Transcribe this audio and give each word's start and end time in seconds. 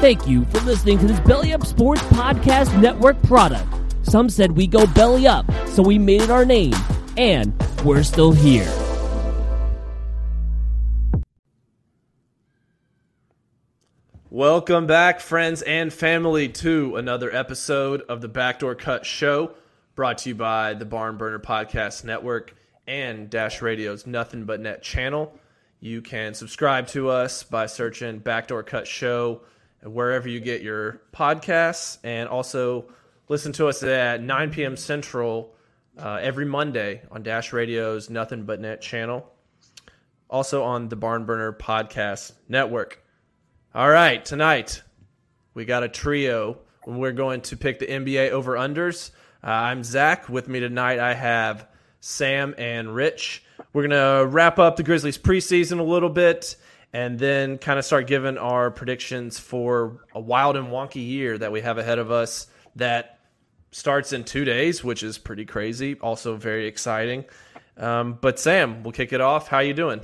Thank 0.00 0.28
you 0.28 0.44
for 0.44 0.60
listening 0.60 0.96
to 1.00 1.08
this 1.08 1.18
Belly 1.18 1.52
Up 1.52 1.66
Sports 1.66 2.02
Podcast 2.02 2.80
Network 2.80 3.20
product. 3.24 3.66
Some 4.04 4.30
said 4.30 4.52
we 4.52 4.68
go 4.68 4.86
belly 4.86 5.26
up, 5.26 5.44
so 5.66 5.82
we 5.82 5.98
made 5.98 6.22
it 6.22 6.30
our 6.30 6.44
name, 6.44 6.72
and 7.16 7.52
we're 7.84 8.04
still 8.04 8.30
here. 8.30 8.72
Welcome 14.30 14.86
back, 14.86 15.18
friends 15.18 15.62
and 15.62 15.92
family, 15.92 16.48
to 16.50 16.94
another 16.94 17.34
episode 17.34 18.02
of 18.02 18.20
the 18.20 18.28
Backdoor 18.28 18.76
Cut 18.76 19.04
Show, 19.04 19.50
brought 19.96 20.18
to 20.18 20.28
you 20.28 20.36
by 20.36 20.74
the 20.74 20.84
Barn 20.84 21.16
Burner 21.16 21.40
Podcast 21.40 22.04
Network 22.04 22.54
and 22.86 23.28
Dash 23.28 23.60
Radio's 23.60 24.06
Nothing 24.06 24.44
But 24.44 24.60
Net 24.60 24.80
channel. 24.80 25.36
You 25.80 26.02
can 26.02 26.34
subscribe 26.34 26.86
to 26.88 27.08
us 27.08 27.42
by 27.42 27.66
searching 27.66 28.20
Backdoor 28.20 28.62
Cut 28.62 28.86
Show 28.86 29.40
wherever 29.82 30.28
you 30.28 30.40
get 30.40 30.62
your 30.62 31.02
podcasts, 31.12 31.98
and 32.04 32.28
also 32.28 32.86
listen 33.28 33.52
to 33.52 33.68
us 33.68 33.82
at 33.82 34.22
9 34.22 34.50
p.m. 34.50 34.76
Central 34.76 35.54
uh, 35.98 36.18
every 36.20 36.44
Monday 36.44 37.02
on 37.10 37.22
Dash 37.22 37.52
Radio's 37.52 38.10
Nothing 38.10 38.44
But 38.44 38.60
Net 38.60 38.80
channel. 38.80 39.30
Also 40.30 40.62
on 40.62 40.88
the 40.88 40.96
Barn 40.96 41.24
Burner 41.24 41.52
Podcast 41.52 42.32
Network. 42.48 43.02
All 43.74 43.88
right, 43.88 44.24
tonight 44.24 44.82
we 45.54 45.64
got 45.64 45.82
a 45.82 45.88
trio. 45.88 46.58
We're 46.86 47.12
going 47.12 47.40
to 47.42 47.56
pick 47.56 47.78
the 47.78 47.86
NBA 47.86 48.30
over 48.30 48.54
unders. 48.54 49.10
Uh, 49.42 49.48
I'm 49.48 49.84
Zach. 49.84 50.28
With 50.28 50.48
me 50.48 50.60
tonight, 50.60 50.98
I 50.98 51.14
have 51.14 51.66
Sam 52.00 52.54
and 52.58 52.94
Rich. 52.94 53.44
We're 53.72 53.88
going 53.88 53.90
to 53.90 54.26
wrap 54.26 54.58
up 54.58 54.76
the 54.76 54.82
Grizzlies 54.82 55.18
preseason 55.18 55.80
a 55.80 55.82
little 55.82 56.08
bit 56.10 56.56
and 56.92 57.18
then 57.18 57.58
kind 57.58 57.78
of 57.78 57.84
start 57.84 58.06
giving 58.06 58.38
our 58.38 58.70
predictions 58.70 59.38
for 59.38 60.04
a 60.14 60.20
wild 60.20 60.56
and 60.56 60.68
wonky 60.68 61.06
year 61.06 61.36
that 61.36 61.52
we 61.52 61.60
have 61.60 61.78
ahead 61.78 61.98
of 61.98 62.10
us 62.10 62.46
that 62.76 63.18
starts 63.70 64.12
in 64.12 64.24
two 64.24 64.44
days, 64.44 64.82
which 64.82 65.02
is 65.02 65.18
pretty 65.18 65.44
crazy. 65.44 65.96
Also 66.00 66.36
very 66.36 66.66
exciting. 66.66 67.24
Um, 67.76 68.18
but 68.20 68.38
Sam, 68.38 68.82
we'll 68.82 68.92
kick 68.92 69.12
it 69.12 69.20
off. 69.20 69.48
How 69.48 69.58
you 69.58 69.74
doing? 69.74 70.00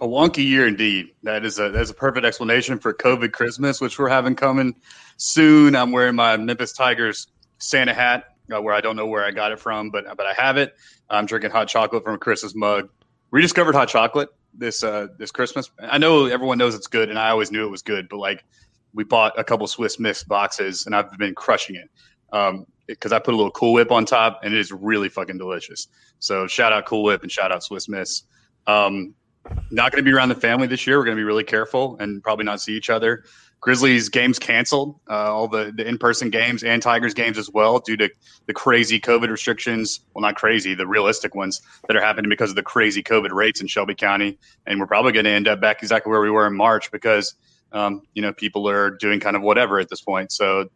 A 0.00 0.06
wonky 0.06 0.44
year 0.44 0.66
indeed. 0.66 1.10
That 1.22 1.44
is 1.44 1.58
a 1.58 1.70
that's 1.70 1.90
a 1.90 1.94
perfect 1.94 2.26
explanation 2.26 2.78
for 2.78 2.92
COVID 2.92 3.32
Christmas, 3.32 3.80
which 3.80 3.98
we're 3.98 4.08
having 4.08 4.34
coming 4.34 4.74
soon. 5.16 5.74
I'm 5.74 5.92
wearing 5.92 6.16
my 6.16 6.36
Memphis 6.36 6.72
Tigers 6.72 7.28
Santa 7.58 7.94
hat, 7.94 8.24
uh, 8.54 8.60
where 8.60 8.74
I 8.74 8.80
don't 8.80 8.96
know 8.96 9.06
where 9.06 9.24
I 9.24 9.30
got 9.30 9.52
it 9.52 9.60
from, 9.60 9.90
but 9.90 10.04
but 10.16 10.26
I 10.26 10.34
have 10.34 10.56
it. 10.56 10.76
I'm 11.08 11.26
drinking 11.26 11.52
hot 11.52 11.68
chocolate 11.68 12.04
from 12.04 12.14
a 12.14 12.18
Christmas 12.18 12.54
mug. 12.54 12.90
Rediscovered 13.30 13.74
hot 13.74 13.88
chocolate 13.88 14.30
this 14.56 14.82
uh 14.82 15.08
this 15.18 15.30
Christmas. 15.30 15.70
I 15.80 15.98
know 15.98 16.26
everyone 16.26 16.58
knows 16.58 16.74
it's 16.74 16.86
good, 16.86 17.10
and 17.10 17.18
I 17.18 17.30
always 17.30 17.50
knew 17.50 17.66
it 17.66 17.70
was 17.70 17.82
good, 17.82 18.08
but 18.08 18.18
like 18.18 18.44
we 18.92 19.04
bought 19.04 19.38
a 19.38 19.44
couple 19.44 19.66
Swiss 19.66 19.98
Miss 19.98 20.22
boxes, 20.24 20.86
and 20.86 20.94
I've 20.94 21.10
been 21.18 21.34
crushing 21.34 21.76
it. 21.76 21.90
Um, 22.32 22.66
because 22.86 23.12
I 23.12 23.18
put 23.18 23.32
a 23.32 23.36
little 23.36 23.52
Cool 23.52 23.72
Whip 23.72 23.90
on 23.90 24.04
top, 24.04 24.40
and 24.42 24.52
it 24.52 24.60
is 24.60 24.70
really 24.70 25.08
fucking 25.08 25.38
delicious. 25.38 25.88
So 26.18 26.46
shout 26.46 26.72
out 26.72 26.86
Cool 26.86 27.02
Whip 27.02 27.22
and 27.22 27.30
shout 27.32 27.50
out 27.50 27.62
Swiss 27.62 27.88
Miss. 27.88 28.24
Um, 28.66 29.14
not 29.70 29.92
going 29.92 30.02
to 30.04 30.08
be 30.08 30.14
around 30.14 30.30
the 30.30 30.34
family 30.34 30.66
this 30.66 30.86
year. 30.86 30.98
We're 30.98 31.04
going 31.04 31.16
to 31.16 31.20
be 31.20 31.24
really 31.24 31.44
careful 31.44 31.96
and 32.00 32.22
probably 32.22 32.44
not 32.44 32.60
see 32.60 32.74
each 32.76 32.90
other. 32.90 33.24
Grizzlies 33.64 34.10
games 34.10 34.38
canceled, 34.38 35.00
uh, 35.08 35.32
all 35.34 35.48
the, 35.48 35.72
the 35.74 35.88
in 35.88 35.96
person 35.96 36.28
games 36.28 36.62
and 36.62 36.82
Tigers 36.82 37.14
games 37.14 37.38
as 37.38 37.48
well, 37.48 37.78
due 37.78 37.96
to 37.96 38.10
the 38.44 38.52
crazy 38.52 39.00
COVID 39.00 39.30
restrictions. 39.30 40.00
Well, 40.12 40.20
not 40.20 40.36
crazy, 40.36 40.74
the 40.74 40.86
realistic 40.86 41.34
ones 41.34 41.62
that 41.88 41.96
are 41.96 42.00
happening 42.02 42.28
because 42.28 42.50
of 42.50 42.56
the 42.56 42.62
crazy 42.62 43.02
COVID 43.02 43.30
rates 43.32 43.62
in 43.62 43.66
Shelby 43.66 43.94
County. 43.94 44.38
And 44.66 44.78
we're 44.78 44.86
probably 44.86 45.12
going 45.12 45.24
to 45.24 45.30
end 45.30 45.48
up 45.48 45.62
back 45.62 45.82
exactly 45.82 46.10
where 46.10 46.20
we 46.20 46.30
were 46.30 46.46
in 46.46 46.54
March 46.54 46.92
because, 46.92 47.36
um, 47.72 48.02
you 48.12 48.20
know, 48.20 48.34
people 48.34 48.68
are 48.68 48.90
doing 48.90 49.18
kind 49.18 49.34
of 49.34 49.40
whatever 49.40 49.78
at 49.78 49.88
this 49.88 50.02
point. 50.02 50.30
So 50.30 50.68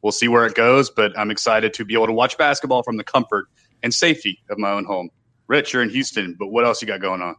we'll 0.00 0.10
see 0.10 0.28
where 0.28 0.46
it 0.46 0.54
goes. 0.54 0.88
But 0.88 1.18
I'm 1.18 1.30
excited 1.30 1.74
to 1.74 1.84
be 1.84 1.92
able 1.92 2.06
to 2.06 2.14
watch 2.14 2.38
basketball 2.38 2.82
from 2.82 2.96
the 2.96 3.04
comfort 3.04 3.48
and 3.82 3.92
safety 3.92 4.40
of 4.48 4.56
my 4.56 4.70
own 4.70 4.86
home. 4.86 5.10
Rich, 5.46 5.74
you're 5.74 5.82
in 5.82 5.90
Houston, 5.90 6.36
but 6.38 6.46
what 6.46 6.64
else 6.64 6.80
you 6.80 6.88
got 6.88 7.02
going 7.02 7.20
on? 7.20 7.36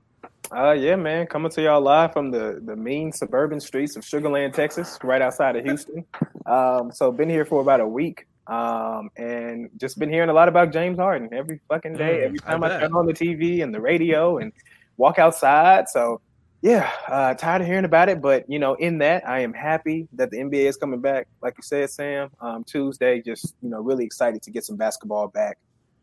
Uh, 0.56 0.72
yeah, 0.74 0.98
man, 0.98 1.26
coming 1.28 1.50
to 1.50 1.62
y'all 1.62 1.80
live 1.82 2.12
from 2.12 2.30
the 2.30 2.62
the 2.66 2.76
mean 2.76 3.12
suburban 3.12 3.60
streets 3.60 3.96
of 3.96 4.04
Sugar 4.04 4.30
Land, 4.30 4.54
Texas, 4.54 5.00
right 5.04 5.22
outside 5.22 5.56
of 5.56 5.64
Houston. 5.64 6.04
Um, 6.46 6.92
so 6.92 7.12
been 7.12 7.30
here 7.30 7.46
for 7.46 7.62
about 7.62 7.80
a 7.80 7.88
week, 7.88 8.28
um, 8.48 9.10
and 9.16 9.70
just 9.78 9.98
been 9.98 10.10
hearing 10.10 10.30
a 10.30 10.34
lot 10.34 10.50
about 10.50 10.74
James 10.74 10.98
Harden 10.98 11.34
every 11.34 11.62
fucking 11.70 11.94
day, 11.94 12.20
Mm, 12.20 12.26
every 12.26 12.40
time 12.40 12.64
I, 12.66 12.68
bet. 12.68 12.82
turn 12.82 12.94
on 12.96 13.06
the 13.06 13.14
TV 13.14 13.64
and 13.64 13.74
the 13.74 13.80
radio 13.80 14.40
and 14.40 14.52
walk 14.98 15.20
outside. 15.20 15.88
So 15.88 16.20
yeah, 16.62 16.92
uh, 17.08 17.34
tired 17.36 17.62
of 17.62 17.68
hearing 17.68 17.86
about 17.86 18.10
it, 18.10 18.22
but 18.22 18.44
you 18.50 18.60
know, 18.60 18.74
in 18.74 18.98
that 18.98 19.26
I 19.28 19.40
am 19.40 19.54
happy 19.54 20.10
that 20.14 20.32
the 20.32 20.38
NBA 20.38 20.66
is 20.68 20.76
coming 20.76 21.00
back, 21.00 21.28
like 21.42 21.54
you 21.58 21.64
said, 21.64 21.90
Sam. 21.92 22.30
Um, 22.42 22.66
Tuesday, 22.66 23.22
just 23.22 23.56
you 23.62 23.70
know, 23.70 23.80
really 23.80 24.04
excited 24.04 24.42
to 24.42 24.52
get 24.52 24.66
some 24.66 24.76
basketball 24.76 25.30
back 25.30 25.58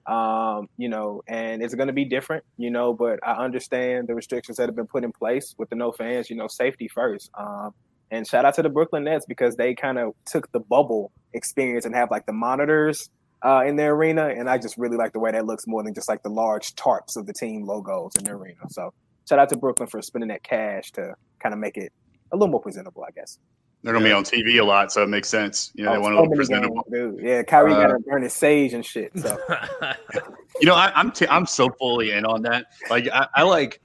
um, 0.09 0.69
you 0.79 0.89
know, 0.89 1.23
and 1.29 1.63
it's 1.63 1.75
going 1.75 1.89
to 1.89 1.93
be 1.93 2.07
different, 2.07 2.43
you 2.57 2.71
know, 2.71 2.95
but 2.95 3.21
I 3.23 3.33
understand 3.45 4.09
the 4.09 4.15
restrictions 4.15 4.57
that 4.57 4.67
have 4.67 4.75
been 4.75 4.87
put 4.87 5.05
in 5.05 5.13
place 5.13 5.55
with 5.59 5.69
the 5.69 5.77
no 5.77 5.93
fans, 5.93 6.31
you 6.31 6.37
know, 6.37 6.49
safety 6.49 6.89
first. 6.89 7.31
Um, 7.39 7.75
and 8.11 8.27
shout 8.27 8.47
out 8.47 8.55
to 8.55 8.63
the 8.63 8.71
Brooklyn 8.71 9.05
Nets 9.05 9.27
because 9.27 9.57
they 9.57 9.75
kind 9.75 9.99
of 9.99 10.15
took 10.25 10.51
the 10.53 10.61
bubble 10.61 11.13
experience 11.35 11.85
and 11.85 11.95
have 11.95 12.11
like 12.11 12.25
the 12.25 12.33
monitors 12.33 13.11
uh, 13.45 13.65
in 13.67 13.77
their 13.77 13.93
arena. 13.93 14.29
And 14.29 14.49
I 14.49 14.57
just 14.57 14.79
really 14.79 14.97
like 14.97 15.13
the 15.13 15.21
way 15.21 15.31
that 15.31 15.45
looks 15.45 15.67
more 15.67 15.83
than 15.83 15.93
just 15.93 16.09
like 16.09 16.23
the 16.23 16.31
large 16.31 16.75
tarps 16.75 17.17
of 17.17 17.27
the 17.27 17.35
team 17.35 17.67
logos 17.67 18.13
in 18.17 18.25
the 18.25 18.31
arena. 18.31 18.61
So 18.71 18.95
shout 19.29 19.39
out 19.39 19.51
to 19.51 19.59
Brooklyn 19.59 19.91
for 19.91 20.01
spending 20.01 20.29
that 20.29 20.43
cash 20.43 20.91
to 20.93 21.15
kind 21.39 21.53
of 21.53 21.59
make 21.59 21.77
it 21.77 21.93
a 22.33 22.37
little 22.37 22.51
more 22.51 22.63
presentable, 22.63 23.05
I 23.07 23.11
guess. 23.11 23.39
They're 23.83 23.93
going 23.93 24.05
to 24.05 24.09
be 24.11 24.13
on 24.13 24.25
TV 24.25 24.61
a 24.61 24.65
lot, 24.65 24.91
so 24.93 25.03
it 25.05 25.09
makes 25.09 25.29
sense. 25.29 25.71
You 25.75 25.85
know, 25.85 25.93
they 25.93 25.99
Oh, 25.99 26.01
want 26.01 26.15
to 26.17 26.23
look 26.23 26.35
presentable. 26.35 26.85
games, 26.91 27.15
dude. 27.17 27.25
Yeah, 27.25 27.43
Kyrie 27.45 27.73
Uh, 27.75 27.87
got 27.87 27.93
to 27.93 27.99
burn 28.01 28.23
his 28.23 28.33
sage 28.33 28.75
and 28.75 28.85
shit. 28.85 29.13
So 29.17 29.39
You 30.61 30.67
know, 30.67 30.75
I, 30.75 30.91
I'm 30.97 31.13
t- 31.13 31.29
I'm 31.29 31.47
so 31.47 31.69
fully 31.79 32.11
in 32.11 32.25
on 32.25 32.43
that. 32.43 32.67
Like, 32.91 33.09
I, 33.13 33.29
I 33.37 33.43
like, 33.45 33.81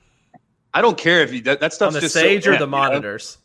I 0.73 0.81
don't 0.81 0.97
care 0.97 1.21
if 1.21 1.31
you 1.31 1.41
that, 1.43 1.59
that 1.59 1.65
on 1.65 1.71
stuff's 1.71 1.93
the 1.95 2.01
just 2.01 2.15
sage 2.15 2.45
so, 2.45 2.49
or 2.49 2.53
yeah, 2.53 2.59
the 2.59 2.65
you 2.65 2.71
know, 2.71 2.77
monitors? 2.77 3.37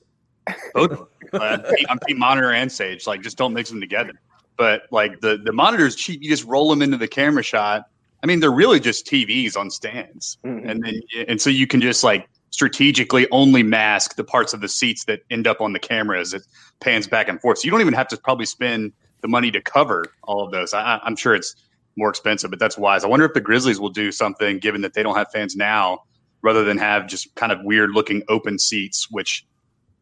both. 0.75 1.09
Uh, 1.35 1.59
I'm 1.91 1.99
team- 2.07 2.19
monitor 2.19 2.53
and 2.53 2.73
sage. 2.73 3.07
Like, 3.07 3.21
just 3.21 3.37
don't 3.37 3.53
mix 3.53 3.69
them 3.69 3.81
together. 3.81 4.13
But 4.57 4.85
like 4.91 5.21
the 5.21 5.37
the 5.45 5.53
monitors 5.53 5.95
cheap. 5.95 6.23
You 6.23 6.31
just 6.31 6.45
roll 6.45 6.71
them 6.71 6.81
into 6.81 6.97
the 6.97 7.07
camera 7.07 7.43
shot. 7.43 7.85
I 8.23 8.27
mean, 8.27 8.41
they're 8.41 8.51
really 8.51 8.81
just 8.81 9.07
TVs 9.07 9.57
on 9.57 9.71
stands, 9.71 10.39
mhm. 10.45 10.69
and 10.69 10.83
then 10.83 11.01
and 11.29 11.41
so 11.41 11.51
you 11.51 11.67
can 11.67 11.81
just 11.83 12.03
like 12.03 12.29
strategically 12.51 13.27
only 13.31 13.63
mask 13.63 14.17
the 14.17 14.25
parts 14.25 14.53
of 14.55 14.61
the 14.61 14.69
seats 14.69 15.05
that 15.05 15.21
end 15.31 15.47
up 15.47 15.61
on 15.61 15.73
the 15.73 15.79
camera 15.79 16.21
as 16.21 16.33
it 16.33 16.43
pans 16.81 17.07
back 17.07 17.29
and 17.29 17.41
forth. 17.41 17.59
So 17.59 17.65
you 17.67 17.71
don't 17.71 17.81
even 17.81 17.95
have 17.95 18.09
to 18.09 18.17
probably 18.17 18.47
spend 18.47 18.93
the 19.21 19.29
money 19.29 19.51
to 19.51 19.61
cover 19.61 20.07
all 20.25 20.45
of 20.45 20.53
those. 20.53 20.73
I, 20.73 21.01
I'm 21.03 21.17
sure 21.17 21.35
it's 21.35 21.55
more 21.97 22.09
expensive, 22.09 22.51
but 22.51 22.59
that's 22.59 22.79
wise. 22.79 23.05
I 23.05 23.09
wonder 23.09 23.27
if 23.27 23.35
the 23.35 23.41
Grizzlies 23.41 23.81
will 23.81 23.89
do 23.91 24.13
something, 24.13 24.59
given 24.59 24.81
that 24.83 24.95
they 24.95 25.03
don't 25.03 25.17
have 25.17 25.31
fans 25.33 25.57
now, 25.57 26.05
rather 26.43 26.65
than 26.65 26.79
have 26.79 27.07
just 27.09 27.35
kind 27.35 27.51
of 27.53 27.59
weird 27.63 27.91
looking 27.91 28.23
open 28.29 28.59
seats, 28.59 29.11
which 29.11 29.45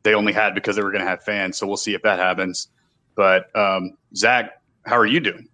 they 0.02 0.14
only 0.14 0.32
had 0.32 0.54
because 0.54 0.76
they 0.76 0.82
were 0.82 0.92
going 0.92 1.02
to 1.02 1.08
have 1.08 1.24
fans. 1.24 1.56
So 1.58 1.66
we'll 1.66 1.76
see 1.78 1.94
if 1.94 2.02
that 2.02 2.18
happens. 2.18 2.68
But 3.16 3.54
um, 3.56 3.96
Zach, 4.14 4.60
how 4.84 4.96
are 4.98 5.06
you 5.06 5.20
doing? 5.20 5.48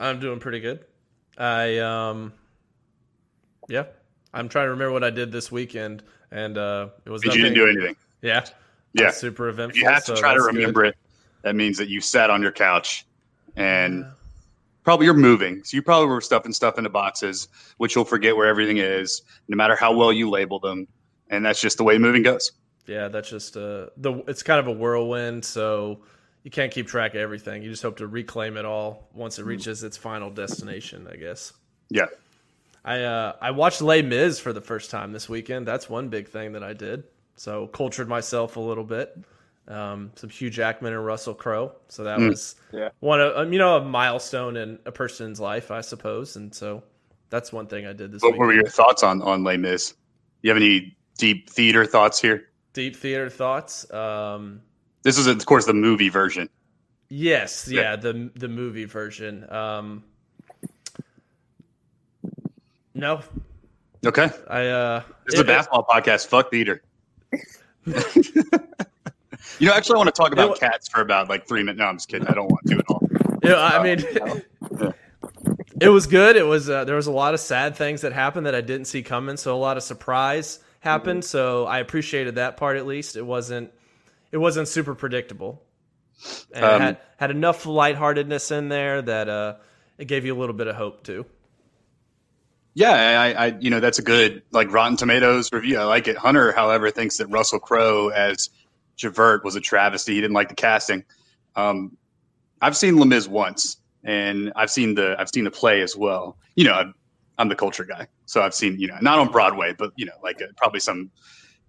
I'm 0.00 0.18
doing 0.18 0.40
pretty 0.40 0.60
good. 0.60 0.84
I 1.36 1.78
um, 1.78 2.32
yeah, 3.68 3.84
I'm 4.34 4.48
trying 4.48 4.66
to 4.66 4.70
remember 4.70 4.92
what 4.92 5.04
I 5.04 5.10
did 5.10 5.32
this 5.32 5.50
weekend, 5.50 6.02
and 6.30 6.56
uh, 6.58 6.88
it 7.04 7.10
was 7.10 7.24
you 7.24 7.30
didn't 7.30 7.54
do 7.54 7.66
anything? 7.68 7.96
Yeah, 8.22 8.44
Yeah. 8.92 9.10
super 9.10 9.48
If 9.48 9.54
eventful. 9.54 9.80
you 9.80 9.88
have 9.88 10.04
to 10.06 10.16
so 10.16 10.20
try 10.20 10.34
to 10.34 10.40
that's 10.40 10.50
good. 10.50 10.56
remember 10.56 10.84
it, 10.84 10.96
that 11.42 11.54
means 11.54 11.78
that 11.78 11.88
you 11.88 12.00
sat 12.00 12.30
on 12.30 12.42
your 12.42 12.52
couch 12.52 13.06
and 13.56 14.04
probably 14.84 15.06
you're 15.06 15.14
moving. 15.14 15.62
So 15.64 15.76
you 15.76 15.82
probably 15.82 16.08
were 16.08 16.20
stuffing 16.20 16.52
stuff 16.52 16.78
into 16.78 16.90
boxes, 16.90 17.48
which 17.78 17.94
you'll 17.94 18.04
forget 18.04 18.36
where 18.36 18.46
everything 18.46 18.78
is, 18.78 19.22
no 19.48 19.56
matter 19.56 19.76
how 19.76 19.96
well 19.96 20.12
you 20.12 20.28
label 20.30 20.58
them. 20.58 20.86
And 21.30 21.44
that's 21.44 21.60
just 21.60 21.76
the 21.76 21.84
way 21.84 21.98
moving 21.98 22.22
goes. 22.22 22.52
Yeah, 22.86 23.08
that's 23.08 23.28
just 23.28 23.56
uh 23.56 23.88
the 23.98 24.24
it's 24.26 24.42
kind 24.42 24.58
of 24.60 24.66
a 24.66 24.72
whirlwind, 24.72 25.44
so 25.44 26.00
you 26.42 26.50
can't 26.50 26.72
keep 26.72 26.86
track 26.86 27.14
of 27.14 27.20
everything. 27.20 27.62
You 27.62 27.68
just 27.70 27.82
hope 27.82 27.98
to 27.98 28.06
reclaim 28.06 28.56
it 28.56 28.64
all 28.64 29.08
once 29.12 29.38
it 29.38 29.44
reaches 29.44 29.84
its 29.84 29.96
final 29.98 30.30
destination, 30.30 31.06
I 31.12 31.16
guess. 31.16 31.52
Yeah. 31.90 32.06
I 32.84 33.02
uh 33.02 33.32
I 33.40 33.50
watched 33.50 33.82
Les 33.82 34.02
Mis 34.02 34.38
for 34.38 34.52
the 34.52 34.60
first 34.60 34.90
time 34.90 35.12
this 35.12 35.28
weekend. 35.28 35.66
That's 35.66 35.88
one 35.90 36.08
big 36.08 36.28
thing 36.28 36.52
that 36.52 36.62
I 36.62 36.72
did. 36.72 37.04
So 37.36 37.66
cultured 37.68 38.08
myself 38.08 38.56
a 38.56 38.60
little 38.60 38.84
bit. 38.84 39.16
Um, 39.68 40.12
some 40.14 40.30
Hugh 40.30 40.48
Jackman 40.50 40.94
and 40.94 41.04
Russell 41.04 41.34
Crowe. 41.34 41.72
So 41.88 42.04
that 42.04 42.18
Mm. 42.18 42.30
was 42.30 42.56
Yeah. 42.72 42.88
one 43.00 43.20
of 43.20 43.36
um, 43.36 43.52
you 43.52 43.58
know 43.58 43.76
a 43.76 43.84
milestone 43.84 44.56
in 44.56 44.78
a 44.86 44.92
person's 44.92 45.38
life, 45.40 45.70
I 45.70 45.82
suppose. 45.82 46.36
And 46.36 46.54
so 46.54 46.82
that's 47.30 47.52
one 47.52 47.66
thing 47.66 47.86
I 47.86 47.92
did 47.92 48.10
this 48.12 48.22
What 48.22 48.32
week. 48.32 48.40
were 48.40 48.54
your 48.54 48.68
thoughts 48.68 49.02
on 49.02 49.20
on 49.22 49.44
Les 49.44 49.56
Mis? 49.58 49.94
You 50.42 50.50
have 50.50 50.56
any 50.56 50.96
deep 51.18 51.50
theater 51.50 51.84
thoughts 51.84 52.20
here? 52.20 52.48
Deep 52.72 52.96
theater 52.96 53.28
thoughts. 53.28 53.90
Um, 53.92 54.62
This 55.02 55.18
is, 55.18 55.26
of 55.26 55.44
course, 55.46 55.66
the 55.66 55.74
movie 55.74 56.08
version. 56.08 56.48
Yes, 57.08 57.68
Yeah. 57.68 57.80
yeah, 57.82 57.96
the 57.96 58.30
the 58.36 58.48
movie 58.48 58.84
version. 58.84 59.50
Um 59.52 60.04
No, 62.94 63.20
Okay. 64.06 64.30
I 64.48 64.66
uh 64.66 65.02
This 65.26 65.40
is 65.40 65.46
a 65.46 65.58
it- 65.60 65.68
podcast. 65.68 66.26
Fuck 66.26 66.50
theater. 66.50 66.82
You 69.58 69.66
know, 69.66 69.72
actually, 69.72 69.94
I 69.94 69.98
want 69.98 70.14
to 70.14 70.22
talk 70.22 70.32
about 70.32 70.58
cats 70.60 70.88
for 70.88 71.00
about 71.00 71.28
like 71.28 71.48
three 71.48 71.62
minutes. 71.62 71.78
No, 71.78 71.86
I'm 71.86 71.96
just 71.96 72.08
kidding. 72.08 72.28
I 72.28 72.32
don't 72.34 72.48
want 72.48 72.66
to 72.68 72.78
at 72.78 72.84
all. 72.88 73.08
Yeah, 73.42 73.56
I 73.56 73.82
mean, 73.82 74.92
it 75.80 75.88
was 75.88 76.06
good. 76.06 76.36
It 76.36 76.44
was 76.46 76.68
uh, 76.70 76.84
there 76.84 76.96
was 76.96 77.06
a 77.08 77.12
lot 77.12 77.34
of 77.34 77.40
sad 77.40 77.74
things 77.74 78.02
that 78.02 78.12
happened 78.12 78.46
that 78.46 78.54
I 78.54 78.60
didn't 78.60 78.86
see 78.86 79.02
coming, 79.02 79.36
so 79.36 79.56
a 79.56 79.58
lot 79.58 79.76
of 79.76 79.82
surprise 79.82 80.60
happened. 80.80 81.22
Mm-hmm. 81.22 81.28
So 81.28 81.66
I 81.66 81.78
appreciated 81.78 82.36
that 82.36 82.56
part 82.56 82.76
at 82.76 82.86
least. 82.86 83.16
It 83.16 83.26
wasn't 83.26 83.72
it 84.30 84.36
wasn't 84.38 84.68
super 84.68 84.94
predictable, 84.94 85.62
and 86.52 86.64
um, 86.64 86.80
had 86.80 86.98
had 87.16 87.30
enough 87.30 87.64
lightheartedness 87.66 88.50
in 88.52 88.68
there 88.68 89.02
that 89.02 89.28
uh, 89.28 89.54
it 89.98 90.06
gave 90.06 90.24
you 90.24 90.36
a 90.36 90.38
little 90.38 90.54
bit 90.54 90.66
of 90.68 90.76
hope 90.76 91.02
too. 91.02 91.26
Yeah, 92.78 92.92
I, 92.92 93.46
I, 93.46 93.46
you 93.58 93.70
know 93.70 93.80
that's 93.80 93.98
a 93.98 94.02
good 94.02 94.40
like 94.52 94.72
Rotten 94.72 94.96
Tomatoes 94.96 95.52
review. 95.52 95.80
I 95.80 95.82
like 95.82 96.06
it. 96.06 96.16
Hunter, 96.16 96.52
however, 96.52 96.92
thinks 96.92 97.16
that 97.16 97.26
Russell 97.26 97.58
Crowe 97.58 98.10
as 98.10 98.50
Javert 98.94 99.42
was 99.42 99.56
a 99.56 99.60
travesty. 99.60 100.14
He 100.14 100.20
didn't 100.20 100.34
like 100.34 100.48
the 100.48 100.54
casting. 100.54 101.02
Um, 101.56 101.96
I've 102.62 102.76
seen 102.76 102.96
Les 102.96 103.06
Mis 103.06 103.26
once, 103.26 103.78
and 104.04 104.52
I've 104.54 104.70
seen 104.70 104.94
the 104.94 105.16
I've 105.18 105.28
seen 105.28 105.42
the 105.42 105.50
play 105.50 105.82
as 105.82 105.96
well. 105.96 106.38
You 106.54 106.66
know, 106.66 106.74
I'm, 106.74 106.94
I'm 107.38 107.48
the 107.48 107.56
culture 107.56 107.82
guy, 107.82 108.06
so 108.26 108.42
I've 108.42 108.54
seen 108.54 108.78
you 108.78 108.86
know 108.86 108.96
not 109.00 109.18
on 109.18 109.32
Broadway, 109.32 109.74
but 109.76 109.90
you 109.96 110.06
know 110.06 110.14
like 110.22 110.40
a, 110.40 110.44
uh, 110.44 110.48
probably 110.56 110.78
some 110.78 111.10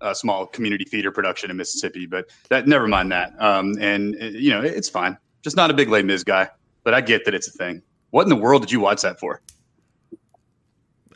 uh, 0.02 0.14
small 0.14 0.46
community 0.46 0.86
theater 0.86 1.12
production 1.12 1.50
in 1.50 1.58
Mississippi. 1.58 2.06
But 2.06 2.30
that 2.50 2.68
never 2.68 2.88
mind 2.88 3.12
that. 3.14 3.34
Um, 3.42 3.76
and 3.82 4.16
uh, 4.22 4.26
you 4.26 4.52
know 4.52 4.62
it's 4.62 4.90
fine. 4.90 5.18
Just 5.42 5.56
not 5.56 5.72
a 5.72 5.74
big 5.74 5.90
Les 5.90 6.04
Mis 6.04 6.24
guy, 6.24 6.50
but 6.84 6.94
I 6.94 7.02
get 7.02 7.26
that 7.26 7.34
it's 7.34 7.48
a 7.48 7.52
thing. 7.52 7.82
What 8.12 8.22
in 8.22 8.30
the 8.30 8.36
world 8.36 8.62
did 8.62 8.72
you 8.72 8.80
watch 8.80 9.02
that 9.02 9.20
for? 9.20 9.42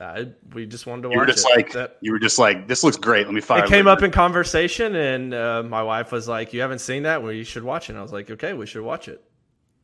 I, 0.03 0.27
we 0.53 0.65
just 0.65 0.85
wanted 0.85 1.03
to 1.03 1.09
you 1.09 1.17
watch. 1.17 1.27
Were 1.27 1.33
just 1.33 1.47
it. 1.50 1.55
like 1.55 1.71
that, 1.73 1.97
you 2.01 2.11
were 2.11 2.19
just 2.19 2.39
like, 2.39 2.67
this 2.67 2.83
looks 2.83 2.97
great. 2.97 3.25
Let 3.25 3.33
me 3.33 3.41
fire. 3.41 3.59
It 3.59 3.65
It 3.65 3.69
came 3.69 3.88
up 3.88 4.03
in 4.03 4.11
conversation, 4.11 4.95
and 4.95 5.33
uh, 5.33 5.63
my 5.63 5.83
wife 5.83 6.11
was 6.11 6.27
like, 6.27 6.53
"You 6.53 6.61
haven't 6.61 6.79
seen 6.79 7.03
that? 7.03 7.21
Well, 7.21 7.31
you 7.31 7.44
should 7.44 7.63
watch 7.63 7.89
it." 7.89 7.94
And 7.94 8.00
I 8.00 8.01
was 8.01 8.13
like, 8.13 8.29
"Okay, 8.29 8.53
we 8.53 8.65
should 8.65 8.83
watch 8.83 9.07
it." 9.07 9.23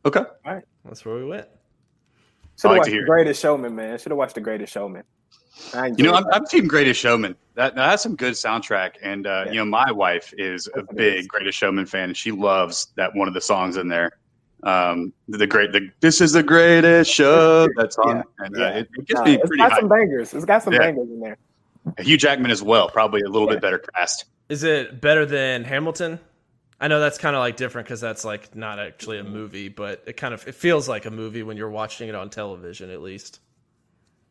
Okay, 0.05 0.19
all 0.19 0.53
right, 0.53 0.63
that's 0.85 1.03
where 1.05 1.15
we 1.15 1.25
went. 1.25 1.47
Should 2.59 2.69
have 2.69 2.71
like 2.71 2.79
watched 2.79 2.91
The 2.91 3.05
Greatest 3.05 3.41
Showman, 3.41 3.75
man. 3.75 3.97
Should 3.97 4.11
have 4.11 4.17
watched 4.17 4.35
The 4.35 4.41
Greatest 4.41 4.73
Showman. 4.73 5.03
You 5.73 6.05
know, 6.05 6.13
I'm, 6.13 6.25
I'm, 6.31 6.45
team 6.45 6.67
Greatest 6.67 6.99
Showman. 6.99 7.35
That 7.55 7.75
that's 7.75 8.03
some 8.03 8.15
good 8.15 8.33
soundtrack, 8.33 8.93
and 9.01 9.27
uh, 9.27 9.43
yeah. 9.45 9.51
you 9.51 9.57
know, 9.59 9.65
my 9.65 9.91
wife 9.91 10.33
is 10.37 10.69
a 10.75 10.83
big 10.93 11.27
Greatest 11.27 11.57
Showman 11.57 11.85
fan, 11.85 12.05
and 12.09 12.17
she 12.17 12.31
loves 12.31 12.87
that 12.95 13.13
one 13.15 13.27
of 13.27 13.33
the 13.33 13.41
songs 13.41 13.77
in 13.77 13.87
there 13.87 14.18
um, 14.63 15.13
the 15.27 15.47
great, 15.47 15.71
the, 15.71 15.89
this 16.01 16.21
is 16.21 16.33
the 16.33 16.43
greatest 16.43 17.11
show 17.11 17.67
that's 17.77 17.97
on, 17.97 18.17
yeah. 18.17 18.23
and 18.39 18.57
uh, 18.57 18.65
it, 18.65 18.89
it, 18.97 19.07
gets 19.07 19.21
me 19.21 19.33
it's 19.35 19.47
pretty. 19.47 19.61
Got 19.61 19.71
high. 19.71 19.79
some 19.79 19.89
bangers. 19.89 20.33
It's 20.33 20.45
got 20.45 20.63
some 20.63 20.73
yeah. 20.73 20.79
bangers 20.79 21.09
in 21.09 21.19
there. 21.19 21.37
Hugh 21.99 22.17
Jackman 22.17 22.51
as 22.51 22.61
well, 22.61 22.89
probably 22.89 23.21
a 23.21 23.29
little 23.29 23.47
yeah. 23.47 23.55
bit 23.55 23.61
better 23.61 23.79
cast. 23.79 24.25
Is 24.49 24.63
it 24.63 24.99
better 24.99 25.25
than 25.25 25.63
Hamilton? 25.63 26.19
I 26.81 26.87
know 26.87 26.99
that's 26.99 27.17
kind 27.17 27.35
of 27.35 27.41
like 27.41 27.57
different 27.57 27.87
because 27.87 28.01
that's 28.01 28.23
like 28.23 28.55
not 28.55 28.79
actually 28.79 29.19
a 29.19 29.23
movie, 29.23 29.67
but 29.67 30.03
it 30.05 30.17
kind 30.17 30.33
of 30.33 30.47
it 30.47 30.55
feels 30.55 30.87
like 30.87 31.05
a 31.05 31.11
movie 31.11 31.43
when 31.43 31.57
you're 31.57 31.69
watching 31.69 32.09
it 32.09 32.15
on 32.15 32.29
television, 32.29 32.89
at 32.89 33.01
least. 33.01 33.41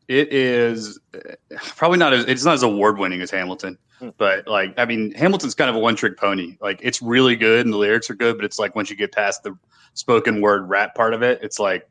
It 0.09 0.33
is 0.33 0.99
uh, 1.15 1.35
probably 1.77 1.99
not 1.99 2.15
as 2.15 2.25
it's 2.25 2.45
not 2.45 2.55
as 2.55 2.63
award 2.63 2.99
winning 2.99 3.21
as 3.21 3.31
Hamilton, 3.31 3.77
hmm. 3.99 4.11
but 4.17 4.49
like 4.49 4.75
I 4.79 4.87
mean, 4.87 5.13
Hamilton's 5.13 5.55
kind 5.55 5.69
of 5.69 5.77
a 5.77 5.79
one 5.79 5.95
trick 5.95 6.17
pony. 6.17 6.57
Like 6.61 6.81
it's 6.83 7.03
really 7.03 7.37
good 7.37 7.67
and 7.67 7.73
the 7.73 7.79
lyrics 7.79 8.09
are 8.09 8.15
good, 8.15 8.37
but 8.37 8.47
it's 8.47 8.59
like 8.59 8.75
once 8.75 8.89
you 8.89 8.97
get 8.97 9.13
past 9.13 9.43
the 9.43 9.57
spoken 9.99 10.41
word 10.41 10.69
rap 10.69 10.95
part 10.95 11.13
of 11.13 11.23
it, 11.23 11.41
it's 11.43 11.59
like, 11.59 11.89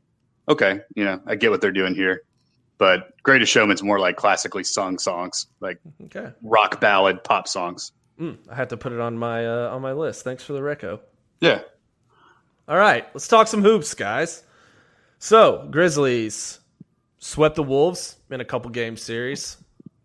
okay, 0.47 0.79
you 0.95 1.03
know, 1.03 1.21
I 1.27 1.35
get 1.35 1.51
what 1.51 1.59
they're 1.59 1.71
doing 1.71 1.93
here. 1.93 2.23
But 2.77 3.21
Greatest 3.23 3.51
Showman's 3.51 3.83
more 3.83 3.99
like 3.99 4.15
classically 4.15 4.63
sung 4.63 4.97
songs, 4.97 5.47
like 5.59 5.79
okay. 6.05 6.31
rock 6.41 6.79
ballad 6.79 7.23
pop 7.23 7.47
songs. 7.47 7.91
Mm, 8.19 8.37
I 8.49 8.55
had 8.55 8.69
to 8.69 8.77
put 8.77 8.93
it 8.93 8.99
on 8.99 9.17
my 9.17 9.45
uh, 9.45 9.69
on 9.69 9.81
my 9.81 9.93
list. 9.93 10.23
Thanks 10.23 10.43
for 10.43 10.53
the 10.53 10.59
reco. 10.59 10.99
Yeah. 11.41 11.61
All 12.67 12.77
right, 12.77 13.05
let's 13.13 13.27
talk 13.27 13.47
some 13.47 13.61
hoops, 13.61 13.93
guys. 13.93 14.43
So 15.19 15.67
Grizzlies 15.71 16.59
swept 17.17 17.55
the 17.55 17.63
Wolves 17.63 18.17
in 18.29 18.41
a 18.41 18.45
couple 18.45 18.69
game 18.71 18.95
series. 18.97 19.57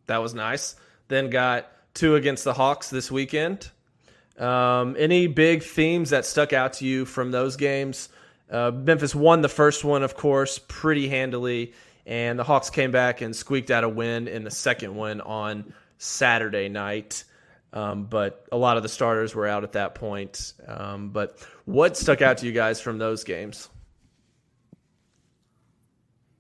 That 0.07 0.19
was 0.19 0.35
nice. 0.35 0.77
Then 1.09 1.29
got 1.29 1.69
two 1.95 2.17
against 2.17 2.45
the 2.45 2.55
Hawks 2.55 2.89
this 2.89 3.11
weekend. 3.11 3.71
Um, 4.39 4.97
any 4.99 5.27
big 5.27 5.63
themes 5.63 6.11
that 6.11 6.25
stuck 6.25 6.53
out 6.53 6.73
to 6.75 6.87
you 6.87 7.05
from 7.05 7.31
those 7.31 7.57
games? 7.57 8.09
Uh, 8.51 8.71
Memphis 8.71 9.15
won 9.15 9.41
the 9.41 9.49
first 9.49 9.85
one, 9.85 10.03
of 10.03 10.15
course, 10.15 10.59
pretty 10.69 11.09
handily, 11.09 11.73
and 12.07 12.39
the 12.39 12.45
Hawks 12.45 12.71
came 12.71 12.91
back 12.91 13.21
and 13.21 13.35
squeaked 13.35 13.71
out 13.71 13.85
a 13.85 13.89
win 13.89 14.29
in 14.29 14.45
the 14.45 14.51
second 14.51 14.95
one 14.95 15.21
on 15.23 15.73
Saturday 15.99 16.69
night. 16.69 17.25
Um, 17.73 18.05
but 18.05 18.47
a 18.53 18.57
lot 18.57 18.77
of 18.77 18.83
the 18.83 18.89
starters 18.89 19.35
were 19.35 19.47
out 19.47 19.65
at 19.65 19.73
that 19.73 19.95
point. 19.95 20.53
Um, 20.67 21.09
but 21.09 21.39
what 21.65 21.97
stuck 21.97 22.21
out 22.21 22.39
to 22.39 22.47
you 22.47 22.53
guys 22.53 22.81
from 22.81 22.99
those 22.99 23.25
games? 23.25 23.71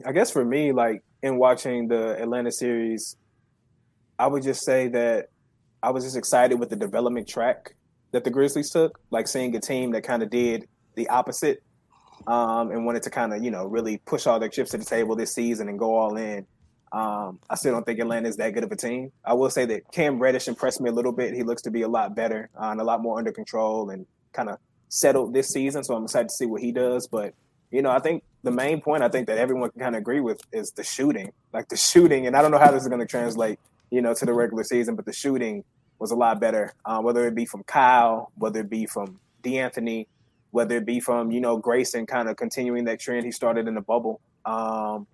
I 0.04 0.12
guess 0.12 0.30
for 0.30 0.44
me, 0.44 0.72
like 0.72 1.02
in 1.22 1.38
watching 1.38 1.88
the 1.88 2.20
Atlanta 2.20 2.52
series, 2.52 3.16
I 4.18 4.26
would 4.26 4.42
just 4.42 4.64
say 4.64 4.88
that 4.88 5.30
I 5.82 5.90
was 5.90 6.04
just 6.04 6.16
excited 6.16 6.60
with 6.60 6.68
the 6.68 6.76
development 6.76 7.28
track 7.28 7.74
that 8.12 8.24
the 8.24 8.30
Grizzlies 8.30 8.70
took, 8.70 9.00
like 9.10 9.26
seeing 9.26 9.54
a 9.56 9.60
team 9.60 9.90
that 9.92 10.02
kind 10.04 10.22
of 10.22 10.30
did 10.30 10.68
the 10.94 11.08
opposite 11.08 11.62
um, 12.26 12.70
and 12.70 12.86
wanted 12.86 13.02
to 13.02 13.10
kind 13.10 13.32
of, 13.34 13.42
you 13.42 13.50
know, 13.50 13.66
really 13.66 13.98
push 13.98 14.26
all 14.26 14.38
their 14.38 14.48
chips 14.48 14.70
to 14.70 14.78
the 14.78 14.84
table 14.84 15.16
this 15.16 15.34
season 15.34 15.68
and 15.68 15.78
go 15.78 15.96
all 15.96 16.16
in. 16.16 16.46
Um, 16.92 17.38
I 17.48 17.54
still 17.54 17.72
don't 17.72 17.86
think 17.86 17.98
Atlanta 17.98 18.28
is 18.28 18.36
that 18.36 18.52
good 18.52 18.64
of 18.64 18.70
a 18.70 18.76
team. 18.76 19.12
I 19.24 19.32
will 19.32 19.48
say 19.48 19.64
that 19.64 19.90
Cam 19.92 20.18
Reddish 20.18 20.46
impressed 20.46 20.80
me 20.80 20.90
a 20.90 20.92
little 20.92 21.12
bit. 21.12 21.34
He 21.34 21.42
looks 21.42 21.62
to 21.62 21.70
be 21.70 21.82
a 21.82 21.88
lot 21.88 22.14
better 22.14 22.50
uh, 22.60 22.66
and 22.66 22.80
a 22.80 22.84
lot 22.84 23.00
more 23.00 23.18
under 23.18 23.32
control 23.32 23.88
and 23.88 24.06
kind 24.34 24.50
of 24.50 24.58
settled 24.90 25.32
this 25.32 25.48
season. 25.48 25.82
So 25.82 25.96
I'm 25.96 26.04
excited 26.04 26.28
to 26.28 26.34
see 26.34 26.44
what 26.44 26.60
he 26.60 26.70
does. 26.70 27.06
But, 27.06 27.32
you 27.70 27.80
know, 27.80 27.90
I 27.90 27.98
think 27.98 28.24
the 28.42 28.50
main 28.50 28.82
point 28.82 29.02
I 29.02 29.08
think 29.08 29.26
that 29.28 29.38
everyone 29.38 29.70
can 29.70 29.80
kind 29.80 29.94
of 29.96 30.00
agree 30.00 30.20
with 30.20 30.42
is 30.52 30.72
the 30.72 30.84
shooting. 30.84 31.32
Like 31.54 31.70
the 31.70 31.78
shooting, 31.78 32.26
and 32.26 32.36
I 32.36 32.42
don't 32.42 32.50
know 32.50 32.58
how 32.58 32.70
this 32.70 32.82
is 32.82 32.88
going 32.88 33.00
to 33.00 33.06
translate, 33.06 33.58
you 33.90 34.02
know, 34.02 34.12
to 34.12 34.26
the 34.26 34.34
regular 34.34 34.62
season, 34.62 34.94
but 34.94 35.06
the 35.06 35.14
shooting 35.14 35.64
was 36.02 36.10
a 36.10 36.16
lot 36.16 36.40
better. 36.40 36.74
Uh, 36.84 37.00
whether 37.00 37.26
it 37.28 37.34
be 37.34 37.46
from 37.46 37.62
Kyle, 37.62 38.32
whether 38.34 38.60
it 38.60 38.68
be 38.68 38.86
from 38.86 39.20
De'Anthony, 39.42 40.08
whether 40.50 40.76
it 40.76 40.84
be 40.84 40.98
from 40.98 41.30
you 41.30 41.40
know 41.40 41.56
Grayson, 41.56 42.06
kind 42.06 42.28
of 42.28 42.36
continuing 42.36 42.84
that 42.84 43.00
trend 43.00 43.24
he 43.24 43.30
started 43.30 43.68
in 43.68 43.74
the 43.74 43.80
bubble. 43.80 44.20
Um, 44.44 45.06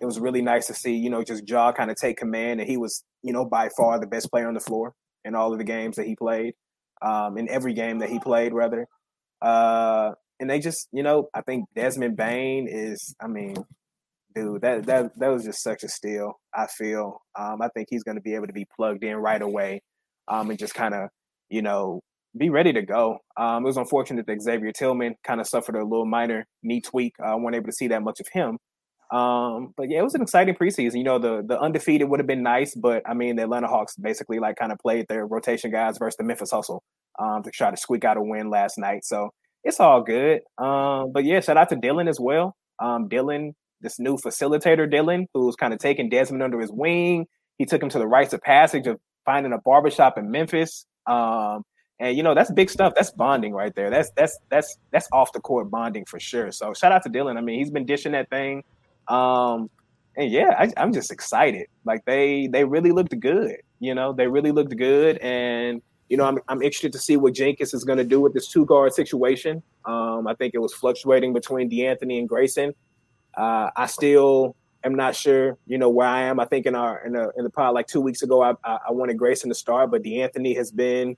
it 0.00 0.04
was 0.04 0.18
really 0.18 0.42
nice 0.42 0.66
to 0.66 0.74
see 0.74 0.96
you 0.96 1.10
know 1.10 1.22
just 1.22 1.44
Jaw 1.44 1.72
kind 1.72 1.92
of 1.92 1.96
take 1.96 2.16
command, 2.16 2.60
and 2.60 2.68
he 2.68 2.76
was 2.76 3.04
you 3.22 3.32
know 3.32 3.44
by 3.44 3.70
far 3.76 4.00
the 4.00 4.06
best 4.06 4.30
player 4.30 4.48
on 4.48 4.54
the 4.54 4.60
floor 4.60 4.94
in 5.24 5.36
all 5.36 5.52
of 5.52 5.58
the 5.58 5.64
games 5.64 5.94
that 5.94 6.06
he 6.06 6.16
played, 6.16 6.54
um, 7.00 7.38
in 7.38 7.48
every 7.48 7.72
game 7.72 8.00
that 8.00 8.10
he 8.10 8.18
played 8.18 8.52
rather. 8.52 8.88
Uh, 9.40 10.10
and 10.40 10.50
they 10.50 10.58
just 10.58 10.88
you 10.92 11.04
know 11.04 11.28
I 11.32 11.42
think 11.42 11.66
Desmond 11.76 12.16
Bane 12.16 12.66
is 12.68 13.14
I 13.20 13.28
mean 13.28 13.64
dude, 14.34 14.62
that 14.62 14.86
that 14.86 15.16
that 15.20 15.28
was 15.28 15.44
just 15.44 15.62
such 15.62 15.84
a 15.84 15.88
steal. 15.88 16.40
I 16.52 16.66
feel. 16.66 17.22
Um, 17.38 17.62
I 17.62 17.68
think 17.68 17.86
he's 17.90 18.02
going 18.02 18.16
to 18.16 18.22
be 18.22 18.34
able 18.34 18.48
to 18.48 18.52
be 18.52 18.66
plugged 18.76 19.04
in 19.04 19.16
right 19.16 19.40
away 19.40 19.82
um, 20.28 20.50
and 20.50 20.58
just 20.58 20.74
kind 20.74 20.94
of, 20.94 21.08
you 21.48 21.62
know, 21.62 22.00
be 22.36 22.50
ready 22.50 22.72
to 22.72 22.82
go. 22.82 23.18
Um, 23.36 23.64
it 23.64 23.66
was 23.66 23.76
unfortunate 23.76 24.26
that 24.26 24.42
Xavier 24.42 24.72
Tillman 24.72 25.16
kind 25.24 25.40
of 25.40 25.46
suffered 25.46 25.76
a 25.76 25.84
little 25.84 26.06
minor 26.06 26.46
knee 26.62 26.80
tweak. 26.80 27.14
I 27.22 27.32
uh, 27.32 27.36
weren't 27.36 27.56
able 27.56 27.66
to 27.66 27.72
see 27.72 27.88
that 27.88 28.02
much 28.02 28.20
of 28.20 28.26
him. 28.32 28.58
Um, 29.12 29.74
but 29.76 29.90
yeah, 29.90 29.98
it 29.98 30.04
was 30.04 30.14
an 30.14 30.22
exciting 30.22 30.54
preseason. 30.54 30.96
You 30.96 31.04
know, 31.04 31.18
the 31.18 31.42
the 31.46 31.60
undefeated 31.60 32.08
would 32.08 32.18
have 32.18 32.26
been 32.26 32.42
nice, 32.42 32.74
but 32.74 33.02
I 33.06 33.12
mean, 33.12 33.36
the 33.36 33.42
Atlanta 33.42 33.68
Hawks 33.68 33.94
basically 33.96 34.38
like 34.38 34.56
kind 34.56 34.72
of 34.72 34.78
played 34.78 35.06
their 35.08 35.26
rotation 35.26 35.70
guys 35.70 35.98
versus 35.98 36.16
the 36.16 36.24
Memphis 36.24 36.50
Hustle 36.50 36.82
um, 37.18 37.42
to 37.42 37.50
try 37.50 37.70
to 37.70 37.76
squeak 37.76 38.04
out 38.04 38.16
a 38.16 38.22
win 38.22 38.48
last 38.48 38.78
night. 38.78 39.04
So 39.04 39.28
it's 39.64 39.80
all 39.80 40.02
good. 40.02 40.40
Um, 40.56 41.12
but 41.12 41.24
yeah, 41.24 41.40
shout 41.40 41.58
out 41.58 41.68
to 41.68 41.76
Dillon 41.76 42.08
as 42.08 42.18
well. 42.18 42.56
Um, 42.78 43.08
Dillon, 43.08 43.54
this 43.82 44.00
new 44.00 44.16
facilitator, 44.16 44.90
Dillon, 44.90 45.26
who's 45.34 45.56
kind 45.56 45.74
of 45.74 45.78
taking 45.78 46.08
Desmond 46.08 46.42
under 46.42 46.58
his 46.58 46.72
wing. 46.72 47.26
He 47.58 47.66
took 47.66 47.82
him 47.82 47.90
to 47.90 47.98
the 47.98 48.08
rites 48.08 48.32
of 48.32 48.40
passage 48.40 48.86
of 48.86 48.98
finding 49.24 49.52
a 49.52 49.58
barbershop 49.58 50.18
in 50.18 50.30
Memphis. 50.30 50.86
Um, 51.06 51.64
and 52.02 52.16
you 52.16 52.22
know 52.22 52.34
that's 52.34 52.50
big 52.50 52.68
stuff. 52.68 52.94
That's 52.96 53.10
bonding 53.10 53.52
right 53.52 53.74
there. 53.74 53.88
That's 53.88 54.10
that's 54.16 54.38
that's 54.48 54.76
that's 54.90 55.08
off 55.12 55.32
the 55.32 55.40
court 55.40 55.70
bonding 55.70 56.04
for 56.04 56.18
sure. 56.18 56.50
So 56.50 56.74
shout 56.74 56.90
out 56.90 57.02
to 57.04 57.08
Dillon. 57.08 57.36
I 57.36 57.40
mean, 57.40 57.58
he's 57.58 57.70
been 57.70 57.86
dishing 57.86 58.12
that 58.12 58.28
thing. 58.28 58.64
Um, 59.08 59.70
and 60.16 60.30
yeah, 60.30 60.54
I, 60.58 60.72
I'm 60.76 60.92
just 60.92 61.12
excited. 61.12 61.68
Like 61.84 62.04
they 62.04 62.48
they 62.48 62.64
really 62.64 62.90
looked 62.90 63.18
good. 63.20 63.56
You 63.78 63.94
know, 63.94 64.12
they 64.12 64.26
really 64.26 64.50
looked 64.50 64.76
good. 64.76 65.18
And 65.18 65.80
you 66.08 66.16
know, 66.16 66.24
I'm 66.24 66.38
I'm 66.48 66.60
interested 66.60 66.92
to 66.92 66.98
see 66.98 67.16
what 67.16 67.34
Jenkins 67.34 67.72
is 67.72 67.84
going 67.84 67.98
to 67.98 68.04
do 68.04 68.20
with 68.20 68.34
this 68.34 68.48
two 68.48 68.66
guard 68.66 68.92
situation. 68.92 69.62
Um, 69.84 70.26
I 70.26 70.34
think 70.34 70.54
it 70.54 70.58
was 70.58 70.74
fluctuating 70.74 71.32
between 71.32 71.70
De'Anthony 71.70 72.18
and 72.18 72.28
Grayson. 72.28 72.74
Uh, 73.36 73.70
I 73.76 73.86
still 73.86 74.56
am 74.84 74.94
not 74.94 75.14
sure, 75.14 75.58
you 75.66 75.78
know, 75.78 75.88
where 75.88 76.06
I 76.06 76.22
am. 76.22 76.40
I 76.40 76.44
think 76.44 76.66
in 76.66 76.74
our 76.74 77.04
in 77.04 77.12
the 77.12 77.32
in 77.36 77.44
the 77.44 77.50
pod 77.50 77.74
like 77.74 77.86
two 77.86 78.00
weeks 78.00 78.22
ago, 78.22 78.42
I 78.42 78.52
I, 78.64 78.78
I 78.88 78.92
wanted 78.92 79.18
Grayson 79.18 79.48
to 79.50 79.54
start, 79.54 79.90
but 79.90 80.02
De'Anthony 80.02 80.56
has 80.56 80.70
been, 80.70 81.16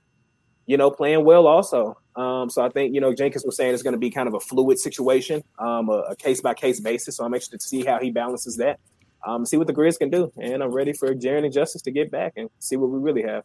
you 0.65 0.77
know, 0.77 0.91
playing 0.91 1.25
well 1.25 1.47
also. 1.47 1.97
Um, 2.15 2.49
so 2.49 2.63
I 2.63 2.69
think 2.69 2.93
you 2.93 3.01
know 3.01 3.13
Jenkins 3.13 3.45
was 3.45 3.57
saying 3.57 3.73
it's 3.73 3.83
going 3.83 3.93
to 3.93 3.99
be 3.99 4.09
kind 4.09 4.27
of 4.27 4.33
a 4.33 4.39
fluid 4.39 4.79
situation, 4.79 5.43
um, 5.59 5.89
a 5.89 6.15
case 6.15 6.41
by 6.41 6.53
case 6.53 6.79
basis. 6.79 7.17
So 7.17 7.25
I'm 7.25 7.33
interested 7.33 7.59
to 7.59 7.67
see 7.67 7.83
how 7.83 7.99
he 7.99 8.11
balances 8.11 8.57
that, 8.57 8.79
um, 9.25 9.45
see 9.45 9.57
what 9.57 9.67
the 9.67 9.73
Grizz 9.73 9.99
can 9.99 10.09
do, 10.09 10.31
and 10.37 10.63
I'm 10.63 10.71
ready 10.71 10.93
for 10.93 11.13
Jaren 11.13 11.43
and 11.43 11.53
Justice 11.53 11.81
to 11.83 11.91
get 11.91 12.11
back 12.11 12.33
and 12.37 12.49
see 12.59 12.77
what 12.77 12.89
we 12.89 12.99
really 12.99 13.23
have. 13.23 13.43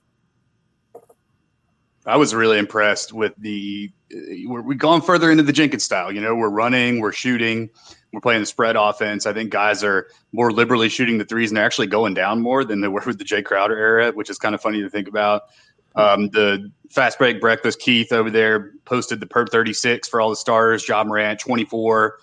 I 2.06 2.16
was 2.16 2.34
really 2.34 2.58
impressed 2.58 3.12
with 3.12 3.34
the. 3.38 3.92
We're, 4.46 4.62
we've 4.62 4.78
gone 4.78 5.02
further 5.02 5.30
into 5.30 5.42
the 5.42 5.52
Jenkins 5.52 5.84
style. 5.84 6.12
You 6.12 6.20
know, 6.20 6.34
we're 6.34 6.50
running, 6.50 7.00
we're 7.00 7.12
shooting, 7.12 7.70
we're 8.12 8.20
playing 8.20 8.40
the 8.40 8.46
spread 8.46 8.76
offense. 8.76 9.26
I 9.26 9.32
think 9.32 9.50
guys 9.50 9.84
are 9.84 10.08
more 10.32 10.52
liberally 10.52 10.88
shooting 10.88 11.18
the 11.18 11.24
threes, 11.24 11.50
and 11.50 11.56
they're 11.56 11.64
actually 11.64 11.86
going 11.86 12.14
down 12.14 12.40
more 12.40 12.64
than 12.64 12.80
they 12.80 12.88
were 12.88 13.02
with 13.06 13.18
the 13.18 13.24
Jae 13.24 13.44
Crowder 13.44 13.76
era, 13.76 14.12
which 14.12 14.30
is 14.30 14.38
kind 14.38 14.54
of 14.54 14.60
funny 14.60 14.82
to 14.82 14.90
think 14.90 15.08
about. 15.08 15.42
Um, 15.96 16.28
the 16.30 16.70
fast 16.90 17.18
break 17.18 17.40
breakfast 17.40 17.80
Keith 17.80 18.12
over 18.12 18.30
there 18.30 18.72
posted 18.84 19.20
the 19.20 19.26
per 19.26 19.46
36 19.46 20.08
for 20.08 20.20
all 20.20 20.30
the 20.30 20.36
stars. 20.36 20.86
Ja 20.86 21.02
Morant 21.02 21.40
24, 21.40 22.18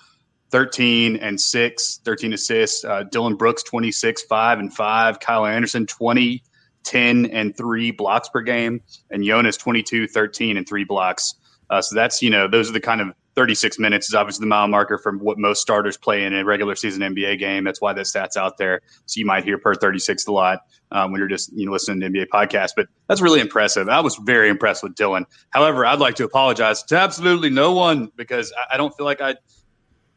13 0.52 1.18
and 1.18 1.40
6, 1.40 2.00
13 2.04 2.34
assists. 2.34 2.86
Uh, 2.86 3.04
Dillon 3.04 3.36
Brooks 3.36 3.64
26, 3.64 4.24
5 4.24 4.60
and 4.60 4.74
5. 4.74 5.20
Kyle 5.20 5.46
Anderson 5.46 5.86
20, 5.86 6.44
10 6.84 7.26
and 7.28 7.56
3 7.58 7.92
blocks 7.92 8.30
per 8.30 8.42
game. 8.42 8.82
And 9.12 9.24
Jonas 9.24 9.58
22, 9.58 10.08
13 10.08 10.58
and 10.58 10.68
3 10.68 10.84
blocks. 10.86 11.36
Uh, 11.70 11.82
so 11.82 11.96
that's, 11.96 12.22
you 12.22 12.30
know, 12.30 12.48
those 12.48 12.70
are 12.70 12.74
the 12.74 12.80
kind 12.80 13.02
of 13.02 13.14
36 13.38 13.78
minutes 13.78 14.08
is 14.08 14.16
obviously 14.16 14.44
the 14.44 14.48
mile 14.48 14.68
marker 14.68 14.98
from 14.98 15.20
what 15.20 15.38
most 15.38 15.62
starters 15.62 15.96
play 15.96 16.24
in 16.24 16.34
a 16.34 16.44
regular 16.44 16.76
season 16.76 17.04
NBA 17.04 17.38
game. 17.38 17.64
That's 17.64 17.80
why 17.80 17.94
that 17.94 18.08
stat's 18.08 18.36
out 18.36 18.58
there. 18.58 18.82
So 19.06 19.20
you 19.20 19.28
might 19.28 19.44
hear 19.44 19.60
per 19.60 19.76
36 19.76 20.26
a 20.26 20.32
lot 20.32 20.62
um, 20.92 21.12
when 21.12 21.20
you're 21.20 21.28
just 21.28 21.54
you 21.54 21.68
know 21.68 21.72
listening 21.72 22.00
to 22.00 22.10
NBA 22.10 22.30
podcasts. 22.30 22.72
But 22.76 22.88
that's 23.08 23.22
really 23.22 23.40
impressive. 23.40 23.90
I 23.90 24.00
was 24.00 24.16
very 24.16 24.50
impressed 24.50 24.82
with 24.82 24.96
Dillon. 24.96 25.28
However, 25.52 25.86
I'd 25.86 26.00
like 26.00 26.16
to 26.16 26.24
apologize 26.24 26.82
to 26.84 26.98
absolutely 26.98 27.52
no 27.52 27.74
one 27.74 28.12
because 28.16 28.52
I, 28.58 28.74
I 28.74 28.78
don't 28.78 28.96
feel 28.98 29.06
like 29.06 29.22
I 29.22 29.36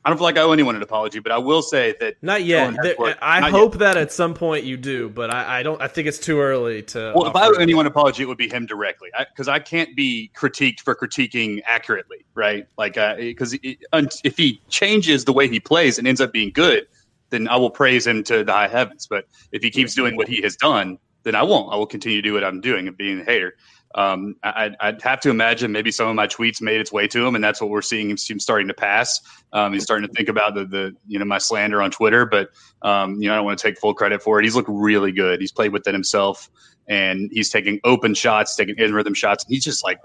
I 0.03 0.09
don't 0.09 0.17
feel 0.17 0.25
like 0.25 0.39
I 0.39 0.41
owe 0.41 0.53
anyone 0.53 0.77
an 0.77 0.83
apology, 0.83 1.19
but 1.19 1.31
I 1.31 1.37
will 1.37 1.61
say 1.61 1.95
that 2.01 2.17
not 2.23 2.43
yet. 2.43 2.75
I 3.21 3.41
not 3.41 3.51
hope 3.51 3.75
yet. 3.75 3.81
that 3.81 3.97
at 3.99 4.11
some 4.11 4.33
point 4.33 4.65
you 4.65 4.79
do, 4.79 5.11
but 5.11 5.31
I, 5.31 5.59
I, 5.61 5.63
don't. 5.63 5.81
I 5.81 5.89
think 5.89 6.09
it's 6.09 6.19
too 6.19 6.41
early 6.41 6.83
to. 6.85 7.13
Well, 7.15 7.27
if 7.27 7.37
I 7.37 7.47
owe 7.47 7.53
anyone 7.53 7.85
an 7.85 7.93
apology, 7.93 8.23
it 8.23 8.27
would 8.27 8.39
be 8.39 8.49
him 8.49 8.65
directly, 8.65 9.11
because 9.31 9.47
I, 9.47 9.57
I, 9.57 9.59
can't 9.59 9.95
be 9.95 10.31
critiqued 10.35 10.81
for 10.81 10.95
critiquing 10.95 11.61
accurately, 11.67 12.25
right? 12.35 12.67
Like, 12.79 12.95
because 12.95 13.53
uh, 13.93 14.03
if 14.25 14.39
he 14.39 14.63
changes 14.71 15.27
the 15.27 15.35
way 15.35 15.49
he 15.49 15.61
plays 15.61 15.99
and 15.99 16.09
ends 16.09 16.23
up 16.23 16.33
being 16.33 16.51
good, 16.51 16.87
then 17.29 17.47
I 17.47 17.57
will 17.57 17.71
praise 17.71 18.07
him 18.07 18.23
to 18.25 18.43
the 18.43 18.53
high 18.53 18.69
heavens. 18.69 19.07
But 19.07 19.27
if 19.53 19.63
he 19.63 19.71
keeps 19.71 19.95
doing 19.95 20.17
what 20.17 20.29
he 20.29 20.41
has 20.43 20.57
done, 20.57 20.99
then 21.25 21.35
I 21.35 21.43
won't. 21.43 21.73
I 21.73 21.77
will 21.77 21.87
continue 21.87 22.23
to 22.23 22.29
do 22.29 22.33
what 22.33 22.45
I'm 22.45 22.63
doing 22.63 22.89
and 22.89 22.97
being 22.97 23.21
a 23.21 23.25
hater. 23.25 23.55
Um, 23.95 24.37
I, 24.45 24.71
would 24.85 25.03
have 25.03 25.19
to 25.21 25.31
imagine 25.31 25.73
maybe 25.73 25.91
some 25.91 26.07
of 26.07 26.15
my 26.15 26.29
tweets 26.29 26.63
made 26.63 26.81
its 26.81 26.93
way 26.93 27.09
to 27.09 27.27
him, 27.27 27.35
and 27.35 27.43
that's 27.43 27.61
what 27.61 27.71
we're 27.71 27.83
seeing 27.83 28.11
him, 28.11 28.17
starting 28.17 28.69
to 28.69 28.75
pass. 28.75 29.21
Um, 29.53 29.73
he's 29.73 29.83
starting 29.83 30.07
to 30.07 30.15
think 30.15 30.29
about 30.29 30.55
the, 30.55 30.65
the 30.65 30.97
you 31.09 31.19
know 31.19 31.25
my 31.25 31.39
slander 31.39 31.83
on 31.83 31.91
Twitter, 31.91 32.25
but 32.25 32.51
um, 32.83 33.21
you 33.21 33.29
know 33.29 33.35
I 33.35 33.37
don't 33.37 33.45
want 33.47 33.59
to 33.59 33.67
take 33.67 33.79
full 33.79 33.95
credit 33.95 34.23
for 34.23 34.39
it. 34.39 34.45
He's 34.45 34.55
looked 34.55 34.69
really 34.71 35.11
good. 35.11 35.41
He's 35.41 35.51
played 35.51 35.73
within 35.73 35.93
himself, 35.93 36.49
and 36.87 37.31
he's 37.33 37.51
taking 37.51 37.81
open 37.83 38.15
shots, 38.15 38.55
taking 38.55 38.77
in 38.79 38.95
rhythm 38.95 39.15
shots. 39.15 39.45
And 39.45 39.53
he's 39.53 39.65
just 39.65 39.83
like 39.83 39.99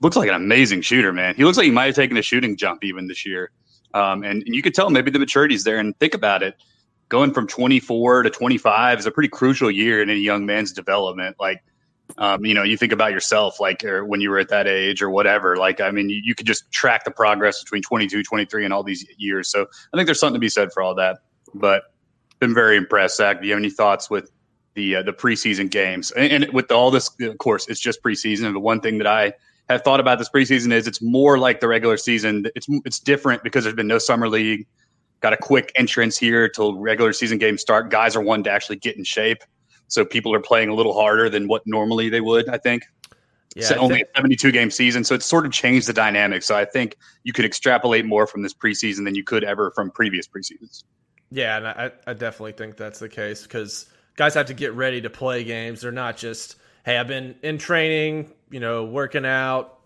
looks 0.00 0.14
like 0.14 0.28
an 0.28 0.36
amazing 0.36 0.82
shooter, 0.82 1.12
man. 1.12 1.34
He 1.34 1.44
looks 1.44 1.56
like 1.56 1.64
he 1.64 1.72
might 1.72 1.86
have 1.86 1.96
taken 1.96 2.16
a 2.16 2.22
shooting 2.22 2.56
jump 2.56 2.84
even 2.84 3.08
this 3.08 3.26
year, 3.26 3.50
um, 3.94 4.22
and, 4.22 4.44
and 4.44 4.54
you 4.54 4.62
could 4.62 4.74
tell 4.74 4.90
maybe 4.90 5.10
the 5.10 5.18
maturity's 5.18 5.64
there. 5.64 5.78
And 5.78 5.98
think 5.98 6.14
about 6.14 6.44
it, 6.44 6.54
going 7.08 7.32
from 7.32 7.48
24 7.48 8.22
to 8.22 8.30
25 8.30 9.00
is 9.00 9.06
a 9.06 9.10
pretty 9.10 9.28
crucial 9.28 9.72
year 9.72 10.00
in 10.02 10.08
any 10.08 10.20
young 10.20 10.46
man's 10.46 10.70
development. 10.70 11.34
Like 11.40 11.64
um, 12.18 12.44
you 12.44 12.54
know, 12.54 12.62
you 12.62 12.76
think 12.76 12.92
about 12.92 13.12
yourself, 13.12 13.60
like 13.60 13.84
when 13.84 14.20
you 14.20 14.30
were 14.30 14.38
at 14.38 14.48
that 14.48 14.66
age 14.66 15.02
or 15.02 15.10
whatever. 15.10 15.56
Like, 15.56 15.80
I 15.80 15.90
mean, 15.90 16.08
you, 16.08 16.20
you 16.24 16.34
could 16.34 16.46
just 16.46 16.70
track 16.72 17.04
the 17.04 17.10
progress 17.10 17.62
between 17.62 17.82
22, 17.82 18.22
23, 18.22 18.64
and 18.64 18.72
all 18.72 18.82
these 18.82 19.06
years. 19.18 19.48
So 19.48 19.62
I 19.62 19.96
think 19.96 20.06
there's 20.06 20.20
something 20.20 20.34
to 20.34 20.40
be 20.40 20.48
said 20.48 20.72
for 20.72 20.82
all 20.82 20.94
that. 20.94 21.18
But 21.54 21.84
been 22.38 22.54
very 22.54 22.76
impressed. 22.76 23.16
Zach, 23.16 23.40
do 23.40 23.46
you 23.46 23.52
have 23.52 23.60
any 23.60 23.70
thoughts 23.70 24.10
with 24.10 24.30
the 24.74 24.96
uh, 24.96 25.02
the 25.02 25.12
preseason 25.12 25.70
games? 25.70 26.10
And, 26.12 26.44
and 26.44 26.52
with 26.52 26.70
all 26.70 26.90
this, 26.90 27.10
of 27.20 27.38
course, 27.38 27.68
it's 27.68 27.80
just 27.80 28.02
preseason. 28.02 28.52
The 28.52 28.60
one 28.60 28.80
thing 28.80 28.98
that 28.98 29.06
I 29.06 29.32
have 29.68 29.82
thought 29.82 30.00
about 30.00 30.18
this 30.18 30.28
preseason 30.28 30.72
is 30.72 30.86
it's 30.86 31.02
more 31.02 31.38
like 31.38 31.60
the 31.60 31.68
regular 31.68 31.96
season. 31.96 32.46
It's 32.54 32.66
it's 32.84 32.98
different 32.98 33.42
because 33.42 33.64
there's 33.64 33.76
been 33.76 33.86
no 33.86 33.98
summer 33.98 34.28
league. 34.28 34.66
Got 35.20 35.32
a 35.32 35.38
quick 35.38 35.72
entrance 35.76 36.16
here 36.16 36.48
till 36.48 36.78
regular 36.78 37.12
season 37.12 37.38
games 37.38 37.62
start. 37.62 37.90
Guys 37.90 38.16
are 38.16 38.20
one 38.20 38.42
to 38.44 38.50
actually 38.50 38.76
get 38.76 38.96
in 38.96 39.04
shape. 39.04 39.38
So 39.88 40.04
people 40.04 40.34
are 40.34 40.40
playing 40.40 40.68
a 40.68 40.74
little 40.74 40.94
harder 40.94 41.28
than 41.28 41.48
what 41.48 41.62
normally 41.66 42.08
they 42.08 42.20
would, 42.20 42.48
I 42.48 42.58
think. 42.58 42.84
Yeah, 43.54 43.66
so 43.66 43.76
only 43.76 43.96
think- 43.96 44.08
a 44.14 44.18
72 44.18 44.52
game 44.52 44.70
season. 44.70 45.04
So 45.04 45.14
it's 45.14 45.26
sort 45.26 45.46
of 45.46 45.52
changed 45.52 45.88
the 45.88 45.92
dynamic. 45.92 46.42
So 46.42 46.54
I 46.56 46.64
think 46.64 46.96
you 47.24 47.32
could 47.32 47.44
extrapolate 47.44 48.04
more 48.04 48.26
from 48.26 48.42
this 48.42 48.52
preseason 48.52 49.04
than 49.04 49.14
you 49.14 49.24
could 49.24 49.44
ever 49.44 49.70
from 49.70 49.90
previous 49.90 50.28
preseasons. 50.28 50.84
Yeah, 51.30 51.56
and 51.56 51.66
I, 51.66 51.90
I 52.06 52.12
definitely 52.12 52.52
think 52.52 52.76
that's 52.76 52.98
the 52.98 53.08
case 53.08 53.42
because 53.42 53.86
guys 54.16 54.34
have 54.34 54.46
to 54.46 54.54
get 54.54 54.74
ready 54.74 55.00
to 55.00 55.10
play 55.10 55.42
games. 55.44 55.80
They're 55.80 55.92
not 55.92 56.16
just, 56.16 56.56
hey, 56.84 56.98
I've 56.98 57.08
been 57.08 57.36
in 57.42 57.58
training, 57.58 58.30
you 58.50 58.60
know, 58.60 58.84
working 58.84 59.24
out 59.24 59.78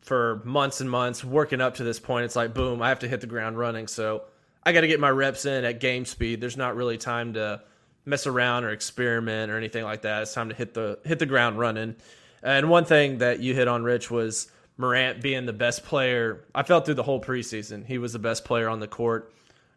for 0.00 0.40
months 0.44 0.80
and 0.80 0.90
months, 0.90 1.24
working 1.24 1.60
up 1.60 1.74
to 1.76 1.84
this 1.84 2.00
point. 2.00 2.24
It's 2.24 2.36
like, 2.36 2.54
boom, 2.54 2.80
I 2.80 2.88
have 2.88 3.00
to 3.00 3.08
hit 3.08 3.20
the 3.20 3.26
ground 3.26 3.58
running. 3.58 3.88
So 3.88 4.22
I 4.64 4.72
got 4.72 4.82
to 4.82 4.86
get 4.86 5.00
my 5.00 5.10
reps 5.10 5.44
in 5.44 5.64
at 5.64 5.80
game 5.80 6.04
speed. 6.04 6.40
There's 6.40 6.56
not 6.56 6.76
really 6.76 6.96
time 6.96 7.34
to 7.34 7.62
mess 8.10 8.26
around 8.26 8.64
or 8.64 8.70
experiment 8.70 9.50
or 9.50 9.56
anything 9.56 9.84
like 9.84 10.02
that. 10.02 10.22
It's 10.22 10.34
time 10.34 10.50
to 10.50 10.54
hit 10.54 10.74
the 10.74 10.98
hit 11.04 11.18
the 11.18 11.26
ground 11.26 11.58
running. 11.58 11.96
And 12.42 12.68
one 12.68 12.84
thing 12.84 13.18
that 13.18 13.40
you 13.40 13.54
hit 13.54 13.68
on, 13.68 13.82
Rich, 13.82 14.10
was 14.10 14.50
Morant 14.76 15.22
being 15.22 15.46
the 15.46 15.52
best 15.52 15.84
player. 15.84 16.44
I 16.54 16.62
felt 16.62 16.86
through 16.86 16.94
the 16.94 17.02
whole 17.02 17.20
preseason, 17.20 17.86
he 17.86 17.98
was 17.98 18.12
the 18.12 18.18
best 18.18 18.44
player 18.44 18.68
on 18.68 18.80
the 18.80 18.88
court. 18.88 19.32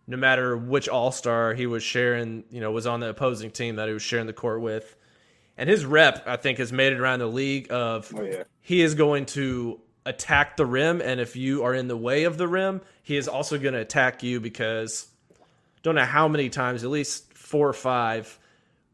No 0.08 0.18
matter 0.18 0.58
which 0.58 0.90
All 0.90 1.12
Star 1.12 1.54
he 1.54 1.66
was 1.66 1.84
sharing, 1.84 2.44
you 2.52 2.60
know, 2.60 2.72
was 2.72 2.88
on 2.88 3.00
the 3.00 3.10
opposing 3.10 3.52
team 3.52 3.78
that 3.78 3.88
he 3.88 3.94
was 3.94 4.04
sharing 4.04 4.28
the 4.28 4.34
court 4.34 4.62
with, 4.62 4.96
and 5.58 5.70
his 5.70 5.86
rep, 5.86 6.28
I 6.28 6.36
think, 6.36 6.58
has 6.58 6.74
made 6.74 6.92
it 6.92 7.00
around 7.00 7.20
the 7.20 7.28
league. 7.28 7.72
Of 7.72 8.14
oh, 8.16 8.24
yeah. 8.24 8.44
he 8.62 8.82
is 8.82 8.96
going 8.96 9.28
to 9.28 9.80
attack 10.06 10.58
the 10.58 10.66
rim, 10.66 11.02
and 11.02 11.22
if 11.22 11.38
you 11.38 11.64
are 11.64 11.74
in 11.74 11.88
the 11.88 11.96
way 11.96 12.26
of 12.26 12.38
the 12.38 12.48
rim, 12.48 12.82
he 13.04 13.16
is 13.16 13.30
also 13.30 13.58
going 13.58 13.74
to 13.74 13.80
attack 13.80 14.24
you 14.24 14.42
because 14.42 15.08
don't 15.84 15.96
know 15.96 16.06
how 16.06 16.28
many 16.28 16.50
times, 16.50 16.84
at 16.84 16.90
least 16.90 17.33
four 17.54 17.70
or 17.70 17.74
five, 17.74 18.40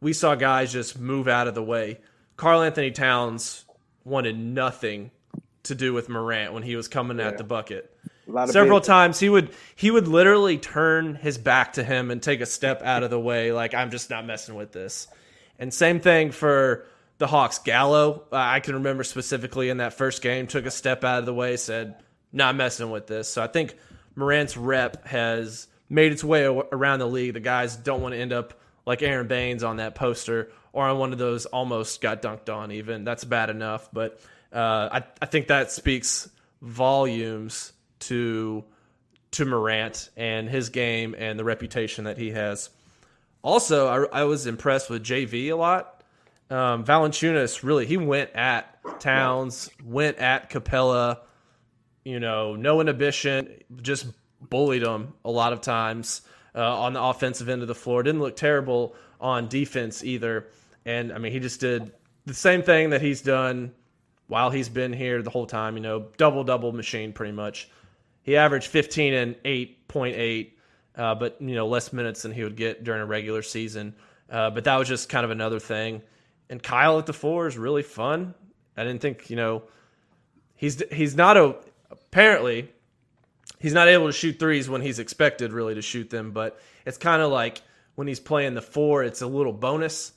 we 0.02 0.12
saw 0.12 0.36
guys 0.36 0.74
just 0.74 1.00
move 1.00 1.30
out 1.30 1.48
of 1.48 1.56
the 1.56 1.64
way. 1.64 1.98
Karl-Anthony 2.36 2.92
Towns 2.92 3.64
wanted 4.04 4.38
nothing 4.38 5.12
to 5.64 5.76
do 5.76 5.94
with 5.94 6.10
Morant 6.10 6.52
when 6.52 6.62
he 6.62 6.76
was 6.76 6.90
coming 6.90 7.20
yeah. 7.20 7.30
at 7.30 7.38
the 7.38 7.46
bucket. 7.46 7.96
Several 8.48 8.82
times 8.82 9.18
he 9.18 9.30
would 9.30 9.52
he 9.78 9.92
would 9.92 10.10
literally 10.10 10.58
turn 10.58 11.16
his 11.16 11.38
back 11.38 11.74
to 11.74 11.84
him 11.86 12.12
and 12.12 12.22
take 12.22 12.42
a 12.42 12.46
step 12.46 12.82
out 12.84 13.02
of 13.02 13.10
the 13.10 13.20
way, 13.20 13.54
like 13.54 13.74
I'm 13.74 13.92
just 13.92 14.10
not 14.10 14.26
messing 14.26 14.56
with 14.56 14.74
this. 14.74 15.08
And 15.58 15.74
same 15.74 16.02
thing 16.02 16.32
for 16.32 16.86
the 17.18 17.28
Hawks. 17.28 17.60
Gallo, 17.60 18.26
uh, 18.30 18.36
I 18.36 18.60
can 18.60 18.74
remember 18.74 19.06
specifically 19.06 19.70
in 19.70 19.78
that 19.78 19.94
first 19.94 20.22
game, 20.22 20.48
took 20.48 20.66
a 20.66 20.72
step 20.72 21.06
out 21.06 21.20
of 21.20 21.26
the 21.26 21.34
way, 21.34 21.56
said 21.56 21.96
not 22.34 22.58
messing 22.58 22.92
with 22.92 23.08
this. 23.08 23.30
So 23.30 23.42
I 23.42 23.48
think 23.48 23.78
Morant's 24.16 24.58
rep 24.58 25.08
has 25.08 25.69
made 25.90 26.12
its 26.12 26.24
way 26.24 26.46
around 26.46 27.00
the 27.00 27.08
league. 27.08 27.34
The 27.34 27.40
guys 27.40 27.76
don't 27.76 28.02
want 28.02 28.14
to 28.14 28.20
end 28.20 28.32
up 28.32 28.60
like 28.86 29.02
Aron 29.02 29.28
Baynes 29.28 29.64
on 29.64 29.78
that 29.78 29.96
poster 29.96 30.52
or 30.74 30.88
on 30.88 30.98
one 30.98 31.12
of 31.12 31.18
those 31.18 31.46
almost 31.46 32.02
got 32.02 32.22
dunked 32.22 32.54
on. 32.54 32.72
Even 32.72 33.04
that's 33.04 33.24
bad 33.24 33.50
enough, 33.50 33.90
but 33.92 34.20
uh, 34.54 34.90
I 34.92 35.04
I 35.22 35.26
think 35.26 35.48
that 35.48 35.72
speaks 35.72 36.30
volumes 36.62 37.74
to 38.00 38.64
to 39.32 39.46
Morant 39.46 40.10
and 40.18 40.50
his 40.50 40.70
game 40.70 41.16
and 41.18 41.38
the 41.38 41.44
reputation 41.44 42.06
that 42.06 42.18
he 42.18 42.32
has. 42.32 42.70
Also, 43.42 43.88
I, 43.88 44.22
I 44.22 44.24
was 44.24 44.48
impressed 44.48 44.90
with 44.90 45.04
JV 45.04 45.50
a 45.50 45.56
lot. 45.56 46.04
Um, 46.50 46.84
Valanciunas 46.84 47.64
really 47.64 47.86
he 47.86 47.98
went 47.98 48.32
at 48.36 48.80
Towns, 49.00 49.70
went 49.84 50.18
at 50.18 50.50
Capela. 50.50 51.20
You 52.04 52.20
know, 52.20 52.56
no 52.56 52.82
inhibition, 52.82 53.62
just 53.82 54.08
bullied 54.42 54.84
him 54.84 55.14
a 55.24 55.32
lot 55.32 55.54
of 55.54 55.62
times 55.62 56.22
uh, 56.56 56.82
on 56.82 56.94
the 56.94 57.02
offensive 57.02 57.50
end 57.50 57.62
of 57.62 57.68
the 57.68 57.76
floor. 57.76 58.04
Didn't 58.04 58.22
look 58.22 58.36
terrible 58.36 58.96
on 59.20 59.48
defense 59.48 60.04
either. 60.04 60.48
And 60.86 61.12
I 61.12 61.18
mean, 61.18 61.32
he 61.32 61.40
just 61.40 61.60
did 61.60 61.92
the 62.26 62.34
same 62.34 62.64
thing 62.64 62.92
that 62.92 63.02
he's 63.02 63.22
done 63.22 63.74
while 64.28 64.50
he's 64.50 64.70
been 64.70 64.94
here 64.94 65.22
the 65.22 65.30
whole 65.30 65.46
time. 65.46 65.76
You 65.76 65.82
know, 65.82 66.08
double 66.18 66.44
double 66.44 66.72
machine 66.72 67.14
pretty 67.14 67.34
much. 67.34 67.70
He 68.22 68.38
averaged 68.38 68.68
15 68.68 69.14
and 69.14 69.36
8.8, 69.44 70.52
uh, 70.96 71.16
but 71.16 71.38
you 71.40 71.56
know 71.56 71.68
less 71.68 71.92
minutes 71.92 72.22
than 72.22 72.32
he 72.32 72.44
would 72.44 72.56
get 72.56 72.84
during 72.84 73.02
a 73.02 73.06
regular 73.06 73.42
season. 73.42 73.96
Uh, 74.30 74.52
but 74.52 74.64
that 74.66 74.76
was 74.78 74.88
just 74.88 75.10
kind 75.10 75.26
of 75.26 75.32
another 75.32 75.60
thing. 75.60 76.02
And 76.50 76.62
Kyle 76.62 77.00
at 77.00 77.06
the 77.06 77.14
four 77.14 77.48
is 77.48 77.58
really 77.58 77.84
fun. 77.84 78.34
I 78.78 78.84
didn't 78.84 79.02
think 79.02 79.30
you 79.30 79.36
know 79.36 79.64
he's 80.56 80.82
he's 80.92 81.16
not 81.16 81.38
a 81.38 81.56
apparently 81.92 82.70
he's 83.60 83.74
not 83.74 83.88
able 83.88 84.08
to 84.08 84.14
shoot 84.14 84.40
threes 84.40 84.70
when 84.70 84.82
he's 84.82 85.00
expected 85.00 85.54
really 85.54 85.76
to 85.76 85.82
shoot 85.82 86.10
them, 86.10 86.32
but 86.32 86.60
it's 86.86 86.98
kind 86.98 87.22
of 87.22 87.32
like 87.32 87.62
when 87.96 88.08
he's 88.08 88.20
playing 88.20 88.54
the 88.54 88.62
four, 88.62 89.04
it's 89.04 89.22
a 89.22 89.28
little 89.28 89.54
bonus. 89.54 90.14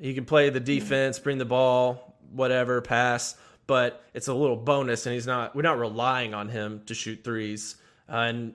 He 0.00 0.14
can 0.14 0.24
play 0.24 0.50
the 0.50 0.60
defense, 0.60 1.18
bring 1.18 1.38
the 1.38 1.44
ball, 1.44 2.16
whatever, 2.30 2.80
pass, 2.80 3.36
but 3.66 4.04
it's 4.14 4.28
a 4.28 4.34
little 4.34 4.56
bonus, 4.56 5.06
and 5.06 5.14
he's 5.14 5.26
not. 5.26 5.54
We're 5.54 5.62
not 5.62 5.78
relying 5.78 6.34
on 6.34 6.48
him 6.48 6.82
to 6.86 6.94
shoot 6.94 7.24
threes, 7.24 7.76
uh, 8.08 8.16
and 8.16 8.54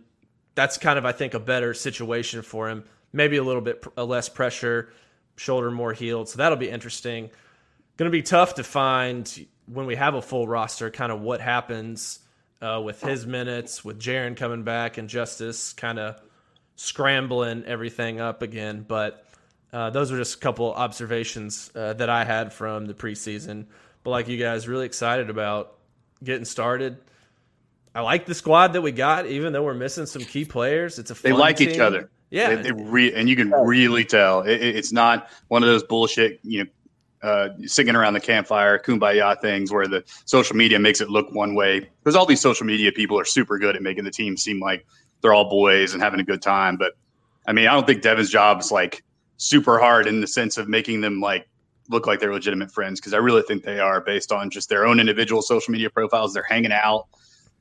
that's 0.56 0.78
kind 0.78 0.98
of 0.98 1.06
I 1.06 1.12
think 1.12 1.34
a 1.34 1.40
better 1.40 1.74
situation 1.74 2.42
for 2.42 2.70
him. 2.70 2.86
Maybe 3.12 3.38
a 3.38 3.44
little 3.44 3.62
bit 3.62 3.82
pr- 3.82 4.02
less 4.02 4.30
pressure, 4.30 4.94
shoulder 5.36 5.72
more 5.72 5.94
healed, 5.94 6.30
so 6.30 6.38
that'll 6.38 6.58
be 6.58 6.70
interesting. 6.70 7.30
Going 7.98 8.10
to 8.10 8.18
be 8.18 8.22
tough 8.22 8.56
to 8.56 8.64
find 8.64 9.48
when 9.66 9.86
we 9.86 9.96
have 9.96 10.16
a 10.16 10.22
full 10.22 10.48
roster, 10.48 10.90
kind 10.90 11.12
of 11.12 11.22
what 11.22 11.42
happens 11.42 12.20
uh, 12.62 12.82
with 12.84 13.02
his 13.02 13.26
minutes, 13.26 13.84
with 13.84 14.00
Jaren 14.00 14.38
coming 14.38 14.64
back, 14.64 14.98
and 14.98 15.10
Justice 15.10 15.74
kind 15.74 16.00
of 16.00 16.22
scrambling 16.76 17.64
everything 17.66 18.20
up 18.20 18.42
again. 18.42 18.86
But 18.88 19.26
uh, 19.74 19.90
those 19.90 20.12
were 20.12 20.18
just 20.18 20.36
a 20.36 20.40
couple 20.40 20.74
observations 20.74 21.72
uh, 21.76 21.94
that 21.94 22.10
I 22.10 22.24
had 22.24 22.54
from 22.54 22.86
the 22.86 22.94
preseason. 22.94 23.66
But 24.04 24.12
like 24.12 24.28
you 24.28 24.38
guys, 24.38 24.68
really 24.68 24.86
excited 24.86 25.30
about 25.30 25.78
getting 26.24 26.46
started. 26.46 26.98
I 27.94 28.02
like 28.02 28.26
the 28.26 28.36
squad 28.36 28.74
that 28.74 28.82
we 28.82 28.92
got, 28.92 29.26
even 29.26 29.54
though 29.54 29.64
we're 29.64 29.74
missing 29.74 30.06
some 30.06 30.24
key 30.24 30.46
players. 30.46 30.98
It's 30.98 31.12
a 31.12 31.14
they 31.14 31.34
like 31.34 31.58
team. 31.58 31.70
each 31.70 31.80
other. 31.80 32.10
Yeah, 32.30 32.56
they, 32.56 32.62
they 32.62 32.72
re- 32.72 33.14
and 33.14 33.28
you 33.28 33.36
can 33.36 33.52
really 33.52 34.06
tell 34.06 34.42
it, 34.42 34.62
it's 34.62 34.94
not 34.94 35.30
one 35.50 35.64
of 35.64 35.70
those 35.70 35.84
bullshit, 35.84 36.40
you 36.44 36.64
know, 36.64 36.70
uh, 37.24 37.50
singing 37.66 37.96
around 37.96 38.14
the 38.14 38.20
campfire, 38.20 38.80
kumbaya 38.80 39.40
things 39.42 39.72
where 39.72 39.88
the 39.88 40.04
social 40.26 40.56
media 40.56 40.80
makes 40.80 41.02
it 41.02 41.10
look 41.10 41.32
one 41.34 41.54
way. 41.54 41.90
Because 42.04 42.16
all 42.16 42.26
these 42.26 42.42
social 42.42 42.66
media 42.66 42.92
people 42.92 43.20
are 43.20 43.26
super 43.26 43.58
good 43.58 43.76
at 43.76 43.82
making 43.82 44.04
the 44.04 44.12
team 44.12 44.38
seem 44.38 44.60
like 44.60 44.86
they're 45.22 45.34
all 45.34 45.50
boys 45.50 45.94
and 45.94 46.02
having 46.02 46.20
a 46.20 46.24
good 46.24 46.42
time. 46.42 46.78
But 46.78 46.94
I 47.46 47.54
mean, 47.54 47.68
I 47.68 47.74
don't 47.74 47.86
think 47.86 48.02
Devin's 48.02 48.30
job 48.30 48.60
is 48.60 48.72
like 48.72 49.04
super 49.38 49.80
hard 49.80 50.08
in 50.08 50.22
the 50.22 50.28
sense 50.28 50.58
of 50.58 50.68
making 50.68 51.02
them 51.02 51.20
like 51.20 51.48
look 51.90 52.08
like 52.08 52.20
they're 52.20 52.34
legitimate 52.34 52.72
friends 52.72 53.00
because 53.00 53.14
I 53.14 53.18
really 53.18 53.42
think 53.42 53.64
they 53.64 53.80
are 53.80 54.02
based 54.02 54.32
on 54.32 54.50
just 54.50 54.70
their 54.70 54.86
own 54.86 55.00
individual 55.00 55.42
social 55.42 55.72
media 55.72 55.90
profiles. 55.90 56.34
They're 56.34 56.44
hanging 56.44 56.72
out, 56.72 57.08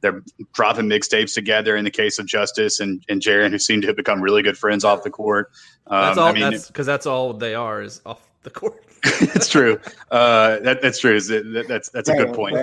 they're 0.00 0.22
dropping 0.52 0.86
mixtapes 0.86 1.34
together. 1.34 1.76
In 1.76 1.84
the 1.84 1.90
case 1.90 2.18
of 2.18 2.26
Justice 2.26 2.80
and 2.80 3.04
and 3.08 3.20
Jaren, 3.20 3.50
who 3.50 3.58
seem 3.58 3.80
to 3.82 3.86
have 3.88 3.96
become 3.96 4.22
really 4.22 4.42
good 4.42 4.56
friends 4.56 4.84
off 4.84 5.02
the 5.02 5.10
court. 5.10 5.50
Um, 5.86 6.00
that's 6.00 6.18
all. 6.18 6.28
I 6.28 6.32
mean, 6.32 6.50
that's 6.50 6.66
because 6.66 6.86
that's 6.86 7.06
all 7.06 7.34
they 7.34 7.54
are 7.54 7.82
is 7.82 8.00
off 8.06 8.29
the 8.42 8.50
court. 8.50 8.84
it's 9.02 9.48
true. 9.48 9.80
Uh, 10.10 10.58
that, 10.60 10.82
that's 10.82 10.98
true. 10.98 11.18
That, 11.20 11.64
that's 11.68 11.88
that's 11.88 12.08
a 12.08 12.14
good 12.14 12.34
point. 12.34 12.56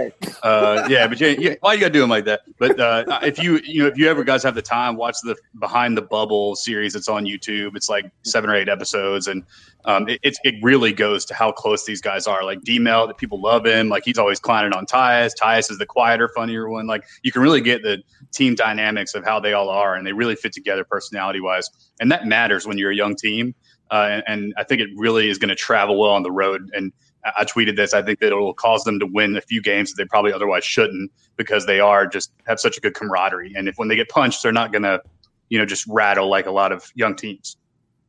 Uh, 0.43 0.87
yeah, 0.87 1.07
but 1.07 1.19
yeah, 1.19 1.29
yeah, 1.29 1.55
why 1.61 1.73
you 1.73 1.79
gotta 1.79 1.93
do 1.93 2.01
them 2.01 2.11
like 2.11 2.25
that? 2.25 2.41
But 2.59 2.79
uh, 2.79 3.19
if 3.23 3.39
you 3.39 3.59
you 3.63 3.81
know 3.81 3.87
if 3.87 3.97
you 3.97 4.07
ever 4.07 4.23
guys 4.23 4.43
have 4.43 4.53
the 4.53 4.61
time, 4.61 4.95
watch 4.97 5.17
the 5.23 5.35
Behind 5.59 5.97
the 5.97 6.03
Bubble 6.03 6.55
series. 6.55 6.95
It's 6.95 7.09
on 7.09 7.25
YouTube. 7.25 7.75
It's 7.75 7.89
like 7.89 8.11
seven 8.21 8.49
or 8.51 8.55
eight 8.55 8.69
episodes, 8.69 9.27
and 9.27 9.43
um, 9.87 10.07
it, 10.09 10.37
it, 10.43 10.55
really 10.61 10.91
goes 10.91 11.23
to 11.25 11.33
how 11.33 11.49
close 11.51 11.85
these 11.85 12.01
guys 12.01 12.27
are. 12.27 12.43
Like 12.43 12.61
D 12.61 12.77
Mel, 12.77 13.11
people 13.13 13.41
love 13.41 13.65
him. 13.65 13.87
Like 13.87 14.03
he's 14.03 14.17
always 14.17 14.37
clowning 14.37 14.73
on 14.73 14.85
Tyus. 14.85 15.31
Tyus 15.33 15.71
is 15.71 15.77
the 15.77 15.85
quieter, 15.85 16.29
funnier 16.35 16.67
one. 16.67 16.87
Like 16.87 17.05
you 17.23 17.31
can 17.31 17.41
really 17.41 17.61
get 17.61 17.83
the 17.83 18.03
team 18.33 18.53
dynamics 18.53 19.15
of 19.15 19.23
how 19.23 19.39
they 19.39 19.53
all 19.53 19.69
are, 19.69 19.95
and 19.95 20.05
they 20.05 20.11
really 20.11 20.35
fit 20.35 20.51
together 20.51 20.83
personality 20.83 21.39
wise, 21.39 21.69
and 22.01 22.11
that 22.11 22.27
matters 22.27 22.67
when 22.67 22.77
you're 22.77 22.91
a 22.91 22.95
young 22.95 23.15
team. 23.15 23.55
Uh, 23.89 24.09
and, 24.11 24.23
and, 24.27 24.53
I 24.57 24.65
think 24.65 24.81
it 24.81 24.89
really 24.97 25.29
is 25.29 25.37
going 25.37 25.47
to 25.47 25.55
travel 25.55 25.97
well 25.97 26.11
on 26.11 26.21
the 26.21 26.31
road. 26.31 26.69
And 26.73 26.91
I 27.37 27.45
tweeted 27.45 27.77
this. 27.77 27.93
I 27.93 28.01
think 28.01 28.19
that 28.19 28.33
it 28.33 28.35
will 28.35 28.53
cause 28.53 28.83
them 28.83 28.99
to 28.99 29.05
win 29.05 29.37
a 29.37 29.41
few 29.41 29.61
games 29.61 29.93
that 29.93 30.03
they 30.03 30.05
probably 30.05 30.33
otherwise 30.33 30.65
shouldn't 30.65 31.09
because 31.37 31.65
they 31.65 31.79
are 31.79 32.05
just 32.05 32.33
have 32.47 32.59
such 32.59 32.77
a 32.77 32.81
good 32.81 32.95
camaraderie. 32.95 33.53
And 33.55 33.69
if 33.69 33.77
when 33.77 33.87
they 33.87 33.95
get 33.95 34.09
punched, 34.09 34.43
they're 34.43 34.51
not 34.51 34.73
going 34.73 34.83
to, 34.83 35.01
you 35.47 35.57
know, 35.57 35.65
just 35.65 35.87
rattle 35.87 36.29
like 36.29 36.47
a 36.47 36.51
lot 36.51 36.73
of 36.73 36.91
young 36.95 37.15
teams. 37.15 37.55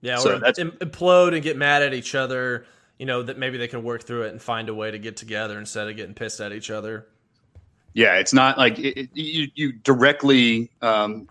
Yeah, 0.00 0.16
so 0.18 0.36
or 0.36 0.38
that's, 0.38 0.58
implode 0.58 1.34
and 1.34 1.42
get 1.42 1.56
mad 1.56 1.82
at 1.82 1.94
each 1.94 2.14
other. 2.14 2.66
You 2.98 3.06
know 3.06 3.22
that 3.22 3.38
maybe 3.38 3.58
they 3.58 3.68
can 3.68 3.82
work 3.82 4.04
through 4.04 4.22
it 4.22 4.30
and 4.30 4.42
find 4.42 4.68
a 4.68 4.74
way 4.74 4.90
to 4.90 4.98
get 4.98 5.16
together 5.16 5.58
instead 5.58 5.88
of 5.88 5.96
getting 5.96 6.14
pissed 6.14 6.40
at 6.40 6.52
each 6.52 6.70
other. 6.70 7.06
Yeah, 7.94 8.16
it's 8.16 8.32
not 8.32 8.58
like 8.58 8.78
it, 8.78 8.98
it, 8.98 9.10
you 9.14 9.48
you 9.54 9.72
directly 9.72 10.70
um, 10.82 11.28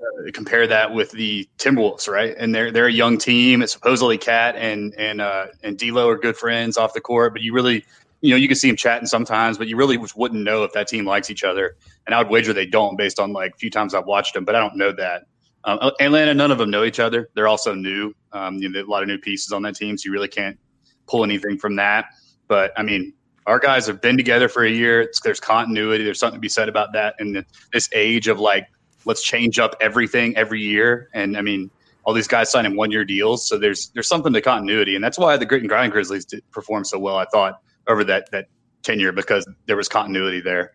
uh, 0.00 0.30
compare 0.32 0.66
that 0.66 0.94
with 0.94 1.10
the 1.12 1.48
Timberwolves, 1.58 2.08
right? 2.08 2.34
And 2.38 2.54
they're 2.54 2.70
they're 2.70 2.86
a 2.86 2.92
young 2.92 3.18
team. 3.18 3.62
It's 3.62 3.72
supposedly 3.72 4.18
KAT 4.18 4.56
and 4.56 4.94
and 4.94 5.20
uh, 5.20 5.46
and 5.62 5.78
D'Lo 5.78 6.08
are 6.08 6.18
good 6.18 6.36
friends 6.36 6.76
off 6.76 6.94
the 6.94 7.00
court, 7.00 7.32
but 7.32 7.42
you 7.42 7.52
really, 7.52 7.84
you 8.20 8.30
know, 8.30 8.36
you 8.36 8.48
can 8.48 8.56
see 8.56 8.68
them 8.68 8.76
chatting 8.76 9.06
sometimes, 9.06 9.58
but 9.58 9.66
you 9.66 9.76
really 9.76 9.98
wouldn't 10.16 10.42
know 10.42 10.62
if 10.64 10.72
that 10.72 10.88
team 10.88 11.04
likes 11.04 11.30
each 11.30 11.44
other. 11.44 11.76
And 12.06 12.14
I 12.14 12.18
would 12.18 12.30
wager 12.30 12.52
they 12.52 12.66
don't, 12.66 12.96
based 12.96 13.18
on 13.18 13.32
like 13.32 13.54
a 13.54 13.56
few 13.56 13.70
times 13.70 13.94
I've 13.94 14.06
watched 14.06 14.34
them, 14.34 14.44
but 14.44 14.54
I 14.54 14.60
don't 14.60 14.76
know 14.76 14.92
that. 14.92 15.26
Um, 15.64 15.78
uh, 15.80 15.90
Atlanta, 16.00 16.34
none 16.34 16.50
of 16.50 16.58
them 16.58 16.70
know 16.70 16.84
each 16.84 17.00
other. 17.00 17.28
They're 17.34 17.48
also 17.48 17.74
new. 17.74 18.14
Um, 18.32 18.56
you 18.56 18.68
know, 18.68 18.80
a 18.80 18.84
lot 18.84 19.02
of 19.02 19.08
new 19.08 19.18
pieces 19.18 19.52
on 19.52 19.62
that 19.62 19.76
team, 19.76 19.96
so 19.98 20.06
you 20.06 20.12
really 20.12 20.28
can't 20.28 20.58
pull 21.06 21.24
anything 21.24 21.58
from 21.58 21.76
that. 21.76 22.06
But 22.48 22.72
I 22.76 22.82
mean, 22.82 23.12
our 23.46 23.58
guys 23.58 23.86
have 23.86 24.00
been 24.00 24.16
together 24.16 24.48
for 24.48 24.64
a 24.64 24.70
year. 24.70 25.02
It's, 25.02 25.20
there's 25.20 25.40
continuity. 25.40 26.04
There's 26.04 26.18
something 26.18 26.36
to 26.36 26.40
be 26.40 26.48
said 26.48 26.68
about 26.68 26.92
that 26.92 27.14
in 27.18 27.44
this 27.72 27.88
age 27.92 28.28
of 28.28 28.38
like 28.38 28.68
let's 29.04 29.22
change 29.22 29.58
up 29.58 29.74
everything 29.80 30.36
every 30.36 30.60
year. 30.60 31.08
And 31.14 31.36
I 31.36 31.42
mean, 31.42 31.70
all 32.04 32.14
these 32.14 32.28
guys 32.28 32.50
signing 32.50 32.76
one 32.76 32.90
year 32.90 33.04
deals, 33.04 33.46
so 33.46 33.58
there's 33.58 33.90
there's 33.90 34.08
something 34.08 34.32
to 34.32 34.40
continuity, 34.40 34.94
and 34.94 35.04
that's 35.04 35.18
why 35.18 35.36
the 35.36 35.46
Grit 35.46 35.62
and 35.62 35.68
Grind 35.68 35.92
Grizzlies 35.92 36.24
did 36.24 36.48
perform 36.50 36.84
so 36.84 36.98
well. 36.98 37.16
I 37.16 37.26
thought 37.26 37.60
over 37.88 38.04
that 38.04 38.30
that 38.30 38.46
tenure 38.82 39.12
because 39.12 39.46
there 39.66 39.76
was 39.76 39.88
continuity 39.88 40.40
there. 40.40 40.72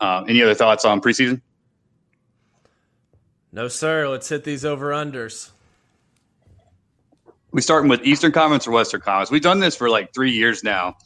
Um, 0.00 0.26
any 0.28 0.42
other 0.42 0.54
thoughts 0.54 0.84
on 0.84 1.00
preseason? 1.00 1.40
No, 3.52 3.68
sir. 3.68 4.08
Let's 4.08 4.28
hit 4.28 4.44
these 4.44 4.64
over 4.64 4.90
unders. 4.90 5.50
We 7.52 7.62
starting 7.62 7.88
with 7.88 8.04
Eastern 8.04 8.32
Conference 8.32 8.66
or 8.66 8.72
Western 8.72 9.00
Conference. 9.00 9.30
We've 9.30 9.40
done 9.40 9.60
this 9.60 9.74
for 9.74 9.88
like 9.88 10.12
three 10.12 10.32
years 10.32 10.62
now, 10.62 10.96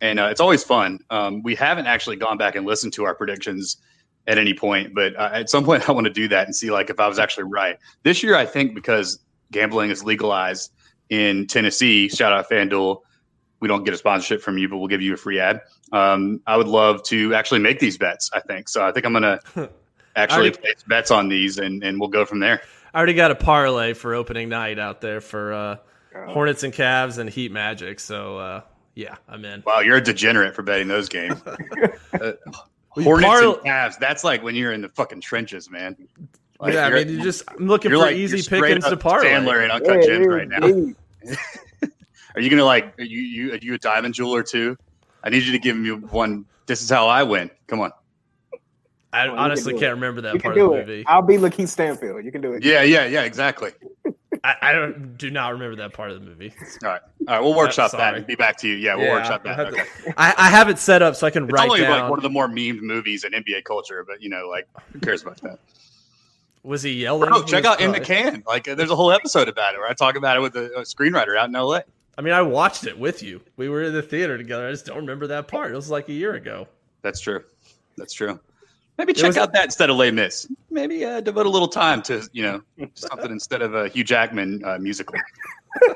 and 0.00 0.18
uh, 0.18 0.28
it's 0.30 0.40
always 0.40 0.62
fun. 0.62 0.98
Um, 1.08 1.42
we 1.42 1.54
haven't 1.54 1.86
actually 1.86 2.16
gone 2.16 2.36
back 2.36 2.56
and 2.56 2.66
listened 2.66 2.92
to 2.94 3.04
our 3.04 3.14
predictions 3.14 3.78
at 4.26 4.38
any 4.38 4.54
point. 4.54 4.94
But 4.94 5.16
uh, 5.16 5.30
at 5.32 5.48
some 5.48 5.64
point, 5.64 5.88
I 5.88 5.92
want 5.92 6.06
to 6.06 6.12
do 6.12 6.28
that 6.28 6.46
and 6.46 6.54
see 6.54 6.70
like 6.70 6.90
if 6.90 7.00
I 7.00 7.08
was 7.08 7.18
actually 7.18 7.44
right. 7.44 7.78
This 8.02 8.22
year, 8.22 8.36
I 8.36 8.46
think 8.46 8.74
because 8.74 9.18
gambling 9.52 9.90
is 9.90 10.04
legalized 10.04 10.72
in 11.10 11.46
Tennessee. 11.46 12.08
Shout 12.08 12.32
out 12.32 12.50
FanDuel. 12.50 13.00
We 13.60 13.68
don't 13.68 13.84
get 13.84 13.94
a 13.94 13.96
sponsorship 13.96 14.42
from 14.42 14.58
you, 14.58 14.68
but 14.68 14.78
we'll 14.78 14.88
give 14.88 15.00
you 15.00 15.14
a 15.14 15.16
free 15.16 15.40
ad. 15.40 15.60
Um, 15.92 16.40
I 16.46 16.56
would 16.56 16.66
love 16.68 17.02
to 17.04 17.34
actually 17.34 17.60
make 17.60 17.78
these 17.78 17.96
bets. 17.96 18.30
I 18.34 18.40
think 18.40 18.68
so. 18.68 18.84
I 18.86 18.92
think 18.92 19.06
I'm 19.06 19.12
gonna 19.12 19.40
actually 20.16 20.48
already, 20.50 20.58
place 20.58 20.82
bets 20.86 21.10
on 21.10 21.28
these, 21.28 21.58
and 21.58 21.82
and 21.82 21.98
we'll 21.98 22.08
go 22.08 22.24
from 22.24 22.40
there. 22.40 22.62
I 22.92 22.98
already 22.98 23.14
got 23.14 23.30
a 23.30 23.34
parlay 23.34 23.92
for 23.92 24.14
opening 24.14 24.48
night 24.48 24.78
out 24.78 25.00
there 25.00 25.20
for 25.20 25.52
uh, 25.52 25.76
Hornets 26.26 26.62
and 26.62 26.72
Cavs 26.72 27.18
and 27.18 27.28
Heat 27.28 27.50
Magic. 27.50 28.00
So 28.00 28.38
uh, 28.38 28.60
yeah, 28.94 29.16
I'm 29.28 29.44
in. 29.44 29.62
Wow, 29.66 29.80
you're 29.80 29.96
a 29.96 30.02
degenerate 30.02 30.54
for 30.54 30.62
betting 30.62 30.88
those 30.88 31.08
games. 31.08 31.42
uh, 31.46 32.32
Hornets 32.88 33.28
and 33.28 33.54
Cavs. 33.64 33.98
That's 33.98 34.24
like 34.24 34.42
when 34.42 34.54
you're 34.54 34.72
in 34.72 34.80
the 34.80 34.88
fucking 34.88 35.20
trenches, 35.20 35.70
man. 35.70 35.96
Like 36.60 36.74
yeah, 36.74 36.86
I 36.86 36.90
mean, 36.90 37.08
you 37.08 37.22
just 37.22 37.42
I'm 37.48 37.66
looking 37.66 37.90
for 37.90 37.98
like, 37.98 38.16
easy 38.16 38.48
pickings 38.48 38.84
to 38.84 38.96
parlay. 38.96 39.28
Sandler 39.28 39.62
and 39.62 39.72
Uncut 39.72 39.96
hey, 39.96 40.06
Gems 40.06 40.26
right 40.26 40.48
now. 40.48 40.60
are 42.34 42.40
you 42.40 42.48
gonna 42.48 42.64
like? 42.64 42.98
Are 42.98 43.04
you 43.04 43.20
you 43.20 43.52
are 43.52 43.56
you 43.56 43.74
a 43.74 43.78
diamond 43.78 44.14
jeweler 44.14 44.42
too? 44.44 44.76
I 45.24 45.30
need 45.30 45.42
you 45.42 45.52
to 45.52 45.58
give 45.58 45.76
me 45.76 45.90
one. 45.90 46.44
This 46.66 46.82
is 46.82 46.88
how 46.88 47.08
I 47.08 47.24
win. 47.24 47.50
Come 47.66 47.80
on. 47.80 47.90
I 49.14 49.28
oh, 49.28 49.36
honestly 49.36 49.72
can 49.72 49.80
can't 49.80 49.94
remember 49.94 50.20
that 50.22 50.42
part 50.42 50.58
of 50.58 50.70
the 50.70 50.76
movie. 50.76 51.00
It. 51.00 51.06
I'll 51.08 51.22
be 51.22 51.36
Lakeith 51.36 51.68
Stanfield. 51.68 52.24
You 52.24 52.32
can 52.32 52.40
do 52.40 52.52
it. 52.52 52.64
Yeah, 52.64 52.82
yeah, 52.82 53.06
yeah. 53.06 53.22
Exactly. 53.22 53.72
I, 54.42 54.56
I, 54.60 54.72
don't 54.72 55.16
do 55.16 55.30
not 55.30 55.52
remember 55.52 55.76
that 55.76 55.94
part 55.94 56.10
of 56.10 56.20
the 56.20 56.28
movie. 56.28 56.52
All 56.82 56.90
right, 56.90 57.00
all 57.28 57.34
right. 57.34 57.40
We'll 57.40 57.56
workshop 57.56 57.92
that 57.92 58.14
and 58.14 58.26
be 58.26 58.34
back 58.34 58.58
to 58.58 58.68
you. 58.68 58.74
Yeah, 58.74 58.96
we'll 58.96 59.06
yeah, 59.06 59.12
workshop 59.14 59.44
that. 59.44 59.60
Okay. 59.60 59.84
I, 60.18 60.34
I, 60.36 60.50
have 60.50 60.68
it 60.68 60.78
set 60.78 61.00
up 61.00 61.16
so 61.16 61.26
I 61.26 61.30
can 61.30 61.44
it's 61.44 61.52
write 61.52 61.70
only 61.70 61.80
down. 61.80 62.00
like 62.00 62.10
one 62.10 62.18
of 62.18 62.22
the 62.22 62.28
more 62.28 62.48
memed 62.48 62.82
movies 62.82 63.24
in 63.24 63.32
NBA 63.32 63.64
culture, 63.64 64.04
but 64.06 64.20
you 64.20 64.28
know, 64.28 64.48
like 64.48 64.68
who 64.92 64.98
cares 65.00 65.22
about 65.22 65.40
that? 65.42 65.60
Was 66.64 66.82
he 66.82 66.92
yelling? 66.92 67.30
Oh, 67.32 67.42
check 67.42 67.64
out 67.64 67.80
In 67.80 67.92
the 67.92 68.00
Can. 68.00 68.42
Like, 68.46 68.64
there's 68.64 68.90
a 68.90 68.96
whole 68.96 69.12
episode 69.12 69.48
about 69.48 69.74
it 69.74 69.78
where 69.78 69.88
I 69.88 69.92
talk 69.92 70.16
about 70.16 70.38
it 70.38 70.40
with 70.40 70.56
a, 70.56 70.78
a 70.78 70.80
screenwriter 70.80 71.36
out 71.36 71.48
in 71.48 71.52
LA. 71.52 71.80
I 72.16 72.22
mean, 72.22 72.32
I 72.32 72.40
watched 72.40 72.86
it 72.86 72.98
with 72.98 73.22
you. 73.22 73.40
We 73.56 73.68
were 73.68 73.82
in 73.82 73.92
the 73.92 74.02
theater 74.02 74.38
together. 74.38 74.66
I 74.66 74.70
just 74.70 74.86
don't 74.86 74.96
remember 74.96 75.26
that 75.26 75.46
part. 75.46 75.72
It 75.72 75.76
was 75.76 75.90
like 75.90 76.08
a 76.08 76.12
year 76.12 76.34
ago. 76.34 76.66
That's 77.02 77.20
true. 77.20 77.44
That's 77.96 78.14
true. 78.14 78.40
Maybe 78.98 79.12
check 79.12 79.28
was, 79.28 79.36
out 79.36 79.52
that 79.52 79.64
instead 79.64 79.90
of 79.90 79.96
Les 79.96 80.12
Mis. 80.12 80.46
Maybe 80.70 81.04
uh, 81.04 81.20
devote 81.20 81.46
a 81.46 81.50
little 81.50 81.68
time 81.68 82.02
to 82.02 82.28
you 82.32 82.42
know 82.42 82.62
something 82.94 83.30
instead 83.30 83.62
of 83.62 83.74
a 83.74 83.88
Hugh 83.88 84.04
Jackman 84.04 84.62
uh, 84.64 84.78
musical. 84.78 85.16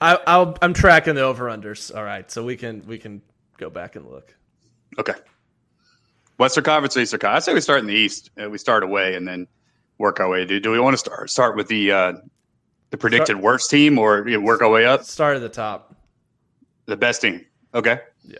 I, 0.00 0.18
I'll, 0.26 0.54
I'm 0.60 0.74
tracking 0.74 1.14
the 1.14 1.22
over 1.22 1.46
unders. 1.46 1.94
All 1.94 2.04
right, 2.04 2.30
so 2.30 2.44
we 2.44 2.56
can 2.56 2.86
we 2.86 2.98
can 2.98 3.22
go 3.56 3.70
back 3.70 3.96
and 3.96 4.06
look. 4.06 4.34
Okay. 4.98 5.14
Western 6.38 6.64
Conference, 6.64 6.96
Eastern 6.96 7.20
Conference. 7.20 7.48
I 7.48 7.50
say 7.50 7.54
we 7.54 7.60
start 7.60 7.80
in 7.80 7.86
the 7.86 7.94
East. 7.94 8.30
Uh, 8.40 8.48
we 8.48 8.58
start 8.58 8.82
away 8.82 9.14
and 9.16 9.26
then 9.26 9.46
work 9.98 10.20
our 10.20 10.28
way. 10.28 10.44
Do, 10.44 10.60
do 10.60 10.70
we 10.70 10.78
want 10.78 10.94
to 10.94 10.98
start 10.98 11.30
start 11.30 11.56
with 11.56 11.68
the 11.68 11.90
uh, 11.90 12.12
the 12.90 12.96
predicted 12.96 13.36
start, 13.36 13.42
worst 13.42 13.70
team 13.70 13.98
or 13.98 14.28
you 14.28 14.38
know, 14.38 14.44
work 14.44 14.62
our 14.62 14.70
way 14.70 14.84
up? 14.84 15.04
Start 15.04 15.36
at 15.36 15.40
the 15.40 15.48
top. 15.48 15.96
The 16.86 16.96
best 16.96 17.22
team. 17.22 17.44
Okay. 17.74 18.00
Yeah. 18.24 18.38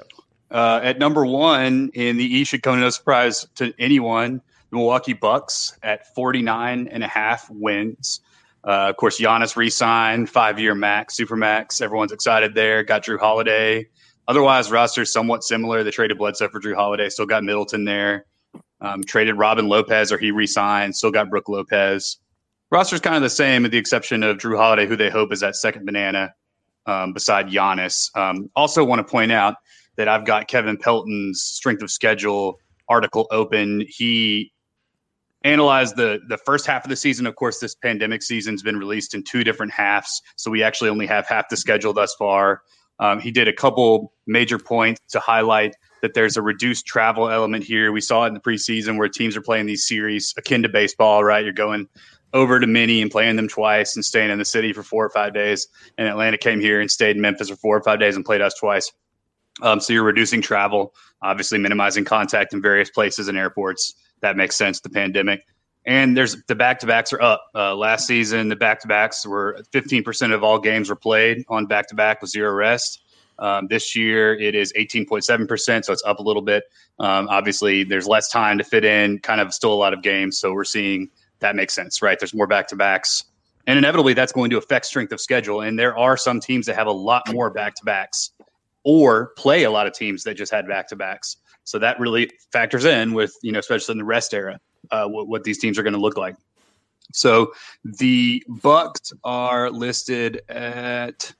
Uh, 0.51 0.81
at 0.83 0.99
number 0.99 1.27
one 1.27 1.91
in 1.95 2.17
the 2.17 2.25
East 2.25 2.51
should 2.51 2.63
come 2.63 2.81
no 2.81 2.91
surprise 2.91 3.47
to 3.57 3.73
anyone. 3.79 4.41
The 4.71 4.77
Milwaukee 4.77 5.13
Bucks 5.13 5.77
at 5.83 6.15
49 6.15 6.89
and 6.89 7.05
a 7.05 7.09
half 7.09 7.51
wins. 7.51 8.21
Uh, 8.65 8.89
of 8.91 8.97
course, 8.97 9.21
Giannis 9.21 9.57
re-signed, 9.57 10.29
five-year 10.29 10.75
max, 10.75 11.17
super 11.17 11.37
max. 11.37 11.81
Everyone's 11.81 12.13
excited 12.13 12.55
there. 12.55 12.83
Got 12.83 13.05
Jrue 13.05 13.19
Holiday. 13.19 13.87
Otherwise, 14.27 14.71
roster 14.71 15.05
somewhat 15.05 15.43
similar. 15.43 15.83
They 15.83 15.91
traded 15.91 16.19
Bledsoe 16.19 16.49
for 16.49 16.61
Jrue 16.61 16.75
Holiday. 16.75 17.09
Still 17.09 17.27
got 17.27 17.45
Middleton 17.45 17.85
there. 17.85 18.27
Um, 18.81 19.03
traded 19.03 19.37
Robin 19.39 19.69
Lopez, 19.69 20.13
or 20.13 20.19
he 20.19 20.31
re-signed. 20.31 20.95
Still 20.95 21.11
got 21.11 21.31
Brook 21.31 21.49
Lopez. 21.49 22.19
Roster's 22.71 23.01
kind 23.01 23.17
of 23.17 23.23
the 23.23 23.31
same, 23.31 23.63
with 23.63 23.73
the 23.73 23.79
exception 23.79 24.23
of 24.23 24.37
Jrue 24.37 24.57
Holiday, 24.59 24.87
who 24.87 24.97
they 24.97 25.09
hope 25.09 25.33
is 25.33 25.41
that 25.41 25.57
second 25.57 25.87
banana 25.87 26.35
um, 26.85 27.13
beside 27.13 27.49
Giannis. 27.49 28.15
Um, 28.17 28.51
also, 28.55 28.85
want 28.85 28.99
to 28.99 29.11
point 29.11 29.33
out 29.33 29.55
that 29.99 30.09
I've 30.09 30.25
got 30.25 30.49
Kevin 30.49 30.79
Pelton's 30.79 31.43
strength 31.43 31.83
of 31.83 31.91
schedule 31.91 32.59
article 32.89 33.27
open. 33.31 33.85
He 33.87 34.53
analyzed 35.45 35.97
the 35.97 36.21
the 36.29 36.39
first 36.39 36.67
half 36.67 36.85
of 36.85 36.89
the 36.89 36.97
season. 36.97 37.27
Of 37.27 37.37
course, 37.37 37.59
this 37.59 37.75
pandemic 37.75 38.23
season's 38.23 38.63
been 38.63 38.79
released 38.79 39.15
in 39.15 39.23
two 39.23 39.45
different 39.45 39.73
halves, 39.73 40.23
so 40.37 40.51
we 40.51 40.63
actually 40.63 40.89
only 40.89 41.07
have 41.07 41.27
half 41.27 41.51
the 41.51 41.57
schedule 41.57 41.93
thus 41.93 42.15
far. 42.15 42.63
Um, 43.01 43.21
he 43.21 43.31
did 43.31 43.47
a 43.47 43.53
couple 43.53 44.13
major 44.27 44.59
points 44.59 45.01
to 45.11 45.21
highlight 45.21 45.77
that 46.03 46.15
there's 46.15 46.37
a 46.37 46.43
reduced 46.43 46.87
travel 46.87 47.29
element 47.29 47.65
here. 47.65 47.93
We 47.93 48.01
saw 48.01 48.25
it 48.25 48.29
in 48.29 48.35
the 48.35 48.41
preseason 48.41 48.99
where 48.99 49.09
teams 49.09 49.37
are 49.37 49.43
playing 49.43 49.67
these 49.67 49.87
series 49.87 50.35
akin 50.37 50.63
to 50.63 50.69
baseball, 50.69 51.23
right? 51.23 51.45
You're 51.45 51.53
going 51.53 51.89
over 52.33 52.61
to 52.61 52.67
Mini 52.67 53.01
and 53.03 53.11
playing 53.11 53.37
them 53.37 53.49
twice 53.49 53.97
and 53.97 54.05
staying 54.05 54.31
in 54.31 54.39
the 54.39 54.45
city 54.45 54.73
for 54.73 54.83
four 54.83 55.05
or 55.05 55.11
five 55.11 55.33
days. 55.35 55.67
And 55.97 56.09
Atlanta 56.09 56.39
came 56.39 56.61
here 56.61 56.81
and 56.81 56.91
stayed 56.91 57.17
in 57.17 57.23
Memphis 57.23 57.49
for 57.49 57.57
four 57.57 57.77
or 57.77 57.83
five 57.83 58.01
days 58.01 58.17
and 58.17 58.25
played 58.25 58.41
us 58.41 58.55
twice. 58.55 58.93
Um, 59.63 59.81
so 59.81 59.93
you're 59.93 60.05
reducing 60.05 60.41
travel, 60.41 60.95
obviously 61.23 61.59
minimizing 61.59 62.05
contact 62.05 62.53
in 62.53 62.63
various 62.63 62.91
places 62.91 63.29
and 63.29 63.37
airports. 63.37 63.95
That 64.21 64.37
makes 64.37 64.57
sense. 64.57 64.81
The 64.81 64.91
pandemic. 64.91 65.45
And 65.87 66.17
there's 66.17 66.43
the 66.45 66.55
back 66.55 66.81
to 66.81 66.87
backs 66.87 67.13
are 67.13 67.23
up. 67.23 67.47
Uh, 67.55 67.75
last 67.75 68.07
season, 68.07 68.49
the 68.49 68.57
back 68.57 68.81
to 68.81 68.89
backs 68.89 69.27
were 69.27 69.63
15% 69.73 70.35
of 70.35 70.45
all 70.45 70.59
games 70.59 70.91
were 70.91 70.97
played 70.97 71.45
on 71.49 71.67
back 71.67 71.89
to 71.89 71.95
back 71.95 72.21
with 72.21 72.31
zero 72.31 72.53
rest. 72.53 73.03
Um, 73.39 73.69
this 73.69 73.95
year, 73.95 74.35
it 74.39 74.55
is 74.55 74.73
18.7%, 74.75 75.85
so 75.85 75.93
it's 75.93 76.03
up 76.05 76.19
a 76.19 76.23
little 76.23 76.43
bit. 76.43 76.65
Um, 76.99 77.29
obviously, 77.29 77.85
there's 77.85 78.07
less 78.09 78.29
time 78.29 78.59
to 78.59 78.65
fit 78.65 78.85
in, 78.85 79.21
kind 79.21 79.41
of 79.41 79.55
still 79.55 79.73
a 79.73 79.77
lot 79.77 79.95
of 79.95 80.03
games. 80.03 80.39
So 80.39 80.53
we're 80.53 80.65
seeing 80.65 81.09
that 81.39 81.55
makes 81.55 81.73
sense, 81.73 82.03
right? 82.03 82.19
There's 82.19 82.35
more 82.35 82.49
back 82.49 82.67
to 82.69 82.77
backs. 82.77 83.25
And 83.67 83.79
inevitably, 83.79 84.15
that's 84.15 84.33
going 84.33 84.51
to 84.51 84.59
affect 84.59 84.87
strength 84.87 85.13
of 85.13 85.21
schedule. 85.21 85.61
And 85.61 85.79
there 85.79 85.97
are 85.97 86.17
some 86.17 86.41
teams 86.41 86.67
that 86.67 86.75
have 86.75 86.87
a 86.87 86.93
lot 86.93 87.23
more 87.33 87.51
back 87.51 87.75
to 87.77 87.85
backs 87.85 88.33
or 88.89 89.35
play 89.37 89.65
a 89.65 89.71
lot 89.71 89.87
of 89.87 89.93
teams 89.93 90.23
that 90.23 90.33
just 90.33 90.51
had 90.51 90.67
back 90.67 90.89
to 90.89 90.97
backs. 90.97 91.37
So 91.65 91.79
that 91.79 92.01
really 92.01 92.31
factors 92.55 92.87
in 92.87 93.13
with, 93.13 93.35
you 93.43 93.53
know, 93.53 93.59
especially 93.59 93.93
in 93.93 93.99
the 93.99 94.05
rest 94.05 94.33
era, 94.33 94.59
uh, 94.91 95.07
what, 95.07 95.29
what 95.29 95.45
these 95.45 95.59
teams 95.59 95.79
are 95.79 95.83
going 95.83 95.93
to 95.93 96.01
look 96.01 96.17
like. 96.17 96.37
So 97.13 97.53
the 97.85 98.43
Bucks 98.49 99.13
are 99.25 99.71
listed 99.71 100.41
at 100.49 101.31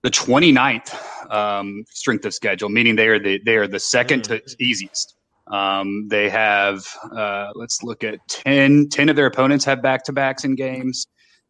the 0.00 0.10
29th 0.10 1.30
um, 1.30 1.84
strength 1.90 2.24
of 2.24 2.32
schedule, 2.32 2.70
meaning 2.70 2.96
they 2.96 3.08
are 3.08 3.18
the 3.18 3.42
they 3.44 3.56
are 3.56 3.66
the 3.66 3.76
2nd 3.76 4.22
mm-hmm. 4.22 4.54
easiest. 4.58 5.16
Um, 5.48 6.08
they 6.08 6.30
have 6.30 6.82
uh, 7.14 7.50
let's 7.54 7.82
look 7.82 8.04
at 8.04 8.26
10, 8.28 8.88
10 8.88 9.10
of 9.10 9.16
their 9.16 9.26
opponents 9.26 9.66
have 9.66 9.82
back 9.82 10.02
to 10.04 10.14
backs 10.14 10.44
in 10.44 10.54
games. 10.54 11.06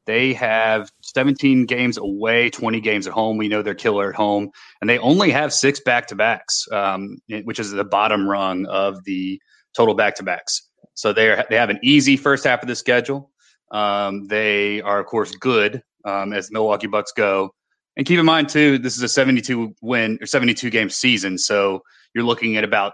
They 0.06 0.34
have 0.34 0.90
17 1.02 1.66
games 1.66 1.96
away, 1.96 2.50
20 2.50 2.80
games 2.80 3.06
at 3.06 3.12
home. 3.12 3.38
We 3.38 3.48
know 3.48 3.62
they're 3.62 3.74
killer 3.74 4.10
at 4.10 4.14
home, 4.14 4.50
and 4.80 4.90
they 4.90 4.98
only 4.98 5.30
have 5.30 5.52
six 5.52 5.80
back 5.80 6.06
to 6.08 6.14
backs, 6.14 6.66
um, 6.72 7.18
which 7.44 7.58
is 7.58 7.70
the 7.70 7.84
bottom 7.84 8.28
rung 8.28 8.66
of 8.66 9.02
the 9.04 9.40
total 9.74 9.94
back 9.94 10.14
to 10.16 10.22
backs. 10.22 10.68
So 10.94 11.12
they 11.12 11.42
they 11.48 11.56
have 11.56 11.70
an 11.70 11.80
easy 11.82 12.16
first 12.16 12.44
half 12.44 12.62
of 12.62 12.68
the 12.68 12.76
schedule. 12.76 13.30
Um, 13.70 14.26
they 14.28 14.80
are 14.82 15.00
of 15.00 15.06
course 15.06 15.34
good 15.34 15.82
um, 16.04 16.32
as 16.32 16.50
Milwaukee 16.50 16.86
Bucks 16.86 17.12
go. 17.12 17.50
And 17.96 18.06
keep 18.06 18.18
in 18.18 18.26
mind 18.26 18.48
too, 18.48 18.78
this 18.78 18.96
is 18.96 19.02
a 19.02 19.08
72 19.08 19.74
win 19.80 20.18
or 20.20 20.26
72 20.26 20.68
game 20.70 20.90
season, 20.90 21.38
so 21.38 21.82
you're 22.14 22.24
looking 22.24 22.56
at 22.56 22.64
about 22.64 22.92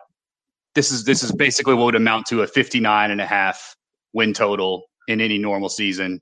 this 0.75 0.93
is 0.93 1.05
this 1.05 1.23
is 1.23 1.33
basically 1.33 1.75
what 1.75 1.87
would 1.87 1.95
amount 1.95 2.27
to 2.27 2.43
a 2.43 2.47
59 2.47 3.11
and 3.11 3.21
a 3.21 3.27
half 3.27 3.75
win 4.13 4.33
total 4.33 4.85
in 5.09 5.21
any 5.21 5.39
normal 5.39 5.69
season, 5.69 6.21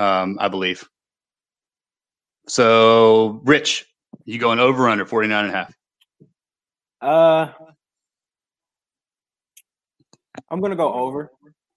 um, 0.00 0.38
I 0.40 0.48
believe. 0.48 0.88
So, 2.48 3.40
Rich, 3.44 3.86
you 4.24 4.38
going 4.38 4.58
over 4.58 4.88
under 4.88 5.04
49 5.04 5.44
and 5.44 5.54
a 5.54 5.56
half? 5.56 5.74
Uh, 7.00 7.52
I'm 10.50 10.60
gonna 10.60 10.76
go 10.76 10.92
over. 10.92 11.30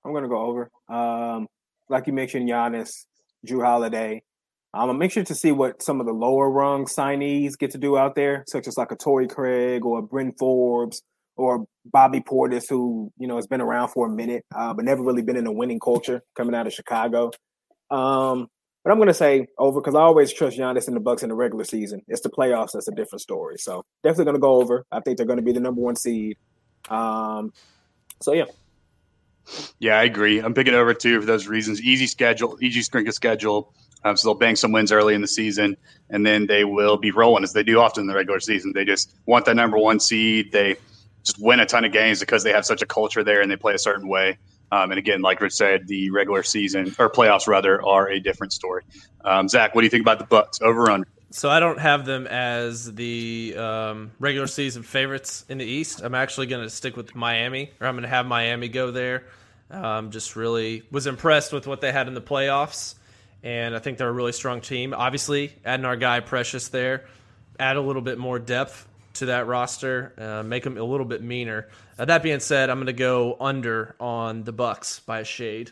I'm 0.04 0.14
gonna 0.14 0.30
go 0.30 0.40
over. 0.40 0.72
Um, 0.90 1.48
like 1.90 2.08
you 2.08 2.14
mentioned, 2.14 2.50
Giannis, 2.50 3.06
Jrue 3.46 3.64
Holiday, 3.64 4.24
um, 4.74 4.90
I'm 4.90 4.98
make 4.98 5.12
sure 5.12 5.24
to 5.24 5.36
see 5.36 5.52
what 5.52 5.84
some 5.84 6.00
of 6.00 6.08
the 6.08 6.14
lower 6.14 6.50
rung 6.50 6.86
signees 6.86 7.58
get 7.58 7.72
to 7.72 7.78
do 7.78 7.98
out 7.98 8.16
there, 8.16 8.44
such 8.48 8.68
as 8.68 8.78
like 8.78 8.92
a 8.92 8.96
Torrey 8.96 9.28
Craig 9.28 9.86
or 9.86 10.00
a 10.00 10.02
Bryn 10.02 10.34
Forbes 10.40 11.04
or 11.36 11.66
Bobby 11.86 12.22
Portis, 12.22 12.68
who 12.70 13.12
you 13.18 13.28
know 13.28 13.36
has 13.36 13.48
been 13.48 13.62
around 13.62 13.90
for 13.90 14.08
a 14.08 14.10
minute, 14.10 14.44
uh, 14.56 14.74
but 14.74 14.86
never 14.86 15.04
really 15.04 15.22
been 15.22 15.38
in 15.38 15.46
a 15.46 15.52
winning 15.52 15.80
culture 15.80 16.22
coming 16.36 16.56
out 16.56 16.68
of 16.68 16.74
Chicago. 16.74 17.32
Um, 17.94 18.50
but 18.84 18.92
I'm 18.92 18.98
going 18.98 19.08
to 19.08 19.14
say 19.14 19.48
over 19.58 19.80
because 19.80 19.96
I 19.96 20.02
always 20.02 20.34
trust 20.34 20.58
Giannis 20.58 20.88
and 20.88 20.96
the 20.96 21.00
Bucks 21.00 21.24
in 21.24 21.30
the 21.30 21.36
regular 21.36 21.64
season. 21.64 22.02
It's 22.08 22.22
the 22.22 22.30
playoffs 22.30 22.72
that's 22.74 22.88
a 22.88 22.92
different 22.92 23.22
story. 23.22 23.58
So 23.58 23.86
definitely 24.04 24.26
going 24.26 24.36
to 24.36 24.42
go 24.42 24.56
over. 24.56 24.86
I 24.92 25.00
think 25.00 25.18
they're 25.18 25.26
going 25.28 25.38
to 25.38 25.44
be 25.44 25.54
the 25.54 25.60
number 25.60 25.80
one 25.80 25.96
seed. 25.96 26.38
Um, 26.90 27.54
so 28.22 28.34
yeah. 28.34 28.46
Yeah, 29.80 30.00
I 30.00 30.04
agree. 30.04 30.40
I'm 30.40 30.54
picking 30.54 30.74
over 30.74 30.94
too 30.94 31.20
for 31.20 31.26
those 31.26 31.48
reasons. 31.48 31.82
Easy 31.82 32.08
schedule, 32.08 32.58
easy 32.62 32.82
string 32.82 33.08
of 33.08 33.14
schedule. 33.14 33.74
Um, 34.06 34.18
so 34.18 34.28
they'll 34.28 34.40
bang 34.40 34.56
some 34.56 34.72
wins 34.72 34.92
early 34.92 35.14
in 35.14 35.22
the 35.22 35.28
season, 35.28 35.78
and 36.10 36.26
then 36.26 36.48
they 36.48 36.66
will 36.66 36.98
be 36.98 37.12
rolling 37.12 37.44
as 37.44 37.54
they 37.54 37.64
do 37.64 37.80
often 37.80 38.02
in 38.02 38.08
the 38.08 38.16
regular 38.16 38.40
season. 38.40 38.74
They 38.74 38.84
just 38.84 39.16
want 39.26 39.46
that 39.46 39.56
number 39.56 39.78
one 39.78 40.00
seed. 40.00 40.52
They 40.52 40.76
just 41.24 41.42
win 41.42 41.62
a 41.62 41.66
ton 41.66 41.86
of 41.86 41.94
games 41.94 42.20
because 42.20 42.44
they 42.44 42.52
have 42.52 42.66
such 42.66 42.82
a 42.82 42.86
culture 42.86 43.24
there 43.24 43.42
and 43.42 43.50
they 43.50 43.56
play 43.56 43.74
a 43.74 43.80
certain 43.80 44.08
way. 44.10 44.38
Um, 44.74 44.92
and 44.92 44.98
again, 44.98 45.22
like 45.22 45.40
Rich 45.40 45.54
said, 45.54 45.88
the 45.88 46.10
regular 46.10 46.42
season 46.42 46.96
or 46.98 47.10
playoffs 47.10 47.48
rather 47.48 47.86
are 47.86 48.10
a 48.10 48.20
different 48.20 48.54
story. 48.54 48.84
Um, 49.24 49.48
Zach, 49.48 49.76
what 49.76 49.82
do 49.82 49.86
you 49.86 49.92
think 49.92 50.02
about 50.02 50.18
the 50.18 50.26
Bucks 50.26 50.62
over 50.62 50.90
under? 50.90 51.08
So 51.30 51.50
I 51.50 51.60
don't 51.60 51.80
have 51.80 52.06
them 52.06 52.26
as 52.28 52.94
the 52.94 53.56
um, 53.58 54.12
regular 54.20 54.48
season 54.48 54.84
favorites 54.84 55.46
in 55.50 55.58
the 55.58 55.66
East. 55.66 56.02
I'm 56.02 56.16
actually 56.16 56.48
going 56.48 56.64
to 56.64 56.70
stick 56.70 56.98
with 56.98 57.16
Miami, 57.16 57.72
or 57.80 57.88
I'm 57.88 57.96
going 57.96 58.04
to 58.04 58.10
have 58.10 58.26
Miami 58.26 58.68
go 58.68 58.92
there. 58.92 59.26
Um, 59.70 60.12
just 60.12 60.36
really 60.36 60.84
was 60.92 61.08
impressed 61.08 61.54
with 61.54 61.68
what 61.68 61.82
they 61.82 61.92
had 61.92 62.08
in 62.08 62.14
the 62.14 62.22
playoffs 62.22 62.96
and 63.44 63.76
I 63.76 63.80
think 63.80 63.98
they're 63.98 64.10
a 64.10 64.14
really 64.14 64.32
strong 64.32 64.62
team. 64.62 64.94
Obviously, 64.94 65.54
adding 65.66 65.86
our 65.86 65.98
guy 65.98 66.22
Precious 66.22 66.70
there, 66.70 67.06
add 67.60 67.76
a 67.76 67.82
little 67.82 68.02
bit 68.02 68.18
more 68.18 68.40
depth 68.40 68.88
to 69.16 69.28
that 69.28 69.48
roster, 69.48 70.14
uh, 70.18 70.44
make 70.44 70.64
them 70.64 70.78
a 70.78 70.84
little 70.84 71.06
bit 71.06 71.22
meaner. 71.22 71.70
Uh, 71.98 72.06
that 72.06 72.24
being 72.24 72.40
said, 72.40 72.70
I'm 72.70 72.78
going 72.78 72.88
to 72.88 72.94
go 72.94 73.38
under 73.40 73.96
on 74.00 74.44
the 74.44 74.52
Bucks 74.52 75.00
by 75.00 75.20
a 75.20 75.26
shade. 75.26 75.72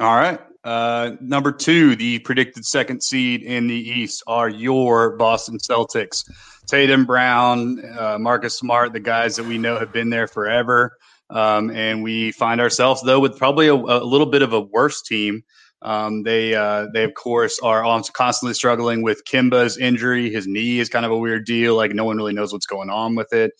All 0.00 0.16
right. 0.16 0.40
Uh, 0.64 1.12
number 1.20 1.52
two, 1.52 1.96
the 1.96 2.18
predicted 2.20 2.64
second 2.64 3.02
seed 3.02 3.42
in 3.42 3.66
the 3.66 3.74
East 3.74 4.22
are 4.26 4.48
your 4.48 5.16
Boston 5.16 5.58
Celtics. 5.58 6.30
Tatum 6.66 7.06
Brown, 7.06 7.82
uh, 7.98 8.18
Marcus 8.18 8.58
Smart, 8.58 8.92
the 8.92 9.00
guys 9.00 9.36
that 9.36 9.46
we 9.46 9.58
know 9.58 9.78
have 9.78 9.92
been 9.92 10.10
there 10.10 10.26
forever. 10.26 10.96
Um, 11.30 11.70
and 11.70 12.02
we 12.02 12.32
find 12.32 12.60
ourselves, 12.60 13.02
though, 13.02 13.20
with 13.20 13.38
probably 13.38 13.68
a, 13.68 13.74
a 13.74 14.04
little 14.04 14.26
bit 14.26 14.42
of 14.42 14.52
a 14.52 14.60
worse 14.60 15.02
team 15.02 15.42
um, 15.82 16.22
they 16.24 16.54
uh, 16.54 16.86
they 16.92 17.04
of 17.04 17.14
course 17.14 17.58
are 17.60 17.82
constantly 18.12 18.54
struggling 18.54 19.02
with 19.02 19.24
Kemba's 19.24 19.78
injury. 19.78 20.30
His 20.30 20.46
knee 20.46 20.80
is 20.80 20.88
kind 20.88 21.06
of 21.06 21.12
a 21.12 21.18
weird 21.18 21.46
deal. 21.46 21.76
Like 21.76 21.92
no 21.92 22.04
one 22.04 22.16
really 22.16 22.32
knows 22.32 22.52
what's 22.52 22.66
going 22.66 22.90
on 22.90 23.14
with 23.14 23.32
it. 23.32 23.52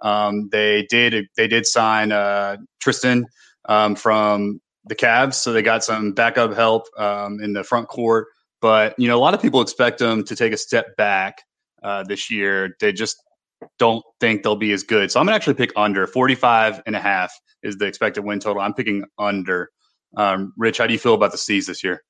Um, 0.00 0.48
they 0.52 0.86
did 0.88 1.26
they 1.36 1.48
did 1.48 1.66
sign 1.66 2.12
uh, 2.12 2.58
Tristan 2.80 3.26
um, 3.68 3.96
from 3.96 4.60
the 4.84 4.94
Cavs, 4.94 5.34
so 5.34 5.52
they 5.52 5.62
got 5.62 5.82
some 5.82 6.12
backup 6.12 6.54
help 6.54 6.86
um, 6.96 7.40
in 7.40 7.54
the 7.54 7.64
front 7.64 7.88
court. 7.88 8.28
But 8.60 8.94
you 8.98 9.08
know, 9.08 9.16
a 9.16 9.20
lot 9.20 9.34
of 9.34 9.42
people 9.42 9.60
expect 9.60 9.98
them 9.98 10.24
to 10.24 10.36
take 10.36 10.52
a 10.52 10.56
step 10.56 10.96
back 10.96 11.42
uh, 11.82 12.04
this 12.04 12.30
year. 12.30 12.76
They 12.80 12.92
just 12.92 13.16
don't 13.78 14.04
think 14.20 14.42
they'll 14.42 14.56
be 14.56 14.72
as 14.72 14.84
good. 14.84 15.10
So 15.10 15.18
I'm 15.18 15.26
gonna 15.26 15.36
actually 15.36 15.54
pick 15.54 15.72
under 15.74 16.06
45 16.06 16.82
and 16.86 16.94
a 16.94 17.00
half 17.00 17.32
is 17.62 17.76
the 17.76 17.86
expected 17.86 18.24
win 18.24 18.38
total. 18.38 18.62
I'm 18.62 18.74
picking 18.74 19.04
under. 19.18 19.70
Um, 20.16 20.52
Rich, 20.56 20.78
how 20.78 20.86
do 20.86 20.92
you 20.92 20.98
feel 20.98 21.14
about 21.14 21.32
the 21.32 21.38
C's 21.38 21.66
this 21.66 21.82
year? 21.82 22.02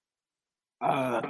Uh, 0.81 1.21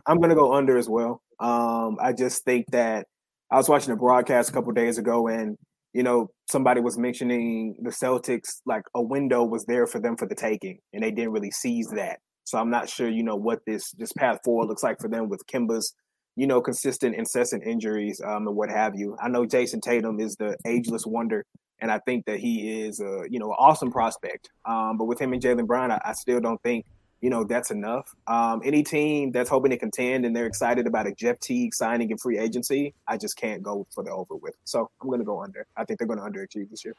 I'm 0.06 0.18
going 0.18 0.30
to 0.30 0.34
go 0.34 0.54
under 0.54 0.76
as 0.76 0.88
well. 0.88 1.22
Um, 1.40 1.96
I 2.00 2.12
just 2.12 2.44
think 2.44 2.66
that 2.72 3.06
I 3.50 3.56
was 3.56 3.68
watching 3.68 3.92
a 3.92 3.96
broadcast 3.96 4.50
a 4.50 4.52
couple 4.52 4.72
days 4.72 4.98
ago, 4.98 5.28
and 5.28 5.56
you 5.92 6.02
know 6.02 6.28
somebody 6.50 6.80
was 6.80 6.98
mentioning 6.98 7.76
the 7.80 7.90
Celtics 7.90 8.60
like 8.66 8.82
a 8.94 9.02
window 9.02 9.44
was 9.44 9.64
there 9.64 9.86
for 9.86 10.00
them 10.00 10.16
for 10.16 10.26
the 10.26 10.34
taking, 10.34 10.78
and 10.92 11.02
they 11.02 11.10
didn't 11.10 11.32
really 11.32 11.50
seize 11.50 11.88
that. 11.90 12.18
So 12.44 12.58
I'm 12.58 12.70
not 12.70 12.88
sure, 12.88 13.08
you 13.08 13.22
know, 13.22 13.36
what 13.36 13.60
this 13.66 13.92
this 13.92 14.12
path 14.12 14.40
forward 14.44 14.68
looks 14.68 14.82
like 14.82 15.00
for 15.00 15.08
them 15.08 15.28
with 15.28 15.46
Kemba's 15.46 15.94
you 16.38 16.46
know, 16.46 16.60
consistent, 16.60 17.16
incessant 17.16 17.64
injuries 17.66 18.22
um, 18.24 18.46
and 18.46 18.54
what 18.54 18.70
have 18.70 18.94
you. 18.94 19.16
I 19.20 19.28
know 19.28 19.44
Jayson 19.44 19.80
Tatum 19.80 20.20
is 20.20 20.36
the 20.36 20.56
ageless 20.64 21.04
wonder 21.04 21.44
and 21.80 21.90
I 21.90 21.98
think 21.98 22.26
that 22.26 22.38
he 22.38 22.82
is 22.82 23.00
a 23.00 23.24
you 23.30 23.38
know 23.38 23.50
an 23.50 23.56
awesome 23.58 23.90
prospect. 23.90 24.50
Um, 24.64 24.98
but 24.98 25.04
with 25.04 25.20
him 25.20 25.32
and 25.32 25.42
Jaylen 25.42 25.66
Brown, 25.66 25.90
I, 25.90 26.00
I, 26.04 26.12
still 26.12 26.40
don't 26.40 26.62
think 26.62 26.86
you 27.20 27.30
know 27.30 27.44
that's 27.44 27.70
enough. 27.70 28.14
Um, 28.26 28.60
any 28.64 28.82
team 28.82 29.32
that's 29.32 29.50
hoping 29.50 29.70
to 29.70 29.76
contend 29.76 30.24
and 30.24 30.34
they're 30.34 30.46
excited 30.46 30.86
about 30.86 31.06
a 31.06 31.12
Jeff 31.12 31.38
Teague 31.40 31.74
signing 31.74 32.10
in 32.10 32.18
free 32.18 32.38
agency, 32.38 32.94
I 33.06 33.16
just 33.16 33.36
can't 33.36 33.62
go 33.62 33.86
for 33.94 34.04
the 34.04 34.10
over 34.10 34.36
with. 34.36 34.54
So 34.64 34.90
I'm 35.00 35.08
going 35.08 35.20
to 35.20 35.26
go 35.26 35.42
under. 35.42 35.66
I 35.76 35.84
think 35.84 35.98
they're 35.98 36.08
going 36.08 36.20
to 36.20 36.24
underachieve 36.24 36.70
this 36.70 36.84
year. 36.84 36.94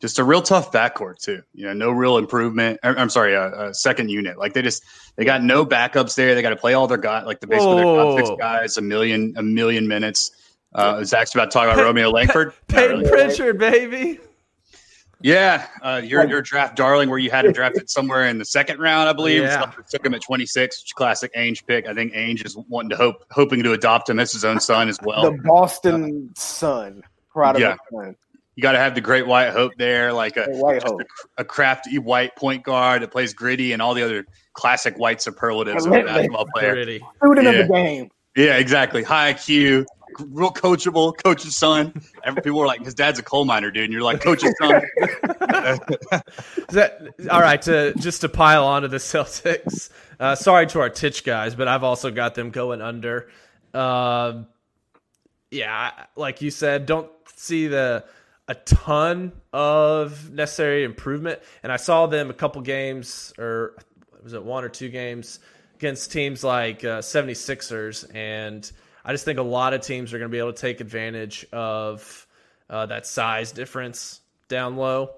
Just 0.00 0.18
a 0.18 0.24
real 0.24 0.42
tough 0.42 0.72
backcourt 0.72 1.18
too. 1.18 1.42
You 1.54 1.66
know, 1.66 1.72
no 1.72 1.90
real 1.92 2.18
improvement. 2.18 2.80
I'm 2.82 3.08
sorry, 3.08 3.34
a, 3.34 3.68
a 3.68 3.74
second 3.74 4.10
unit. 4.10 4.36
Like 4.36 4.52
they 4.52 4.60
just 4.60 4.82
they 5.16 5.24
got 5.24 5.44
no 5.44 5.64
backups 5.64 6.16
there. 6.16 6.34
They 6.34 6.42
got 6.42 6.50
to 6.50 6.56
play 6.56 6.74
all 6.74 6.88
their 6.88 6.98
guys, 6.98 7.24
like 7.24 7.38
the 7.38 7.46
basically 7.46 7.76
their 7.76 7.84
top 7.84 8.18
six 8.18 8.30
guys, 8.36 8.76
a 8.76 8.82
million 8.82 9.34
a 9.36 9.42
million 9.42 9.86
minutes 9.86 10.32
Uh, 10.74 11.04
Zach's 11.04 11.34
about 11.34 11.50
to 11.50 11.50
talk 11.50 11.72
about 11.72 11.82
Romeo 11.82 12.10
Langford. 12.10 12.54
Peyton 12.68 13.00
really. 13.00 13.10
Pritchard, 13.10 13.58
baby. 13.58 14.20
Yeah, 15.22 15.68
uh, 15.82 16.00
your 16.04 16.26
your 16.28 16.42
draft 16.42 16.76
darling, 16.76 17.08
where 17.08 17.18
you 17.18 17.30
had 17.30 17.44
him 17.44 17.52
drafted 17.52 17.88
somewhere 17.88 18.26
in 18.26 18.38
the 18.38 18.44
second 18.44 18.80
round, 18.80 19.08
I 19.08 19.12
believe. 19.12 19.42
Yeah. 19.42 19.70
took 19.88 20.04
him 20.04 20.14
at 20.14 20.20
26, 20.20 20.92
classic 20.94 21.32
Ainge 21.34 21.64
pick. 21.64 21.86
I 21.86 21.94
think 21.94 22.12
Ainge 22.12 22.44
is 22.44 22.56
wanting 22.68 22.90
to 22.90 22.96
hope, 22.96 23.24
hoping 23.30 23.62
to 23.62 23.72
adopt 23.72 24.10
him 24.10 24.18
as 24.18 24.32
his 24.32 24.44
own 24.44 24.58
son 24.58 24.88
as 24.88 24.98
well. 25.02 25.30
The 25.30 25.38
Boston 25.44 26.30
uh, 26.30 26.40
son, 26.40 27.02
proud 27.30 27.54
of 27.54 27.62
yeah. 27.62 27.76
son. 27.92 28.16
You 28.56 28.62
got 28.62 28.72
to 28.72 28.78
have 28.78 28.94
the 28.94 29.00
great 29.00 29.26
white 29.26 29.50
hope 29.50 29.72
there, 29.78 30.12
like 30.12 30.36
a, 30.36 30.44
white 30.46 30.82
hope. 30.82 31.00
A, 31.00 31.42
a, 31.42 31.44
crafty 31.44 31.98
white 31.98 32.36
point 32.36 32.64
guard 32.64 33.00
that 33.00 33.10
plays 33.10 33.32
gritty 33.32 33.72
and 33.72 33.80
all 33.80 33.94
the 33.94 34.02
other 34.02 34.26
classic 34.52 34.98
white 34.98 35.22
superlatives 35.22 35.86
of 35.86 35.92
a 35.92 36.02
basketball 36.02 36.46
player. 36.52 36.74
Gritty. 36.74 37.00
Student 37.16 37.46
yeah. 37.46 37.52
of 37.52 37.68
the 37.68 37.72
game. 37.72 38.10
Yeah, 38.36 38.56
exactly. 38.56 39.02
High 39.02 39.34
IQ, 39.34 39.86
real 40.18 40.50
coachable, 40.50 41.14
coach's 41.22 41.56
son. 41.56 41.92
Every, 42.24 42.42
people 42.42 42.58
were 42.58 42.66
like, 42.66 42.84
his 42.84 42.94
dad's 42.94 43.18
a 43.18 43.22
coal 43.22 43.44
miner, 43.44 43.70
dude. 43.70 43.84
And 43.84 43.92
you're 43.92 44.02
like, 44.02 44.20
coach's 44.20 44.54
son. 44.58 44.82
that, 46.70 47.14
all 47.30 47.40
right, 47.40 47.60
to, 47.62 47.94
just 47.94 48.22
to 48.22 48.28
pile 48.28 48.64
onto 48.66 48.88
the 48.88 48.98
Celtics. 48.98 49.90
Uh, 50.18 50.34
sorry 50.34 50.66
to 50.68 50.80
our 50.80 50.90
Titch 50.90 51.24
guys, 51.24 51.54
but 51.54 51.68
I've 51.68 51.84
also 51.84 52.10
got 52.10 52.34
them 52.34 52.50
going 52.50 52.80
under. 52.82 53.28
Uh, 53.74 54.42
yeah, 55.50 55.90
like 56.16 56.42
you 56.42 56.50
said, 56.50 56.86
don't 56.86 57.10
see 57.34 57.66
the 57.68 58.04
a 58.48 58.54
ton 58.54 59.32
of 59.52 60.30
necessary 60.30 60.84
improvement. 60.84 61.40
And 61.62 61.70
I 61.70 61.76
saw 61.76 62.06
them 62.06 62.30
a 62.30 62.34
couple 62.34 62.60
games, 62.62 63.32
or 63.38 63.76
was 64.22 64.32
it 64.32 64.42
one 64.42 64.64
or 64.64 64.68
two 64.68 64.88
games 64.88 65.38
against 65.82 66.12
teams 66.12 66.44
like 66.44 66.84
uh, 66.84 67.00
76ers. 67.00 68.14
And 68.14 68.70
I 69.04 69.12
just 69.12 69.24
think 69.24 69.38
a 69.38 69.42
lot 69.42 69.74
of 69.74 69.80
teams 69.80 70.12
are 70.12 70.18
going 70.18 70.30
to 70.30 70.32
be 70.32 70.38
able 70.38 70.52
to 70.52 70.60
take 70.60 70.80
advantage 70.80 71.46
of 71.52 72.26
uh, 72.70 72.86
that 72.86 73.06
size 73.06 73.52
difference 73.52 74.20
down 74.48 74.76
low. 74.76 75.10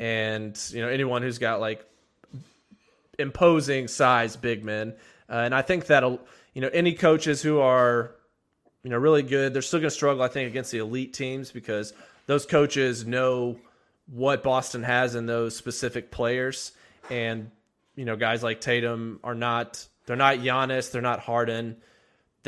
And, 0.00 0.58
you 0.70 0.80
know, 0.80 0.88
anyone 0.88 1.22
who's 1.22 1.38
got 1.38 1.60
like 1.60 1.84
imposing 3.18 3.88
size 3.88 4.36
big 4.36 4.64
men. 4.64 4.94
Uh, 5.28 5.34
and 5.34 5.54
I 5.54 5.62
think 5.62 5.86
that'll, 5.86 6.20
you 6.54 6.62
know, 6.62 6.70
any 6.72 6.94
coaches 6.94 7.42
who 7.42 7.58
are, 7.60 8.12
you 8.82 8.90
know, 8.90 8.96
really 8.96 9.22
good, 9.22 9.52
they're 9.52 9.62
still 9.62 9.80
going 9.80 9.90
to 9.90 9.94
struggle, 9.94 10.22
I 10.22 10.28
think, 10.28 10.48
against 10.48 10.70
the 10.70 10.78
elite 10.78 11.12
teams 11.12 11.50
because 11.50 11.92
those 12.26 12.46
coaches 12.46 13.06
know 13.06 13.58
what 14.06 14.42
Boston 14.42 14.82
has 14.84 15.14
in 15.14 15.26
those 15.26 15.56
specific 15.56 16.10
players. 16.10 16.72
And, 17.10 17.50
you 17.96 18.04
know, 18.04 18.16
guys 18.16 18.42
like 18.42 18.60
Tatum 18.60 19.20
are 19.22 19.34
not, 19.34 19.86
they're 20.06 20.16
not 20.16 20.38
Giannis, 20.38 20.90
they're 20.90 21.02
not 21.02 21.20
Harden. 21.20 21.76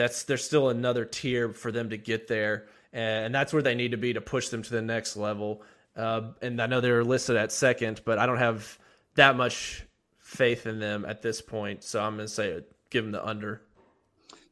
That's, 0.01 0.25
there's 0.25 0.45
still 0.45 0.71
another 0.71 1.05
tier 1.05 1.53
for 1.53 1.71
them 1.71 1.91
to 1.91 1.97
get 1.97 2.27
there. 2.27 2.67
And 2.93 3.35
that's 3.35 3.53
where 3.53 3.63
they 3.63 3.75
need 3.75 3.91
to 3.91 3.97
be 3.97 4.15
to 4.15 4.21
push 4.21 4.49
them 4.49 4.63
to 4.63 4.71
the 4.71 4.83
next 4.83 5.17
level. 5.17 5.63
Uh, 5.95 6.33
and 6.41 6.61
I 6.61 6.67
know 6.67 6.81
they're 6.81 7.05
listed 7.05 7.37
at 7.37 7.53
second, 7.53 8.01
but 8.05 8.19
I 8.19 8.27
don't 8.27 8.39
have 8.39 8.79
that 9.17 9.37
much 9.37 9.85
faith 10.19 10.67
in 10.67 10.79
them 10.79 11.05
at 11.07 11.23
this 11.23 11.43
point. 11.43 11.85
So 11.85 12.03
I'm 12.03 12.17
going 12.17 12.27
to 12.27 12.33
say 12.33 12.61
give 12.89 13.05
them 13.05 13.13
the 13.13 13.25
under. 13.25 13.63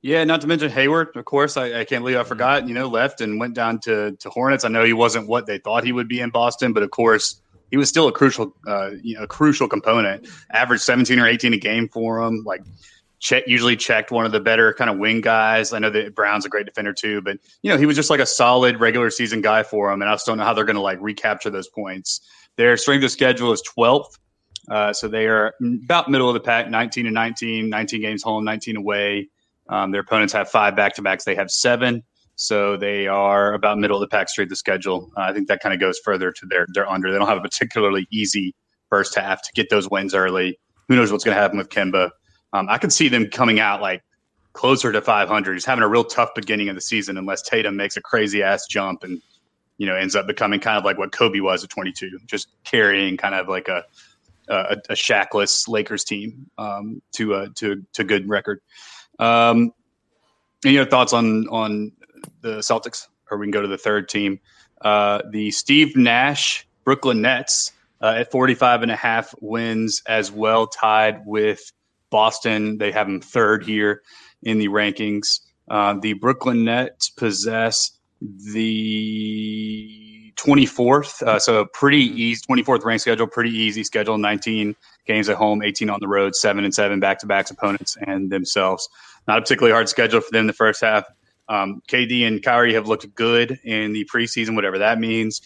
Yeah, 0.00 0.22
not 0.24 0.42
to 0.42 0.46
mention 0.46 0.70
Hayward, 0.70 1.16
of 1.16 1.24
course. 1.24 1.56
I, 1.56 1.80
I, 1.80 1.84
can't 1.84 2.02
believe 2.02 2.16
I 2.16 2.20
mm-hmm. 2.20 2.28
forgot. 2.28 2.68
You 2.68 2.74
know, 2.74 2.87
left 2.87 3.20
and 3.20 3.40
went 3.40 3.54
down 3.54 3.80
to 3.80 4.12
to 4.12 4.30
Hornets. 4.30 4.64
I 4.64 4.68
know 4.68 4.84
he 4.84 4.92
wasn't 4.92 5.26
what 5.26 5.46
they 5.46 5.58
thought 5.58 5.82
he 5.82 5.92
would 5.92 6.08
be 6.08 6.20
in 6.20 6.30
Boston, 6.30 6.72
but 6.72 6.84
of 6.84 6.90
course 6.90 7.40
he 7.70 7.76
was 7.76 7.88
still 7.88 8.08
a 8.08 8.12
crucial, 8.12 8.54
uh, 8.66 8.90
you 9.02 9.16
know, 9.16 9.24
a 9.24 9.26
crucial 9.26 9.68
component. 9.68 10.28
Averaged 10.50 10.82
17 10.82 11.18
or 11.18 11.26
18 11.26 11.52
a 11.52 11.58
game 11.58 11.88
for 11.88 12.22
him. 12.22 12.44
Like, 12.44 12.62
check 13.20 13.44
usually 13.46 13.76
checked 13.76 14.11
one 14.11 14.24
of 14.24 14.33
the 14.33 14.40
better 14.40 14.72
kind 14.74 14.90
of 14.90 14.98
wing 14.98 15.20
guys. 15.20 15.72
I 15.72 15.78
know 15.78 15.90
that 15.90 16.14
Brown's 16.14 16.44
a 16.44 16.48
great 16.48 16.66
defender 16.66 16.92
too, 16.92 17.20
but 17.22 17.38
you 17.62 17.70
know 17.70 17.76
he 17.76 17.87
was 17.87 17.96
just 17.96 18.11
like 18.11 18.20
a 18.20 18.26
solid 18.26 18.81
regular 18.81 19.11
season 19.11 19.40
guy 19.40 19.62
for 19.62 19.90
him. 19.92 20.02
And 20.02 20.11
I 20.11 20.14
just 20.14 20.26
don't 20.26 20.38
know 20.38 20.44
how 20.44 20.54
they're 20.54 20.64
going 20.64 20.76
to 20.76 20.83
like 20.83 20.98
recapture 21.00 21.50
those 21.50 21.68
points. 21.68 22.20
Their 22.57 22.76
strength 22.76 23.04
of 23.04 23.11
schedule 23.11 23.52
is 23.52 23.62
12th. 23.76 24.18
Uh, 24.70 24.92
so 24.92 25.09
they 25.09 25.26
are 25.26 25.54
about 25.85 26.11
middle 26.11 26.28
of 26.28 26.35
the 26.35 26.40
pack, 26.40 26.68
19 26.68 27.07
and 27.07 27.14
19, 27.14 27.70
19 27.70 28.00
games 28.00 28.22
home, 28.22 28.44
19 28.44 28.76
away. 28.76 29.28
Um, 29.68 29.90
their 29.90 30.00
opponents 30.00 30.33
have 30.33 30.50
five 30.50 30.76
back 30.76 30.94
to 30.94 31.02
backs. 31.02 31.24
They 31.24 31.35
have 31.35 31.50
seven. 31.50 32.02
So 32.37 32.76
they 32.76 33.09
are 33.09 33.52
about 33.54 33.78
middle 33.78 33.96
of 33.96 34.00
the 34.00 34.09
pack 34.09 34.28
straight 34.28 34.48
the 34.48 34.57
schedule. 34.57 35.11
Uh, 35.16 35.22
I 35.22 35.33
think 35.33 35.48
that 35.48 35.61
kind 35.61 35.74
of 35.74 35.81
goes 35.81 35.98
further 35.98 36.31
to 36.31 36.46
their 36.46 36.66
their 36.72 36.88
under. 36.88 37.11
They 37.11 37.18
don't 37.18 37.28
have 37.28 37.38
a 37.38 37.42
particularly 37.42 38.07
easy 38.11 38.54
first 38.88 39.14
half 39.16 39.42
to 39.42 39.52
get 39.54 39.70
those 39.70 39.90
wins 39.90 40.14
early. 40.14 40.59
Who 40.87 40.96
knows 40.96 41.11
what's 41.11 41.24
going 41.24 41.35
to 41.35 41.40
happen 41.40 41.59
with 41.59 41.68
Kemba? 41.68 42.11
Um, 42.52 42.68
I 42.68 42.78
could 42.78 42.92
see 42.92 43.08
them 43.08 43.28
coming 43.28 43.61
out 43.61 43.80
like 43.80 44.02
closer 44.52 44.90
to 44.92 45.00
500. 45.00 45.52
He's 45.52 45.64
having 45.64 45.84
a 45.84 45.88
real 45.88 46.04
tough 46.04 46.30
beginning 46.34 46.68
of 46.68 46.74
the 46.74 46.80
season 46.80 47.16
unless 47.18 47.42
Tatum 47.42 47.76
makes 47.76 47.96
a 47.96 48.00
crazy 48.00 48.42
ass 48.42 48.66
jump 48.66 49.04
and 49.04 49.20
you 49.76 49.87
know 49.87 49.94
ends 49.94 50.16
up 50.16 50.26
becoming 50.26 50.61
kind 50.61 50.76
of 50.76 50.84
like 50.84 50.98
what 50.98 51.12
Kobe 51.12 51.40
was 51.40 51.62
at 51.62 51.70
22, 51.70 52.18
just 52.26 52.48
carrying 52.64 53.16
kind 53.16 53.34
of 53.34 53.48
like 53.48 53.68
a 53.68 53.84
a, 54.48 54.76
a 54.88 54.94
Shakless 54.94 55.68
Lakers 55.68 56.04
team 56.04 56.50
um, 56.58 57.02
to 57.12 57.34
a 57.34 57.48
to 57.50 57.84
to 57.92 58.04
good 58.04 58.28
record. 58.28 58.61
Um, 59.18 59.72
any 60.64 60.78
other 60.78 60.90
thoughts 60.90 61.12
on 61.12 61.46
on 61.48 61.92
the 62.40 62.58
Celtics? 62.58 63.06
Or 63.30 63.37
we 63.37 63.44
can 63.44 63.50
go 63.50 63.61
to 63.61 63.68
the 63.68 63.78
third 63.78 64.08
team. 64.08 64.40
Uh, 64.80 65.20
the 65.30 65.50
Steve 65.50 65.96
Nash 65.96 66.66
Brooklyn 66.84 67.20
Nets 67.20 67.72
uh, 68.00 68.14
at 68.18 68.30
45 68.30 68.82
and 68.82 68.90
a 68.90 68.96
half 68.96 69.34
wins 69.40 70.02
as 70.06 70.32
well, 70.32 70.66
tied 70.66 71.26
with 71.26 71.72
Boston. 72.11 72.79
They 72.79 72.92
have 72.92 73.07
them 73.07 73.21
third 73.21 73.64
here 73.64 74.03
in 74.42 74.59
the 74.59 74.68
rankings. 74.68 75.40
Uh, 75.68 75.94
the 76.01 76.14
Brooklyn 76.14 76.64
Nets 76.64 77.11
possess 77.11 77.92
the 78.21 79.99
24th, 80.37 81.23
uh, 81.23 81.38
so 81.38 81.66
pretty 81.66 82.05
easy 82.05 82.42
24th 82.49 82.85
ranked 82.85 83.03
schedule, 83.03 83.27
pretty 83.27 83.51
easy 83.51 83.85
schedule. 83.85 84.16
19 84.18 84.75
games 85.07 85.29
at 85.29 85.37
home, 85.37 85.62
18 85.62 85.90
on 85.90 85.99
the 86.01 86.09
road, 86.09 86.35
seven 86.35 86.64
and 86.64 86.75
seven 86.75 87.01
back 87.01 87.18
to 87.18 87.27
backs 87.27 87.51
opponents 87.51 87.97
and 88.07 88.31
themselves. 88.31 88.88
Not 89.27 89.38
a 89.38 89.40
particularly 89.42 89.73
hard 89.73 89.88
schedule 89.88 90.21
for 90.21 90.31
them 90.33 90.47
the 90.47 90.53
first 90.53 90.81
half. 90.81 91.05
Um, 91.49 91.83
KD 91.88 92.27
and 92.27 92.42
Kyrie 92.42 92.75
have 92.75 92.88
looked 92.88 93.14
good 93.14 93.59
in 93.64 93.92
the 93.92 94.05
preseason, 94.05 94.55
whatever 94.55 94.79
that 94.79 94.99
means. 94.99 95.40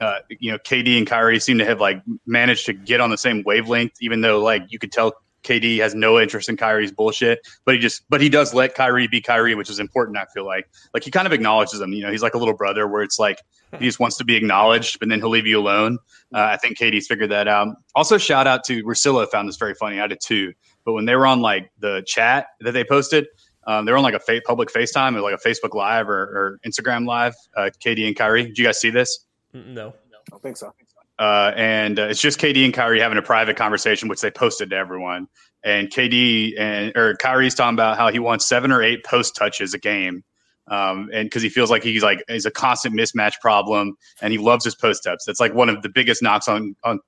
Uh, 0.00 0.18
you 0.28 0.50
know, 0.50 0.58
KD 0.58 0.98
and 0.98 1.06
Kyrie 1.06 1.38
seem 1.38 1.58
to 1.58 1.64
have 1.64 1.80
like 1.80 2.02
managed 2.26 2.66
to 2.66 2.72
get 2.72 3.00
on 3.00 3.10
the 3.10 3.18
same 3.18 3.42
wavelength, 3.44 3.94
even 4.00 4.20
though 4.20 4.40
like 4.40 4.64
you 4.68 4.78
could 4.78 4.90
tell 4.90 5.12
KD 5.44 5.78
has 5.78 5.94
no 5.94 6.18
interest 6.18 6.48
in 6.48 6.56
Kyrie's 6.56 6.90
bullshit, 6.90 7.46
but 7.64 7.74
he 7.74 7.80
just 7.80 8.02
but 8.08 8.20
he 8.20 8.28
does 8.28 8.54
let 8.54 8.74
Kyrie 8.74 9.06
be 9.06 9.20
Kyrie, 9.20 9.54
which 9.54 9.70
is 9.70 9.78
important. 9.78 10.18
I 10.18 10.24
feel 10.26 10.44
like 10.44 10.68
like 10.92 11.04
he 11.04 11.10
kind 11.10 11.26
of 11.26 11.32
acknowledges 11.32 11.80
him. 11.80 11.92
You 11.92 12.02
know, 12.02 12.10
he's 12.10 12.22
like 12.22 12.34
a 12.34 12.38
little 12.38 12.54
brother 12.54 12.88
where 12.88 13.02
it's 13.02 13.18
like 13.18 13.40
he 13.78 13.86
just 13.86 14.00
wants 14.00 14.16
to 14.18 14.24
be 14.24 14.36
acknowledged, 14.36 14.98
but 15.00 15.08
then 15.08 15.20
he'll 15.20 15.30
leave 15.30 15.46
you 15.46 15.58
alone. 15.58 15.98
Uh, 16.32 16.48
I 16.52 16.56
think 16.56 16.78
KD's 16.78 17.06
figured 17.06 17.30
that 17.30 17.48
out. 17.48 17.76
Also, 17.94 18.18
shout 18.18 18.46
out 18.46 18.64
to 18.64 18.82
Russillo 18.84 19.28
found 19.30 19.48
this 19.48 19.56
very 19.56 19.74
funny. 19.74 20.00
I 20.00 20.06
did 20.06 20.20
too. 20.20 20.52
But 20.84 20.92
when 20.92 21.04
they 21.04 21.16
were 21.16 21.26
on 21.26 21.40
like 21.40 21.70
the 21.78 22.02
chat 22.06 22.48
that 22.60 22.72
they 22.72 22.84
posted, 22.84 23.26
um, 23.66 23.84
they 23.84 23.92
were 23.92 23.98
on 23.98 24.04
like 24.04 24.14
a 24.14 24.20
fa- 24.20 24.42
public 24.44 24.68
FaceTime 24.70 25.16
or 25.16 25.20
like 25.20 25.34
a 25.34 25.48
Facebook 25.48 25.74
Live 25.74 26.08
or, 26.08 26.20
or 26.22 26.60
Instagram 26.66 27.06
Live. 27.06 27.34
Uh, 27.56 27.70
KD 27.84 28.06
and 28.06 28.16
Kyrie, 28.16 28.44
did 28.44 28.58
you 28.58 28.64
guys 28.64 28.80
see 28.80 28.90
this? 28.90 29.26
No. 29.52 29.62
No, 29.64 29.88
I 29.88 30.30
don't 30.30 30.42
think 30.42 30.56
so. 30.56 30.72
Uh, 31.18 31.52
and 31.56 31.98
uh, 31.98 32.04
it's 32.04 32.20
just 32.20 32.40
KD 32.40 32.64
and 32.64 32.74
Kyrie 32.74 33.00
having 33.00 33.18
a 33.18 33.22
private 33.22 33.56
conversation, 33.56 34.08
which 34.08 34.20
they 34.20 34.30
posted 34.30 34.70
to 34.70 34.76
everyone. 34.76 35.28
And 35.62 35.88
KD 35.88 36.58
and 36.58 36.96
or 36.96 37.14
Kyrie's 37.16 37.54
talking 37.54 37.74
about 37.74 37.96
how 37.96 38.10
he 38.10 38.18
wants 38.18 38.46
seven 38.46 38.70
or 38.70 38.82
eight 38.82 39.04
post 39.04 39.34
touches 39.34 39.72
a 39.72 39.78
game, 39.78 40.22
um, 40.68 41.08
and 41.12 41.26
because 41.26 41.42
he 41.42 41.48
feels 41.48 41.70
like 41.70 41.82
he's 41.82 42.02
like 42.02 42.22
he's 42.28 42.44
a 42.44 42.50
constant 42.50 42.94
mismatch 42.94 43.34
problem, 43.40 43.96
and 44.20 44.32
he 44.32 44.38
loves 44.38 44.64
his 44.64 44.74
post 44.74 45.06
ups. 45.06 45.24
That's 45.24 45.40
like 45.40 45.54
one 45.54 45.70
of 45.70 45.80
the 45.80 45.88
biggest 45.88 46.22
knocks 46.22 46.48
on 46.48 46.76
on 46.84 47.00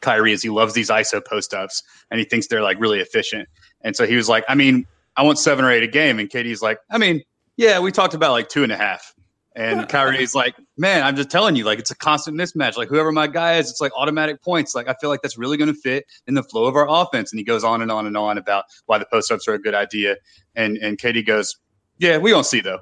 Kyrie 0.00 0.32
is 0.32 0.42
he 0.42 0.50
loves 0.50 0.74
these 0.74 0.90
ISO 0.90 1.24
post 1.24 1.54
ups, 1.54 1.82
and 2.10 2.20
he 2.20 2.24
thinks 2.24 2.46
they're 2.46 2.62
like 2.62 2.78
really 2.78 3.00
efficient. 3.00 3.48
And 3.80 3.96
so 3.96 4.06
he 4.06 4.14
was 4.14 4.28
like, 4.28 4.44
I 4.48 4.54
mean, 4.54 4.86
I 5.16 5.22
want 5.22 5.38
seven 5.38 5.64
or 5.64 5.70
eight 5.70 5.82
a 5.82 5.88
game. 5.88 6.18
And 6.18 6.28
KD's 6.28 6.62
like, 6.62 6.78
I 6.90 6.98
mean, 6.98 7.22
yeah, 7.56 7.80
we 7.80 7.92
talked 7.92 8.14
about 8.14 8.32
like 8.32 8.48
two 8.48 8.62
and 8.62 8.72
a 8.72 8.76
half. 8.76 9.14
And 9.56 9.88
Kyrie's 9.88 10.34
like, 10.34 10.56
man, 10.76 11.04
I'm 11.04 11.14
just 11.14 11.30
telling 11.30 11.54
you, 11.54 11.64
like 11.64 11.78
it's 11.78 11.90
a 11.90 11.96
constant 11.96 12.36
mismatch. 12.36 12.76
Like 12.76 12.88
whoever 12.88 13.12
my 13.12 13.28
guy 13.28 13.58
is, 13.58 13.70
it's 13.70 13.80
like 13.80 13.92
automatic 13.96 14.42
points. 14.42 14.74
Like 14.74 14.88
I 14.88 14.94
feel 15.00 15.10
like 15.10 15.22
that's 15.22 15.38
really 15.38 15.56
going 15.56 15.72
to 15.72 15.78
fit 15.78 16.06
in 16.26 16.34
the 16.34 16.42
flow 16.42 16.64
of 16.64 16.74
our 16.74 16.86
offense. 16.88 17.32
And 17.32 17.38
he 17.38 17.44
goes 17.44 17.62
on 17.62 17.80
and 17.80 17.90
on 17.90 18.06
and 18.06 18.16
on 18.16 18.36
about 18.36 18.64
why 18.86 18.98
the 18.98 19.06
post 19.06 19.30
ups 19.30 19.46
are 19.46 19.54
a 19.54 19.60
good 19.60 19.74
idea. 19.74 20.16
And 20.56 20.76
and 20.78 20.98
KD 20.98 21.24
goes, 21.24 21.56
yeah, 21.98 22.18
we 22.18 22.30
don't 22.30 22.46
see 22.46 22.60
though. 22.60 22.80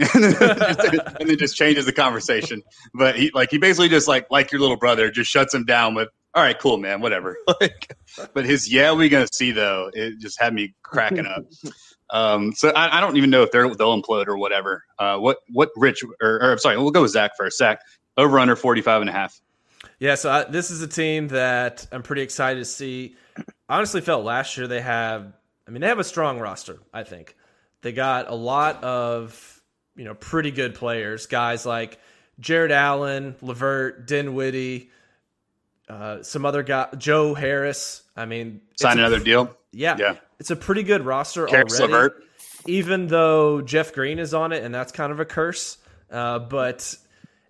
and, 0.14 0.34
then 1.28 1.36
just 1.36 1.56
changes 1.56 1.84
the 1.84 1.92
conversation. 1.92 2.62
But 2.94 3.16
he 3.16 3.30
like 3.34 3.50
he 3.50 3.58
basically 3.58 3.90
just 3.90 4.08
like 4.08 4.26
like 4.30 4.50
your 4.52 4.60
little 4.60 4.78
brother 4.78 5.10
just 5.10 5.30
shuts 5.30 5.52
him 5.52 5.64
down 5.64 5.94
with 5.94 6.08
all 6.32 6.42
right, 6.42 6.58
cool, 6.58 6.78
man, 6.78 7.00
whatever. 7.00 7.36
like, 7.60 7.94
but 8.34 8.44
his 8.44 8.72
yeah, 8.72 8.92
we 8.92 9.08
gonna 9.08 9.28
see 9.32 9.50
though. 9.50 9.90
It 9.92 10.18
just 10.18 10.40
had 10.40 10.54
me 10.54 10.74
cracking 10.82 11.26
up. 11.26 11.44
Um, 12.12 12.52
so 12.52 12.70
I, 12.70 12.98
I, 12.98 13.00
don't 13.00 13.16
even 13.16 13.30
know 13.30 13.42
if 13.42 13.52
they're 13.52 13.72
they'll 13.74 14.00
implode 14.00 14.26
or 14.26 14.36
whatever. 14.36 14.84
Uh, 14.98 15.18
what 15.18 15.38
what 15.50 15.70
Rich 15.76 16.02
or, 16.20 16.52
or 16.52 16.58
sorry, 16.58 16.76
we'll 16.76 16.90
go 16.90 17.02
with 17.02 17.12
Zach 17.12 17.32
first. 17.36 17.58
Zach 17.58 17.80
over 18.16 18.38
under 18.38 18.56
45 18.56 19.02
and 19.02 19.10
a 19.10 19.12
half. 19.12 19.40
Yeah, 19.98 20.16
so 20.16 20.30
I, 20.30 20.44
this 20.44 20.70
is 20.70 20.82
a 20.82 20.88
team 20.88 21.28
that 21.28 21.86
I'm 21.92 22.02
pretty 22.02 22.22
excited 22.22 22.60
to 22.60 22.64
see. 22.64 23.16
honestly 23.68 24.00
felt 24.00 24.24
last 24.24 24.56
year 24.56 24.66
they 24.66 24.80
have. 24.80 25.32
I 25.66 25.70
mean, 25.70 25.82
they 25.82 25.88
have 25.88 26.00
a 26.00 26.04
strong 26.04 26.40
roster. 26.40 26.80
I 26.92 27.04
think 27.04 27.36
they 27.82 27.92
got 27.92 28.28
a 28.28 28.34
lot 28.34 28.82
of 28.82 29.60
you 30.00 30.04
know, 30.04 30.14
pretty 30.14 30.50
good 30.50 30.74
players. 30.74 31.26
Guys 31.26 31.66
like 31.66 31.98
Jarrett 32.38 32.72
Allen, 32.72 33.36
LeVert, 33.42 34.06
Dinwiddie, 34.06 34.90
uh, 35.90 36.22
some 36.22 36.46
other 36.46 36.62
guy, 36.62 36.88
Joe 36.96 37.34
Harris. 37.34 38.02
I 38.16 38.24
mean, 38.24 38.60
sign 38.76 38.98
a, 38.98 39.02
another 39.02 39.18
deal. 39.18 39.56
Yeah, 39.72 39.96
yeah, 39.98 40.16
it's 40.38 40.50
a 40.50 40.56
pretty 40.56 40.84
good 40.84 41.04
roster 41.04 41.46
Caris 41.46 41.80
already. 41.80 41.92
LeVert. 41.92 42.24
Even 42.66 43.06
though 43.08 43.60
Jeff 43.60 43.92
Green 43.92 44.18
is 44.18 44.32
on 44.32 44.52
it, 44.52 44.62
and 44.62 44.72
that's 44.74 44.92
kind 44.92 45.10
of 45.10 45.18
a 45.18 45.24
curse. 45.24 45.78
Uh, 46.10 46.38
but 46.38 46.94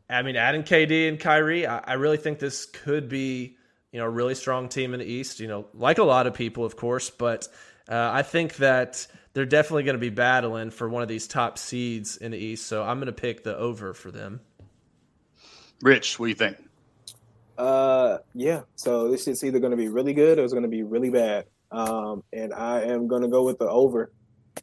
I 0.09 0.22
mean, 0.22 0.37
adding 0.37 0.62
KD 0.62 1.09
and 1.09 1.20
Kyrie, 1.20 1.66
I, 1.66 1.79
I 1.79 1.92
really 1.94 2.16
think 2.16 2.38
this 2.38 2.64
could 2.64 3.09
be 3.09 3.57
you 3.92 4.00
know 4.00 4.07
a 4.07 4.11
really 4.11 4.35
strong 4.35 4.68
team 4.70 4.94
in 4.94 5.00
the 5.00 5.07
East. 5.07 5.40
You 5.40 5.48
know, 5.48 5.66
like 5.74 5.98
a 5.98 6.05
lot 6.05 6.26
of 6.26 6.33
people, 6.33 6.64
of 6.64 6.76
course, 6.76 7.11
but 7.11 7.46
uh, 7.88 8.11
I 8.12 8.22
think 8.22 8.57
that 8.57 9.07
they're 9.35 9.44
definitely 9.44 9.83
going 9.83 9.96
to 9.96 10.00
be 10.00 10.11
battling 10.11 10.70
for 10.70 10.88
one 10.88 11.03
of 11.03 11.09
these 11.09 11.29
top 11.29 11.59
seeds 11.59 12.16
in 12.16 12.31
the 12.31 12.38
East. 12.38 12.66
So 12.66 12.83
I'm 12.83 12.98
going 12.98 13.07
to 13.07 13.12
pick 13.12 13.44
the 13.44 13.57
over 13.57 13.92
for 13.92 14.11
them. 14.11 14.40
Rich, 15.83 16.18
what 16.18 16.26
do 16.26 16.31
you 16.31 16.35
think? 16.35 16.57
Uh, 17.59 18.19
yeah. 18.35 18.63
So 18.77 19.11
this 19.11 19.29
is 19.29 19.45
either 19.45 19.59
going 19.59 19.73
to 19.73 19.77
be 19.77 19.89
really 19.89 20.15
good 20.15 20.39
or 20.39 20.45
it's 20.45 20.53
going 20.53 20.65
to 20.65 20.69
be 20.69 20.83
really 20.83 21.11
bad. 21.11 21.47
Um, 21.71 22.25
and 22.33 22.53
I 22.53 22.83
am 22.83 23.07
going 23.07 23.23
to 23.23 23.29
go 23.29 23.45
with 23.45 23.59
the 23.59 23.69
over. 23.69 24.11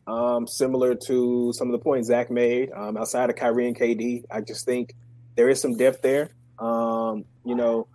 Um, 0.06 0.48
similar 0.48 0.96
to 1.08 1.54
some 1.54 1.68
of 1.68 1.72
the 1.72 1.80
points 1.80 2.08
Zach 2.08 2.30
made. 2.30 2.72
Um, 2.72 2.98
outside 2.98 3.30
of 3.30 3.36
Kyrie 3.36 3.68
and 3.68 3.78
KD, 3.78 4.24
I 4.30 4.42
just 4.42 4.66
think 4.66 4.94
there 5.36 5.50
is 5.50 5.62
some 5.62 5.76
depth 5.76 6.02
there. 6.02 6.32
Um, 6.60 7.26
you 7.46 7.56
know, 7.56 7.88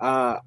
uh, 0.00 0.38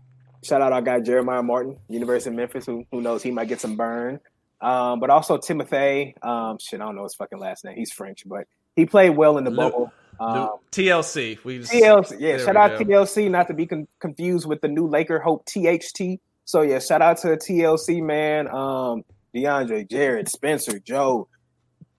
shout 0.44 0.62
out 0.62 0.74
our 0.74 0.82
guy 0.82 1.00
Jeremiah 1.00 1.44
Martin, 1.44 1.78
University 1.88 2.30
of 2.30 2.36
Memphis. 2.36 2.66
Who, 2.66 2.86
who 2.92 3.02
knows? 3.02 3.24
He 3.24 3.32
might 3.32 3.48
get 3.48 3.62
some 3.62 3.76
burn. 3.76 4.20
Um, 4.62 5.00
but 5.00 5.10
also 5.10 5.38
Timothy. 5.38 6.16
Um, 6.22 6.58
shit, 6.60 6.82
I 6.82 6.86
don't 6.86 6.96
know 6.96 7.04
his 7.04 7.16
fucking 7.16 7.40
last 7.40 7.64
name. 7.64 7.76
He's 7.76 7.92
French, 7.92 8.24
but 8.26 8.46
he 8.76 8.86
played 8.86 9.12
well 9.12 9.38
in 9.38 9.44
the 9.44 9.52
Luke, 9.52 9.72
bubble. 9.74 9.94
Um, 10.20 10.50
TLC. 10.72 11.44
We 11.44 11.60
just, 11.60 11.72
TLC. 11.72 12.18
Yeah, 12.20 12.38
shout 12.38 12.56
out 12.56 12.78
go. 12.78 12.86
TLC. 12.86 13.30
Not 13.30 13.48
to 13.48 13.54
be 13.54 13.66
con- 13.66 13.88
confused 14.00 14.48
with 14.48 14.62
the 14.62 14.68
new 14.68 14.88
Laker 14.88 15.20
Hope 15.20 15.46
THT. 15.46 16.20
So 16.46 16.62
yeah, 16.62 16.80
shout 16.80 17.02
out 17.02 17.18
to 17.20 17.28
TLC 17.28 18.02
man. 18.02 18.48
Um, 18.48 19.04
DeAndre, 19.36 19.90
Jarrett, 19.90 20.30
Spencer, 20.30 20.80
Joe, 20.80 21.28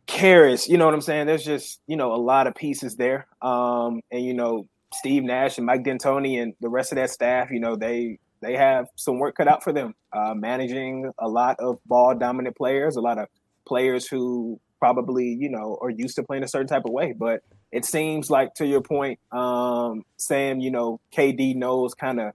Caris. 0.07 0.69
You 0.69 0.77
know 0.77 0.87
what 0.87 0.95
I'm 0.95 1.01
saying? 1.01 1.27
There's 1.27 1.45
just 1.45 1.81
you 1.87 1.97
know 1.97 2.13
a 2.13 2.17
lot 2.17 2.47
of 2.47 2.55
pieces 2.55 2.97
there. 2.97 3.27
Um, 3.41 4.01
and 4.11 4.25
you 4.25 4.35
know 4.35 4.67
Steve 4.95 5.23
Nash 5.23 5.57
and 5.57 5.67
Mike 5.67 5.85
D'Antoni 5.85 6.43
and 6.43 6.55
the 6.61 6.69
rest 6.69 6.93
of 6.93 6.97
that 6.97 7.11
staff. 7.11 7.51
You 7.51 7.61
know 7.61 7.77
they 7.77 8.19
they 8.43 8.57
have 8.57 8.87
some 8.97 9.19
work 9.19 9.37
cut 9.37 9.49
out 9.49 9.63
for 9.63 9.73
them. 9.73 9.95
Uh, 10.13 10.35
managing 10.35 11.11
a 11.19 11.29
lot 11.29 11.57
of 11.61 11.79
ball 11.87 12.15
dominant 12.19 12.57
players, 12.57 12.97
a 12.97 13.01
lot 13.01 13.19
of 13.19 13.29
players 13.67 14.07
who 14.07 14.61
probably 14.81 15.37
you 15.39 15.49
know 15.49 15.79
are 15.81 15.91
used 15.91 16.17
to 16.17 16.23
playing 16.25 16.43
a 16.43 16.49
certain 16.49 16.67
type 16.67 16.85
of 16.85 16.93
way, 16.93 17.15
but 17.17 17.43
it 17.73 17.85
seems 17.85 18.31
like 18.31 18.55
to 18.55 18.67
your 18.67 18.81
point, 18.81 19.19
um, 19.33 20.05
Sam, 20.17 20.61
you 20.61 20.71
know, 20.71 21.01
KD 21.17 21.55
knows 21.55 21.95
kind 21.95 22.21
of 22.21 22.33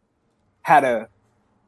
how 0.62 0.80
to 0.80 1.08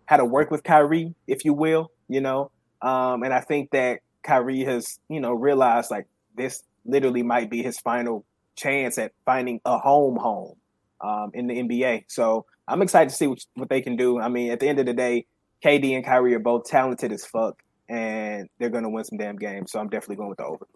how 0.05 0.17
to 0.17 0.25
work 0.25 0.51
with 0.51 0.63
Kyrie, 0.63 1.13
if 1.27 1.43
you 1.43 1.53
will, 1.53 1.91
you 2.07 2.21
know. 2.21 2.49
Um, 2.81 3.23
and 3.23 3.33
I 3.33 3.41
think 3.41 3.71
that 3.71 3.99
Kyrie 4.23 4.63
has, 4.63 4.99
you 5.09 5.19
know, 5.19 5.33
realized 5.33 5.91
like 5.91 6.07
this 6.35 6.63
literally 6.85 7.23
might 7.23 7.49
be 7.49 7.61
his 7.61 7.77
final 7.79 8.25
chance 8.55 8.97
at 8.97 9.11
finding 9.25 9.59
a 9.65 9.77
home 9.77 10.15
home 10.15 10.55
um, 11.01 11.31
in 11.33 11.47
the 11.47 11.55
NBA. 11.55 12.05
So 12.07 12.45
I'm 12.67 12.81
excited 12.81 13.09
to 13.09 13.15
see 13.15 13.27
what, 13.27 13.39
what 13.55 13.69
they 13.69 13.81
can 13.81 13.97
do. 13.97 14.19
I 14.19 14.29
mean, 14.29 14.51
at 14.51 14.59
the 14.59 14.67
end 14.67 14.79
of 14.79 14.85
the 14.85 14.93
day, 14.93 15.25
KD 15.63 15.95
and 15.95 16.05
Kyrie 16.05 16.35
are 16.35 16.39
both 16.39 16.65
talented 16.65 17.11
as 17.11 17.25
fuck, 17.25 17.61
and 17.89 18.47
they're 18.59 18.69
going 18.69 18.83
to 18.83 18.89
win 18.89 19.03
some 19.03 19.17
damn 19.17 19.37
games. 19.37 19.71
So 19.71 19.79
I'm 19.79 19.89
definitely 19.89 20.17
going 20.17 20.29
with 20.29 20.37
the 20.37 20.45
over. 20.45 20.67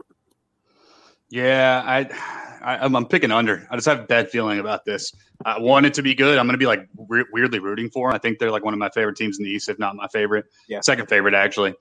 Yeah, 1.32 1.82
I, 1.84 2.10
I 2.62 2.86
I'm 2.86 3.06
picking 3.06 3.32
under. 3.32 3.66
I 3.72 3.76
just 3.76 3.88
have 3.88 4.02
a 4.02 4.04
bad 4.04 4.30
feeling 4.30 4.60
about 4.60 4.86
this. 4.86 5.14
I 5.44 5.60
want 5.60 5.86
it 5.86 5.96
to 5.96 6.04
be 6.04 6.14
good. 6.14 6.38
I'm 6.38 6.46
going 6.46 6.54
to 6.54 6.60
be 6.60 6.68
like 6.68 6.88
re- 7.08 7.26
weirdly 7.32 7.60
rooting 7.60 7.90
for 7.90 8.10
them. 8.10 8.16
I 8.16 8.20
think 8.20 8.38
they're 8.38 8.52
like 8.52 8.66
one 8.66 8.74
of 8.74 8.80
my 8.80 8.90
favorite 8.90 9.16
teams 9.16 9.40
in 9.40 9.46
the 9.46 9.50
East, 9.50 9.70
if 9.70 9.80
not 9.80 9.96
my 9.96 10.08
favorite. 10.08 10.46
Yeah. 10.68 10.82
Second 10.82 11.08
favorite 11.08 11.34
actually, 11.34 11.74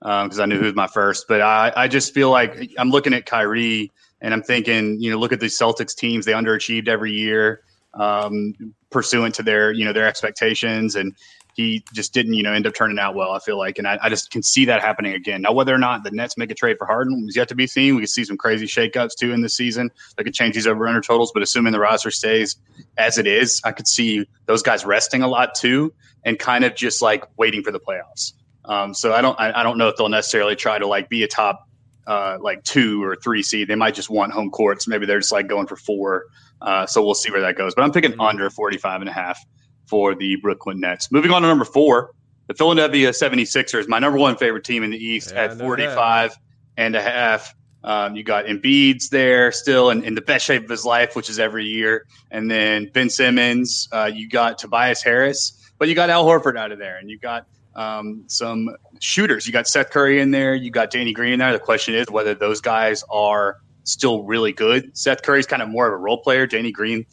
because 0.00 0.38
um, 0.38 0.42
I 0.42 0.46
knew 0.46 0.58
who 0.58 0.66
was 0.66 0.74
my 0.74 0.86
first. 0.86 1.24
But 1.26 1.40
I 1.40 1.72
I 1.74 1.88
just 1.88 2.12
feel 2.14 2.30
like 2.30 2.70
I'm 2.78 2.90
looking 2.90 3.14
at 3.14 3.24
Kyrie 3.26 3.90
and 4.20 4.34
I'm 4.34 4.42
thinking, 4.42 5.00
you 5.00 5.10
know, 5.10 5.18
look 5.18 5.32
at 5.32 5.40
these 5.40 5.58
Celtics 5.58 5.96
teams. 5.96 6.26
They 6.26 6.32
underachieved 6.32 6.88
every 6.88 7.12
year, 7.12 7.62
um, 7.94 8.54
pursuant 8.90 9.34
to 9.36 9.42
their 9.42 9.72
you 9.72 9.86
know 9.86 9.94
their 9.94 10.06
expectations 10.06 10.96
and 10.96 11.14
he 11.58 11.82
just 11.92 12.14
didn't, 12.14 12.34
you 12.34 12.44
know, 12.44 12.52
end 12.52 12.68
up 12.68 12.74
turning 12.74 13.00
out 13.00 13.16
well. 13.16 13.32
I 13.32 13.40
feel 13.40 13.58
like, 13.58 13.78
and 13.78 13.88
I, 13.88 13.98
I, 14.00 14.08
just 14.08 14.30
can 14.30 14.44
see 14.44 14.64
that 14.66 14.80
happening 14.80 15.14
again. 15.14 15.42
Now, 15.42 15.50
whether 15.50 15.74
or 15.74 15.78
not 15.78 16.04
the 16.04 16.12
Nets 16.12 16.38
make 16.38 16.52
a 16.52 16.54
trade 16.54 16.76
for 16.78 16.86
Harden 16.86 17.26
is 17.28 17.34
yet 17.34 17.48
to 17.48 17.56
be 17.56 17.66
seen. 17.66 17.96
We 17.96 18.02
could 18.02 18.10
see 18.10 18.24
some 18.24 18.36
crazy 18.36 18.66
shakeups 18.66 19.16
too 19.18 19.32
in 19.32 19.40
this 19.40 19.56
season 19.56 19.90
that 20.16 20.22
could 20.22 20.34
change 20.34 20.54
these 20.54 20.68
over 20.68 20.86
under 20.86 21.00
totals. 21.00 21.32
But 21.34 21.42
assuming 21.42 21.72
the 21.72 21.80
roster 21.80 22.12
stays 22.12 22.54
as 22.96 23.18
it 23.18 23.26
is, 23.26 23.60
I 23.64 23.72
could 23.72 23.88
see 23.88 24.24
those 24.46 24.62
guys 24.62 24.84
resting 24.84 25.22
a 25.22 25.26
lot 25.26 25.56
too, 25.56 25.92
and 26.24 26.38
kind 26.38 26.62
of 26.62 26.76
just 26.76 27.02
like 27.02 27.24
waiting 27.36 27.64
for 27.64 27.72
the 27.72 27.80
playoffs. 27.80 28.34
Um, 28.64 28.94
so 28.94 29.12
I 29.12 29.20
don't, 29.20 29.38
I, 29.40 29.58
I 29.58 29.62
don't 29.64 29.78
know 29.78 29.88
if 29.88 29.96
they'll 29.96 30.08
necessarily 30.08 30.54
try 30.54 30.78
to 30.78 30.86
like 30.86 31.08
be 31.08 31.24
a 31.24 31.28
top 31.28 31.68
uh, 32.06 32.38
like 32.40 32.62
two 32.62 33.02
or 33.02 33.16
three 33.16 33.42
seed. 33.42 33.66
They 33.66 33.74
might 33.74 33.96
just 33.96 34.10
want 34.10 34.30
home 34.30 34.50
courts. 34.50 34.86
Maybe 34.86 35.06
they're 35.06 35.18
just 35.18 35.32
like 35.32 35.48
going 35.48 35.66
for 35.66 35.74
four. 35.74 36.26
Uh, 36.62 36.86
so 36.86 37.04
we'll 37.04 37.14
see 37.14 37.32
where 37.32 37.40
that 37.40 37.56
goes. 37.56 37.74
But 37.74 37.82
I'm 37.82 37.90
picking 37.90 38.14
under 38.20 38.48
45 38.48 39.00
and 39.00 39.10
a 39.10 39.12
half 39.12 39.44
for 39.88 40.14
the 40.14 40.36
Brooklyn 40.36 40.80
Nets. 40.80 41.10
Moving 41.10 41.30
on 41.30 41.42
to 41.42 41.48
number 41.48 41.64
four, 41.64 42.12
the 42.46 42.54
Philadelphia 42.54 43.10
76ers, 43.10 43.88
my 43.88 43.98
number 43.98 44.18
one 44.18 44.36
favorite 44.36 44.64
team 44.64 44.82
in 44.82 44.90
the 44.90 44.98
East 44.98 45.32
Yeah, 45.32 45.44
at 45.44 45.56
know 45.56 45.64
45 45.64 46.36
and 46.76 46.94
a 46.94 47.02
half. 47.02 47.54
Um, 47.84 48.16
you 48.16 48.24
got 48.24 48.46
Embiid's 48.46 49.08
there 49.08 49.52
still 49.52 49.90
in, 49.90 50.02
in 50.02 50.14
the 50.14 50.20
best 50.20 50.44
shape 50.44 50.64
of 50.64 50.70
his 50.70 50.84
life, 50.84 51.14
which 51.14 51.30
is 51.30 51.38
every 51.38 51.64
year. 51.64 52.06
And 52.30 52.50
then 52.50 52.90
Ben 52.92 53.08
Simmons, 53.08 53.88
uh, 53.92 54.10
you 54.12 54.28
got 54.28 54.58
Tobias 54.58 55.02
Harris, 55.02 55.70
but 55.78 55.88
you 55.88 55.94
got 55.94 56.10
Al 56.10 56.24
Horford 56.24 56.58
out 56.58 56.72
of 56.72 56.78
there. 56.78 56.96
And 56.96 57.08
you 57.08 57.18
got 57.18 57.46
um, 57.76 58.24
some 58.26 58.70
shooters. 58.98 59.46
You 59.46 59.52
got 59.52 59.68
Seth 59.68 59.90
Curry 59.90 60.20
in 60.20 60.32
there. 60.32 60.54
You 60.54 60.70
got 60.70 60.90
Danny 60.90 61.12
Green 61.12 61.34
in 61.34 61.38
there. 61.38 61.52
The 61.52 61.58
question 61.60 61.94
is 61.94 62.10
whether 62.10 62.34
those 62.34 62.60
guys 62.60 63.04
are 63.10 63.58
still 63.84 64.24
really 64.24 64.52
good. 64.52 64.96
Seth 64.96 65.22
Curry's 65.22 65.46
kind 65.46 65.62
of 65.62 65.68
more 65.68 65.86
of 65.86 65.92
a 65.92 65.96
role 65.96 66.20
player. 66.20 66.46
Danny 66.46 66.72
Green 66.72 67.06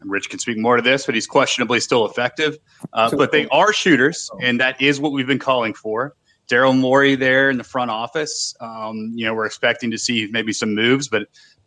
Rich 0.00 0.30
can 0.30 0.38
speak 0.38 0.58
more 0.58 0.76
to 0.76 0.82
this, 0.82 1.06
but 1.06 1.14
he's 1.14 1.26
questionably 1.26 1.80
still 1.80 2.06
effective. 2.06 2.58
Uh, 2.92 3.14
but 3.16 3.32
they 3.32 3.46
are 3.48 3.72
shooters, 3.72 4.30
and 4.42 4.60
that 4.60 4.80
is 4.80 5.00
what 5.00 5.12
we've 5.12 5.26
been 5.26 5.38
calling 5.38 5.74
for. 5.74 6.14
Daryl 6.48 6.78
Morey 6.78 7.14
there 7.14 7.48
in 7.48 7.56
the 7.56 7.64
front 7.64 7.90
office. 7.90 8.54
Um, 8.60 9.12
you 9.14 9.24
know, 9.24 9.34
we're 9.34 9.46
expecting 9.46 9.90
to 9.92 9.98
see 9.98 10.28
maybe 10.30 10.52
some 10.52 10.74
moves, 10.74 11.08
but 11.08 11.22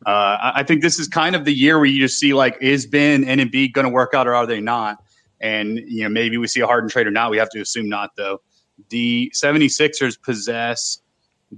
uh, 0.06 0.52
I, 0.56 0.64
think 0.64 0.82
this 0.84 1.00
is 1.00 1.08
kind 1.08 1.36
of 1.36 1.46
the 1.46 1.54
year 1.54 1.78
where 1.78 1.88
you 1.88 2.00
just 2.00 2.20
see 2.20 2.34
like, 2.34 2.58
is 2.62 2.86
Ben 2.86 3.24
and 3.24 3.42
Embiid 3.42 3.74
going 3.74 3.86
to 3.86 3.90
work 3.90 4.14
out 4.14 4.28
or 4.28 4.36
are 4.36 4.46
they 4.46 4.62
not? 4.62 4.98
And, 5.42 5.80
you 5.88 6.04
know, 6.04 6.10
maybe 6.10 6.38
we 6.38 6.48
see 6.48 6.60
a 6.60 6.68
Harden 6.68 6.90
trade 6.90 7.08
or 7.08 7.12
not. 7.12 7.32
We 7.32 7.38
have 7.38 7.50
to 7.50 7.62
assume 7.62 7.90
not, 7.90 8.12
though. 8.16 8.42
The 8.90 9.32
76ers 9.36 10.22
possess 10.22 11.02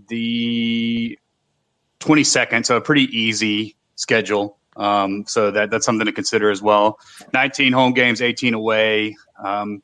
the 0.07 1.19
22nd, 1.99 2.65
so 2.65 2.77
a 2.77 2.81
pretty 2.81 3.05
easy 3.17 3.75
schedule. 3.95 4.58
Um, 4.79 5.25
so 5.27 5.51
that 5.51 5.69
that's 5.69 5.85
something 5.85 6.05
to 6.05 6.11
consider 6.11 6.49
as 6.49 6.61
well. 6.61 6.97
19 7.33 7.73
home 7.73 7.93
games, 7.93 8.21
18 8.21 8.53
away, 8.55 9.15
um, 9.43 9.83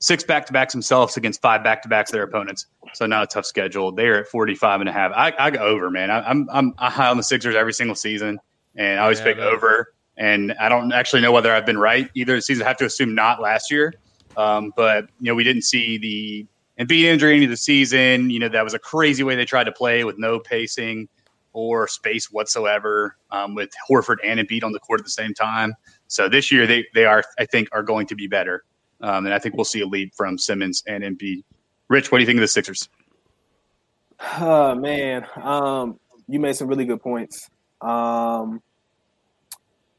six 0.00 0.22
back 0.22 0.44
to 0.46 0.52
backs 0.52 0.72
themselves 0.74 1.16
against 1.16 1.40
five 1.40 1.64
back 1.64 1.82
to 1.82 1.88
backs 1.88 2.10
of 2.10 2.14
their 2.14 2.24
opponents. 2.24 2.66
So 2.92 3.06
not 3.06 3.22
a 3.22 3.26
tough 3.26 3.46
schedule. 3.46 3.90
They're 3.90 4.20
at 4.20 4.28
45 4.28 4.80
and 4.80 4.88
a 4.88 4.92
half. 4.92 5.12
I, 5.16 5.32
I 5.38 5.50
go 5.50 5.60
over, 5.60 5.90
man. 5.90 6.10
I, 6.10 6.20
I'm 6.28 6.46
I'm 6.52 6.74
high 6.76 7.08
on 7.08 7.16
the 7.16 7.22
Sixers 7.22 7.54
every 7.56 7.72
single 7.72 7.96
season, 7.96 8.38
and 8.76 9.00
I 9.00 9.02
always 9.02 9.18
Yeah, 9.18 9.24
pick 9.24 9.36
but- 9.38 9.46
over. 9.48 9.94
And 10.16 10.52
I 10.60 10.68
don't 10.68 10.92
actually 10.92 11.22
know 11.22 11.32
whether 11.32 11.52
I've 11.52 11.66
been 11.66 11.78
right 11.78 12.08
either 12.14 12.40
season. 12.40 12.64
I 12.64 12.68
have 12.68 12.76
to 12.76 12.84
assume 12.84 13.16
not 13.16 13.40
last 13.42 13.68
year, 13.72 13.94
um, 14.36 14.72
but 14.76 15.06
you 15.18 15.26
know 15.30 15.34
we 15.34 15.42
didn't 15.42 15.62
see 15.62 15.98
the 15.98 16.46
Embiid 16.84 17.02
injury 17.02 17.34
into 17.36 17.48
the 17.48 17.56
season. 17.56 18.30
You 18.30 18.38
know 18.38 18.48
that 18.48 18.62
was 18.62 18.74
a 18.74 18.78
crazy 18.78 19.24
way 19.24 19.34
they 19.34 19.44
tried 19.44 19.64
to 19.64 19.72
play 19.72 20.04
with 20.04 20.16
no 20.16 20.38
pacing 20.38 21.08
or 21.54 21.88
space 21.88 22.30
whatsoever 22.30 23.16
um, 23.30 23.54
with 23.54 23.70
Horford 23.88 24.16
and 24.22 24.38
Embiid 24.38 24.62
on 24.62 24.72
the 24.72 24.80
court 24.80 25.00
at 25.00 25.04
the 25.04 25.10
same 25.10 25.32
time. 25.32 25.72
So 26.08 26.28
this 26.28 26.52
year 26.52 26.66
they 26.66 26.84
they 26.94 27.06
are 27.06 27.24
I 27.38 27.46
think 27.46 27.68
are 27.72 27.82
going 27.82 28.06
to 28.08 28.14
be 28.14 28.26
better, 28.26 28.64
um, 29.00 29.24
and 29.24 29.32
I 29.32 29.38
think 29.38 29.54
we'll 29.54 29.64
see 29.64 29.80
a 29.80 29.86
lead 29.86 30.12
from 30.14 30.36
Simmons 30.36 30.82
and 30.86 31.02
Embiid. 31.02 31.42
Rich, 31.88 32.12
what 32.12 32.18
do 32.18 32.22
you 32.22 32.26
think 32.26 32.36
of 32.36 32.42
the 32.42 32.48
Sixers? 32.48 32.88
Oh 34.38 34.74
man, 34.74 35.26
um, 35.36 35.98
you 36.28 36.38
made 36.38 36.56
some 36.56 36.68
really 36.68 36.84
good 36.84 37.00
points. 37.00 37.48
Um, 37.80 38.60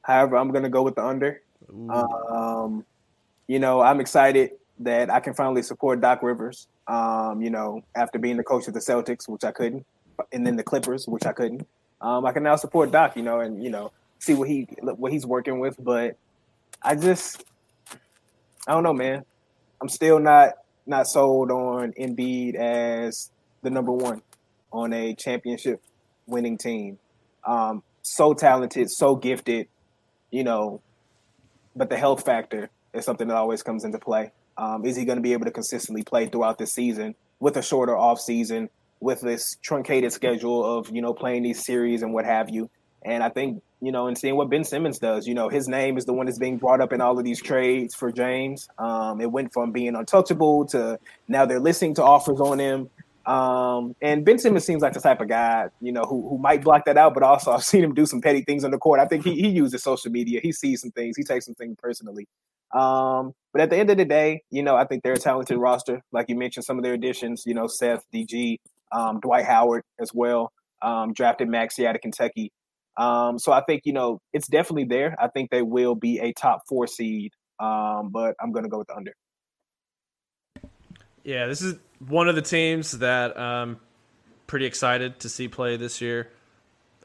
however, 0.04 0.38
I'm 0.38 0.52
gonna 0.52 0.70
go 0.70 0.84
with 0.84 0.96
the 0.96 1.06
under. 1.06 1.42
Um, 1.90 2.86
you 3.48 3.60
know, 3.60 3.82
I'm 3.82 4.00
excited 4.00 4.52
that 4.80 5.10
I 5.10 5.20
can 5.20 5.34
finally 5.34 5.64
support 5.64 6.02
Doc 6.02 6.22
Rivers. 6.22 6.68
Um, 6.88 7.42
you 7.42 7.50
know, 7.50 7.82
after 7.96 8.20
being 8.20 8.38
the 8.38 8.44
coach 8.44 8.68
of 8.68 8.74
the 8.74 8.80
Celtics, 8.80 9.28
which 9.28 9.44
I 9.44 9.52
couldn't, 9.52 9.86
and 10.32 10.46
then 10.46 10.56
the 10.56 10.64
Clippers, 10.64 11.08
which 11.08 11.26
I 11.26 11.34
couldn't. 11.34 11.68
Um, 12.02 12.26
I 12.26 12.32
can 12.32 12.44
now 12.44 12.56
support 12.56 12.92
Doc. 12.92 13.16
You 13.16 13.24
know, 13.24 13.40
and 13.40 13.64
you 13.64 13.70
know, 13.70 13.92
see 14.20 14.34
what 14.34 14.48
he 14.48 14.68
what 14.82 15.12
he's 15.12 15.26
working 15.26 15.60
with. 15.60 15.76
But 15.80 16.18
I 16.82 16.96
just, 16.96 17.44
I 18.68 18.74
don't 18.74 18.84
know, 18.84 18.94
man. 18.94 19.26
I'm 19.82 19.90
still 19.90 20.20
not 20.20 20.54
not 20.86 21.08
sold 21.08 21.52
on 21.52 21.94
Embiid 21.94 22.56
as 22.56 23.32
the 23.62 23.70
number 23.70 23.92
one 23.92 24.22
on 24.72 24.94
a 24.94 25.16
championship 25.16 25.82
winning 26.28 26.58
team. 26.58 27.00
Um, 27.46 27.84
so 28.02 28.34
talented, 28.34 28.90
so 28.90 29.16
gifted, 29.16 29.68
you 30.32 30.44
know, 30.44 30.82
but 31.76 31.90
the 31.90 31.98
health 31.98 32.26
factor 32.26 32.70
is 32.94 33.06
something 33.06 33.28
that 33.28 33.36
always 33.36 33.64
comes 33.64 33.84
into 33.84 34.00
play. 34.00 34.32
Um, 34.58 34.86
is 34.86 34.96
he 34.96 35.06
going 35.06 35.18
to 35.18 35.22
be 35.22 35.34
able 35.34 35.46
to 35.46 35.52
consistently 35.52 36.04
play 36.04 36.28
throughout 36.28 36.58
the 36.58 36.68
season 36.68 37.16
with 37.40 37.58
a 37.58 37.62
shorter 37.62 37.98
off 37.98 38.20
season, 38.20 38.70
with 39.00 39.22
this 39.22 39.58
truncated 39.62 40.12
schedule 40.14 40.78
of 40.78 40.90
you 40.90 41.02
know 41.02 41.14
playing 41.14 41.44
these 41.44 41.64
series 41.64 42.02
and 42.02 42.14
what 42.14 42.26
have 42.26 42.50
you? 42.50 42.70
And 43.04 43.24
I 43.24 43.30
think 43.30 43.62
you 43.82 43.92
know, 43.92 44.08
and 44.08 44.18
seeing 44.18 44.36
what 44.36 44.50
Ben 44.50 44.64
Simmons 44.64 44.98
does, 44.98 45.28
you 45.28 45.36
know, 45.36 45.48
his 45.48 45.68
name 45.68 45.98
is 45.98 46.06
the 46.06 46.14
one 46.14 46.26
that's 46.26 46.40
being 46.40 46.58
brought 46.58 46.82
up 46.82 46.92
in 46.92 47.02
all 47.02 47.20
of 47.20 47.24
these 47.24 47.42
trades 47.42 47.94
for 47.94 48.12
James. 48.12 48.68
Um, 48.80 49.22
it 49.22 49.32
went 49.32 49.54
from 49.54 49.72
being 49.72 49.96
untouchable 49.96 50.66
to 50.68 51.00
now 51.28 51.46
they're 51.46 51.60
listening 51.60 51.94
to 51.96 52.04
offers 52.04 52.40
on 52.40 52.60
him. 52.60 52.90
Um, 53.26 53.96
and 54.02 54.24
Ben 54.24 54.40
Simmons 54.40 54.66
seems 54.66 54.82
like 54.82 54.94
the 54.94 55.02
type 55.02 55.20
of 55.20 55.28
guy, 55.28 55.70
you 55.82 55.92
know, 55.92 56.04
who, 56.04 56.28
who 56.30 56.38
might 56.38 56.64
block 56.64 56.86
that 56.86 56.98
out, 56.98 57.14
but 57.14 57.24
also 57.24 57.52
I've 57.52 57.64
seen 57.64 57.84
him 57.84 57.94
do 57.94 58.06
some 58.06 58.22
petty 58.22 58.44
things 58.44 58.64
on 58.64 58.72
the 58.72 58.78
court. 58.78 59.00
I 59.00 59.06
think 59.06 59.24
he, 59.24 59.34
he 59.36 59.50
uses 59.50 59.84
social 59.84 60.12
media. 60.12 60.40
He 60.42 60.52
sees 60.52 60.82
some 60.82 60.92
things. 60.92 61.18
He 61.18 61.24
takes 61.24 61.46
some 61.46 61.56
things 61.56 61.76
personally. 61.80 62.28
Um, 62.74 63.34
but 63.52 63.62
at 63.62 63.70
the 63.70 63.78
end 63.78 63.90
of 63.90 63.98
the 63.98 64.06
day, 64.06 64.42
you 64.52 64.64
know, 64.64 64.76
I 64.76 64.86
think 64.86 65.04
they're 65.04 65.14
a 65.14 65.18
talented 65.18 65.58
roster. 65.58 66.02
Like 66.12 66.28
you 66.30 66.36
mentioned, 66.36 66.66
some 66.66 66.78
of 66.78 66.84
their 66.84 66.94
additions, 66.94 67.44
you 67.46 67.54
know, 67.54 67.68
Seth, 67.68 68.04
DG, 68.14 68.58
um, 68.96 69.20
Dwight 69.20 69.46
Howard 69.46 69.84
as 70.00 70.12
well, 70.14 70.52
um, 70.82 71.14
drafted 71.14 71.50
Maxey 71.50 71.86
out 71.86 71.96
of 71.96 72.02
Kentucky. 72.02 72.52
Um, 72.98 73.38
so 73.38 73.52
I 73.52 73.62
think, 73.68 73.82
you 73.84 73.94
know, 73.94 74.20
it's 74.32 74.48
definitely 74.48 74.86
there. 74.86 75.16
I 75.20 75.28
think 75.28 75.50
they 75.52 75.62
will 75.62 75.96
be 75.96 76.20
a 76.20 76.32
top 76.34 76.62
four 76.70 76.88
seed, 76.88 77.32
um, 77.60 78.10
but 78.12 78.36
I'm 78.42 78.52
going 78.52 78.64
to 78.64 78.70
go 78.70 78.78
with 78.78 78.88
the 78.88 78.96
under. 78.96 79.14
Yeah, 81.24 81.48
this 81.48 81.62
is 81.62 81.76
one 82.08 82.30
of 82.30 82.36
the 82.36 82.42
teams 82.42 83.00
that 83.00 83.38
I'm 83.38 83.80
pretty 84.48 84.66
excited 84.66 85.20
to 85.22 85.30
see 85.30 85.48
play 85.48 85.76
this 85.76 86.00
year. 86.00 86.30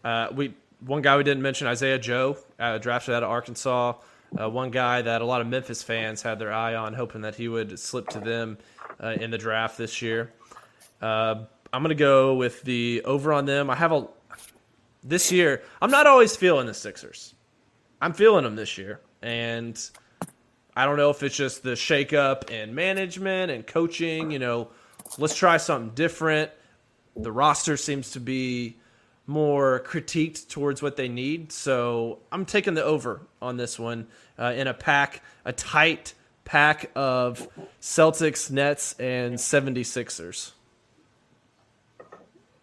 Uh, 0.05 0.28
we 0.32 0.55
one 0.80 1.03
guy 1.03 1.16
we 1.16 1.24
didn't 1.24 1.43
mention, 1.43 1.66
Isaiah 1.66 1.99
Joe, 1.99 2.38
uh, 2.59 2.78
drafted 2.78 3.14
out 3.14 3.22
of 3.22 3.30
Arkansas. 3.30 3.95
Uh, 4.38 4.49
one 4.49 4.70
guy 4.70 5.03
that 5.03 5.20
a 5.20 5.24
lot 5.24 5.41
of 5.41 5.47
Memphis 5.47 5.82
fans 5.82 6.22
had 6.22 6.38
their 6.38 6.53
eye 6.53 6.74
on, 6.74 6.95
hoping 6.95 7.22
that 7.22 7.34
he 7.34 7.49
would 7.49 7.78
slip 7.78 8.09
to 8.09 8.20
them 8.20 8.59
uh, 9.03 9.09
in 9.09 9.30
the 9.30 9.38
draft 9.38 9.76
this 9.76 10.01
year. 10.01 10.32
I'm 11.73 11.83
to 11.85 11.95
go 11.95 12.35
with 12.35 12.62
the 12.62 13.03
over 13.05 13.33
on 13.33 13.45
them. 13.47 13.71
I 13.71 13.77
have 13.77 13.93
a 13.93 14.09
this 15.03 15.31
year. 15.33 15.62
I'm 15.81 15.91
not 15.91 16.07
always 16.07 16.37
feeling 16.37 16.66
the 16.66 16.75
Sixers. 16.75 17.35
I'm 18.01 18.12
feeling 18.12 18.45
them 18.45 18.57
this 18.57 18.79
year, 18.79 19.01
and 19.23 19.79
I 20.75 20.87
don't 20.87 20.97
know 20.97 21.11
if 21.11 21.23
it's 21.23 21.37
just 21.37 21.62
the 21.62 21.73
shakeup 21.73 22.51
and 22.51 22.75
management 22.75 23.51
and 23.51 23.66
coaching. 23.66 24.31
You 24.31 24.39
know, 24.39 24.68
let's 25.18 25.37
try 25.37 25.59
something 25.59 25.95
different. 25.95 26.51
The 27.16 27.33
roster 27.33 27.77
seems 27.77 28.12
to 28.12 28.21
be 28.21 28.77
more 29.27 29.81
critiqued 29.87 30.49
towards 30.49 30.83
what 30.83 30.97
they 30.97 31.09
need. 31.09 31.53
So 31.53 32.18
I'm 32.33 32.45
taking 32.45 32.75
the 32.75 32.85
over 32.85 33.23
on 33.41 33.57
this 33.57 33.79
one 33.79 34.09
uh, 34.39 34.55
in 34.57 34.66
a 34.66 34.75
pack, 34.75 35.23
a 35.45 35.53
tight 35.53 36.14
pack 36.45 36.91
of 36.97 37.49
Celtics, 37.81 38.51
Nets, 38.51 38.95
and 38.99 39.37
76ers. 39.37 40.53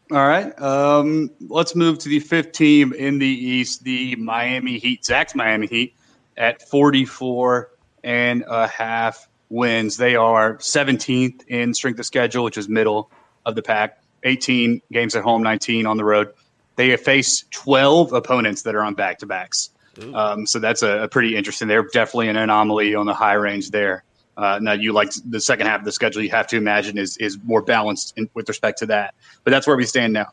All 0.10 0.26
right. 0.26 0.58
Um, 0.62 1.32
let's 1.42 1.76
move 1.76 2.00
to 2.00 2.10
the 2.10 2.20
fifth 2.20 2.54
team 2.54 2.94
in 2.94 3.20
the 3.20 3.28
East, 3.28 3.84
the 3.84 4.16
Miami 4.16 4.80
Heat. 4.80 5.04
Zach's 5.04 5.36
Miami 5.36 5.68
Heat 5.68 5.96
at 6.38 6.62
44 6.62 7.70
and 8.04 8.46
a 8.48 8.68
half 8.68 9.28
wins. 9.50 9.98
They 9.98 10.16
are 10.16 10.58
17th 10.58 11.46
in 11.48 11.74
strength 11.74 12.00
of 12.00 12.06
schedule, 12.06 12.46
which 12.46 12.58
is 12.58 12.70
middle 12.70 13.12
of 13.46 13.56
the 13.56 13.62
pack. 13.62 14.02
18 14.24 14.82
games 14.92 15.16
at 15.16 15.24
home, 15.24 15.44
19 15.44 15.86
on 15.86 15.98
the 15.98 16.06
road. 16.06 16.34
They 16.78 16.90
have 16.90 17.02
faced 17.02 17.52
12 17.52 18.14
opponents 18.14 18.62
that 18.64 18.76
are 18.76 18.84
on 18.84 18.94
back 18.94 19.20
to 19.20 19.26
backs. 19.26 19.72
Um, 20.14 20.46
so 20.46 20.60
that's 20.60 20.84
a, 20.84 21.04
a, 21.04 21.08
pretty 21.08 21.36
interesting. 21.36 21.68
They're 21.68 21.84
definitely 21.84 22.30
an 22.30 22.38
anomaly 22.38 22.96
on 22.96 23.08
the 23.08 23.14
high 23.14 23.34
range 23.34 23.72
there. 23.72 24.04
Uh, 24.38 24.60
now 24.62 24.74
you 24.74 24.94
like 24.94 25.12
the 25.26 25.42
second 25.42 25.66
half 25.66 25.80
of 25.80 25.86
the 25.86 25.92
schedule. 25.92 26.22
You 26.22 26.30
have 26.30 26.48
to 26.48 26.58
imagine 26.58 26.98
is 26.98 27.18
is 27.18 27.38
more 27.44 27.62
balanced 27.62 28.14
in, 28.18 28.30
with 28.36 28.48
respect 28.48 28.78
to 28.80 28.86
that. 28.86 29.16
But 29.44 29.52
that's 29.52 29.66
where 29.66 29.76
we 29.76 29.86
stand 29.86 30.14
now. 30.14 30.28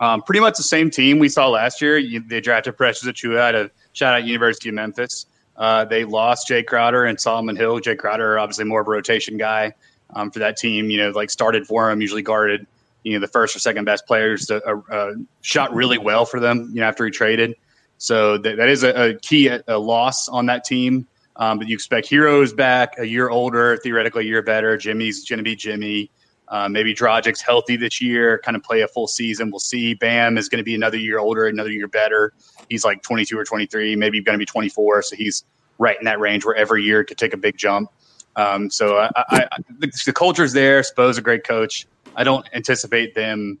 Um, 0.00 0.22
pretty 0.22 0.40
much 0.40 0.56
the 0.56 0.64
same 0.64 0.90
team 0.90 1.20
we 1.20 1.28
saw 1.28 1.48
last 1.48 1.80
year. 1.80 1.96
You, 1.96 2.20
they 2.20 2.40
drafted 2.40 2.76
Precious 2.76 3.08
Achiuwa 3.08 3.38
out 3.38 3.54
of 3.54 3.70
shout 3.92 4.14
out 4.14 4.24
University 4.24 4.68
of 4.68 4.74
Memphis. 4.74 5.26
Uh, 5.56 5.84
they 5.84 6.04
lost 6.04 6.48
Jae 6.48 6.66
Crowder 6.66 7.04
and 7.04 7.20
Solomon 7.20 7.54
Hill. 7.54 7.80
Jae 7.80 7.96
Crowder, 7.96 8.38
obviously 8.38 8.64
more 8.64 8.80
of 8.80 8.88
a 8.88 8.90
rotation 8.90 9.36
guy 9.36 9.72
um, 10.14 10.32
for 10.32 10.40
that 10.40 10.56
team. 10.56 10.90
You 10.90 10.98
know, 10.98 11.10
like 11.10 11.30
started 11.30 11.66
for 11.66 11.90
him, 11.90 12.00
usually 12.00 12.22
guarded 12.22 12.66
you 13.04 13.12
know 13.12 13.20
the 13.20 13.28
first 13.28 13.54
or 13.54 13.60
second 13.60 13.84
best 13.84 14.06
players. 14.06 14.46
To, 14.46 14.62
uh, 14.64 14.80
uh, 14.92 15.12
shot 15.42 15.72
really 15.72 15.98
well 15.98 16.24
for 16.24 16.40
them. 16.40 16.70
You 16.72 16.80
know, 16.80 16.86
after 16.86 17.04
he 17.04 17.12
traded, 17.12 17.54
so 17.98 18.36
that, 18.38 18.56
that 18.56 18.68
is 18.68 18.82
a, 18.82 19.10
a 19.10 19.14
key 19.14 19.46
a 19.46 19.78
loss 19.78 20.28
on 20.28 20.46
that 20.46 20.64
team. 20.64 21.06
Um, 21.36 21.58
but 21.58 21.68
you 21.68 21.74
expect 21.74 22.08
Herro's 22.08 22.52
back, 22.52 22.94
a 22.98 23.06
year 23.06 23.28
older, 23.28 23.76
theoretically 23.78 24.24
a 24.24 24.26
year 24.26 24.42
better. 24.42 24.76
Jimmy's 24.76 25.28
going 25.28 25.38
to 25.38 25.42
be 25.42 25.56
Jimmy. 25.56 26.10
Uh, 26.48 26.68
maybe 26.68 26.94
Dragic's 26.94 27.40
healthy 27.40 27.76
this 27.76 28.00
year, 28.00 28.38
kind 28.44 28.56
of 28.56 28.62
play 28.62 28.82
a 28.82 28.88
full 28.88 29.08
season. 29.08 29.50
We'll 29.50 29.60
see. 29.60 29.94
Bam 29.94 30.36
is 30.36 30.48
going 30.48 30.58
to 30.58 30.64
be 30.64 30.74
another 30.74 30.98
year 30.98 31.18
older, 31.18 31.46
another 31.46 31.70
year 31.70 31.88
better. 31.88 32.32
He's 32.68 32.84
like 32.84 33.02
22 33.02 33.38
or 33.38 33.44
23, 33.44 33.96
maybe 33.96 34.20
going 34.20 34.34
to 34.34 34.38
be 34.38 34.46
24. 34.46 35.02
So 35.02 35.16
he's 35.16 35.44
right 35.78 35.98
in 35.98 36.04
that 36.04 36.20
range 36.20 36.44
where 36.44 36.54
every 36.54 36.84
year 36.84 37.02
could 37.02 37.18
take 37.18 37.32
a 37.32 37.36
big 37.36 37.56
jump. 37.56 37.90
Um, 38.36 38.70
so 38.70 38.98
I, 38.98 39.10
I, 39.16 39.48
I, 39.52 39.58
the, 39.78 40.02
the 40.06 40.12
culture's 40.12 40.52
there. 40.52 40.82
Spo's 40.82 41.18
a 41.18 41.22
great 41.22 41.44
coach. 41.44 41.86
I 42.14 42.24
don't 42.24 42.46
anticipate 42.52 43.14
them 43.14 43.58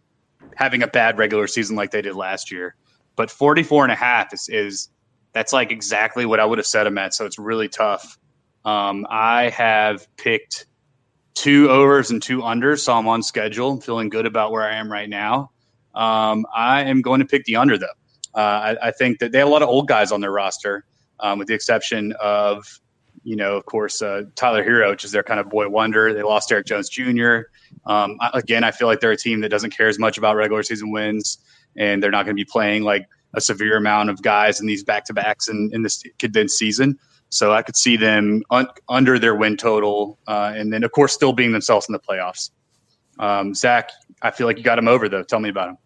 having 0.54 0.82
a 0.82 0.86
bad 0.86 1.18
regular 1.18 1.46
season 1.46 1.76
like 1.76 1.90
they 1.90 2.02
did 2.02 2.14
last 2.14 2.52
year. 2.52 2.74
But 3.16 3.30
44 3.30 3.84
and 3.84 3.92
a 3.92 3.96
half 3.96 4.32
is, 4.34 4.48
is 4.48 4.88
that's 5.34 5.52
like 5.52 5.70
exactly 5.72 6.24
what 6.24 6.40
I 6.40 6.44
would 6.44 6.58
have 6.58 6.66
said 6.66 6.84
them 6.84 6.96
at. 6.96 7.12
So 7.12 7.26
it's 7.26 7.38
really 7.38 7.68
tough. 7.68 8.18
Um, 8.64 9.06
I 9.10 9.50
have 9.50 10.06
picked 10.16 10.66
two 11.34 11.68
overs 11.68 12.10
and 12.10 12.22
two 12.22 12.38
unders, 12.38 12.80
so 12.80 12.94
I'm 12.94 13.08
on 13.08 13.22
schedule. 13.22 13.72
I'm 13.72 13.80
feeling 13.80 14.08
good 14.08 14.26
about 14.26 14.52
where 14.52 14.62
I 14.62 14.76
am 14.76 14.90
right 14.90 15.08
now. 15.08 15.50
Um, 15.94 16.46
I 16.54 16.84
am 16.84 17.02
going 17.02 17.20
to 17.20 17.26
pick 17.26 17.44
the 17.44 17.56
under 17.56 17.76
though. 17.76 17.86
Uh, 18.34 18.38
I, 18.82 18.88
I, 18.88 18.90
think 18.90 19.20
that 19.20 19.30
they 19.30 19.38
have 19.38 19.46
a 19.46 19.50
lot 19.50 19.62
of 19.62 19.68
old 19.68 19.86
guys 19.86 20.10
on 20.10 20.20
their 20.20 20.32
roster, 20.32 20.84
um, 21.20 21.38
with 21.38 21.46
the 21.46 21.54
exception 21.54 22.12
of, 22.20 22.66
you 23.22 23.36
know, 23.36 23.56
of 23.56 23.64
course, 23.64 24.02
uh, 24.02 24.22
Tyler 24.34 24.64
Herro, 24.64 24.90
which 24.90 25.04
is 25.04 25.12
their 25.12 25.22
kind 25.22 25.38
of 25.38 25.48
boy 25.48 25.68
wonder. 25.68 26.12
They 26.12 26.24
lost 26.24 26.48
Derrick 26.48 26.66
Jones 26.66 26.88
Jr. 26.88 27.42
Um, 27.86 28.18
again, 28.32 28.64
I 28.64 28.72
feel 28.72 28.88
like 28.88 28.98
they're 28.98 29.12
a 29.12 29.16
team 29.16 29.40
that 29.42 29.50
doesn't 29.50 29.70
care 29.70 29.86
as 29.86 30.00
much 30.00 30.18
about 30.18 30.34
regular 30.34 30.64
season 30.64 30.90
wins, 30.90 31.38
and 31.76 32.02
they're 32.02 32.10
not 32.10 32.24
going 32.24 32.36
to 32.36 32.40
be 32.40 32.44
playing 32.44 32.82
like 32.82 33.06
a 33.34 33.40
severe 33.40 33.76
amount 33.76 34.10
of 34.10 34.22
guys 34.22 34.60
in 34.60 34.66
these 34.66 34.84
back 34.84 35.04
to 35.06 35.14
backs 35.14 35.48
in, 35.48 35.70
in 35.72 35.82
this 35.82 36.02
condensed 36.18 36.58
season. 36.58 36.98
So 37.28 37.52
I 37.52 37.62
could 37.62 37.76
see 37.76 37.96
them 37.96 38.42
un- 38.50 38.68
under 38.88 39.18
their 39.18 39.34
win 39.34 39.56
total, 39.56 40.18
uh, 40.28 40.52
and 40.54 40.72
then 40.72 40.84
of 40.84 40.92
course 40.92 41.12
still 41.12 41.32
being 41.32 41.52
themselves 41.52 41.88
in 41.88 41.92
the 41.92 41.98
playoffs. 41.98 42.50
Um, 43.18 43.54
Zach, 43.54 43.90
I 44.22 44.30
feel 44.30 44.46
like 44.46 44.56
you 44.56 44.62
got 44.64 44.78
him 44.78 44.88
over 44.88 45.08
though. 45.08 45.22
Tell 45.22 45.40
me 45.40 45.48
about 45.48 45.70
him. 45.70 45.78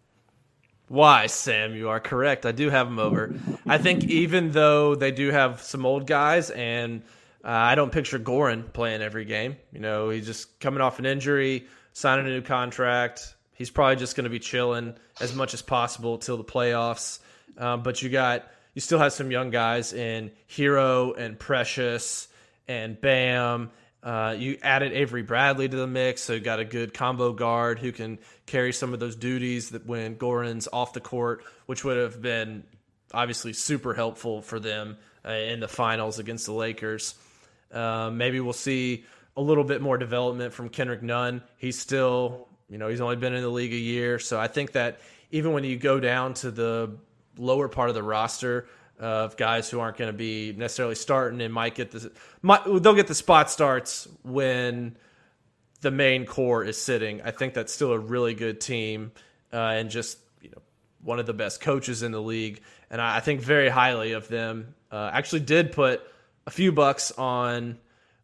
Why, 0.89 1.27
Sam? 1.27 1.75
You 1.75 1.89
are 1.89 1.99
correct. 1.99 2.47
I 2.47 2.51
do 2.51 2.69
have 2.71 2.87
them 2.87 2.97
over. 2.97 3.35
I 3.67 3.77
think 3.77 4.05
even 4.05 4.51
though 4.51 4.95
they 4.95 5.11
do 5.11 5.29
have 5.29 5.61
some 5.61 5.85
old 5.85 6.07
guys, 6.07 6.49
and 6.49 7.03
uh, 7.43 7.49
I 7.49 7.75
don't 7.75 7.91
picture 7.91 8.17
Goran 8.17 8.73
playing 8.73 9.03
every 9.03 9.25
game. 9.25 9.57
You 9.71 9.79
know, 9.79 10.09
he's 10.09 10.25
just 10.25 10.59
coming 10.59 10.81
off 10.81 10.97
an 10.97 11.05
injury, 11.05 11.67
signing 11.93 12.25
a 12.25 12.29
new 12.29 12.41
contract. 12.41 13.35
He's 13.53 13.69
probably 13.69 13.97
just 13.97 14.15
going 14.15 14.23
to 14.23 14.31
be 14.31 14.39
chilling 14.39 14.95
as 15.21 15.35
much 15.35 15.53
as 15.53 15.61
possible 15.61 16.17
till 16.17 16.37
the 16.37 16.43
playoffs. 16.43 17.19
Um, 17.59 17.83
but 17.83 18.01
you 18.01 18.09
got 18.09 18.47
you 18.73 18.81
still 18.81 18.99
have 18.99 19.13
some 19.13 19.29
young 19.29 19.49
guys 19.49 19.93
in 19.93 20.31
Herro 20.49 21.13
and 21.17 21.37
Precious 21.37 22.27
and 22.67 22.99
Bam. 22.99 23.71
Uh, 24.01 24.33
you 24.37 24.57
added 24.63 24.93
Avery 24.93 25.23
Bradley 25.23 25.67
to 25.67 25.75
the 25.75 25.87
mix, 25.87 26.21
so 26.21 26.33
you 26.33 26.39
got 26.39 26.59
a 26.59 26.65
good 26.65 26.93
combo 26.93 27.33
guard 27.33 27.79
who 27.79 27.91
can 27.91 28.17
carry 28.45 28.71
some 28.71 28.93
of 28.93 29.01
those 29.01 29.17
duties 29.17 29.71
that 29.71 29.85
when 29.85 30.15
Goran's 30.15 30.69
off 30.71 30.93
the 30.93 31.01
court, 31.01 31.43
which 31.65 31.83
would 31.83 31.97
have 31.97 32.21
been 32.21 32.63
obviously 33.13 33.51
super 33.51 33.93
helpful 33.93 34.41
for 34.41 34.59
them 34.59 34.97
uh, 35.25 35.31
in 35.31 35.59
the 35.59 35.67
finals 35.67 36.17
against 36.17 36.45
the 36.45 36.53
Lakers. 36.53 37.15
Uh, 37.73 38.09
maybe 38.13 38.39
we'll 38.39 38.53
see 38.53 39.03
a 39.35 39.41
little 39.41 39.65
bit 39.65 39.81
more 39.81 39.97
development 39.97 40.53
from 40.53 40.69
Kendrick 40.69 41.03
Nunn. 41.03 41.41
He's 41.57 41.77
still, 41.77 42.47
you 42.69 42.77
know, 42.77 42.87
he's 42.87 43.01
only 43.01 43.17
been 43.17 43.33
in 43.33 43.41
the 43.41 43.49
league 43.49 43.73
a 43.73 43.77
year, 43.77 44.19
so 44.19 44.39
I 44.39 44.47
think 44.47 44.71
that 44.73 45.01
even 45.31 45.51
when 45.51 45.65
you 45.65 45.77
go 45.77 45.99
down 45.99 46.33
to 46.35 46.51
the 46.51 46.91
lower 47.39 47.67
part 47.67 47.89
of 47.89 47.95
the 47.95 48.03
roster 48.03 48.67
of 48.99 49.37
guys 49.37 49.69
who 49.69 49.79
aren't 49.79 49.97
going 49.97 50.11
to 50.11 50.17
be 50.17 50.53
necessarily 50.57 50.95
starting 50.95 51.41
and 51.41 51.53
might 51.53 51.73
get 51.73 51.91
the 51.91 52.11
might, 52.41 52.63
they'll 52.65 52.95
get 52.95 53.07
the 53.07 53.15
spot 53.15 53.49
starts 53.49 54.07
when 54.23 54.97
the 55.81 55.91
main 55.91 56.25
core 56.25 56.63
is 56.63 56.79
sitting. 56.79 57.21
I 57.21 57.31
think 57.31 57.53
that's 57.53 57.73
still 57.73 57.93
a 57.93 57.99
really 57.99 58.33
good 58.33 58.59
team 58.59 59.13
uh, 59.53 59.57
and 59.57 59.89
just 59.89 60.17
you 60.41 60.49
know 60.51 60.61
one 61.01 61.19
of 61.19 61.25
the 61.25 61.33
best 61.33 61.61
coaches 61.61 62.03
in 62.03 62.11
the 62.11 62.21
league, 62.21 62.61
and 62.89 63.01
I, 63.01 63.17
I 63.17 63.19
think 63.21 63.41
very 63.41 63.69
highly 63.69 64.11
of 64.11 64.27
them. 64.27 64.75
Uh, 64.91 65.09
actually, 65.13 65.41
did 65.41 65.71
put 65.71 66.01
a 66.45 66.51
few 66.51 66.71
bucks 66.71 67.11
on 67.11 67.77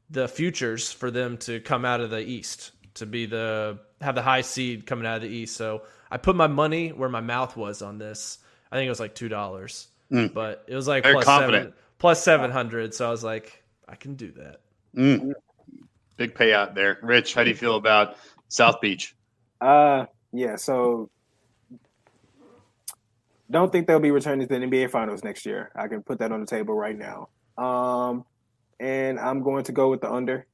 the 0.10 0.28
futures 0.28 0.92
for 0.92 1.10
them 1.10 1.38
to 1.38 1.60
come 1.62 1.86
out 1.86 2.02
of 2.02 2.10
the 2.10 2.20
East 2.20 2.72
to 2.96 3.06
be 3.06 3.26
the 3.26 3.80
have 4.02 4.16
the 4.16 4.22
high 4.22 4.42
seed 4.42 4.86
coming 4.86 5.06
out 5.06 5.18
of 5.18 5.22
the 5.22 5.30
East. 5.30 5.56
So 5.56 5.84
I 6.12 6.18
put 6.18 6.36
my 6.36 6.48
money 6.48 6.90
where 6.90 7.10
my 7.10 7.22
mouth 7.22 7.56
was 7.56 7.82
on 7.82 7.98
this 7.98 8.40
I 8.72 8.76
think 8.78 8.88
it 8.88 8.90
was 8.90 9.00
like 9.00 9.16
two 9.16 9.30
dollars, 9.30 9.88
Mm. 10.12 10.34
but 10.34 10.64
it 10.68 10.76
was 10.76 10.88
like 10.88 11.04
Very 11.04 11.16
plus 11.16 11.26
confident. 11.26 11.64
seven 11.64 11.74
plus 11.98 12.24
seven 12.24 12.52
hundred. 12.52 12.94
So 12.94 13.08
I 13.08 13.12
was 13.12 13.24
like, 13.24 13.64
I 13.88 13.96
can 13.96 14.16
do 14.16 14.32
that. 14.34 14.60
Mm. 14.96 15.34
Big 16.18 16.34
payout 16.36 16.76
there. 16.76 16.98
Rich, 17.02 17.34
how 17.34 17.44
do 17.44 17.50
you 17.50 17.56
feel 17.56 17.76
about 17.76 18.16
South 18.48 18.80
Beach? 18.82 19.16
Uh, 19.60 20.06
yeah. 20.32 20.56
So, 20.56 21.10
don't 23.52 23.72
think 23.72 23.88
they'll 23.88 24.00
be 24.00 24.12
returning 24.12 24.48
to 24.48 24.60
the 24.60 24.66
NBA 24.66 24.90
Finals 24.92 25.24
next 25.24 25.46
year. 25.46 25.72
I 25.76 25.88
can 25.88 26.02
put 26.04 26.20
that 26.20 26.32
on 26.32 26.40
the 26.40 26.46
table 26.48 26.74
right 26.74 26.98
now. 26.98 27.30
Um, 27.58 28.26
and 28.80 29.20
I'm 29.20 29.42
going 29.44 29.64
to 29.66 29.72
go 29.72 29.90
with 29.90 30.02
the 30.02 30.12
under. 30.12 30.46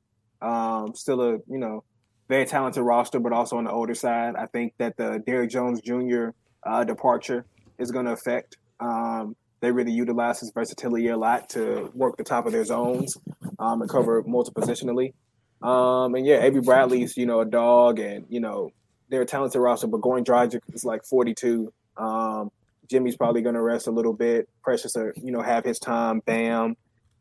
Um, 0.41 0.93
still 0.95 1.21
a 1.21 1.31
you 1.47 1.57
know 1.59 1.83
very 2.27 2.45
talented 2.45 2.83
roster, 2.83 3.19
but 3.19 3.33
also 3.33 3.57
on 3.57 3.65
the 3.65 3.71
older 3.71 3.93
side. 3.95 4.35
I 4.35 4.47
think 4.47 4.73
that 4.77 4.97
the 4.97 5.21
Derrick 5.25 5.49
Jones 5.51 5.81
Jr. 5.81 6.29
Uh, 6.63 6.83
departure 6.83 7.45
is 7.81 7.91
going 7.91 8.05
to 8.05 8.11
affect. 8.11 8.57
Um, 8.79 9.35
they 9.59 9.71
really 9.71 9.91
utilize 9.91 10.39
his 10.39 10.51
versatility 10.51 11.07
a 11.07 11.17
lot 11.17 11.49
to 11.49 11.91
work 11.93 12.17
the 12.17 12.23
top 12.23 12.45
of 12.45 12.51
their 12.51 12.65
zones 12.65 13.15
um, 13.59 13.81
and 13.81 13.89
cover 13.89 14.23
multiple 14.25 14.63
positionally. 14.63 15.13
Um, 15.61 16.15
and 16.15 16.25
yeah, 16.25 16.43
Avery 16.43 16.61
Bradley's 16.61 17.15
you 17.17 17.25
know 17.25 17.41
a 17.41 17.45
dog, 17.45 17.99
and 17.99 18.25
you 18.29 18.39
know 18.39 18.71
they're 19.09 19.21
a 19.21 19.25
talented 19.25 19.61
roster, 19.61 19.87
but 19.87 20.01
Goran 20.01 20.25
Dragic 20.25 20.61
is 20.73 20.83
like 20.83 21.05
42. 21.05 21.71
Um, 21.97 22.51
Jimmy's 22.89 23.15
probably 23.15 23.41
going 23.41 23.55
to 23.55 23.61
rest 23.61 23.87
a 23.87 23.91
little 23.91 24.13
bit. 24.13 24.49
Precious, 24.63 24.95
uh, 24.95 25.11
you 25.15 25.31
know, 25.31 25.41
have 25.41 25.63
his 25.63 25.79
time. 25.79 26.21
Bam 26.25 26.75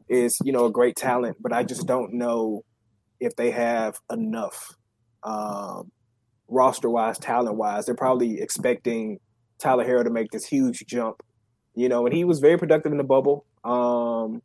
is 0.09 0.39
you 0.43 0.53
know 0.53 0.65
a 0.65 0.71
great 0.71 0.97
talent, 0.97 1.37
but 1.41 1.53
I 1.53 1.63
just 1.63 1.87
don't 1.87 2.15
know 2.15 2.65
if 3.21 3.37
they 3.37 3.51
have 3.51 3.99
enough 4.11 4.75
um, 5.23 5.93
roster 6.49 6.89
wise, 6.89 7.19
talent 7.19 7.57
wise. 7.57 7.85
They're 7.85 7.95
probably 7.95 8.41
expecting 8.41 9.21
Tyler 9.61 9.85
Herro 9.85 10.05
to 10.05 10.11
make 10.11 10.31
this 10.31 10.47
huge 10.47 10.85
jump, 10.87 11.23
you 11.75 11.89
know, 11.89 12.07
and 12.07 12.15
he 12.15 12.25
was 12.25 12.41
very 12.41 12.59
productive 12.59 12.93
in 12.93 12.99
the 12.99 13.05
bubble. 13.05 13.45
Um, 13.65 14.43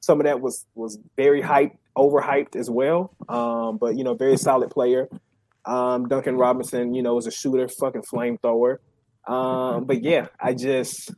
some 0.00 0.20
of 0.20 0.24
that 0.24 0.40
was 0.40 0.66
was 0.74 0.98
very 1.16 1.42
hyped, 1.42 1.76
overhyped 1.96 2.56
as 2.56 2.70
well. 2.70 3.14
Um, 3.28 3.78
but 3.78 3.96
you 3.96 4.04
know, 4.04 4.14
very 4.14 4.36
solid 4.36 4.70
player. 4.70 5.08
Um, 5.64 6.08
Duncan 6.08 6.36
Robinson, 6.36 6.94
you 6.94 7.02
know, 7.02 7.14
was 7.14 7.26
a 7.26 7.30
shooter, 7.30 7.68
fucking 7.68 8.02
flamethrower. 8.02 8.78
Um, 9.26 9.84
but 9.84 10.02
yeah, 10.02 10.28
I 10.40 10.54
just 10.54 11.12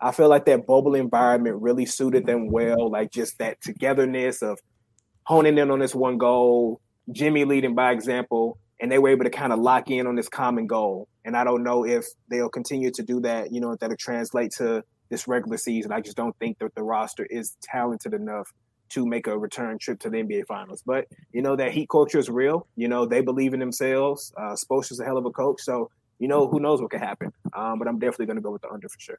I 0.00 0.12
feel 0.12 0.28
like 0.28 0.44
that 0.44 0.66
bubble 0.66 0.94
environment 0.94 1.62
really 1.62 1.86
suited 1.86 2.26
them 2.26 2.50
well. 2.50 2.90
Like 2.90 3.10
just 3.10 3.38
that 3.38 3.60
togetherness 3.62 4.42
of 4.42 4.58
honing 5.24 5.56
in 5.56 5.70
on 5.70 5.78
this 5.78 5.94
one 5.94 6.18
goal, 6.18 6.80
Jimmy 7.10 7.46
leading 7.46 7.74
by 7.74 7.92
example, 7.92 8.58
and 8.84 8.92
they 8.92 8.98
were 8.98 9.08
able 9.08 9.24
to 9.24 9.30
kind 9.30 9.50
of 9.50 9.58
lock 9.58 9.90
in 9.90 10.06
on 10.06 10.14
this 10.14 10.28
common 10.28 10.66
goal. 10.66 11.08
And 11.24 11.38
I 11.38 11.42
don't 11.42 11.62
know 11.62 11.86
if 11.86 12.04
they'll 12.28 12.50
continue 12.50 12.90
to 12.90 13.02
do 13.02 13.18
that, 13.20 13.50
you 13.50 13.58
know, 13.58 13.74
that'll 13.76 13.96
translate 13.96 14.50
to 14.58 14.84
this 15.08 15.26
regular 15.26 15.56
season. 15.56 15.90
I 15.90 16.02
just 16.02 16.18
don't 16.18 16.36
think 16.38 16.58
that 16.58 16.74
the 16.74 16.82
roster 16.82 17.24
is 17.24 17.56
talented 17.62 18.12
enough 18.12 18.52
to 18.90 19.06
make 19.06 19.26
a 19.26 19.38
return 19.38 19.78
trip 19.78 20.00
to 20.00 20.10
the 20.10 20.18
NBA 20.18 20.44
Finals. 20.46 20.82
But 20.84 21.06
you 21.32 21.40
know 21.40 21.56
that 21.56 21.72
Heat 21.72 21.88
culture 21.88 22.18
is 22.18 22.28
real. 22.28 22.66
You 22.76 22.88
know 22.88 23.06
they 23.06 23.22
believe 23.22 23.54
in 23.54 23.60
themselves. 23.60 24.34
Uh, 24.36 24.54
Spoelstra's 24.54 25.00
a 25.00 25.04
hell 25.06 25.16
of 25.16 25.24
a 25.24 25.30
coach, 25.30 25.62
so 25.62 25.90
you 26.18 26.28
know 26.28 26.46
who 26.46 26.60
knows 26.60 26.82
what 26.82 26.90
could 26.90 27.00
happen. 27.00 27.32
Um, 27.54 27.78
but 27.78 27.88
I'm 27.88 27.98
definitely 27.98 28.26
going 28.26 28.36
to 28.36 28.42
go 28.42 28.50
with 28.50 28.60
the 28.60 28.68
under 28.68 28.90
for 28.90 29.00
sure. 29.00 29.18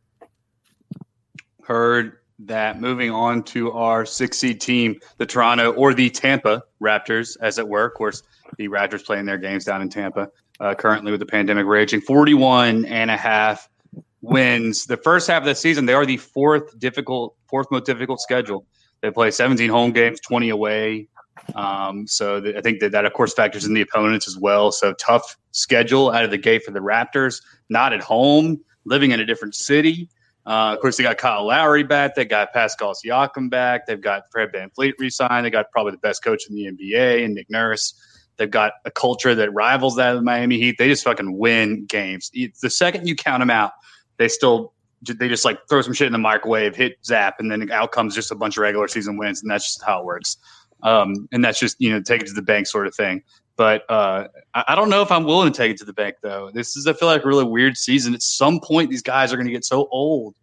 Heard 1.64 2.20
that. 2.40 2.80
Moving 2.80 3.12
on 3.12 3.44
to 3.44 3.72
our 3.72 4.06
six 4.06 4.38
seed 4.38 4.62
team, 4.62 5.00
the 5.18 5.26
Toronto 5.26 5.72
or 5.74 5.94
the 5.94 6.10
Tampa 6.10 6.64
Raptors, 6.82 7.38
as 7.42 7.58
it 7.58 7.68
were. 7.68 7.86
Of 7.86 7.94
course, 7.94 8.24
the 8.58 8.68
Raptors 8.68 9.06
playing 9.06 9.26
their 9.26 9.38
games 9.38 9.66
down 9.66 9.82
in 9.82 9.90
Tampa 9.90 10.30
uh, 10.60 10.74
currently 10.76 11.12
with 11.12 11.20
the 11.20 11.26
pandemic 11.26 11.66
raging. 11.66 12.02
41 12.02 12.86
and 12.86 13.12
a 13.12 13.18
half 13.18 13.70
wins. 14.22 14.86
The 14.86 14.98
first 14.98 15.28
half 15.28 15.42
of 15.42 15.46
the 15.46 15.56
season, 15.56 15.86
they 15.86 15.94
are 15.94 16.06
the 16.06 16.18
fourth 16.18 16.78
difficult, 16.80 17.36
fourth 17.48 17.68
most 17.72 17.86
difficult 17.86 18.20
schedule. 18.22 18.66
They 19.02 19.12
play 19.12 19.32
17 19.32 19.70
home 19.70 19.92
games, 19.92 20.20
20 20.22 20.50
away. 20.50 21.08
Um, 21.54 22.08
so 22.08 22.42
th- 22.42 22.56
I 22.56 22.62
think 22.62 22.80
that 22.80 22.92
that 22.94 23.06
of 23.06 23.14
course 23.14 23.34
factors 23.34 23.66
in 23.66 23.74
the 23.74 23.82
opponents 23.82 24.28
as 24.28 24.38
well. 24.38 24.72
So 24.72 24.94
tough 24.94 25.38
schedule 25.52 26.12
out 26.12 26.24
of 26.24 26.32
the 26.32 26.38
gate 26.38 26.64
for 26.64 26.72
the 26.72 26.80
Raptors. 26.80 27.42
Not 27.70 27.94
at 27.94 28.02
home, 28.02 28.62
living 28.86 29.12
in 29.12 29.20
a 29.20 29.26
different 29.26 29.54
city. 29.56 30.10
Uh, 30.46 30.74
of 30.74 30.80
course, 30.80 30.98
they 30.98 31.04
got 31.04 31.18
Kyle 31.18 31.48
Lowry 31.48 31.84
back. 31.84 32.16
They 32.16 32.26
got 32.26 32.54
Pascal 32.54 32.94
Siakam 32.94 33.50
back. 33.50 33.88
They've 33.88 34.00
got 34.00 34.24
Fred 34.32 34.52
VanVleet 34.52 34.94
re-signed. 35.00 35.46
They 35.46 35.50
got 35.50 35.72
probably 35.72 35.92
the 35.92 35.98
best 35.98 36.24
coach 36.24 36.44
in 36.48 36.56
the 36.56 36.66
NBA 36.66 37.26
and 37.26 37.34
Nick 37.34 37.50
Nurse. 37.50 38.00
They've 38.38 38.52
got 38.52 38.74
a 38.84 38.92
culture 38.92 39.34
that 39.34 39.52
rivals 39.54 39.96
that 39.96 40.12
of 40.12 40.18
the 40.18 40.22
Miami 40.22 40.58
Heat. 40.58 40.78
They 40.78 40.88
just 40.88 41.04
fucking 41.04 41.38
win 41.38 41.86
games. 41.86 42.30
The 42.32 42.70
second 42.70 43.08
you 43.08 43.16
count 43.16 43.42
them 43.42 43.50
out, 43.50 43.72
they 44.18 44.28
still 44.28 44.74
they 45.02 45.28
just 45.28 45.46
like 45.46 45.60
throw 45.70 45.82
some 45.82 45.94
shit 45.94 46.08
in 46.08 46.14
the 46.14 46.20
microwave, 46.20 46.76
hit 46.76 46.98
zap, 47.06 47.36
and 47.40 47.52
then 47.52 47.72
out 47.72 47.92
comes 47.92 48.16
just 48.16 48.32
a 48.32 48.36
bunch 48.36 48.58
of 48.58 48.62
regular 48.62 48.88
season 48.88 49.18
wins, 49.18 49.42
and 49.42 49.50
that's 49.50 49.66
just 49.66 49.84
how 49.84 50.00
it 50.00 50.06
works. 50.06 50.38
Um, 50.84 51.28
and 51.32 51.44
that's 51.44 51.60
just 51.60 51.80
you 51.80 51.92
know 51.92 52.02
take 52.02 52.22
it 52.22 52.28
to 52.28 52.34
the 52.34 52.42
bank 52.42 52.68
sort 52.68 52.88
of 52.88 52.96
thing. 52.96 53.24
But 53.58 53.90
uh, 53.90 54.28
I, 54.54 54.76
don't 54.76 54.90
know 54.90 55.02
if 55.02 55.12
I'm 55.12 55.24
willing 55.24 55.52
to 55.52 55.58
take 55.58 55.72
it 55.72 55.78
to 55.78 55.86
the 55.86 55.94
bank 55.94 56.16
though. 56.22 56.52
This 56.54 56.76
is 56.76 56.88
I 56.88 56.94
feel 56.94 57.08
like 57.08 57.24
a 57.24 57.28
really 57.28 57.46
weird 57.46 57.78
season. 57.78 58.14
At 58.14 58.22
some 58.22 58.60
point, 58.60 58.90
these 58.90 59.02
guys 59.02 59.32
are 59.32 59.38
going 59.38 59.48
to 59.48 59.54
get 59.54 59.64
so 59.64 59.88
old. 59.92 60.36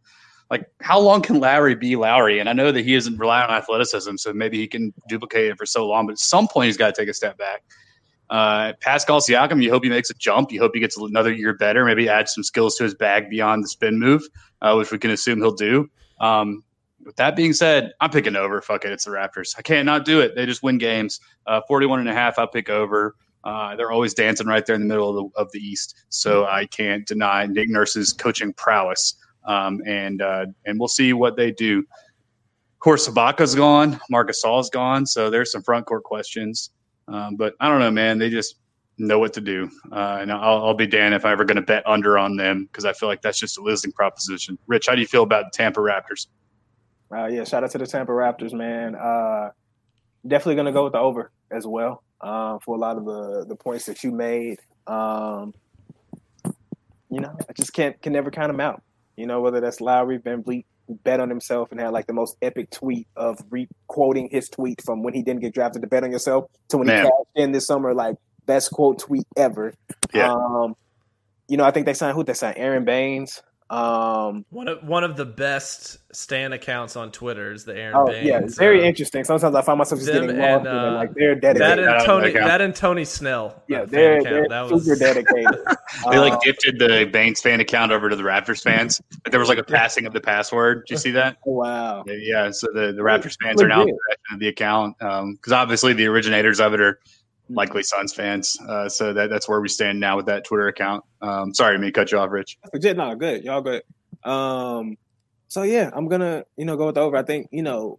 Like, 0.50 0.66
how 0.80 0.98
long 1.00 1.22
can 1.22 1.40
Lowry 1.40 1.74
be 1.74 1.96
Lowry? 1.96 2.38
And 2.38 2.48
I 2.48 2.52
know 2.52 2.72
that 2.72 2.84
he 2.84 2.94
isn't 2.94 3.18
relying 3.18 3.50
on 3.50 3.56
athleticism, 3.56 4.16
so 4.16 4.32
maybe 4.32 4.58
he 4.58 4.66
can 4.66 4.92
duplicate 5.08 5.50
it 5.50 5.58
for 5.58 5.66
so 5.66 5.86
long. 5.86 6.06
But 6.06 6.12
at 6.12 6.18
some 6.18 6.46
point, 6.46 6.66
he's 6.66 6.76
got 6.76 6.94
to 6.94 7.00
take 7.00 7.08
a 7.08 7.14
step 7.14 7.38
back. 7.38 7.62
Uh, 8.28 8.72
Pascal 8.80 9.20
Siakam, 9.20 9.62
you 9.62 9.70
hope 9.70 9.84
he 9.84 9.90
makes 9.90 10.10
a 10.10 10.14
jump. 10.14 10.52
You 10.52 10.60
hope 10.60 10.72
he 10.74 10.80
gets 10.80 10.96
another 10.96 11.32
year 11.32 11.54
better. 11.54 11.84
Maybe 11.84 12.08
add 12.08 12.28
some 12.28 12.42
skills 12.42 12.76
to 12.76 12.84
his 12.84 12.94
bag 12.94 13.28
beyond 13.28 13.64
the 13.64 13.68
spin 13.68 13.98
move, 13.98 14.22
uh, 14.62 14.74
which 14.74 14.90
we 14.90 14.98
can 14.98 15.10
assume 15.10 15.38
he'll 15.38 15.52
do. 15.52 15.90
Um, 16.20 16.64
with 17.05 17.16
that 17.16 17.36
being 17.36 17.53
said, 17.53 17.92
I'm 18.00 18.11
picking 18.11 18.36
over. 18.36 18.61
Fuck 18.61 18.84
it, 18.84 18.92
it's 18.92 19.05
the 19.05 19.11
Raptors. 19.11 19.55
I 19.59 19.62
can't 19.62 19.86
not 19.86 20.05
do 20.05 20.20
it. 20.20 20.34
They 20.34 20.46
just 20.46 20.62
win 20.62 20.78
games. 20.78 21.20
Uh, 21.46 21.61
41 21.66 22.00
and 22.00 22.09
a 22.09 22.14
half, 22.14 22.38
I'll 22.38 22.46
pick 22.46 22.68
over. 22.68 23.16
Uh, 23.44 23.74
they're 23.74 23.90
always 23.90 24.14
dancing 24.14 24.46
right 24.46 24.64
there 24.64 24.76
in 24.76 24.82
the 24.82 24.86
middle 24.86 25.11
of 25.11 25.16
the, 25.16 25.40
of 25.40 25.53
the 25.53 25.59
East, 25.59 26.05
so 26.11 26.46
I 26.46 26.66
can't 26.66 27.07
deny 27.07 27.46
Nick 27.46 27.68
Nurse's 27.68 28.12
coaching 28.12 28.53
prowess. 28.53 29.16
Um, 29.44 29.82
and 29.84 30.22
uh, 30.22 30.46
and 30.66 30.78
we'll 30.78 30.88
see 30.88 31.12
what 31.12 31.36
they 31.36 31.50
do. 31.50 31.80
Of 31.80 32.78
course, 32.78 33.09
Sabaka's 33.09 33.57
gone. 33.57 33.98
Marcus 34.09 34.42
Gasol's 34.44 34.70
gone, 34.70 35.07
so 35.07 35.30
there's 35.30 35.50
some 35.50 35.62
front 35.62 35.86
court 35.86 36.05
questions. 36.05 36.70
Um, 37.09 37.34
but 37.34 37.55
I 37.59 37.68
don't 37.68 37.80
know, 37.80 37.90
man. 37.90 38.18
They 38.18 38.30
just 38.30 38.57
know 38.98 39.18
what 39.18 39.32
to 39.32 39.40
do, 39.40 39.68
uh, 39.90 40.18
and 40.20 40.30
I'll, 40.30 40.64
I'll 40.64 40.74
be 40.74 40.86
damned 40.86 41.14
if 41.14 41.24
I'm 41.24 41.32
ever 41.32 41.44
going 41.44 41.57
to 41.57 41.62
bet 41.62 41.82
under 41.86 42.18
on 42.18 42.36
them 42.36 42.66
because 42.66 42.84
I 42.84 42.92
feel 42.92 43.09
like 43.09 43.22
that's 43.22 43.40
just 43.40 43.59
a 43.59 43.61
losing 43.61 43.90
proposition. 43.90 44.57
Rich, 44.68 44.86
how 44.86 44.94
do 44.94 45.00
you 45.00 45.09
feel 45.09 45.24
about 45.24 45.46
the 45.46 45.57
Tampa 45.57 45.80
Raptors? 45.80 46.28
Uh, 47.14 47.26
yeah, 47.26 47.44
shout 47.44 47.62
out 47.64 47.70
to 47.72 47.78
the 47.78 47.86
Tampa 47.86 48.12
Raptors, 48.12 48.52
man. 48.52 48.94
Uh, 48.94 49.50
definitely 50.26 50.54
going 50.54 50.66
to 50.66 50.72
go 50.72 50.84
with 50.84 50.92
the 50.92 50.98
over 50.98 51.30
as 51.50 51.66
well 51.66 52.02
uh, 52.20 52.58
for 52.64 52.76
a 52.76 52.78
lot 52.78 52.96
of 52.96 53.04
the 53.04 53.44
the 53.48 53.56
points 53.56 53.86
that 53.86 54.02
you 54.02 54.12
made. 54.12 54.58
Um, 54.86 55.54
you 57.10 57.20
know, 57.20 57.36
I 57.48 57.52
just 57.52 57.72
can't 57.72 58.00
can 58.00 58.12
never 58.12 58.30
count 58.30 58.48
them 58.48 58.60
out. 58.60 58.82
You 59.16 59.26
know, 59.26 59.40
whether 59.40 59.60
that's 59.60 59.80
Lowry, 59.80 60.18
VanVleet, 60.18 60.64
who 60.86 60.98
bet 61.04 61.20
on 61.20 61.28
himself 61.28 61.70
and 61.70 61.80
had 61.80 61.92
like 61.92 62.06
the 62.06 62.12
most 62.14 62.36
epic 62.40 62.70
tweet 62.70 63.06
of 63.16 63.38
re 63.50 63.68
quoting 63.88 64.28
his 64.30 64.48
tweet 64.48 64.80
from 64.82 65.02
when 65.02 65.12
he 65.12 65.22
didn't 65.22 65.42
get 65.42 65.52
drafted 65.52 65.82
to 65.82 65.88
bet 65.88 66.04
on 66.04 66.12
yourself 66.12 66.46
to 66.68 66.78
when 66.78 66.86
Man. 66.86 67.04
he 67.04 67.10
cashed 67.10 67.30
in 67.34 67.52
this 67.52 67.66
summer, 67.66 67.94
like 67.94 68.16
best 68.46 68.70
quote 68.70 68.98
tweet 68.98 69.26
ever. 69.36 69.74
Yeah. 70.14 70.32
Um, 70.32 70.74
you 71.48 71.56
know, 71.56 71.64
I 71.64 71.70
think 71.70 71.86
they 71.86 71.94
signed 71.94 72.14
who 72.14 72.24
they 72.24 72.34
signed 72.34 72.56
Aron 72.56 72.84
Baynes. 72.84 73.42
Um, 73.72 74.44
One 74.50 74.68
of 74.68 74.84
one 74.84 75.02
of 75.02 75.16
the 75.16 75.24
best 75.24 75.98
Stan 76.14 76.52
accounts 76.52 76.94
on 76.94 77.10
Twitter 77.10 77.52
is 77.52 77.64
the 77.64 77.74
Aron 77.74 77.96
oh 77.96 78.06
Baynes. 78.06 78.26
yeah, 78.26 78.38
it's 78.40 78.58
very 78.58 78.82
uh, 78.82 78.84
interesting. 78.84 79.24
Sometimes 79.24 79.54
I 79.54 79.62
find 79.62 79.78
myself 79.78 79.98
just 80.02 80.12
them 80.12 80.26
getting 80.26 80.40
lost 80.42 80.66
and, 80.66 80.66
in 80.66 80.74
it. 80.74 80.88
uh, 80.88 80.92
Like 80.94 81.14
they're 81.14 81.34
That 81.36 81.54
dedicated. 81.56 81.84
and 81.88 82.04
Tony, 82.04 82.30
that 82.32 82.44
that 82.44 82.60
and 82.60 82.74
Tony 82.76 83.04
Snell. 83.06 83.62
yeah, 83.68 83.80
uh, 83.80 83.86
they're, 83.86 84.18
account. 84.18 84.24
they're 84.34 84.48
That 84.50 84.70
was 84.70 84.84
super 84.84 84.98
dedicated. 84.98 85.46
They 86.10 86.18
like 86.18 86.34
Um, 86.34 86.38
gifted 86.44 86.78
the 86.78 87.08
Baynes 87.10 87.40
fan 87.40 87.60
account 87.60 87.92
over 87.92 88.10
to 88.10 88.16
the 88.16 88.22
Raptors 88.22 88.62
fans. 88.62 89.00
But 89.22 89.30
there 89.30 89.40
was 89.40 89.48
like 89.48 89.58
a 89.58 89.64
passing 89.64 90.04
of 90.06 90.12
the 90.12 90.20
password. 90.20 90.84
Did 90.86 90.94
you 90.94 90.98
see 90.98 91.10
that? 91.12 91.38
oh, 91.46 91.52
wow. 91.52 92.04
Yeah, 92.06 92.50
so 92.50 92.66
the, 92.74 92.92
the 92.92 93.02
Raptors 93.02 93.36
fans 93.42 93.62
are 93.62 93.68
now 93.68 93.80
Legit. 93.80 93.94
possession 94.06 94.34
of 94.34 94.40
the 94.40 94.48
account 94.48 94.98
because 94.98 95.52
obviously 95.52 95.94
the 95.94 96.06
originators 96.06 96.60
of 96.60 96.74
it 96.74 96.80
are 96.82 97.00
likely 97.53 97.82
Suns 97.82 98.12
fans. 98.12 98.57
Uh, 98.68 98.88
so 98.88 99.12
that, 99.12 99.30
that's 99.30 99.48
where 99.48 99.61
we 99.61 99.68
stand 99.68 100.00
now 100.00 100.16
with 100.16 100.26
that 100.26 100.44
Twitter 100.44 100.68
account. 100.68 101.05
Um, 101.20 101.55
sorry, 101.55 101.78
me 101.78 101.90
cut 101.90 102.12
you 102.12 102.18
off, 102.18 102.30
Rich. 102.30 102.59
Legit, 102.72 102.96
no, 102.96 103.14
good. 103.14 103.44
Y'all 103.44 103.61
good. 103.61 103.82
Um, 104.24 104.96
so 105.48 105.62
yeah, 105.62 105.90
I'm 105.92 106.09
gonna, 106.09 106.44
you 106.57 106.64
know, 106.64 106.76
go 106.76 106.86
with 106.86 106.94
the 106.94 107.03
over. 107.03 107.16
I 107.16 107.22
think, 107.22 107.48
you 107.50 107.62
know, 107.62 107.98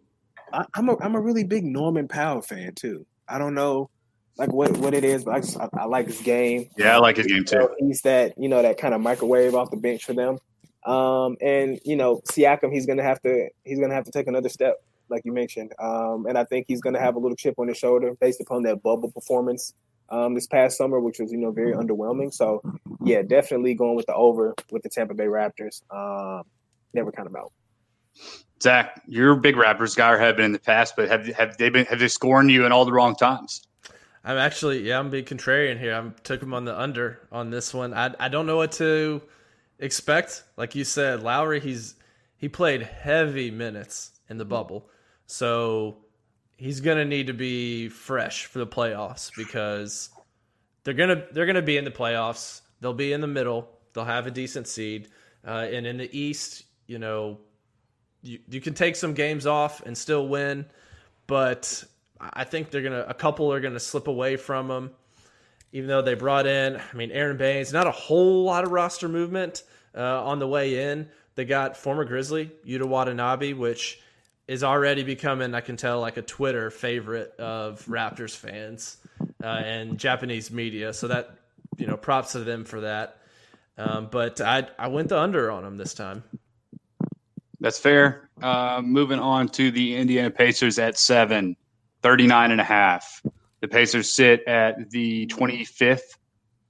I, 0.52 0.66
I'm 0.76 0.90
a 0.90 0.98
I'm 1.00 1.16
a 1.16 1.22
really 1.22 1.44
big 1.44 1.64
Norman 1.64 2.08
Powell 2.08 2.42
fan 2.42 2.74
too. 2.74 3.06
I 3.28 3.38
don't 3.38 3.54
know 3.54 3.90
like 4.38 4.52
what 4.52 4.76
what 4.78 4.94
it 4.94 5.04
is, 5.04 5.24
but 5.24 5.36
I 5.36 5.40
just 5.40 5.58
I, 5.60 5.70
I 5.74 5.86
like 5.86 6.08
his 6.08 6.22
game. 6.22 6.70
Yeah, 6.78 6.96
I 6.96 7.00
like 7.00 7.18
his 7.18 7.28
game 7.28 7.46
too. 7.46 7.70
He's 7.80 8.02
that, 8.02 8.34
you 8.38 8.50
know, 8.50 8.62
that 8.62 8.78
kind 8.78 8.94
of 8.94 9.02
microwave 9.02 9.56
off 9.56 9.72
the 9.72 9.78
bench 9.78 10.04
for 10.04 10.14
them. 10.14 10.38
Um, 10.86 11.38
and 11.42 11.80
you 11.86 11.96
know, 11.96 12.22
Siakam, 12.32 12.74
he's 12.74 12.86
gonna 12.86 13.04
have 13.04 13.22
to 13.22 13.50
he's 13.64 13.80
gonna 13.80 13.94
have 13.94 14.06
to 14.06 14.12
take 14.12 14.28
another 14.28 14.50
step, 14.50 14.84
like 15.14 15.24
you 15.26 15.32
mentioned. 15.32 15.72
Um, 15.80 16.26
and 16.28 16.38
I 16.38 16.44
think 16.44 16.66
he's 16.68 16.82
gonna 16.82 17.00
have 17.00 17.16
a 17.16 17.20
little 17.20 17.36
chip 17.36 17.56
on 17.58 17.68
his 17.68 17.78
shoulder 17.78 18.14
based 18.20 18.42
upon 18.42 18.64
that 18.64 18.82
bubble 18.84 19.12
performance 19.12 19.74
um, 20.10 20.34
this 20.36 20.48
past 20.48 20.78
summer, 20.78 21.00
which 21.00 21.20
was 21.20 21.32
you 21.32 21.38
know 21.38 21.52
very 21.52 21.74
underwhelming. 21.74 22.34
So 22.34 22.62
yeah, 23.04 23.22
definitely 23.22 23.74
going 23.76 23.96
with 23.96 24.06
the 24.08 24.16
over 24.16 24.54
with 24.72 24.84
the 24.84 24.90
Tampa 24.90 25.14
Bay 25.14 25.26
Raptors. 25.26 25.82
Um, 25.92 26.44
never 26.94 27.12
kind 27.12 27.28
of 27.28 27.36
out. 27.36 27.52
Zach, 28.62 29.02
you're 29.08 29.34
a 29.34 29.38
big 29.38 29.56
Raptors 29.56 29.96
guy 29.96 30.12
or 30.12 30.18
have 30.18 30.38
been 30.38 30.46
in 30.46 30.52
the 30.52 30.60
past, 30.60 30.96
but 30.96 31.10
have 31.10 31.26
have 31.28 31.58
they 31.58 31.70
been 31.70 31.86
have 31.86 32.00
they 32.00 32.08
scorned 32.08 32.52
you 32.52 32.66
in 32.66 32.72
all 32.72 32.86
the 32.86 32.94
wrong 32.94 33.16
times? 33.16 33.68
I'm 34.24 34.38
actually 34.38 34.88
yeah, 34.88 35.00
I'm 35.00 35.10
being 35.10 35.26
contrarian 35.26 35.80
here. 35.80 35.94
I 35.94 36.22
took 36.24 36.42
him 36.42 36.54
on 36.54 36.66
the 36.66 36.80
under 36.80 37.28
on 37.32 37.50
this 37.50 37.74
one. 37.74 37.94
I 37.94 38.14
I 38.20 38.30
don't 38.30 38.46
know 38.46 38.58
what 38.58 38.72
to 38.74 39.22
expect. 39.80 40.44
Like 40.56 40.76
you 40.76 40.84
said, 40.84 41.24
Lowry, 41.24 41.60
he's 41.60 41.96
he 42.38 42.48
played 42.48 42.84
heavy 42.84 43.52
minutes 43.52 44.12
in 44.30 44.38
the 44.38 44.46
bubble, 44.46 44.90
so 45.26 45.98
he's 46.58 46.80
gonna 46.80 47.06
need 47.06 47.28
to 47.28 47.34
be 47.34 47.90
fresh 47.90 48.46
for 48.46 48.60
the 48.60 48.68
playoffs 48.68 49.32
because 49.36 50.10
they're 50.84 50.94
gonna 50.94 51.24
they're 51.32 51.46
gonna 51.46 51.62
be 51.62 51.78
in 51.78 51.86
the 51.86 51.92
playoffs. 51.92 52.62
They'll 52.82 52.94
be 52.94 53.14
in 53.14 53.22
the 53.22 53.28
middle. 53.28 53.70
They'll 53.94 54.06
have 54.06 54.28
a 54.28 54.32
decent 54.32 54.68
seed, 54.68 55.10
uh, 55.46 55.68
and 55.72 55.86
in 55.86 55.98
the 55.98 56.18
East, 56.18 56.64
you 56.88 57.00
know, 57.00 57.40
you 58.22 58.40
you 58.50 58.62
can 58.62 58.74
take 58.74 58.96
some 58.96 59.14
games 59.14 59.46
off 59.46 59.82
and 59.86 59.98
still 59.98 60.28
win, 60.28 60.66
but 61.28 61.84
I 62.20 62.44
think 62.44 62.70
they're 62.70 62.82
gonna 62.82 63.06
a 63.08 63.14
couple 63.14 63.52
are 63.52 63.60
gonna 63.60 63.80
slip 63.80 64.08
away 64.08 64.38
from 64.38 64.68
them. 64.68 64.92
Even 65.72 65.88
though 65.88 66.04
they 66.04 66.14
brought 66.14 66.46
in, 66.46 66.78
I 66.78 66.96
mean, 66.96 67.10
Aron 67.12 67.38
Baynes, 67.38 67.74
not 67.74 67.88
a 67.88 67.92
whole 67.92 68.44
lot 68.44 68.64
of 68.64 68.72
roster 68.72 69.10
movement 69.10 69.64
uh, 69.98 70.24
on 70.24 70.38
the 70.38 70.48
way 70.48 70.92
in. 70.92 71.10
They 71.36 71.46
got 71.46 71.76
former 71.76 72.06
Grizzly 72.06 72.52
Yuta 72.64 72.86
Watanabe, 72.86 73.54
which 73.54 74.00
is 74.48 74.64
already 74.64 75.04
becoming, 75.04 75.54
I 75.54 75.62
can 75.62 75.78
tell, 75.78 76.00
like 76.00 76.18
a 76.18 76.22
Twitter 76.22 76.70
favorite 76.70 77.34
of 77.40 77.86
Raptors 77.86 78.36
fans 78.36 78.98
uh, 79.44 79.48
and 79.48 79.98
Japanese 79.98 80.52
media. 80.52 80.94
So 80.94 81.08
that, 81.08 81.38
you 81.78 81.88
know, 81.88 81.98
props 81.98 82.34
to 82.34 82.40
them 82.40 82.66
for 82.66 82.82
that. 82.82 83.18
Um, 83.78 84.08
but 84.12 84.40
I 84.42 84.68
I 84.78 84.88
went 84.88 85.10
the 85.10 85.20
under 85.20 85.50
on 85.50 85.64
them 85.64 85.78
this 85.78 85.94
time. 85.94 86.24
That's 87.60 87.80
fair. 87.80 88.30
Uh, 88.42 88.82
moving 88.84 89.20
on 89.20 89.48
to 89.50 89.72
the 89.72 89.96
Indiana 89.96 90.30
Pacers 90.30 90.78
at 90.78 90.98
seven, 90.98 91.56
39 92.02 92.52
and 92.52 92.62
a 92.62 92.64
half. 92.64 93.24
The 93.62 93.68
Pacers 93.70 94.12
sit 94.12 94.44
at 94.48 94.90
the 94.90 95.26
25th 95.28 96.18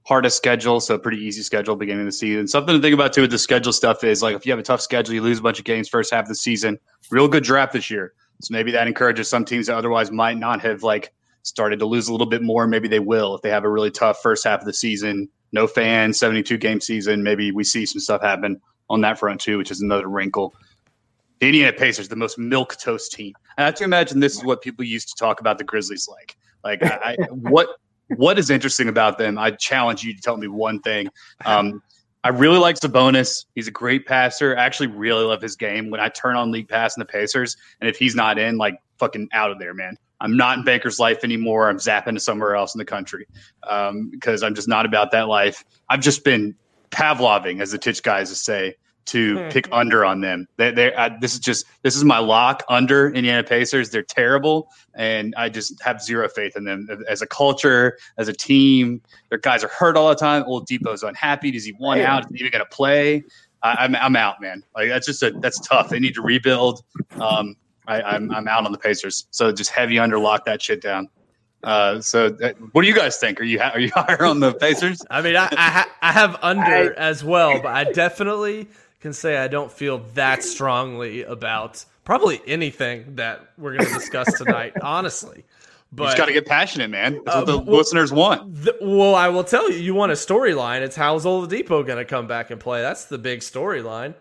hardest 0.04 0.36
schedule, 0.36 0.80
so 0.80 0.98
pretty 0.98 1.18
easy 1.18 1.42
schedule 1.42 1.76
beginning 1.76 2.02
of 2.02 2.06
the 2.06 2.12
season. 2.12 2.46
Something 2.46 2.76
to 2.76 2.80
think 2.80 2.94
about 2.94 3.12
too 3.12 3.22
with 3.22 3.30
the 3.30 3.38
schedule 3.38 3.72
stuff 3.72 4.04
is 4.04 4.22
like 4.22 4.36
if 4.36 4.46
you 4.46 4.52
have 4.52 4.58
a 4.58 4.62
tough 4.62 4.80
schedule, 4.80 5.14
you 5.14 5.22
lose 5.22 5.38
a 5.38 5.42
bunch 5.42 5.58
of 5.58 5.64
games 5.64 5.88
first 5.88 6.12
half 6.12 6.24
of 6.24 6.28
the 6.28 6.34
season. 6.34 6.78
Real 7.10 7.28
good 7.28 7.44
draft 7.44 7.72
this 7.72 7.90
year, 7.90 8.14
so 8.40 8.52
maybe 8.52 8.70
that 8.72 8.86
encourages 8.86 9.28
some 9.28 9.44
teams 9.44 9.66
that 9.66 9.76
otherwise 9.76 10.10
might 10.10 10.38
not 10.38 10.60
have 10.60 10.82
like 10.82 11.12
started 11.42 11.78
to 11.78 11.86
lose 11.86 12.08
a 12.08 12.12
little 12.12 12.26
bit 12.26 12.42
more. 12.42 12.66
Maybe 12.66 12.88
they 12.88 13.00
will 13.00 13.34
if 13.34 13.42
they 13.42 13.50
have 13.50 13.64
a 13.64 13.70
really 13.70 13.90
tough 13.90 14.20
first 14.22 14.44
half 14.44 14.60
of 14.60 14.66
the 14.66 14.72
season. 14.72 15.28
No 15.52 15.66
fans, 15.66 16.18
72 16.18 16.56
game 16.58 16.80
season. 16.80 17.22
Maybe 17.22 17.52
we 17.52 17.64
see 17.64 17.86
some 17.86 18.00
stuff 18.00 18.22
happen 18.22 18.60
on 18.90 19.00
that 19.02 19.18
front 19.18 19.40
too, 19.40 19.58
which 19.58 19.70
is 19.70 19.80
another 19.80 20.08
wrinkle. 20.08 20.54
The 21.40 21.46
Indiana 21.46 21.72
Pacers, 21.72 22.08
the 22.08 22.16
most 22.16 22.38
milk 22.38 22.76
toast 22.80 23.12
team. 23.12 23.34
I 23.56 23.64
have 23.64 23.74
to 23.76 23.84
imagine 23.84 24.20
this 24.20 24.34
is 24.34 24.44
what 24.44 24.62
people 24.62 24.84
used 24.84 25.08
to 25.10 25.14
talk 25.16 25.40
about 25.40 25.58
the 25.58 25.64
Grizzlies 25.64 26.08
like. 26.08 26.36
Like, 26.64 26.82
I, 26.82 27.16
what 27.30 27.68
what 28.08 28.38
is 28.38 28.50
interesting 28.50 28.88
about 28.88 29.18
them? 29.18 29.38
I 29.38 29.50
challenge 29.52 30.02
you 30.02 30.14
to 30.14 30.20
tell 30.20 30.36
me 30.36 30.48
one 30.48 30.80
thing. 30.80 31.08
Um, 31.44 31.82
I 32.22 32.30
really 32.30 32.58
like 32.58 32.76
Sabonis. 32.76 33.44
He's 33.54 33.68
a 33.68 33.70
great 33.70 34.06
passer. 34.06 34.56
I 34.56 34.64
actually 34.64 34.86
really 34.86 35.24
love 35.24 35.42
his 35.42 35.56
game. 35.56 35.90
When 35.90 36.00
I 36.00 36.08
turn 36.08 36.36
on 36.36 36.50
League 36.50 36.68
Pass 36.68 36.96
and 36.96 37.02
the 37.02 37.06
Pacers, 37.06 37.56
and 37.80 37.88
if 37.88 37.98
he's 37.98 38.14
not 38.14 38.38
in, 38.38 38.56
like 38.56 38.80
fucking 38.98 39.28
out 39.32 39.50
of 39.50 39.58
there, 39.58 39.74
man. 39.74 39.96
I'm 40.20 40.36
not 40.36 40.56
in 40.56 40.64
Baker's 40.64 40.98
life 40.98 41.22
anymore. 41.22 41.68
I'm 41.68 41.76
zapping 41.76 42.14
to 42.14 42.20
somewhere 42.20 42.56
else 42.56 42.74
in 42.74 42.78
the 42.78 42.84
country 42.84 43.26
um, 43.68 44.08
because 44.10 44.42
I'm 44.42 44.54
just 44.54 44.68
not 44.68 44.86
about 44.86 45.10
that 45.10 45.28
life. 45.28 45.64
I've 45.90 46.00
just 46.00 46.24
been 46.24 46.54
Pavloving, 46.90 47.60
as 47.60 47.72
the 47.72 47.78
Titch 47.78 48.02
guys 48.02 48.34
say, 48.40 48.76
to 49.06 49.48
pick 49.50 49.68
under 49.72 50.04
on 50.04 50.20
them. 50.20 50.46
They, 50.56 50.70
they, 50.70 50.94
I, 50.94 51.16
this 51.18 51.34
is 51.34 51.40
just 51.40 51.66
this 51.82 51.96
is 51.96 52.04
my 52.04 52.18
lock 52.18 52.62
under 52.68 53.10
Indiana 53.10 53.44
Pacers. 53.44 53.90
They're 53.90 54.02
terrible, 54.02 54.68
and 54.94 55.34
I 55.36 55.48
just 55.48 55.82
have 55.82 56.02
zero 56.02 56.28
faith 56.28 56.56
in 56.56 56.64
them 56.64 56.88
as 57.08 57.22
a 57.22 57.26
culture, 57.26 57.98
as 58.16 58.28
a 58.28 58.32
team. 58.32 59.02
Their 59.28 59.38
guys 59.38 59.64
are 59.64 59.68
hurt 59.68 59.96
all 59.96 60.08
the 60.08 60.14
time. 60.14 60.44
Oladipo's 60.44 61.02
unhappy. 61.02 61.50
Does 61.50 61.64
he 61.64 61.72
want 61.72 62.00
out? 62.00 62.24
Is 62.24 62.30
he 62.32 62.40
even 62.40 62.52
going 62.52 62.64
to 62.64 62.76
play? 62.76 63.24
I, 63.62 63.84
am 63.84 63.94
I'm, 63.96 64.02
I'm 64.02 64.16
out, 64.16 64.40
man. 64.40 64.62
Like 64.74 64.88
that's 64.88 65.06
just 65.06 65.22
a 65.22 65.30
that's 65.32 65.60
tough. 65.60 65.88
They 65.88 66.00
need 66.00 66.14
to 66.14 66.22
rebuild. 66.22 66.82
Um, 67.12 67.56
I, 67.86 68.02
I'm 68.02 68.30
I'm 68.30 68.48
out 68.48 68.64
on 68.64 68.72
the 68.72 68.78
Pacers. 68.78 69.26
So 69.30 69.52
just 69.52 69.70
heavy 69.70 69.98
under 69.98 70.18
lock 70.18 70.44
that 70.46 70.62
shit 70.62 70.80
down. 70.80 71.08
Uh, 71.64 71.98
so, 72.02 72.26
uh, 72.42 72.52
what 72.72 72.82
do 72.82 72.88
you 72.88 72.94
guys 72.94 73.16
think? 73.16 73.40
Are 73.40 73.44
you 73.44 73.58
ha- 73.58 73.70
are 73.72 73.80
you 73.80 73.90
higher 73.94 74.24
on 74.24 74.40
the 74.40 74.52
Pacers? 74.52 75.02
I 75.10 75.22
mean, 75.22 75.34
I 75.34 75.48
I, 75.50 75.70
ha- 75.70 75.90
I 76.02 76.12
have 76.12 76.36
under 76.42 76.70
I, 76.70 76.88
as 76.88 77.24
well, 77.24 77.60
but 77.62 77.74
I 77.74 77.84
definitely 77.84 78.68
can 79.04 79.12
say 79.12 79.36
I 79.36 79.48
don't 79.48 79.70
feel 79.70 79.98
that 80.14 80.42
strongly 80.42 81.24
about 81.24 81.84
probably 82.04 82.40
anything 82.46 83.16
that 83.16 83.50
we're 83.58 83.76
going 83.76 83.86
to 83.86 83.92
discuss 83.92 84.32
tonight, 84.38 84.72
honestly. 84.82 85.44
But 85.92 86.04
you 86.04 86.08
just 86.08 86.16
got 86.16 86.24
to 86.24 86.32
get 86.32 86.46
passionate, 86.46 86.88
man. 86.88 87.20
That's 87.26 87.36
uh, 87.36 87.40
what 87.40 87.46
the 87.46 87.58
well, 87.58 87.76
listeners 87.76 88.14
want. 88.14 88.62
The, 88.64 88.74
well, 88.80 89.14
I 89.14 89.28
will 89.28 89.44
tell 89.44 89.70
you, 89.70 89.76
you 89.76 89.94
want 89.94 90.10
a 90.10 90.14
storyline. 90.14 90.80
It's 90.80 90.96
how's 90.96 91.26
Oladipo 91.26 91.86
going 91.86 91.98
to 91.98 92.06
come 92.06 92.26
back 92.26 92.50
and 92.50 92.58
play? 92.58 92.80
That's 92.80 93.04
the 93.04 93.18
big 93.18 93.40
storyline. 93.40 94.14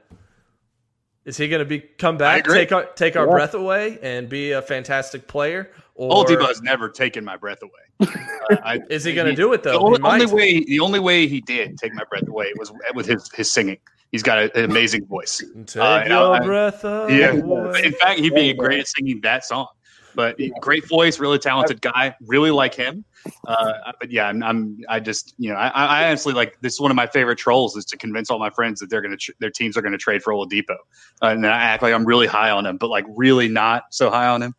Is 1.24 1.38
he 1.38 1.48
going 1.48 1.60
to 1.60 1.66
be 1.66 1.80
come 1.80 2.18
back, 2.18 2.44
take 2.44 2.74
our 2.74 2.84
take 2.84 3.16
our 3.16 3.26
yeah. 3.26 3.32
breath 3.32 3.54
away, 3.54 4.00
and 4.02 4.28
be 4.28 4.52
a 4.52 4.62
fantastic 4.62 5.30
player? 5.30 5.72
Or 5.96 6.26
Oladipo 6.26 6.46
has 6.46 6.62
never 6.62 6.90
taken 6.90 7.24
my 7.24 7.38
breath 7.38 7.64
away. 7.64 7.72
Uh, 8.52 8.58
I, 8.62 8.80
is 8.90 9.06
he 9.06 9.14
going 9.14 9.28
to 9.28 9.36
do 9.36 9.54
it 9.54 9.64
though? 9.64 9.72
The 9.72 9.80
only, 9.80 10.02
only 10.02 10.26
way 10.26 10.66
the 10.66 10.82
only 10.82 11.00
way 11.00 11.28
he 11.28 11.40
did 11.40 11.78
take 11.78 11.94
my 11.94 12.04
breath 12.10 12.28
away 12.28 12.52
was 12.58 12.74
with 12.94 13.06
his 13.06 13.32
his 13.32 13.50
singing. 13.50 13.78
He's 14.14 14.22
got 14.22 14.38
a, 14.38 14.58
an 14.58 14.70
amazing 14.70 15.08
voice. 15.08 15.44
Take 15.66 15.82
uh, 15.82 16.06
your 16.08 16.36
I, 16.36 16.40
breath 16.40 16.84
away. 16.84 17.20
Yeah. 17.20 17.32
In 17.32 17.94
fact, 17.94 18.20
he'd 18.20 18.36
be 18.36 18.54
great 18.54 18.80
at 18.80 18.88
singing 18.88 19.20
that 19.22 19.44
song. 19.44 19.68
But 20.14 20.40
great 20.62 20.88
voice, 20.88 21.18
really 21.18 21.40
talented 21.40 21.82
guy. 21.82 22.16
Really 22.22 22.52
like 22.52 22.76
him. 22.76 23.06
Uh, 23.48 23.74
but 24.00 24.12
yeah, 24.12 24.28
I'm, 24.28 24.44
I'm, 24.44 24.78
i 24.88 25.00
just, 25.00 25.34
you 25.40 25.50
know, 25.50 25.56
I, 25.56 25.70
I, 25.70 26.08
honestly 26.08 26.34
like 26.34 26.60
this 26.62 26.74
is 26.74 26.80
one 26.80 26.92
of 26.92 26.96
my 26.96 27.08
favorite 27.08 27.38
trolls 27.38 27.76
is 27.76 27.86
to 27.86 27.98
convince 27.98 28.30
all 28.30 28.38
my 28.38 28.52
friends 28.52 28.80
that 28.82 28.92
they're 28.92 29.02
going 29.02 29.14
to, 29.14 29.18
tr- 29.18 29.32
their 29.40 29.50
teams 29.50 29.78
are 29.78 29.82
going 29.82 29.94
to 29.94 29.98
trade 29.98 30.22
for 30.22 30.32
Oladipo. 30.32 30.76
Uh, 31.22 31.28
and 31.28 31.48
I 31.48 31.64
act 31.64 31.82
like 31.82 31.94
I'm 31.94 32.06
really 32.06 32.28
high 32.28 32.52
on 32.52 32.68
him, 32.68 32.78
but 32.78 32.92
like 32.92 33.06
really 33.16 33.48
not 33.48 33.86
so 33.90 34.12
high 34.12 34.28
on 34.28 34.44
him 34.44 34.54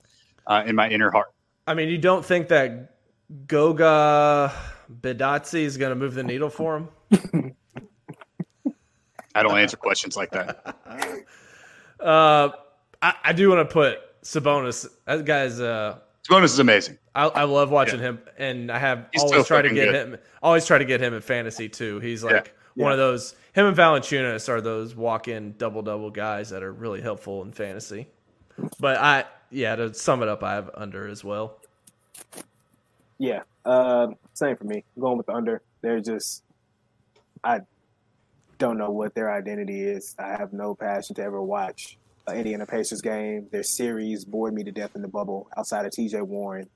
uh, 0.49 0.65
in 0.67 0.75
my 0.75 0.89
inner 0.89 1.13
heart. 1.13 1.29
I 1.69 1.75
mean, 1.75 1.91
you 1.91 1.99
don't 1.99 2.25
think 2.25 2.49
that 2.49 2.97
Goga 3.47 4.53
Bitadze 5.01 5.61
is 5.61 5.77
going 5.77 5.91
to 5.91 5.97
move 5.97 6.15
the 6.15 6.25
needle 6.25 6.51
for 6.51 6.89
him? 7.11 7.55
I 9.35 9.43
don't 9.43 9.59
answer 9.59 9.77
questions 9.77 10.17
like 10.17 10.31
that. 10.31 10.77
Uh, 12.01 12.51
I, 13.01 13.15
I 13.25 13.33
do 13.33 13.49
want 13.49 13.67
to 13.67 13.73
put 13.73 13.99
Sabonis. 14.23 14.87
That 15.07 15.25
guy's 15.25 15.61
uh, 15.61 15.99
Sabonis 16.29 16.45
is 16.45 16.59
amazing. 16.59 16.99
I, 17.15 17.27
I 17.27 17.45
love 17.45 17.71
watching 17.71 18.01
yeah. 18.01 18.07
him, 18.07 18.19
and 18.37 18.71
I 18.71 18.79
have 18.79 19.09
He's 19.13 19.23
always 19.23 19.47
tried 19.47 19.63
to 19.63 19.73
get 19.73 19.87
good. 19.87 19.95
him. 19.95 20.19
Always 20.43 20.67
try 20.67 20.79
to 20.79 20.85
get 20.85 21.01
him 21.01 21.15
in 21.15 21.21
fantasy 21.21 21.69
too. 21.69 22.01
He's 22.01 22.25
like 22.25 22.55
yeah. 22.77 22.85
one 22.85 22.91
yeah. 22.91 22.93
of 22.93 22.99
those. 22.99 23.35
Him 23.53 23.67
and 23.67 23.77
Valanciunas 23.77 24.49
are 24.49 24.61
those 24.61 24.97
walk-in 24.97 25.55
double-double 25.57 26.11
guys 26.11 26.51
that 26.51 26.63
are 26.65 26.73
really 26.73 27.01
helpful 27.01 27.43
in 27.43 27.53
fantasy. 27.53 28.09
But 28.81 28.97
I, 28.97 29.25
yeah, 29.51 29.77
to 29.77 29.95
sum 29.95 30.23
it 30.23 30.29
up, 30.29 30.43
I 30.43 30.55
have 30.55 30.71
under 30.75 31.07
as 31.07 31.23
well. 31.23 31.61
Yeah, 33.19 33.43
uh, 33.65 34.09
same 34.33 34.57
for 34.57 34.65
me. 34.65 34.85
I'm 34.97 35.03
going 35.03 35.19
with 35.19 35.27
the 35.27 35.35
under. 35.35 35.63
They're 35.83 36.01
just, 36.01 36.43
I 37.45 37.61
don't 38.65 38.79
know 38.79 38.91
what 38.91 39.15
their 39.15 39.31
identity 39.31 39.83
is. 39.83 40.15
I 40.19 40.37
have 40.37 40.53
no 40.55 40.75
passion 40.75 41.15
to 41.17 41.23
ever 41.23 41.43
watch 41.43 41.99
an 42.27 42.39
Indiana 42.39 42.65
Pacers 42.65 43.03
game. 43.03 43.47
Their 43.53 43.63
series 43.63 44.25
bored 44.25 44.55
me 44.55 44.65
to 44.65 44.73
death 44.73 44.93
in 44.95 45.03
the 45.03 45.09
bubble 45.09 45.49
outside 45.57 45.85
of 45.85 45.93
TJ 45.93 46.23
Warren. 46.23 46.71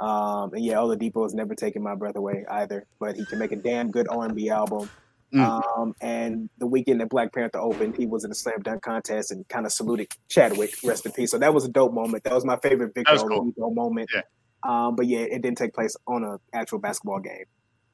Um, 0.00 0.54
and 0.54 0.64
yeah, 0.64 0.76
Oladipo 0.76 1.24
has 1.24 1.34
never 1.34 1.54
taken 1.54 1.82
my 1.82 1.94
breath 1.94 2.16
away 2.16 2.46
either, 2.50 2.86
but 2.98 3.16
he 3.16 3.26
can 3.26 3.38
make 3.38 3.52
a 3.52 3.56
damn 3.56 3.90
good 3.90 4.08
R&B 4.08 4.48
album. 4.48 4.88
Mm. 5.34 5.62
Um, 5.78 5.94
and 6.00 6.48
the 6.56 6.66
weekend 6.66 7.00
that 7.02 7.10
Black 7.10 7.34
Panther 7.34 7.58
opened, 7.58 7.96
he 7.96 8.06
was 8.06 8.24
in 8.24 8.30
a 8.30 8.34
slam 8.34 8.62
dunk 8.62 8.82
contest 8.82 9.30
and 9.30 9.46
kind 9.48 9.66
of 9.66 9.72
saluted 9.72 10.08
Chadwick, 10.30 10.74
rest 10.84 11.04
in 11.04 11.12
peace. 11.12 11.32
So 11.32 11.38
that 11.38 11.52
was 11.52 11.66
a 11.66 11.68
dope 11.68 11.92
moment. 11.92 12.24
That 12.24 12.32
was 12.32 12.46
my 12.46 12.56
favorite 12.56 12.94
Victor 12.94 13.16
cool. 13.18 13.52
Moment. 13.58 14.08
Yeah. 14.14 14.22
Um, 14.62 14.96
but 14.96 15.06
yeah, 15.06 15.20
it 15.20 15.42
didn't 15.42 15.58
take 15.58 15.74
place 15.74 15.96
on 16.06 16.24
an 16.24 16.38
actual 16.54 16.78
basketball 16.78 17.20
game. 17.20 17.44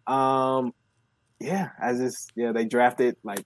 Um, 0.07 0.73
yeah, 1.43 1.71
I 1.81 1.93
just 1.93 2.33
yeah 2.35 2.53
they 2.53 2.65
drafted 2.65 3.17
like 3.25 3.45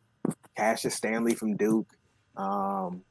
Cassius 0.57 0.94
Stanley 0.94 1.34
from 1.34 1.57
Duke. 1.57 1.88
Um, 2.36 3.03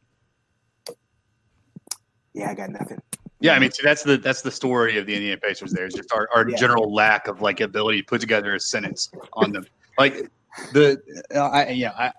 yeah, 2.34 2.52
I 2.52 2.54
got 2.54 2.70
nothing. 2.70 3.02
Yeah, 3.40 3.54
I 3.54 3.60
mean 3.60 3.72
see, 3.72 3.84
that's 3.84 4.04
the 4.04 4.18
that's 4.18 4.42
the 4.42 4.52
story 4.52 4.98
of 4.98 5.06
the 5.06 5.16
Indiana 5.16 5.40
Pacers. 5.42 5.72
There 5.72 5.86
is 5.86 5.94
just 5.94 6.12
our, 6.14 6.30
our 6.34 6.50
yeah. 6.50 6.56
general 6.56 6.94
lack 6.94 7.28
of 7.28 7.42
like 7.42 7.60
ability 7.60 8.02
to 8.02 8.06
put 8.06 8.22
together 8.22 8.56
a 8.56 8.60
sentence 8.60 9.12
on 9.34 9.52
them. 9.52 9.66
Like 9.98 10.30
the 10.74 11.02
uh, 11.34 11.50
I, 11.50 11.70
yeah, 11.70 11.92
I 11.92 12.12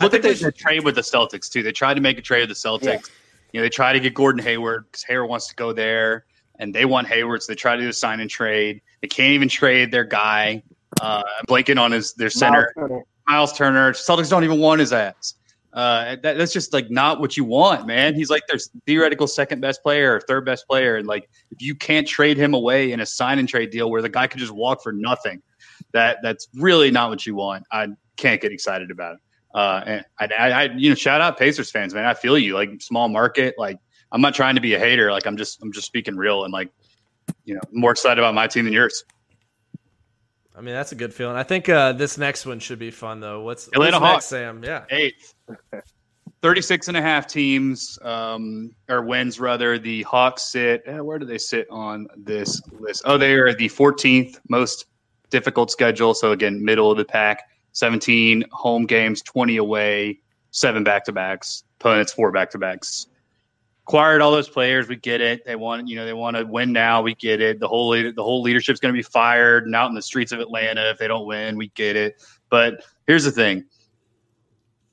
look 0.00 0.14
at 0.14 0.22
the, 0.22 0.52
trade 0.52 0.84
with 0.84 0.94
the 0.94 1.00
Celtics 1.00 1.50
too. 1.50 1.62
They 1.62 1.72
tried 1.72 1.94
to 1.94 2.00
make 2.00 2.18
a 2.18 2.22
trade 2.22 2.48
with 2.48 2.50
the 2.50 2.68
Celtics. 2.68 2.84
Yeah. 2.84 3.00
You 3.52 3.60
know, 3.60 3.62
they 3.62 3.70
tried 3.70 3.94
to 3.94 4.00
get 4.00 4.12
Gordon 4.14 4.42
Hayward 4.42 4.84
because 4.86 5.02
Hayward 5.04 5.30
wants 5.30 5.48
to 5.48 5.54
go 5.54 5.72
there. 5.72 6.26
and 6.58 6.74
they 6.74 6.84
want 6.84 7.06
Hayward, 7.06 7.42
so 7.42 7.52
they 7.52 7.56
try 7.56 7.76
to 7.76 7.82
do 7.82 7.88
a 7.88 7.92
sign 7.92 8.20
and 8.20 8.28
trade. 8.28 8.82
They 9.00 9.08
can't 9.08 9.32
even 9.32 9.48
trade 9.48 9.90
their 9.90 10.04
guy, 10.04 10.62
uh, 11.00 11.22
blanking 11.48 11.80
on 11.80 11.92
his 11.92 12.14
their 12.14 12.30
center, 12.30 12.72
Miles 12.76 12.88
Turner. 12.88 13.04
Miles 13.28 13.52
Turner. 13.52 13.92
Celtics 13.92 14.30
don't 14.30 14.44
even 14.44 14.58
want 14.58 14.80
his 14.80 14.92
ass. 14.92 15.34
Uh, 15.74 16.16
that, 16.22 16.38
that's 16.38 16.52
just 16.52 16.72
like 16.72 16.90
not 16.90 17.20
what 17.20 17.36
you 17.36 17.44
want, 17.44 17.86
man. 17.86 18.14
He's 18.14 18.30
like 18.30 18.42
their 18.48 18.58
theoretical 18.86 19.26
second 19.26 19.60
best 19.60 19.82
player 19.82 20.14
or 20.14 20.20
third 20.20 20.44
best 20.44 20.66
player, 20.66 20.96
and 20.96 21.06
like 21.06 21.28
if 21.50 21.60
you 21.60 21.74
can't 21.74 22.08
trade 22.08 22.36
him 22.36 22.54
away 22.54 22.92
in 22.92 23.00
a 23.00 23.06
sign 23.06 23.38
and 23.38 23.48
trade 23.48 23.70
deal 23.70 23.90
where 23.90 24.02
the 24.02 24.08
guy 24.08 24.26
could 24.26 24.40
just 24.40 24.52
walk 24.52 24.82
for 24.82 24.92
nothing, 24.92 25.42
that 25.92 26.18
that's 26.22 26.48
really 26.54 26.90
not 26.90 27.10
what 27.10 27.26
you 27.26 27.34
want. 27.34 27.64
I 27.70 27.88
can't 28.16 28.40
get 28.40 28.50
excited 28.50 28.90
about 28.90 29.16
it. 29.16 29.20
Uh, 29.54 29.82
and 29.86 30.04
I, 30.18 30.26
I, 30.26 30.50
I, 30.50 30.62
you 30.74 30.88
know, 30.88 30.94
shout 30.94 31.20
out 31.20 31.38
Pacers 31.38 31.70
fans, 31.70 31.94
man. 31.94 32.06
I 32.06 32.14
feel 32.14 32.38
you. 32.38 32.54
Like 32.54 32.80
small 32.80 33.08
market, 33.08 33.54
like 33.58 33.78
I'm 34.10 34.20
not 34.20 34.34
trying 34.34 34.54
to 34.54 34.60
be 34.60 34.74
a 34.74 34.78
hater. 34.78 35.12
Like 35.12 35.26
I'm 35.26 35.36
just, 35.36 35.62
I'm 35.62 35.70
just 35.70 35.86
speaking 35.86 36.16
real, 36.16 36.44
and 36.44 36.52
like, 36.52 36.70
you 37.44 37.54
know, 37.54 37.60
more 37.72 37.92
excited 37.92 38.18
about 38.18 38.34
my 38.34 38.46
team 38.46 38.64
than 38.64 38.72
yours. 38.72 39.04
I 40.58 40.60
mean, 40.60 40.74
that's 40.74 40.90
a 40.90 40.96
good 40.96 41.14
feeling. 41.14 41.36
I 41.36 41.44
think 41.44 41.68
uh, 41.68 41.92
this 41.92 42.18
next 42.18 42.44
one 42.44 42.58
should 42.58 42.80
be 42.80 42.90
fun, 42.90 43.20
though. 43.20 43.42
What's, 43.42 43.68
Atlanta 43.68 44.00
Hawks. 44.00 44.24
Sam? 44.24 44.64
Yeah. 44.64 44.84
Eighth. 44.90 45.34
36 46.42 46.88
and 46.88 46.96
a 46.96 47.02
half 47.02 47.26
teams, 47.26 47.98
um, 48.02 48.72
or 48.88 49.02
wins 49.02 49.40
rather. 49.40 49.78
The 49.78 50.02
Hawks 50.02 50.44
sit, 50.44 50.82
eh, 50.86 51.00
where 51.00 51.18
do 51.18 51.26
they 51.26 51.38
sit 51.38 51.66
on 51.70 52.06
this 52.16 52.60
list? 52.78 53.02
Oh, 53.04 53.18
they 53.18 53.34
are 53.34 53.52
the 53.52 53.68
14th 53.68 54.38
most 54.48 54.86
difficult 55.30 55.70
schedule. 55.70 56.14
So, 56.14 56.32
again, 56.32 56.64
middle 56.64 56.90
of 56.90 56.96
the 56.96 57.04
pack. 57.04 57.42
17 57.72 58.44
home 58.50 58.86
games, 58.86 59.22
20 59.22 59.56
away, 59.56 60.18
seven 60.50 60.84
back 60.84 61.04
to 61.04 61.12
backs. 61.12 61.64
Opponents, 61.80 62.12
four 62.12 62.32
back 62.32 62.50
to 62.50 62.58
backs. 62.58 63.07
Acquired 63.88 64.20
all 64.20 64.30
those 64.30 64.50
players. 64.50 64.86
We 64.86 64.96
get 64.96 65.22
it. 65.22 65.46
They 65.46 65.56
want, 65.56 65.88
you 65.88 65.96
know, 65.96 66.04
they 66.04 66.12
want 66.12 66.36
to 66.36 66.44
win 66.44 66.74
now. 66.74 67.00
We 67.00 67.14
get 67.14 67.40
it. 67.40 67.58
The 67.58 67.66
whole 67.66 67.92
the 67.92 68.12
whole 68.18 68.42
leadership's 68.42 68.80
going 68.80 68.92
to 68.92 68.98
be 68.98 69.02
fired 69.02 69.64
and 69.64 69.74
out 69.74 69.88
in 69.88 69.94
the 69.94 70.02
streets 70.02 70.30
of 70.30 70.40
Atlanta 70.40 70.90
if 70.90 70.98
they 70.98 71.08
don't 71.08 71.26
win. 71.26 71.56
We 71.56 71.68
get 71.68 71.96
it. 71.96 72.22
But 72.50 72.84
here's 73.06 73.24
the 73.24 73.32
thing: 73.32 73.64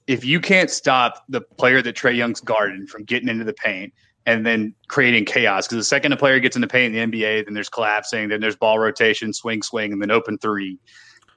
if 0.07 0.23
you 0.23 0.39
can't 0.39 0.69
stop 0.69 1.25
the 1.27 1.41
player 1.41 1.81
that 1.81 1.93
Trae 1.93 2.15
Young's 2.15 2.39
guarding 2.39 2.87
from 2.87 3.03
getting 3.03 3.27
into 3.27 3.43
the 3.43 3.53
paint 3.53 3.93
and 4.25 4.45
then 4.45 4.73
creating 4.87 5.25
chaos, 5.25 5.67
because 5.67 5.77
the 5.77 5.83
second 5.83 6.13
a 6.13 6.17
player 6.17 6.39
gets 6.39 6.55
in 6.55 6.61
the 6.61 6.67
paint 6.67 6.95
in 6.95 7.11
the 7.11 7.17
NBA, 7.19 7.43
then 7.43 7.53
there's 7.53 7.67
collapsing, 7.67 8.29
then 8.29 8.39
there's 8.39 8.55
ball 8.55 8.79
rotation, 8.79 9.33
swing, 9.33 9.61
swing, 9.61 9.91
and 9.91 10.01
then 10.01 10.09
open 10.09 10.37
three. 10.37 10.79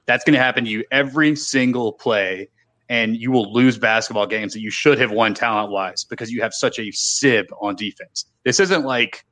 That's 0.05 0.23
going 0.23 0.33
to 0.33 0.41
happen 0.41 0.63
to 0.63 0.69
you 0.71 0.85
every 0.91 1.35
single 1.35 1.91
play 1.91 2.47
and 2.89 3.15
you 3.15 3.31
will 3.31 3.53
lose 3.53 3.77
basketball 3.77 4.27
games 4.27 4.53
that 4.53 4.61
you 4.61 4.71
should 4.71 4.99
have 4.99 5.11
won 5.11 5.33
talent 5.33 5.71
wise 5.71 6.03
because 6.03 6.31
you 6.31 6.41
have 6.41 6.53
such 6.53 6.79
a 6.79 6.91
sib 6.91 7.45
on 7.61 7.75
defense. 7.75 8.25
This 8.43 8.59
isn't 8.59 8.83
like 8.83 9.25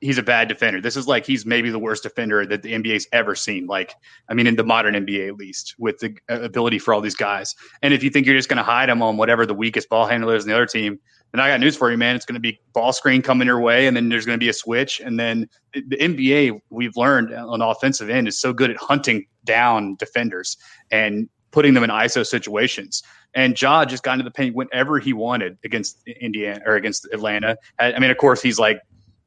he's 0.00 0.18
a 0.18 0.22
bad 0.22 0.48
defender. 0.48 0.80
This 0.80 0.96
is 0.96 1.08
like 1.08 1.26
he's 1.26 1.46
maybe 1.46 1.70
the 1.70 1.78
worst 1.78 2.02
defender 2.02 2.44
that 2.46 2.62
the 2.62 2.72
NBA's 2.72 3.06
ever 3.12 3.34
seen. 3.34 3.66
Like, 3.66 3.94
I 4.28 4.34
mean, 4.34 4.46
in 4.46 4.56
the 4.56 4.64
modern 4.64 4.94
NBA 4.94 5.28
at 5.28 5.36
least, 5.36 5.74
with 5.78 5.98
the 5.98 6.16
uh, 6.30 6.40
ability 6.42 6.78
for 6.78 6.94
all 6.94 7.00
these 7.00 7.14
guys. 7.14 7.54
And 7.82 7.94
if 7.94 8.02
you 8.02 8.10
think 8.10 8.26
you're 8.26 8.36
just 8.36 8.48
going 8.48 8.58
to 8.58 8.62
hide 8.62 8.88
him 8.88 9.02
on 9.02 9.16
whatever 9.16 9.46
the 9.46 9.54
weakest 9.54 9.88
ball 9.88 10.06
handler 10.06 10.36
is 10.36 10.44
in 10.44 10.50
the 10.50 10.56
other 10.56 10.66
team, 10.66 10.98
then 11.32 11.40
I 11.40 11.48
got 11.48 11.58
news 11.58 11.76
for 11.76 11.90
you, 11.90 11.98
man. 11.98 12.14
It's 12.14 12.24
going 12.24 12.34
to 12.34 12.40
be 12.40 12.60
ball 12.74 12.92
screen 12.92 13.20
coming 13.22 13.46
your 13.46 13.60
way, 13.60 13.88
and 13.88 13.96
then 13.96 14.08
there's 14.08 14.24
going 14.24 14.38
to 14.38 14.44
be 14.44 14.50
a 14.50 14.52
switch, 14.52 15.00
and 15.00 15.18
then 15.18 15.48
the 15.72 15.96
NBA 15.96 16.60
we've 16.70 16.96
learned 16.96 17.34
uh, 17.34 17.48
on 17.48 17.58
the 17.58 17.66
offensive 17.66 18.08
end 18.08 18.28
is 18.28 18.38
so 18.38 18.52
good 18.52 18.70
at 18.70 18.76
hunting 18.76 19.26
down 19.44 19.96
defenders 19.96 20.56
and 20.92 21.28
putting 21.54 21.72
them 21.72 21.84
in 21.84 21.90
ISO 21.90 22.26
situations. 22.26 23.00
And 23.32 23.60
Ja 23.60 23.84
just 23.84 24.02
got 24.02 24.14
into 24.14 24.24
the 24.24 24.32
paint 24.32 24.56
whenever 24.56 24.98
he 24.98 25.12
wanted 25.12 25.56
against 25.64 26.02
Indiana 26.06 26.60
or 26.66 26.74
against 26.74 27.06
Atlanta. 27.12 27.56
I 27.78 27.96
mean, 28.00 28.10
of 28.10 28.18
course, 28.18 28.42
he's 28.42 28.58
like 28.58 28.80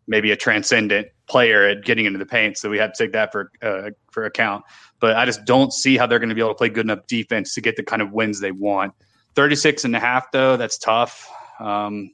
maybe 0.08 0.32
a 0.32 0.36
transcendent 0.36 1.08
player 1.30 1.64
at 1.64 1.86
getting 1.86 2.06
into 2.06 2.20
the 2.20 2.26
paint, 2.26 2.58
so 2.58 2.70
we 2.70 2.78
have 2.80 2.92
to 2.92 3.04
take 3.04 3.14
that 3.14 3.32
for 3.32 3.50
uh, 3.62 3.92
for 4.12 4.26
account. 4.26 4.66
But 5.00 5.16
I 5.16 5.26
just 5.26 5.46
don't 5.46 5.72
see 5.72 5.96
how 5.96 6.06
they're 6.06 6.20
going 6.20 6.30
to 6.30 6.36
be 6.36 6.42
able 6.42 6.52
to 6.52 6.58
play 6.58 6.68
good 6.68 6.86
enough 6.86 7.08
defense 7.08 7.54
to 7.54 7.62
get 7.62 7.78
the 7.78 7.84
kind 7.84 8.02
of 8.02 8.12
wins 8.12 8.42
they 8.42 8.52
want. 8.52 8.94
36 9.36 9.86
and 9.86 9.96
a 9.96 10.00
half, 10.00 10.30
though, 10.32 10.58
that's 10.58 10.78
tough. 10.78 11.30
Um, 11.60 12.12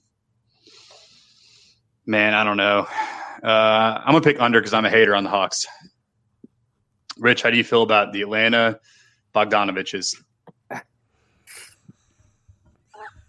man, 2.05 2.35
I 2.35 2.43
don't 2.43 2.57
know. 2.57 2.87
Uh, 3.41 4.01
I'm 4.05 4.13
to 4.13 4.21
pick 4.21 4.39
under 4.39 4.59
because 4.59 4.73
I'm 4.73 4.85
a 4.85 4.89
hater 4.89 5.15
on 5.15 5.23
the 5.23 5.29
Hawks. 5.29 5.65
Rich, 7.17 7.41
how 7.41 7.49
do 7.49 7.57
you 7.57 7.63
feel 7.63 7.81
about 7.81 8.13
the 8.13 8.21
Atlanta 8.21 8.79
Bogdanoviches? 9.33 10.15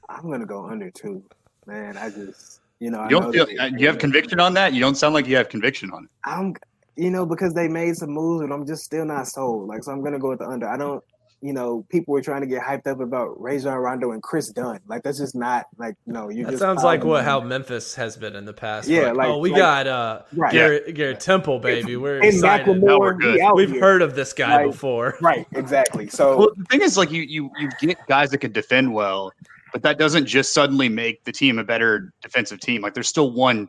I'm 0.09 0.31
gonna 0.31 0.47
go 0.47 0.67
under 0.67 0.91
two, 0.91 1.25
man. 1.67 1.97
I 1.97 2.11
just 2.11 2.61
you 2.79 2.91
know 2.91 3.01
I 3.01 3.09
You 3.09 3.21
don't 3.21 3.33
feel, 3.33 3.47
uh, 3.59 3.71
you 3.77 3.87
have 3.87 3.99
conviction 3.99 4.41
on 4.41 4.55
that? 4.55 4.75
You 4.75 4.81
don't 4.81 4.97
sound 4.97 5.15
like 5.15 5.27
you 5.27 5.37
have 5.37 5.49
conviction 5.49 5.91
on 5.93 6.05
it. 6.05 6.11
I'm 6.25 6.55
you 6.97 7.11
know 7.11 7.27
because 7.27 7.55
they 7.55 7.69
made 7.69 7.97
some 7.97 8.11
moves 8.11 8.43
and 8.43 8.53
I'm 8.53 8.67
just 8.67 8.85
still 8.85 9.05
not 9.05 9.27
sold. 9.27 9.69
Like 9.69 9.83
so, 9.83 9.93
I'm 9.93 10.03
gonna 10.03 10.19
go 10.19 10.31
with 10.31 10.41
the 10.41 10.47
under. 10.47 10.69
I 10.69 10.77
don't. 10.77 11.03
You 11.41 11.53
know, 11.53 11.85
people 11.91 12.13
were 12.13 12.23
trying 12.23 12.41
to 12.41 12.47
get 12.47 12.63
hyped 12.63 12.87
up 12.87 13.01
about 13.01 13.39
Rajon 13.39 13.77
Rondo 13.77 14.13
and 14.13 14.23
Kris 14.23 14.49
Dunn. 14.51 14.81
Like 14.87 15.03
that's 15.03 15.19
just 15.19 15.35
not 15.35 15.67
like 15.77 15.95
no. 16.07 16.31
You 16.31 16.45
That 16.45 16.53
just 16.53 16.63
sounds 16.63 16.83
like 16.83 17.05
what 17.05 17.23
how 17.23 17.41
Memphis 17.41 17.95
has 17.97 18.17
been 18.17 18.35
in 18.35 18.47
the 18.47 18.53
past. 18.55 18.89
Yeah, 18.89 19.09
Like, 19.09 19.17
like- 19.17 19.29
oh, 19.29 19.39
we 19.39 19.51
like- 19.51 19.59
got 19.59 19.87
uh, 19.87 20.23
Right. 20.33 20.53
Garrett, 20.53 20.95
Garrett 20.95 21.21
Temple, 21.21 21.59
baby. 21.59 21.97
We're 21.97 22.17
and 22.17 22.25
excited. 22.25 22.67
Now 22.83 22.99
we're 22.99 23.13
Macklemore, 23.15 23.21
good. 23.21 23.35
he 23.35 23.41
out 23.43 23.57
We've 23.57 23.71
here. 23.71 23.81
heard 23.81 24.01
of 24.01 24.15
this 24.15 24.33
guy 24.33 24.63
Like- 24.63 24.71
before. 24.73 25.17
right, 25.21 25.47
exactly. 25.53 26.09
So 26.09 26.39
Well, 26.39 26.51
the 26.57 26.65
thing 26.65 26.81
is, 26.81 26.97
like 26.97 27.11
you 27.11 27.23
you 27.23 27.51
you 27.59 27.69
get 27.79 27.99
guys 28.09 28.31
that 28.31 28.39
can 28.39 28.53
defend 28.53 28.95
well, 28.95 29.31
but 29.75 29.83
that 29.83 29.99
doesn't 29.99 30.25
just 30.25 30.55
suddenly 30.55 30.89
make 30.89 31.25
the 31.25 31.33
team 31.33 31.59
a 31.59 31.65
better 31.65 32.11
defensive 32.23 32.61
team. 32.61 32.81
Like 32.81 32.95
there's 32.95 33.09
still 33.09 33.33
one 33.33 33.69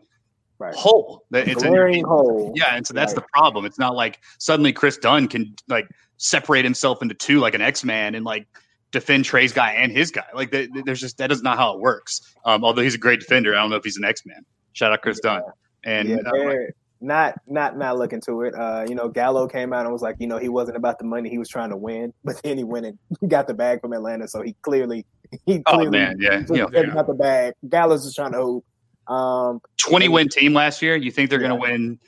right, 0.59 0.73
hole 0.73 1.25
that 1.31 1.49
it's 1.49 1.61
in 1.61 1.73
your 1.73 1.81
glaring 1.83 1.93
team. 1.95 2.05
hole. 2.05 2.53
Yeah, 2.55 2.73
and 2.77 2.87
so 2.87 2.93
that's 2.93 3.11
Right. 3.13 3.21
the 3.21 3.27
problem. 3.33 3.65
It's 3.65 3.79
not 3.79 3.95
like 3.95 4.19
suddenly 4.37 4.71
Kris 4.71 4.95
Dunn 4.97 5.27
can 5.27 5.53
like 5.67 5.89
separate 6.17 6.63
himself 6.63 7.01
into 7.01 7.13
two 7.15 7.39
like 7.39 7.53
an 7.53 7.61
X 7.61 7.83
Man 7.83 8.15
and 8.15 8.25
like 8.25 8.47
defend 8.91 9.25
Trae's 9.25 9.51
guy 9.51 9.71
and 9.73 9.91
his 9.91 10.11
guy. 10.11 10.25
Like 10.33 10.51
th- 10.51 10.71
th- 10.71 10.85
there's 10.85 11.01
just 11.01 11.17
that 11.17 11.31
is 11.31 11.41
not 11.41 11.57
how 11.57 11.73
it 11.73 11.79
works. 11.79 12.21
Um, 12.45 12.63
although 12.63 12.81
he's 12.81 12.95
a 12.95 12.99
great 12.99 13.19
defender, 13.19 13.53
I 13.55 13.61
don't 13.61 13.69
know 13.69 13.75
if 13.75 13.83
he's 13.83 13.97
an 13.97 14.05
X 14.05 14.25
Man. 14.25 14.45
Shout 14.73 14.91
out 14.91 15.01
Kris 15.01 15.19
Dunn. 15.19 15.41
And 15.83 16.09
yeah, 16.09 16.17
uh, 16.17 16.55
not 17.01 17.35
not 17.47 17.77
not 17.77 17.97
looking 17.97 18.21
to 18.21 18.41
it. 18.41 18.55
Uh, 18.55 18.85
you 18.87 18.95
know, 18.95 19.07
Gallo 19.07 19.47
came 19.47 19.73
out 19.73 19.81
and 19.81 19.91
was 19.93 20.01
like, 20.01 20.15
you 20.19 20.27
know, 20.27 20.37
he 20.37 20.49
wasn't 20.49 20.77
about 20.77 20.97
the 20.97 21.05
money; 21.05 21.29
he 21.29 21.37
was 21.37 21.49
trying 21.49 21.69
to 21.69 21.77
win. 21.77 22.13
But 22.23 22.41
then 22.43 22.57
he 22.57 22.63
went 22.63 22.85
and 22.85 23.29
got 23.29 23.47
the 23.47 23.53
bag 23.53 23.81
from 23.81 23.93
Atlanta, 23.93 24.27
so 24.27 24.41
he 24.41 24.55
clearly 24.61 25.05
he 25.45 25.61
oh 25.65 25.73
clearly 25.75 25.91
man, 25.99 26.17
yeah, 26.19 26.39
you 26.49 26.55
know, 26.55 26.67
taking 26.69 26.93
the 26.93 27.13
bag. 27.13 27.53
Gallo's 27.69 28.03
just 28.03 28.15
trying 28.15 28.31
to 28.31 28.41
hoop. 28.41 28.65
Um, 29.07 29.61
20 29.77 30.07
win 30.07 30.29
team 30.29 30.53
last 30.53 30.81
year. 30.81 30.95
You 30.95 31.11
think 31.11 31.29
they're 31.29 31.39
Yeah. 31.41 31.49
going 31.49 31.61
to 31.61 31.69
win? 31.71 31.99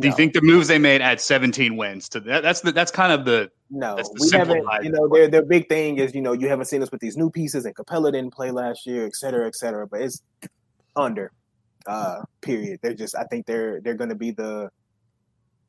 Do 0.00 0.06
you 0.06 0.14
think 0.14 0.34
the 0.34 0.40
moves 0.40 0.68
they 0.68 0.78
made 0.78 1.00
add 1.02 1.20
17 1.20 1.76
wins 1.76 2.08
to 2.10 2.20
that? 2.20 2.42
That's 2.44 2.60
the 2.60 2.70
that's 2.70 2.92
kind 2.92 3.12
of 3.12 3.24
the 3.24 3.50
no, 3.70 3.96
that's 3.96 4.08
the 4.10 4.28
we 4.30 4.38
haven't. 4.38 4.84
You 4.84 4.92
know, 4.92 5.08
their 5.08 5.26
their 5.28 5.42
big 5.44 5.68
thing 5.68 5.98
is 5.98 6.14
you 6.14 6.20
know 6.22 6.32
you 6.32 6.48
haven't 6.48 6.66
seen 6.66 6.82
us 6.82 6.92
with 6.92 7.00
these 7.00 7.16
new 7.16 7.28
pieces, 7.30 7.64
and 7.64 7.74
Capela 7.74 8.12
didn't 8.12 8.32
play 8.32 8.50
last 8.52 8.86
year, 8.86 9.04
et 9.04 9.16
cetera, 9.16 9.46
et 9.48 9.56
cetera. 9.56 9.86
But 9.86 10.02
it's 10.02 10.22
under. 10.94 11.32
Uh, 11.86 12.22
period. 12.40 12.78
They're 12.82 12.94
just. 12.94 13.16
I 13.16 13.24
think 13.24 13.46
they're 13.46 13.80
they're 13.80 13.94
going 13.94 14.10
to 14.10 14.14
be 14.14 14.30
the 14.30 14.70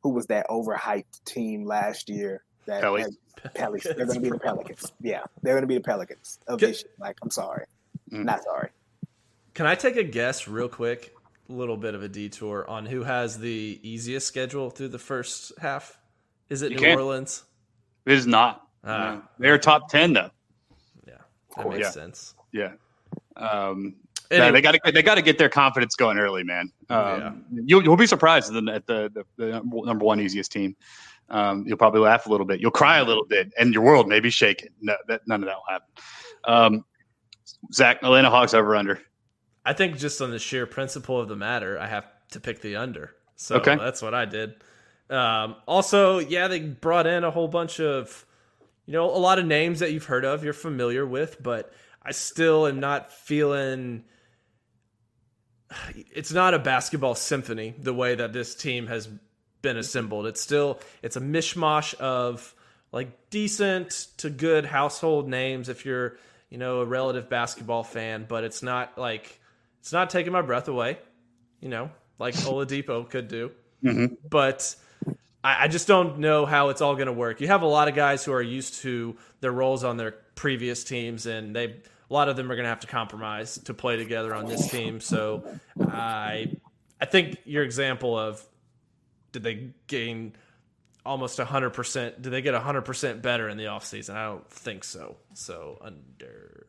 who 0.02 0.10
was 0.10 0.26
that 0.26 0.46
overhyped 0.48 1.24
team 1.24 1.64
last 1.64 2.08
year. 2.08 2.44
That, 2.66 2.82
Pelicans. 2.82 3.18
that 3.42 3.54
Pelicans. 3.54 3.94
They're 3.96 4.06
going 4.06 4.18
to 4.18 4.20
be 4.20 4.30
the 4.30 4.38
Pelicans. 4.38 4.92
Yeah, 5.00 5.24
they're 5.42 5.54
going 5.54 5.62
to 5.62 5.68
be 5.68 5.74
the 5.76 5.80
Pelicans 5.80 6.38
of 6.46 6.58
Can- 6.60 6.68
this. 6.70 6.84
Like, 6.98 7.16
I'm 7.22 7.30
sorry, 7.30 7.64
Mm. 8.12 8.24
not 8.24 8.42
sorry. 8.44 8.70
Can 9.54 9.66
I 9.66 9.74
take 9.74 9.96
a 9.96 10.02
guess 10.04 10.46
real 10.48 10.68
quick? 10.68 11.12
Little 11.48 11.76
bit 11.76 11.94
of 11.94 12.02
a 12.02 12.08
detour 12.08 12.68
on 12.68 12.86
who 12.86 13.04
has 13.04 13.38
the 13.38 13.78
easiest 13.82 14.26
schedule 14.26 14.68
through 14.70 14.88
the 14.88 14.98
first 14.98 15.52
half. 15.60 15.98
Is 16.48 16.62
it 16.62 16.72
You 16.72 16.78
New 16.78 16.82
can. 16.82 16.98
Orleans? 16.98 17.44
it 18.04 18.12
is 18.14 18.26
not. 18.26 18.66
Ah. 18.84 19.14
No. 19.16 19.22
They're 19.38 19.58
top 19.58 19.88
10 19.88 20.12
though. 20.12 20.30
Yeah, 21.06 21.14
that 21.16 21.24
course. 21.62 21.74
makes 21.76 21.86
Yeah. 21.86 21.90
sense. 21.90 22.34
Yeah. 22.52 22.72
Um, 23.36 23.96
Anyway, 24.28 24.46
yeah, 24.46 24.50
they 24.50 24.60
got 24.60 24.72
to 24.72 24.92
they 24.92 25.02
got 25.02 25.14
to 25.14 25.22
get 25.22 25.38
their 25.38 25.48
confidence 25.48 25.94
going 25.94 26.18
early, 26.18 26.42
man. 26.42 26.72
Um, 26.90 26.98
Yeah. 26.98 27.32
You'll 27.64 27.84
you'll 27.84 27.96
be 27.96 28.08
surprised 28.08 28.52
at 28.52 28.64
the 28.64 28.72
at 28.72 28.86
the, 28.86 29.12
the, 29.14 29.24
the 29.36 29.60
number 29.84 30.04
one 30.04 30.20
easiest 30.20 30.50
team. 30.50 30.74
Um, 31.28 31.64
you'll 31.64 31.76
probably 31.76 32.00
laugh 32.00 32.26
a 32.26 32.30
little 32.30 32.44
bit. 32.44 32.60
You'll 32.60 32.72
cry 32.72 32.98
a 32.98 33.04
little 33.04 33.24
bit, 33.24 33.52
and 33.56 33.72
your 33.72 33.84
world 33.84 34.08
may 34.08 34.18
be 34.18 34.30
shaken. 34.30 34.70
No, 34.80 34.96
that, 35.06 35.20
none 35.28 35.44
of 35.44 35.46
that 35.48 35.54
will 35.56 35.64
happen. 35.70 35.88
Um, 36.44 36.84
Zach, 37.72 38.02
Atlanta 38.02 38.28
Hawks 38.30 38.52
over 38.52 38.74
under. 38.74 39.00
I 39.66 39.72
think 39.72 39.98
just 39.98 40.22
on 40.22 40.30
the 40.30 40.38
sheer 40.38 40.64
principle 40.64 41.20
of 41.20 41.28
the 41.28 41.36
matter, 41.36 41.78
I 41.78 41.88
have 41.88 42.06
to 42.30 42.40
pick 42.40 42.60
the 42.60 42.76
under. 42.76 43.14
So 43.34 43.56
Okay. 43.56 43.76
that's 43.76 44.00
what 44.00 44.14
I 44.14 44.24
did. 44.24 44.54
Um, 45.10 45.56
also, 45.66 46.18
yeah, 46.20 46.48
they 46.48 46.60
brought 46.60 47.06
in 47.06 47.24
a 47.24 47.30
whole 47.30 47.48
bunch 47.48 47.80
of, 47.80 48.24
you 48.86 48.92
know, 48.92 49.10
a 49.10 49.18
lot 49.18 49.38
of 49.38 49.44
names 49.46 49.80
that 49.80 49.92
you've 49.92 50.04
heard 50.06 50.24
of, 50.24 50.42
you're 50.44 50.52
familiar 50.52 51.04
with, 51.04 51.42
but 51.42 51.72
I 52.02 52.12
still 52.12 52.66
am 52.66 52.80
not 52.80 53.12
feeling. 53.12 54.04
It's 55.94 56.32
not 56.32 56.54
a 56.54 56.58
basketball 56.60 57.16
symphony 57.16 57.74
the 57.76 57.92
way 57.92 58.14
that 58.14 58.32
this 58.32 58.54
team 58.54 58.86
has 58.86 59.08
been 59.62 59.76
assembled. 59.76 60.26
It's 60.26 60.40
still 60.40 60.78
it's 61.02 61.16
a 61.16 61.20
mishmash 61.20 61.94
of 61.94 62.54
like 62.92 63.30
decent 63.30 63.90
to 64.18 64.30
good 64.30 64.64
household 64.64 65.28
names 65.28 65.68
if 65.68 65.84
you're 65.84 66.16
you 66.50 66.58
know 66.58 66.80
a 66.80 66.84
relative 66.84 67.28
basketball 67.28 67.82
fan, 67.82 68.26
but 68.28 68.44
it's 68.44 68.62
not 68.62 68.96
like 68.96 69.40
it's 69.86 69.92
not 69.92 70.10
taking 70.10 70.32
my 70.32 70.42
breath 70.42 70.66
away. 70.66 70.98
You 71.60 71.68
know, 71.68 71.90
like 72.18 72.34
Oladipo 72.38 73.08
could 73.08 73.28
do. 73.28 73.52
Mm-hmm. 73.84 74.14
But 74.28 74.74
I, 75.44 75.66
I 75.66 75.68
just 75.68 75.86
don't 75.86 76.18
know 76.18 76.44
how 76.44 76.70
it's 76.70 76.80
all 76.80 76.94
going 76.94 77.06
to 77.06 77.12
work. 77.12 77.40
You 77.40 77.46
have 77.46 77.62
a 77.62 77.68
lot 77.68 77.86
of 77.86 77.94
guys 77.94 78.24
who 78.24 78.32
are 78.32 78.42
used 78.42 78.82
to 78.82 79.16
their 79.40 79.52
roles 79.52 79.84
on 79.84 79.96
their 79.96 80.16
previous 80.34 80.82
teams, 80.82 81.26
and 81.26 81.54
they 81.54 81.66
a 81.66 82.12
lot 82.12 82.28
of 82.28 82.34
them 82.34 82.50
are 82.50 82.56
going 82.56 82.64
to 82.64 82.68
have 82.68 82.80
to 82.80 82.88
compromise 82.88 83.58
to 83.58 83.74
play 83.74 83.96
together 83.96 84.34
on 84.34 84.46
this 84.46 84.68
team. 84.68 85.00
So 85.00 85.44
I 85.80 86.56
I 87.00 87.04
think 87.04 87.38
your 87.44 87.62
example 87.62 88.18
of 88.18 88.44
did 89.30 89.44
they 89.44 89.68
gain 89.86 90.34
almost 91.04 91.38
100% 91.38 92.22
did 92.22 92.32
they 92.32 92.42
get 92.42 92.54
100% 92.54 93.22
better 93.22 93.48
in 93.48 93.56
the 93.56 93.66
offseason? 93.66 94.16
I 94.16 94.24
don't 94.24 94.50
think 94.50 94.82
so. 94.82 95.16
So 95.34 95.78
under 95.80 96.65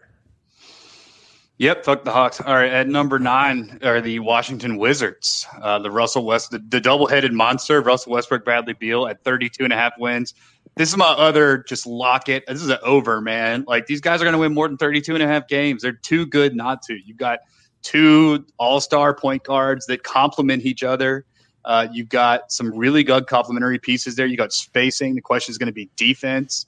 Yep, 1.60 1.86
fuck 1.86 2.04
the 2.04 2.12
Hawks. 2.12 2.40
All 2.40 2.54
right, 2.54 2.72
at 2.72 2.88
number 2.88 3.18
nine 3.18 3.80
are 3.82 4.00
the 4.00 4.20
Washington 4.20 4.78
Wizards. 4.78 5.48
Uh, 5.60 5.80
the 5.80 5.90
Russell 5.90 6.24
West, 6.24 6.52
the, 6.52 6.60
the 6.60 6.80
double-headed 6.80 7.34
monster, 7.34 7.82
Russell 7.82 8.12
Westbrook, 8.12 8.46
Bradley 8.46 8.74
Beal 8.74 9.08
at 9.08 9.24
32 9.24 9.64
and 9.64 9.74
a 9.74 9.76
half 9.76 9.94
wins. 9.98 10.36
This 10.76 10.90
is 10.90 10.98
my 10.98 11.08
other 11.08 11.66
just 11.68 11.88
lock 11.88 12.30
it. 12.30 12.46
This 12.46 12.62
is 12.62 12.70
an 12.70 12.78
over, 12.84 13.22
man. 13.22 13.66
Like 13.68 13.88
these 13.88 14.02
guys 14.02 14.22
are 14.22 14.26
going 14.26 14.34
to 14.34 14.40
win 14.40 14.54
more 14.54 14.68
than 14.68 14.78
32 14.78 15.16
and 15.16 15.24
a 15.24 15.28
half 15.28 15.48
games. 15.48 15.82
They're 15.82 15.94
too 15.94 16.28
good 16.28 16.56
not 16.56 16.84
to. 16.84 16.94
You 16.94 17.16
got 17.16 17.40
two 17.82 18.46
all-star 18.60 19.16
point 19.16 19.44
guards 19.44 19.88
that 19.88 20.04
complement 20.04 20.64
each 20.64 20.84
other. 20.84 21.26
Uh, 21.66 21.88
you've 21.92 22.10
got 22.10 22.52
some 22.52 22.72
really 22.78 23.04
good 23.04 23.26
complementary 23.26 23.80
pieces 23.80 24.16
there. 24.16 24.28
You 24.28 24.38
got 24.38 24.54
spacing. 24.54 25.16
The 25.16 25.22
question 25.22 25.52
is 25.52 25.58
going 25.58 25.68
to 25.68 25.74
be 25.74 25.90
defense 25.96 26.68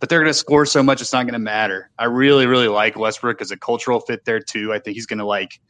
but 0.00 0.08
they're 0.08 0.18
going 0.18 0.30
to 0.30 0.34
score 0.34 0.66
so 0.66 0.82
much 0.82 1.00
it's 1.00 1.12
not 1.12 1.24
going 1.24 1.34
to 1.34 1.38
matter. 1.38 1.90
I 1.98 2.06
really, 2.06 2.46
really 2.46 2.68
like 2.68 2.98
Westbrook 2.98 3.40
as 3.40 3.50
a 3.50 3.56
cultural 3.56 4.00
fit 4.00 4.24
there 4.24 4.40
too. 4.40 4.72
I 4.72 4.78
think 4.78 4.96
he's 4.96 5.06
going 5.06 5.18
to 5.18 5.26
like 5.26 5.60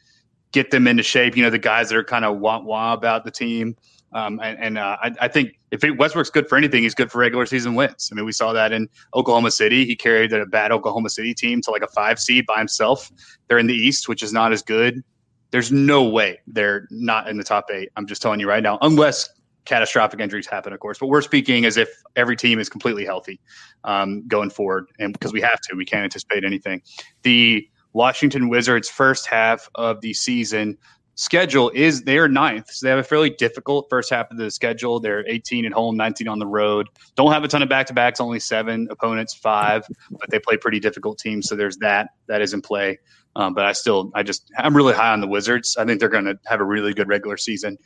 get 0.53 0.71
them 0.71 0.87
into 0.87 1.03
shape. 1.03 1.37
You 1.37 1.43
know, 1.43 1.51
the 1.51 1.59
guys 1.59 1.89
that 1.89 1.97
are 1.97 2.05
kind 2.05 2.25
of 2.25 2.39
wah 2.39 2.61
wah 2.61 2.93
about 2.93 3.25
the 3.25 3.31
team. 3.31 3.77
Um, 4.13 4.41
and, 4.43 4.59
and 4.59 4.79
uh, 4.79 4.97
I, 5.01 5.15
I, 5.21 5.29
think 5.29 5.61
if 5.71 5.85
it, 5.85 5.93
Westbrook's 5.93 6.31
good 6.31 6.49
for 6.49 6.59
anything, 6.59 6.83
he's 6.83 6.97
good 6.97 7.13
for 7.13 7.19
regular 7.19 7.47
season 7.47 7.77
wins. 7.77 8.09
I 8.11 8.17
mean, 8.17 8.25
we 8.25 8.33
saw 8.33 8.53
that 8.53 8.73
in 8.73 8.89
Oklahoma 9.15 9.53
City. 9.53 9.85
He 9.85 9.95
carried 9.95 10.33
a 10.33 10.47
bad 10.47 10.73
Oklahoma 10.73 11.11
City 11.11 11.33
team 11.33 11.61
to 11.63 11.71
like 11.71 11.83
a 11.83 11.87
five 11.89 12.19
seed 12.19 12.45
by 12.47 12.59
himself. 12.59 13.13
They're 13.47 13.59
in 13.59 13.69
the 13.69 13.75
East, 13.75 14.09
which 14.09 14.25
is 14.25 14.33
not 14.33 14.53
as 14.53 14.63
good. 14.63 15.05
There's 15.53 15.71
no 15.71 16.03
way 16.03 16.41
they're 16.49 16.89
not 16.91 17.29
in 17.29 17.37
the 17.37 17.45
top 17.45 17.67
eight. 17.73 17.91
I'm 17.97 18.07
just 18.07 18.21
telling 18.21 18.41
you 18.41 18.49
right 18.49 18.63
now, 18.63 18.79
unless 18.83 19.29
catastrophic 19.65 20.21
injuries 20.21 20.47
happen, 20.47 20.73
of 20.73 20.81
course. 20.81 20.99
But 20.99 21.09
we're 21.09 21.23
speaking 21.23 21.65
as 21.65 21.77
if 21.77 21.89
every 22.17 22.37
team 22.37 22.59
is 22.59 22.69
completely 22.69 23.05
healthy 23.05 23.41
um, 23.85 24.27
going 24.29 24.51
forward, 24.51 24.87
and 24.99 25.13
because 25.13 25.33
we 25.33 25.41
have 25.41 25.61
to, 25.63 25.77
we 25.77 25.85
can't 25.85 26.05
anticipate 26.05 26.45
anything. 26.45 26.83
The 27.23 27.69
Washington 27.93 28.49
Wizards' 28.49 28.89
first 28.89 29.27
half 29.27 29.69
of 29.75 30.01
the 30.01 30.15
season 30.15 30.79
schedule 31.21 31.71
is 31.75 32.03
they 32.05 32.19
are 32.19 32.29
ninth, 32.29 32.71
so 32.71 32.87
they 32.87 32.91
have 32.91 32.99
a 32.99 33.05
fairly 33.05 33.31
difficult 33.31 33.87
first 33.91 34.11
half 34.11 34.31
of 34.31 34.39
the 34.39 34.51
schedule. 34.51 35.01
They're 35.01 35.27
18 35.29 35.67
at 35.67 35.73
home, 35.73 35.97
19 35.97 36.29
on 36.29 36.39
the 36.39 36.47
road. 36.47 36.89
Don't 37.15 37.33
have 37.33 37.45
a 37.45 37.49
ton 37.49 37.63
of 37.63 37.69
back 37.69 37.87
to 37.87 37.95
backs, 37.95 38.21
only 38.21 38.41
seven 38.41 38.89
opponents, 38.91 39.35
five, 39.35 39.85
but 40.11 40.31
they 40.31 40.39
play 40.39 40.57
pretty 40.57 40.81
difficult 40.81 41.19
teams. 41.19 41.49
So 41.49 41.57
there's 41.57 41.77
that 41.79 42.11
that 42.27 42.41
is 42.41 42.55
in 42.55 42.63
play. 42.63 42.99
Um, 43.37 43.55
but 43.55 43.65
I 43.65 43.73
still, 43.73 44.11
I 44.15 44.23
just, 44.25 44.51
I'm 44.59 44.77
really 44.77 44.95
high 44.95 45.13
on 45.13 45.21
the 45.21 45.29
Wizards. 45.29 45.77
I 45.77 45.85
think 45.85 46.01
they're 46.01 46.09
going 46.09 46.25
to 46.25 46.39
have 46.47 46.61
a 46.61 46.65
really 46.65 46.93
good 46.93 47.07
regular 47.07 47.37
season 47.37 47.79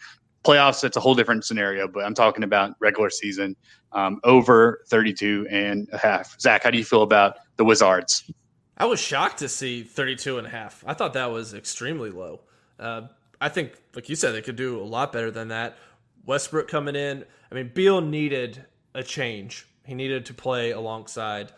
playoffs 0.44 0.84
it's 0.84 0.96
a 0.96 1.00
whole 1.00 1.14
different 1.14 1.44
scenario 1.44 1.88
but 1.88 2.04
i'm 2.04 2.14
talking 2.14 2.44
about 2.44 2.74
regular 2.80 3.10
season 3.10 3.56
um, 3.94 4.20
over 4.24 4.82
32 4.88 5.46
and 5.50 5.88
a 5.92 5.98
half. 5.98 6.38
Zach 6.40 6.64
how 6.64 6.70
do 6.70 6.78
you 6.78 6.84
feel 6.84 7.02
about 7.02 7.36
the 7.56 7.64
wizards? 7.64 8.30
I 8.76 8.86
was 8.86 9.00
shocked 9.00 9.38
to 9.38 9.48
see 9.48 9.84
32 9.84 10.38
and 10.38 10.46
a 10.46 10.50
half. 10.50 10.82
I 10.84 10.94
thought 10.94 11.12
that 11.12 11.30
was 11.30 11.54
extremely 11.54 12.10
low. 12.10 12.40
Uh, 12.78 13.02
i 13.40 13.48
think 13.48 13.72
like 13.94 14.08
you 14.08 14.16
said 14.16 14.32
they 14.32 14.42
could 14.42 14.56
do 14.56 14.80
a 14.80 14.84
lot 14.84 15.12
better 15.12 15.30
than 15.30 15.48
that. 15.48 15.78
Westbrook 16.26 16.68
coming 16.68 16.96
in 16.96 17.24
i 17.50 17.54
mean 17.54 17.70
beal 17.72 18.00
needed 18.00 18.64
a 18.94 19.02
change. 19.02 19.66
He 19.86 19.94
needed 19.94 20.26
to 20.26 20.34
play 20.34 20.72
alongside 20.72 21.52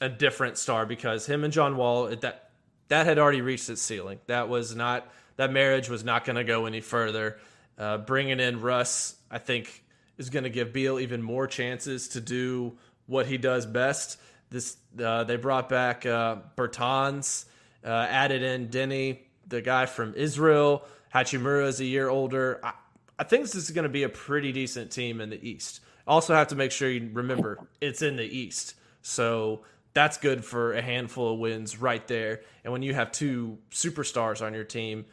a 0.00 0.08
different 0.08 0.58
star 0.58 0.86
because 0.86 1.26
him 1.26 1.44
and 1.44 1.52
john 1.52 1.76
wall 1.76 2.08
that 2.08 2.50
that 2.88 3.06
had 3.06 3.18
already 3.18 3.42
reached 3.42 3.68
its 3.68 3.82
ceiling. 3.82 4.18
That 4.26 4.48
was 4.48 4.74
not 4.74 5.08
that 5.36 5.52
marriage 5.52 5.88
was 5.88 6.04
not 6.04 6.24
going 6.24 6.36
to 6.36 6.44
go 6.44 6.66
any 6.66 6.80
further 6.80 7.38
uh, 7.78 7.98
bringing 7.98 8.40
in 8.40 8.60
Russ, 8.60 9.14
I 9.30 9.38
think, 9.38 9.84
is 10.16 10.30
going 10.30 10.44
to 10.44 10.50
give 10.50 10.72
Beal 10.72 10.98
even 10.98 11.22
more 11.22 11.46
chances 11.46 12.08
to 12.08 12.20
do 12.20 12.76
what 13.06 13.26
he 13.26 13.38
does 13.38 13.66
best. 13.66 14.18
This 14.50 14.76
uh, 15.02 15.24
they 15.24 15.36
brought 15.36 15.68
back 15.68 16.04
uh, 16.06 16.36
Bertans, 16.56 17.44
uh, 17.84 17.88
added 17.88 18.42
in 18.42 18.68
Deni, 18.68 19.18
the 19.46 19.60
guy 19.60 19.86
from 19.86 20.14
Israel. 20.14 20.84
Hachimura 21.14 21.66
is 21.66 21.80
a 21.80 21.84
year 21.84 22.08
older. 22.08 22.60
I, 22.62 22.72
I 23.18 23.24
think 23.24 23.44
this 23.44 23.54
is 23.54 23.70
going 23.70 23.84
to 23.84 23.88
be 23.88 24.02
a 24.02 24.08
pretty 24.08 24.52
decent 24.52 24.90
team 24.90 25.20
in 25.20 25.30
the 25.30 25.48
East. 25.48 25.80
Also, 26.06 26.34
have 26.34 26.48
to 26.48 26.56
make 26.56 26.72
sure 26.72 26.90
you 26.90 27.10
remember 27.12 27.58
it's 27.80 28.02
in 28.02 28.16
the 28.16 28.24
East, 28.24 28.74
so 29.02 29.62
that's 29.92 30.16
good 30.16 30.44
for 30.44 30.72
a 30.72 30.82
handful 30.82 31.34
of 31.34 31.38
wins 31.38 31.80
right 31.80 32.06
there. 32.06 32.40
And 32.64 32.72
when 32.72 32.82
you 32.82 32.94
have 32.94 33.12
two 33.12 33.58
superstars 33.70 34.44
on 34.44 34.54
your 34.54 34.64
team, 34.64 35.06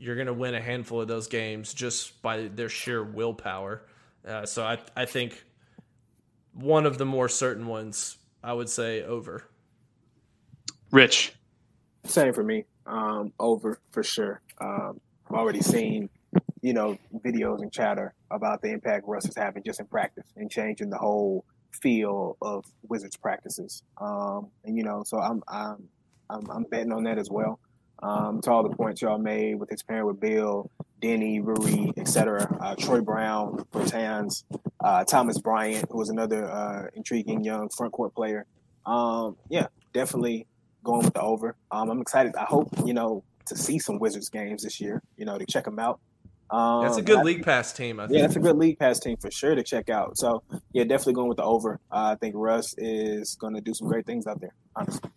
you're 0.00 0.14
going 0.14 0.26
to 0.26 0.32
win 0.32 0.54
a 0.54 0.60
handful 0.60 1.02
of 1.02 1.08
those 1.08 1.26
games 1.26 1.74
just 1.74 2.22
by 2.22 2.48
their 2.48 2.70
sheer 2.70 3.04
willpower. 3.04 3.82
Uh, 4.26 4.46
so 4.46 4.64
I 4.64 4.78
I 4.96 5.04
think 5.04 5.44
one 6.54 6.86
of 6.86 6.98
the 6.98 7.04
more 7.04 7.28
certain 7.28 7.66
ones 7.66 8.16
I 8.42 8.54
would 8.54 8.70
say 8.70 9.02
over. 9.02 9.44
Rich, 10.90 11.34
same 12.04 12.32
for 12.32 12.42
me. 12.42 12.64
Um, 12.86 13.32
over 13.38 13.78
for 13.92 14.02
sure. 14.02 14.40
Um, 14.60 15.00
I've 15.28 15.36
already 15.36 15.60
seen 15.60 16.08
you 16.62 16.72
know 16.72 16.98
videos 17.18 17.60
and 17.60 17.70
chatter 17.70 18.14
about 18.30 18.62
the 18.62 18.68
impact 18.68 19.06
Russ 19.06 19.26
is 19.26 19.36
having 19.36 19.62
just 19.62 19.80
in 19.80 19.86
practice 19.86 20.26
and 20.36 20.50
changing 20.50 20.88
the 20.88 20.98
whole 20.98 21.44
feel 21.72 22.38
of 22.40 22.64
Wizards 22.88 23.16
practices. 23.16 23.82
Um, 24.00 24.48
and 24.64 24.76
you 24.78 24.82
know, 24.82 25.02
so 25.04 25.18
I'm 25.18 25.42
I'm 25.46 25.88
I'm, 26.30 26.50
I'm 26.50 26.62
betting 26.64 26.92
on 26.92 27.04
that 27.04 27.18
as 27.18 27.30
well 27.30 27.60
um, 28.02 28.40
to 28.42 28.50
all 28.50 28.62
the 28.62 28.74
points 28.74 29.02
y'all 29.02 29.18
made 29.18 29.56
with 29.56 29.70
his 29.70 29.82
pairing 29.82 30.06
with 30.06 30.20
Beal, 30.20 30.70
Deni, 31.02 31.44
Rui, 31.44 31.92
etc. 31.96 32.56
Uh, 32.60 32.74
Troy 32.76 33.00
Brown, 33.00 33.64
Bertans, 33.72 34.44
uh, 34.82 35.04
Thomas 35.04 35.38
Bryant, 35.38 35.86
who 35.90 35.98
was 35.98 36.08
another 36.08 36.50
uh, 36.50 36.86
intriguing 36.94 37.44
young 37.44 37.68
front 37.68 37.92
court 37.92 38.14
player. 38.14 38.46
Um, 38.86 39.36
yeah, 39.48 39.66
definitely 39.92 40.46
going 40.84 41.04
with 41.04 41.14
the 41.14 41.20
over. 41.20 41.56
Um, 41.70 41.90
I'm 41.90 42.00
excited. 42.00 42.34
I 42.36 42.44
hope 42.44 42.68
you 42.84 42.94
know 42.94 43.24
to 43.46 43.56
see 43.56 43.78
some 43.78 43.98
Wizards 43.98 44.28
games 44.28 44.62
this 44.62 44.80
year. 44.80 45.02
You 45.16 45.24
know 45.24 45.38
to 45.38 45.46
check 45.46 45.64
them 45.64 45.78
out. 45.78 46.00
Um, 46.50 46.82
that's 46.82 46.96
a 46.96 47.02
good 47.02 47.18
I, 47.18 47.22
league 47.22 47.44
pass 47.44 47.72
team. 47.72 48.00
I 48.00 48.06
think. 48.06 48.16
Yeah, 48.16 48.22
that's 48.22 48.36
a 48.36 48.40
good 48.40 48.56
league 48.56 48.78
pass 48.78 48.98
team 48.98 49.16
for 49.18 49.30
sure 49.30 49.54
to 49.54 49.62
check 49.62 49.88
out. 49.88 50.18
So 50.18 50.42
yeah, 50.72 50.84
definitely 50.84 51.14
going 51.14 51.28
with 51.28 51.36
the 51.36 51.44
over. 51.44 51.80
Uh, 51.90 52.12
I 52.12 52.16
think 52.16 52.34
Russ 52.36 52.74
is 52.76 53.36
going 53.36 53.54
to 53.54 53.60
do 53.60 53.74
some 53.74 53.88
great 53.88 54.06
things 54.06 54.26
out 54.26 54.40
there. 54.40 54.54
Honestly. 54.74 55.10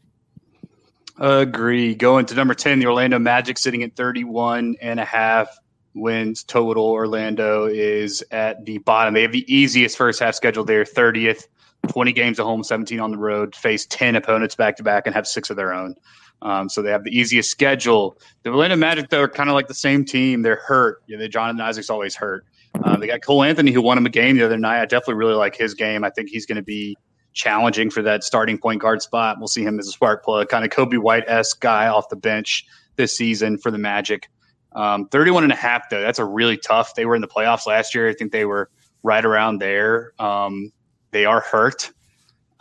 Agree. 1.20 1.94
Going 1.96 2.26
to 2.26 2.36
number 2.36 2.54
10, 2.54 2.80
the 2.80 2.88
Orlando 2.88 3.20
Magic 3.20 3.58
sitting 3.58 3.84
at 3.84 3.96
31 3.96 4.76
and 4.82 5.00
a 5.00 5.06
half 5.06 5.48
wins 5.94 6.44
total. 6.44 6.86
Orlando 6.86 7.66
is 7.66 8.24
at 8.32 8.66
the 8.66 8.80
bottom. 8.80 9.14
They 9.14 9.22
have 9.22 9.32
the 9.32 9.54
easiest 9.54 9.98
first 9.98 10.20
half 10.20 10.36
schedule 10.36 10.64
there, 10.64 10.84
30th, 10.84 11.44
20 11.88 12.14
games 12.14 12.40
at 12.40 12.46
home, 12.46 12.64
17 12.64 13.00
on 13.00 13.12
the 13.12 13.18
road, 13.18 13.56
face 13.56 13.86
10 13.88 14.16
opponents 14.16 14.56
back 14.56 14.76
to 14.78 14.84
back 14.84 15.06
and 15.06 15.14
have 15.14 15.28
six 15.28 15.50
of 15.50 15.56
their 15.56 15.74
own. 15.74 15.96
Um, 16.42 16.68
so 16.68 16.82
they 16.82 16.90
have 16.90 17.04
the 17.04 17.18
easiest 17.18 17.50
schedule. 17.52 18.18
The 18.42 18.50
Orlando 18.50 18.76
Magic, 18.76 19.10
though, 19.10 19.22
are 19.22 19.30
kind 19.30 19.50
of 19.50 19.54
like 19.54 19.68
the 19.68 19.74
same 19.74 20.04
team. 20.04 20.42
They're 20.42 20.62
hurt. 20.66 21.02
You 21.08 21.18
know, 21.18 21.28
Jonathan 21.28 21.62
Isaac's 21.62 21.90
always 21.90 22.16
hurt. 22.16 22.46
Um, 22.84 23.00
they 23.00 23.08
got 23.08 23.22
Cole 23.22 23.44
Anthony, 23.44 23.72
who 23.72 23.82
won 23.82 23.98
him 23.98 24.06
a 24.06 24.10
game 24.10 24.38
the 24.38 24.44
other 24.44 24.58
night. 24.58 24.82
I 24.82 24.86
definitely 24.86 25.14
really 25.14 25.36
like 25.36 25.56
his 25.56 25.74
game. 25.74 26.04
I 26.04 26.10
think 26.10 26.30
he's 26.30 26.46
going 26.46 26.58
to 26.58 26.64
be 26.64 26.98
challenging 27.34 27.90
for 27.90 28.02
that 28.02 28.24
starting 28.24 28.58
point 28.58 28.82
guard 28.82 29.02
spot. 29.02 29.38
We'll 29.40 29.48
see 29.48 29.64
him 29.64 29.80
as 29.80 29.88
a 29.88 29.92
spark 29.92 30.24
plug, 30.24 30.50
kind 30.50 30.64
of 30.64 30.72
Coby 30.72 30.98
White 30.98 31.24
esque 31.28 31.60
guy 31.60 31.88
off 31.88 32.10
the 32.10 32.16
bench 32.16 32.66
this 32.96 33.16
season 33.16 33.58
for 33.58 33.72
the 33.72 33.78
Magic. 33.78 34.30
Um, 34.74 35.08
31 35.08 35.44
and 35.44 35.52
a 35.52 35.56
half, 35.56 35.90
though, 35.90 36.02
that's 36.02 36.20
a 36.20 36.26
really 36.26 36.58
tough. 36.58 36.96
They 36.96 37.06
were 37.06 37.16
in 37.16 37.22
the 37.22 37.28
playoffs 37.28 37.68
last 37.68 37.94
year. 37.94 38.10
I 38.10 38.14
think 38.14 38.32
they 38.32 38.46
were 38.46 38.70
right 39.04 39.24
around 39.24 39.60
there. 39.60 40.14
Um, 40.20 40.72
they 41.12 41.26
are 41.26 41.42
hurt. 41.42 41.92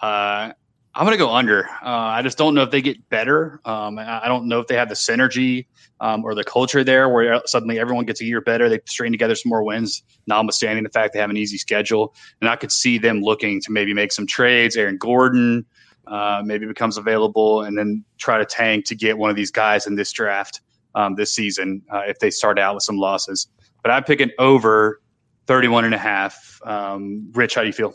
Uh, 0.01 0.53
I'm 0.95 1.07
going 1.07 1.17
to 1.17 1.25
go 1.25 1.33
under. 1.33 1.65
Uh, 1.83 1.87
I 1.87 2.23
just 2.23 2.37
don't 2.37 2.55
know 2.55 2.63
if 2.63 2.71
they 2.71 2.83
get 2.83 3.09
better. 3.09 3.61
Um, 3.65 3.99
I, 3.99 4.25
I, 4.25 4.29
don't 4.29 4.47
know 4.47 4.61
if 4.61 4.67
they 4.67 4.75
have 4.75 4.91
the 4.91 4.95
synergy 4.95 5.67
um, 6.03 6.25
or 6.25 6.35
the 6.35 6.43
culture 6.43 6.83
there 6.83 7.09
where 7.09 7.41
suddenly 7.47 7.79
everyone 7.79 8.05
gets 8.05 8.21
a 8.21 8.25
year 8.25 8.41
better. 8.41 8.69
They 8.69 8.81
string 8.87 9.13
together 9.13 9.37
some 9.37 9.49
more 9.49 9.63
wins, 9.63 10.03
notwithstanding 10.27 10.83
the 10.83 10.91
fact 10.91 11.15
they 11.15 11.21
have 11.21 11.31
an 11.31 11.37
easy 11.37 11.59
schedule. 11.59 12.13
And 12.41 12.51
I 12.51 12.57
could 12.57 12.73
see 12.73 12.99
them 12.99 13.23
looking 13.23 13.61
to 13.63 13.71
maybe 13.71 13.95
make 13.95 14.11
some 14.11 14.27
trades. 14.27 14.77
Aaron 14.77 14.99
Gordon 14.99 15.65
uh, 16.09 16.43
maybe 16.45 16.67
becomes 16.67 16.99
available 16.99 17.63
and 17.63 17.79
then 17.79 18.05
try 18.19 18.39
to 18.39 18.45
tank 18.45 18.85
to 18.87 18.97
get 18.97 19.17
one 19.17 19.31
of 19.31 19.37
these 19.37 19.53
guys 19.53 19.87
in 19.87 19.95
this 19.95 20.11
draft 20.11 20.61
um, 20.97 21.15
this 21.15 21.33
season 21.33 21.83
uh, 21.89 22.03
if 22.07 22.19
they 22.19 22.31
start 22.31 22.59
out 22.59 22.75
with 22.75 22.83
some 22.83 22.97
losses. 22.97 23.47
But 23.83 23.93
I 23.93 24.01
pick 24.01 24.21
an 24.21 24.33
over 24.41 25.01
31 25.47 25.85
and 25.85 25.95
a 25.95 25.99
half. 25.99 26.61
Um, 26.65 27.31
Rich, 27.33 27.55
how 27.55 27.61
do 27.61 27.69
you 27.69 27.73
feel? 27.73 27.95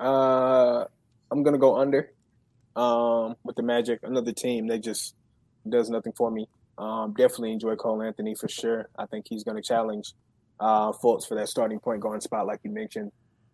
Uh, 0.00 0.84
I'm 1.30 1.44
gonna 1.44 1.58
go 1.58 1.76
under 1.76 2.10
um, 2.74 3.36
with 3.44 3.54
the 3.54 3.62
Magic. 3.62 4.00
Another 4.02 4.32
team 4.32 4.66
They 4.66 4.78
just 4.80 5.14
does 5.70 5.90
nothing 5.90 6.12
for 6.16 6.30
me. 6.30 6.48
Um, 6.78 7.14
definitely 7.16 7.52
enjoy 7.52 7.74
Cole 7.76 8.02
Anthony 8.02 8.34
for 8.34 8.48
sure. 8.48 8.88
I 8.98 9.06
think 9.06 9.26
he's 9.28 9.44
going 9.44 9.56
to 9.56 9.62
challenge 9.62 10.14
uh, 10.60 10.92
Fultz 10.92 11.26
for 11.26 11.34
that 11.34 11.48
starting 11.48 11.80
point 11.80 12.00
guard 12.00 12.22
spot, 12.22 12.46
like 12.46 12.60
you 12.62 12.70
mentioned. 12.70 13.12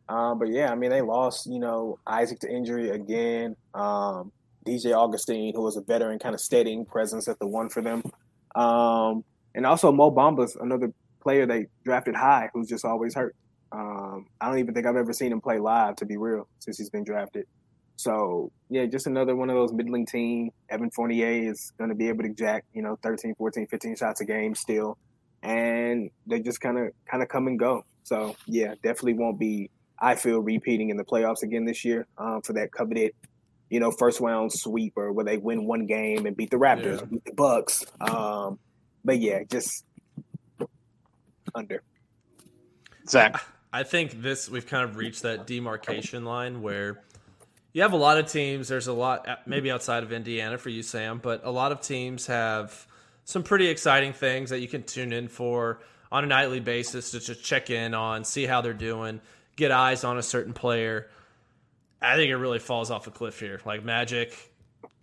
Um, 0.09 0.39
but 0.39 0.49
yeah, 0.49 0.71
I 0.71 0.75
mean, 0.75 0.91
they 0.91 1.01
lost, 1.01 1.47
you 1.47 1.59
know, 1.59 1.99
Isaac 2.07 2.41
to 2.41 2.51
injury 2.51 2.91
again. 2.91 3.57
Um, 3.73 4.31
DJ 4.67 4.95
Augustin, 4.95 5.53
who 5.55 5.63
was 5.63 5.77
a 5.77 5.81
veteran, 5.81 6.19
kind 6.19 6.35
of 6.35 6.41
steadying 6.41 6.85
presence 6.85 7.29
at 7.29 7.39
the 7.39 7.47
one 7.47 7.69
for 7.69 7.83
them. 7.83 8.03
Um, 8.55 9.25
and 9.55 9.67
also 9.67 9.93
Mo 9.93 10.11
Bamba's 10.11 10.57
another 10.57 10.93
player 11.23 11.47
they 11.47 11.67
drafted 11.85 12.15
high 12.15 12.51
who's 12.53 12.69
just 12.69 12.85
always 12.85 13.15
hurt. 13.15 13.35
Um, 13.73 14.27
I 14.41 14.49
don't 14.49 14.59
even 14.59 14.75
think 14.75 14.87
I've 14.87 14.97
ever 14.97 15.13
seen 15.13 15.33
him 15.33 15.41
play 15.41 15.59
live, 15.59 15.97
to 15.97 16.07
be 16.07 16.17
real, 16.17 16.47
since 16.61 16.79
he's 16.79 16.91
been 16.91 17.05
drafted. 17.05 17.47
So 17.97 18.51
yeah, 18.71 18.87
just 18.87 19.07
another 19.07 19.37
one 19.37 19.51
of 19.51 19.57
those 19.57 19.73
middling 19.73 20.07
team. 20.07 20.51
Evan 20.69 20.91
Fournier 20.91 21.51
is 21.51 21.73
going 21.79 21.91
to 21.91 21.97
be 21.97 22.09
able 22.09 22.25
to 22.25 22.31
jack, 22.31 22.65
you 22.73 22.83
know, 22.83 22.99
13, 23.03 23.35
14, 23.37 23.67
15 23.67 23.97
shots 23.97 24.21
a 24.21 24.25
game 24.25 24.55
still, 24.55 24.99
and 25.43 26.11
they 26.27 26.41
just 26.41 26.61
kind 26.61 26.79
of 26.79 26.89
kind 27.11 27.23
of 27.23 27.29
come 27.29 27.47
and 27.47 27.59
go. 27.59 27.85
So 28.03 28.37
yeah, 28.47 28.75
definitely 28.83 29.15
won't 29.15 29.39
be. 29.39 29.71
I 29.99 30.17
feel 30.17 30.41
repeating 30.41 30.91
in 30.91 30.97
the 30.97 31.05
playoffs 31.05 31.43
again 31.43 31.65
this 31.65 31.85
year 31.85 32.07
um, 32.19 32.43
for 32.43 32.53
that 32.55 32.73
coveted, 32.73 33.13
you 33.71 33.79
know, 33.81 33.93
first 33.93 34.21
round 34.21 34.53
sweep 34.53 34.95
or 34.97 35.13
where 35.13 35.25
they 35.25 35.39
win 35.39 35.67
one 35.67 35.87
game 35.87 36.27
and 36.27 36.37
beat 36.37 36.51
the 36.51 36.57
Raptors, 36.57 37.01
yeah. 37.01 37.07
beat 37.07 37.25
the 37.25 37.33
Bucks. 37.33 37.85
Um, 38.01 38.59
but 39.05 39.21
yeah, 39.21 39.45
just 39.49 39.85
under. 41.55 41.83
Zach, 43.09 43.41
I 43.73 43.83
think 43.83 44.21
this 44.23 44.51
we've 44.51 44.67
kind 44.67 44.85
of 44.85 44.97
reached 44.97 45.23
that 45.23 45.47
demarcation 45.47 46.25
line 46.25 46.61
where 46.61 47.03
you 47.75 47.83
have 47.83 47.93
a 47.93 47.97
lot 47.97 48.19
of 48.19 48.31
teams. 48.31 48.69
There's 48.69 48.87
a 48.87 48.93
lot, 48.93 49.29
uh, 49.29 49.37
maybe 49.45 49.71
outside 49.71 50.05
of 50.05 50.13
Indiana 50.13 50.57
for 50.57 50.71
you, 50.71 50.83
Sam, 50.83 51.19
but 51.19 51.43
a 51.45 51.51
lot 51.51 51.73
of 51.73 51.83
teams 51.83 52.29
have 52.29 52.87
some 53.25 53.43
pretty 53.43 53.67
exciting 53.67 54.13
things 54.13 54.51
that 54.51 54.61
you 54.61 54.69
can 54.69 54.85
tune 54.85 55.13
in 55.13 55.29
for 55.29 55.81
on 56.11 56.23
a 56.23 56.27
nightly 56.29 56.61
basis 56.61 57.11
to 57.11 57.21
just 57.21 57.45
check 57.45 57.71
in 57.71 57.93
on, 57.93 58.25
see 58.25 58.47
how 58.47 58.61
they're 58.61 58.73
doing, 58.73 59.21
get 59.57 59.73
eyes 59.73 60.05
on 60.05 60.17
a 60.17 60.23
certain 60.23 60.53
player. 60.53 61.11
I 62.01 62.15
think 62.15 62.31
it 62.31 62.37
really 62.37 62.61
falls 62.61 62.93
off 62.93 63.09
a 63.09 63.11
cliff 63.11 63.41
here. 63.41 63.61
Like 63.65 63.85
Magic, 63.85 64.33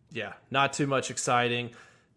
yeah, 0.09 0.33
not 0.49 0.71
too 0.71 0.87
much 0.87 1.11
exciting. 1.11 1.71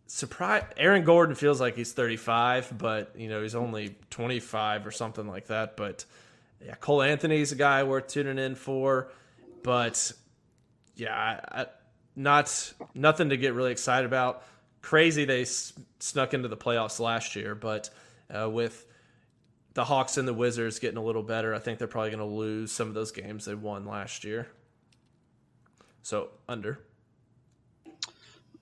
Surprise! 0.07 0.63
Aaron 0.77 1.03
Gordon 1.03 1.35
feels 1.35 1.61
like 1.61 1.75
he's 1.75 1.93
35, 1.93 2.77
but 2.79 3.13
you 3.17 3.29
know 3.29 3.43
he's 3.43 3.55
only 3.55 3.97
25 4.11 4.87
or 4.87 4.91
something 4.91 5.27
like 5.27 5.47
that. 5.47 5.77
But 5.77 6.05
yeah, 6.65 6.75
Cole 6.75 7.03
Anthony's 7.03 7.53
a 7.53 7.57
guy 7.57 7.83
worth 7.83 8.09
tuning 8.09 8.39
in 8.39 8.55
for. 8.55 9.11
But 9.63 10.13
yeah, 10.97 11.41
I, 11.51 11.67
not 12.17 12.73
nothing 12.95 13.31
to 13.31 13.37
get 13.37 13.55
really 13.55 13.73
excited 13.73 14.07
about. 14.07 14.45
Crazy 14.83 15.25
they 15.25 15.43
s- 15.43 15.73
snuck 15.99 16.35
into 16.35 16.49
the 16.49 16.57
playoffs 16.57 17.01
last 17.01 17.37
year, 17.37 17.55
but 17.55 17.91
uh, 18.31 18.49
with 18.49 18.87
the 19.75 19.85
Hawks 19.85 20.17
and 20.19 20.27
the 20.27 20.35
Wizards 20.35 20.79
getting 20.79 20.99
a 20.99 21.03
little 21.03 21.23
better, 21.23 21.55
I 21.55 21.59
think 21.59 21.79
they're 21.79 21.89
probably 21.89 22.11
going 22.11 22.21
to 22.21 22.25
lose 22.25 22.71
some 22.71 22.89
of 22.89 22.95
those 22.95 23.11
games 23.11 23.45
they 23.45 23.55
won 23.55 23.87
last 23.87 24.25
year. 24.25 24.49
So 26.03 26.29
under. 26.49 26.79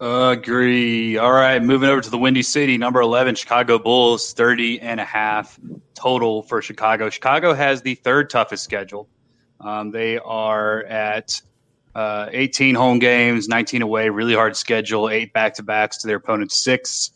Agree. 0.01 1.17
All 1.17 1.33
right, 1.33 1.63
moving 1.63 1.89
over 1.89 2.01
to 2.01 2.11
the 2.11 2.19
Windy 2.19 2.43
City, 2.43 2.77
number 2.77 3.01
11, 3.01 3.37
Chicago 3.37 3.79
Bulls, 3.79 4.33
30 4.33 4.81
and 4.81 4.99
a 4.99 5.05
half 5.05 5.61
total 5.95 6.43
for 6.43 6.61
Chicago. 6.61 7.09
Chicago 7.09 7.55
has 7.55 7.83
the 7.83 7.95
third 7.95 8.29
toughest 8.31 8.65
schedule. 8.65 9.09
Um, 9.61 9.93
they 9.93 10.19
are 10.19 10.83
at 10.85 11.41
uh, 11.95 12.29
18 12.33 12.75
home 12.75 12.99
games, 12.99 13.49
19 13.49 13.83
away, 13.83 14.09
really 14.09 14.35
hard 14.35 14.57
schedule, 14.57 15.11
eight 15.11 15.33
back 15.33 15.55
to 15.55 15.63
backs 15.63 15.99
to 15.99 16.07
their 16.07 16.17
opponent's 16.17 16.57
six. 16.57 17.11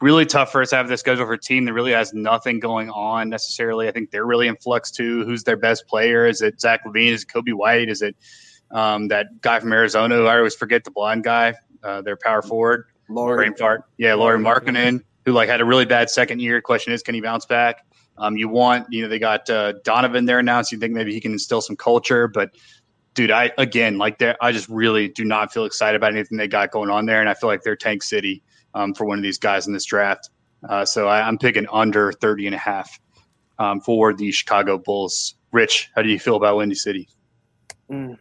Really 0.00 0.26
tough 0.26 0.52
first 0.52 0.72
half 0.72 0.84
of 0.84 0.90
the 0.90 0.96
schedule 0.96 1.24
for 1.24 1.32
a 1.32 1.38
team 1.38 1.64
that 1.64 1.72
really 1.72 1.92
has 1.92 2.12
nothing 2.12 2.60
going 2.60 2.90
on 2.90 3.30
necessarily. 3.30 3.88
I 3.88 3.92
think 3.92 4.10
they're 4.10 4.26
really 4.26 4.46
in 4.46 4.56
flux 4.56 4.90
too. 4.90 5.24
Who's 5.24 5.42
their 5.44 5.56
best 5.56 5.86
player? 5.88 6.26
Is 6.26 6.42
it 6.42 6.60
Zach 6.60 6.84
LaVine? 6.84 7.12
Is 7.12 7.22
it 7.22 7.28
Coby 7.28 7.54
White? 7.54 7.88
Is 7.88 8.02
it 8.02 8.14
um, 8.70 9.08
that 9.08 9.40
guy 9.40 9.58
from 9.58 9.72
Arizona? 9.72 10.22
I 10.24 10.36
always 10.36 10.54
forget 10.54 10.84
the 10.84 10.90
blonde 10.90 11.24
guy, 11.24 11.54
uh, 11.82 12.02
their 12.02 12.16
power 12.16 12.42
forward. 12.42 12.84
Lauri. 13.08 13.36
Brain 13.36 13.54
fart. 13.56 13.84
Yeah, 13.96 14.14
Lauri 14.14 14.38
Markkanen, 14.38 15.02
who 15.24 15.32
like 15.32 15.48
had 15.48 15.60
a 15.60 15.64
really 15.64 15.86
bad 15.86 16.10
second 16.10 16.40
year. 16.40 16.60
Question 16.60 16.92
is, 16.92 17.02
can 17.02 17.14
he 17.14 17.20
bounce 17.20 17.46
back? 17.46 17.86
Um, 18.18 18.36
you 18.36 18.48
want, 18.48 18.86
you 18.90 19.02
know, 19.02 19.08
they 19.08 19.18
got 19.18 19.48
uh, 19.50 19.74
Donovan 19.84 20.24
there 20.24 20.42
now, 20.42 20.62
so 20.62 20.74
you 20.74 20.80
think 20.80 20.94
maybe 20.94 21.12
he 21.12 21.20
can 21.20 21.32
instill 21.32 21.60
some 21.60 21.76
culture, 21.76 22.28
but 22.28 22.50
dude, 23.16 23.32
I 23.32 23.50
again 23.58 23.98
like 23.98 24.18
that. 24.18 24.36
I 24.40 24.52
just 24.52 24.68
really 24.68 25.08
do 25.08 25.24
not 25.24 25.52
feel 25.52 25.64
excited 25.64 25.96
about 25.96 26.12
anything 26.12 26.38
they 26.38 26.46
got 26.46 26.70
going 26.70 26.90
on 26.90 27.06
there, 27.06 27.20
and 27.20 27.28
I 27.28 27.34
feel 27.34 27.48
like 27.48 27.62
they're 27.62 27.74
tank 27.74 28.04
city 28.04 28.44
um, 28.74 28.94
for 28.94 29.04
one 29.04 29.18
of 29.18 29.22
these 29.24 29.38
guys 29.38 29.66
in 29.66 29.72
this 29.72 29.84
draft. 29.84 30.30
Uh, 30.68 30.84
so 30.84 31.08
I, 31.08 31.26
am 31.26 31.38
picking 31.38 31.66
under 31.72 32.12
30 32.12 32.46
and 32.46 32.54
a 32.54 32.58
half 32.58 33.00
um, 33.58 33.80
for 33.80 34.12
the 34.12 34.30
Chicago 34.30 34.78
Bulls. 34.78 35.34
Rich, 35.52 35.90
how 35.94 36.02
do 36.02 36.08
you 36.08 36.18
feel 36.18 36.36
about 36.36 36.56
Windy 36.56 36.74
City? 36.74 37.08
Mm. 37.90 38.16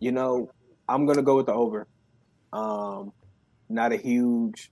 You 0.00 0.12
know, 0.12 0.50
I'm 0.88 1.06
gonna 1.06 1.22
go 1.22 1.36
with 1.36 1.46
the 1.46 1.54
over. 1.54 1.86
Um, 2.52 3.12
not 3.68 3.92
a 3.92 3.96
huge 3.96 4.70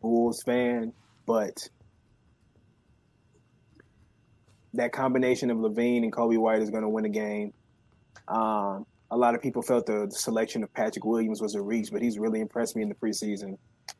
Bulls 0.00 0.42
fan, 0.44 0.92
but 1.26 1.68
that 4.74 4.92
combination 4.92 5.50
of 5.50 5.58
LaVine 5.58 6.02
and 6.02 6.12
Coby 6.12 6.38
White 6.38 6.62
is 6.62 6.70
going 6.70 6.82
to 6.82 6.88
win 6.88 7.04
a 7.04 7.08
game. 7.08 7.52
Um, 8.28 8.86
a 9.10 9.16
lot 9.16 9.34
of 9.34 9.42
people 9.42 9.62
felt 9.62 9.86
the 9.86 10.08
selection 10.10 10.62
of 10.62 10.72
Patrick 10.72 11.04
Williams 11.04 11.42
was 11.42 11.54
a 11.54 11.60
reach, 11.60 11.90
but 11.92 12.00
he's 12.00 12.18
really 12.18 12.40
impressed 12.40 12.76
me 12.76 12.82
in 12.82 12.88
the 12.88 12.94
preseason. 12.94 13.58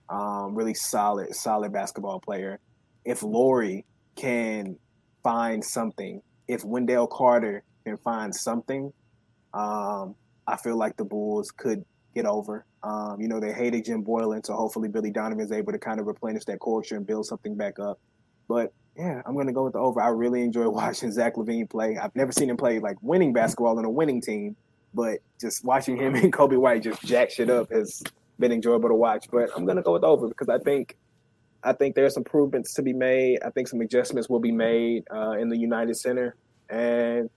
Um, 0.08 0.54
really 0.54 0.74
solid, 0.74 1.34
solid 1.34 1.72
basketball 1.72 2.20
player. 2.20 2.60
If 3.04 3.22
Lauri 3.22 3.84
can 4.14 4.76
find 5.22 5.64
something, 5.64 6.22
if 6.46 6.64
Wendell 6.64 7.08
Carter 7.08 7.64
can 7.84 7.96
find 7.96 8.34
something, 8.34 8.92
um, 9.52 10.14
I 10.46 10.56
feel 10.56 10.76
like 10.76 10.96
the 10.96 11.04
Bulls 11.04 11.50
could 11.50 11.84
get 12.14 12.26
over. 12.26 12.64
Um, 12.82 13.20
you 13.20 13.28
know, 13.28 13.40
they 13.40 13.52
hated 13.52 13.84
Jim 13.84 14.04
Boylen, 14.04 14.44
so 14.44 14.54
hopefully 14.54 14.88
Billy 14.88 15.10
Donovan 15.10 15.44
is 15.44 15.52
able 15.52 15.72
to 15.72 15.78
kind 15.78 16.00
of 16.00 16.06
replenish 16.06 16.44
that 16.44 16.60
culture 16.60 16.96
and 16.96 17.06
build 17.06 17.26
something 17.26 17.56
back 17.56 17.78
up. 17.78 17.98
But 18.48 18.72
yeah, 18.96 19.22
I'm 19.24 19.36
gonna 19.36 19.52
go 19.52 19.64
with 19.64 19.74
the 19.74 19.78
over. 19.78 20.00
I 20.00 20.08
really 20.08 20.42
enjoy 20.42 20.68
watching 20.68 21.10
Zach 21.12 21.36
LaVine 21.36 21.68
play. 21.68 21.96
I've 21.98 22.14
never 22.14 22.32
seen 22.32 22.50
him 22.50 22.56
play 22.56 22.78
like 22.78 22.96
winning 23.02 23.32
basketball 23.32 23.78
in 23.78 23.84
a 23.84 23.90
winning 23.90 24.20
team, 24.20 24.56
but 24.94 25.20
just 25.40 25.64
watching 25.64 25.96
him 25.96 26.14
and 26.16 26.32
Coby 26.32 26.58
White 26.58 26.82
just 26.82 27.02
jack 27.02 27.30
shit 27.30 27.50
up 27.50 27.70
has 27.70 28.02
been 28.38 28.52
enjoyable 28.52 28.88
to 28.88 28.94
watch. 28.94 29.26
But 29.30 29.50
I'm 29.56 29.64
gonna 29.64 29.82
go 29.82 29.92
with 29.94 30.04
over 30.04 30.28
because 30.28 30.48
I 30.48 30.58
think 30.58 30.96
I 31.62 31.72
think 31.72 31.94
there's 31.94 32.16
improvements 32.16 32.74
to 32.74 32.82
be 32.82 32.92
made. 32.92 33.42
I 33.44 33.50
think 33.50 33.68
some 33.68 33.80
adjustments 33.80 34.28
will 34.28 34.40
be 34.40 34.52
made 34.52 35.04
uh, 35.12 35.32
in 35.32 35.48
the 35.48 35.56
United 35.56 35.96
Center, 35.96 36.34
and 36.68 37.28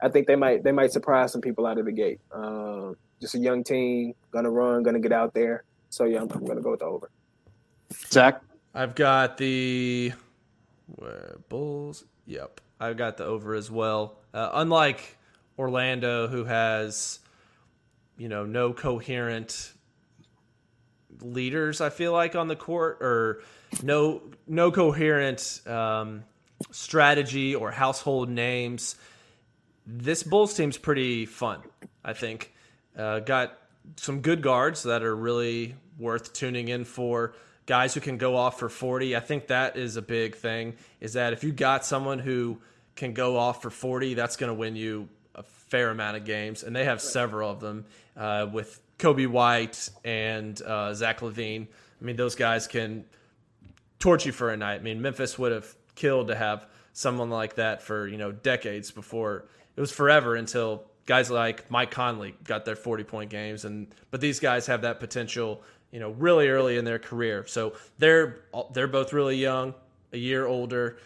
I 0.00 0.08
think 0.08 0.26
they 0.26 0.36
might 0.36 0.64
they 0.64 0.72
might 0.72 0.92
surprise 0.92 1.32
some 1.32 1.40
people 1.40 1.66
out 1.66 1.78
of 1.78 1.84
the 1.84 1.92
gate. 1.92 2.20
Uh, 2.32 2.92
just 3.20 3.34
a 3.34 3.38
young 3.38 3.62
team, 3.62 4.14
gonna 4.32 4.50
run, 4.50 4.82
gonna 4.82 5.00
get 5.00 5.12
out 5.12 5.34
there. 5.34 5.64
So 5.90 6.04
yeah, 6.04 6.20
I'm, 6.22 6.30
I'm 6.32 6.44
gonna 6.44 6.60
go 6.60 6.72
with 6.72 6.80
the 6.80 6.86
over. 6.86 7.10
Zach, 8.10 8.42
I've 8.74 8.94
got 8.94 9.36
the 9.36 10.12
where 10.96 11.38
Bulls. 11.48 12.04
Yep, 12.26 12.60
I 12.80 12.92
got 12.92 13.16
the 13.16 13.24
over 13.24 13.54
as 13.54 13.70
well. 13.70 14.18
Uh, 14.32 14.50
unlike 14.54 15.16
Orlando, 15.58 16.28
who 16.28 16.44
has 16.44 17.20
you 18.16 18.28
know 18.28 18.44
no 18.44 18.72
coherent 18.72 19.72
leaders, 21.20 21.80
I 21.80 21.90
feel 21.90 22.12
like 22.12 22.36
on 22.36 22.48
the 22.48 22.56
court 22.56 22.98
or 23.00 23.42
no 23.82 24.22
no 24.46 24.70
coherent 24.70 25.60
um, 25.66 26.24
strategy 26.70 27.54
or 27.54 27.70
household 27.70 28.28
names. 28.28 28.96
This 29.86 30.22
Bulls 30.22 30.54
team's 30.54 30.78
pretty 30.78 31.26
fun. 31.26 31.60
I 32.04 32.12
think 32.12 32.52
uh, 32.96 33.20
got 33.20 33.58
some 33.96 34.20
good 34.20 34.42
guards 34.42 34.84
that 34.84 35.02
are 35.02 35.14
really 35.14 35.74
worth 35.98 36.32
tuning 36.32 36.68
in 36.68 36.84
for 36.84 37.34
guys 37.72 37.94
who 37.94 38.02
can 38.02 38.18
go 38.18 38.36
off 38.36 38.58
for 38.58 38.68
40. 38.68 39.16
I 39.16 39.20
think 39.20 39.46
that 39.46 39.78
is 39.78 39.96
a 39.96 40.02
big 40.02 40.36
thing 40.36 40.74
is 41.00 41.14
that 41.14 41.32
if 41.32 41.42
you 41.42 41.52
got 41.52 41.86
someone 41.86 42.18
who 42.18 42.58
can 42.96 43.14
go 43.14 43.38
off 43.38 43.62
for 43.62 43.70
40, 43.70 44.12
that's 44.12 44.36
going 44.36 44.48
to 44.48 44.54
win 44.54 44.76
you 44.76 45.08
a 45.34 45.42
fair 45.42 45.88
amount 45.88 46.18
of 46.18 46.26
games. 46.26 46.64
And 46.64 46.76
they 46.76 46.84
have 46.84 47.00
several 47.00 47.50
of 47.50 47.60
them 47.60 47.86
uh, 48.14 48.46
with 48.52 48.78
Coby 48.98 49.26
White 49.26 49.88
and 50.04 50.60
uh, 50.60 50.92
Zach 50.92 51.20
LaVine. 51.20 51.66
I 51.98 52.04
mean, 52.04 52.16
those 52.16 52.34
guys 52.34 52.66
can 52.66 53.06
torch 53.98 54.26
you 54.26 54.32
for 54.32 54.50
a 54.50 54.56
night. 54.58 54.80
I 54.80 54.82
mean, 54.82 55.00
Memphis 55.00 55.38
would 55.38 55.52
have 55.52 55.74
killed 55.94 56.28
to 56.28 56.34
have 56.34 56.66
someone 56.92 57.30
like 57.30 57.54
that 57.54 57.80
for, 57.80 58.06
you 58.06 58.18
know, 58.18 58.32
decades 58.32 58.90
before. 58.90 59.46
It 59.76 59.80
was 59.80 59.90
forever 59.90 60.36
until 60.36 60.84
guys 61.06 61.30
like 61.30 61.70
Mike 61.70 61.90
Conley 61.90 62.34
got 62.44 62.66
their 62.66 62.76
40 62.76 63.04
point 63.04 63.30
games 63.30 63.64
and 63.64 63.92
but 64.10 64.20
these 64.20 64.38
guys 64.38 64.66
have 64.66 64.82
that 64.82 65.00
potential 65.00 65.62
you 65.92 66.00
know, 66.00 66.10
really 66.10 66.48
early 66.48 66.76
in 66.76 66.84
their 66.84 66.98
career. 66.98 67.46
So 67.46 67.74
they're 67.98 68.40
they're 68.72 68.88
both 68.88 69.12
really 69.12 69.36
young, 69.36 69.74
a 70.12 70.18
year 70.18 70.46
older. 70.46 70.98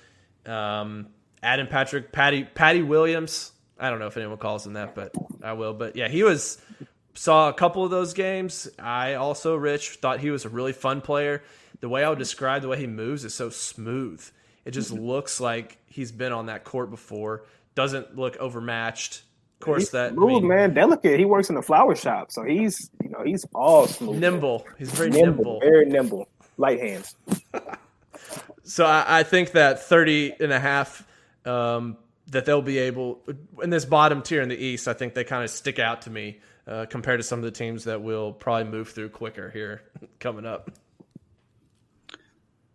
Um, 0.47 1.09
Adam 1.43 1.67
Patrick, 1.67 2.13
Patty 2.13 2.45
Patty 2.45 2.83
Williams. 2.83 3.53
I 3.79 3.91
don't 3.91 3.99
know 3.99 4.07
if 4.07 4.17
anyone 4.17 4.39
calls 4.39 4.67
him 4.67 4.73
that, 4.75 4.95
but 4.95 5.13
I 5.43 5.53
will. 5.53 5.75
But 5.75 5.97
yeah, 5.97 6.09
he 6.09 6.23
was 6.23 6.59
saw 7.15 7.49
a 7.49 7.53
couple 7.53 7.85
of 7.85 7.91
those 7.91 8.15
games. 8.15 8.69
I 8.79 9.15
also, 9.15 9.57
Rich, 9.57 9.97
thought 9.97 10.21
he 10.21 10.31
was 10.31 10.45
a 10.45 10.49
really 10.49 10.73
fun 10.73 11.01
player. 11.01 11.43
The 11.81 11.89
way 11.89 12.05
I 12.05 12.09
would 12.09 12.19
describe 12.19 12.63
the 12.63 12.69
way 12.69 12.79
he 12.79 12.87
moves 12.87 13.25
is 13.25 13.35
so 13.35 13.51
smooth. 13.51 14.25
It 14.65 14.71
just 14.71 14.91
looks 14.93 15.41
like 15.41 15.79
he's 15.87 16.13
been 16.13 16.33
on 16.33 16.47
that 16.47 16.65
court 16.65 16.91
before. 16.91 17.45
Doesn't 17.75 18.17
look 18.17 18.37
overmatched. 18.37 19.23
Of 19.61 19.65
course, 19.65 19.83
he's 19.85 19.91
that 19.91 20.13
smooth 20.13 20.29
I 20.29 20.33
mean, 20.35 20.49
man, 20.49 20.75
delicate. 20.75 21.19
He 21.19 21.25
works 21.25 21.49
in 21.49 21.55
the 21.55 21.63
flower 21.63 21.95
shop, 21.95 22.31
so 22.31 22.45
he's 22.45 22.91
you 23.03 23.11
know 23.11 23.23
he's 23.25 23.47
all 23.55 23.87
smooth, 23.87 24.19
nimble. 24.19 24.63
Man. 24.67 24.75
He's 24.79 24.91
very 24.91 25.11
nimble, 25.11 25.27
nimble, 25.29 25.61
very 25.61 25.87
nimble, 25.87 26.29
light 26.59 26.81
hands. 26.81 27.17
so 28.65 28.85
I, 28.85 29.21
I, 29.21 29.23
think 29.23 29.53
that 29.53 29.83
30 29.83 30.35
and 30.41 30.53
a 30.53 30.61
half 30.61 31.07
um, 31.47 31.97
that 32.29 32.45
they'll 32.45 32.61
be 32.61 32.79
able 32.79 33.23
in 33.63 33.71
this 33.71 33.85
bottom 33.85 34.23
tier 34.23 34.43
in 34.43 34.49
the 34.49 34.57
East. 34.57 34.89
I 34.89 34.93
think 34.93 35.15
they 35.15 35.25
kind 35.25 35.43
of 35.43 35.51
stick 35.51 35.79
out 35.79 36.03
to 36.03 36.11
me 36.11 36.41
uh, 36.67 36.87
compared 36.87 37.21
to 37.21 37.25
some 37.25 37.39
of 37.39 37.45
the 37.45 37.51
teams 37.51 37.85
that 37.85 38.03
will 38.03 38.33
probably 38.33 38.71
move 38.71 38.91
through 38.91 39.11
quicker 39.11 39.51
here 39.51 39.83
coming 40.19 40.45
up. 40.45 40.71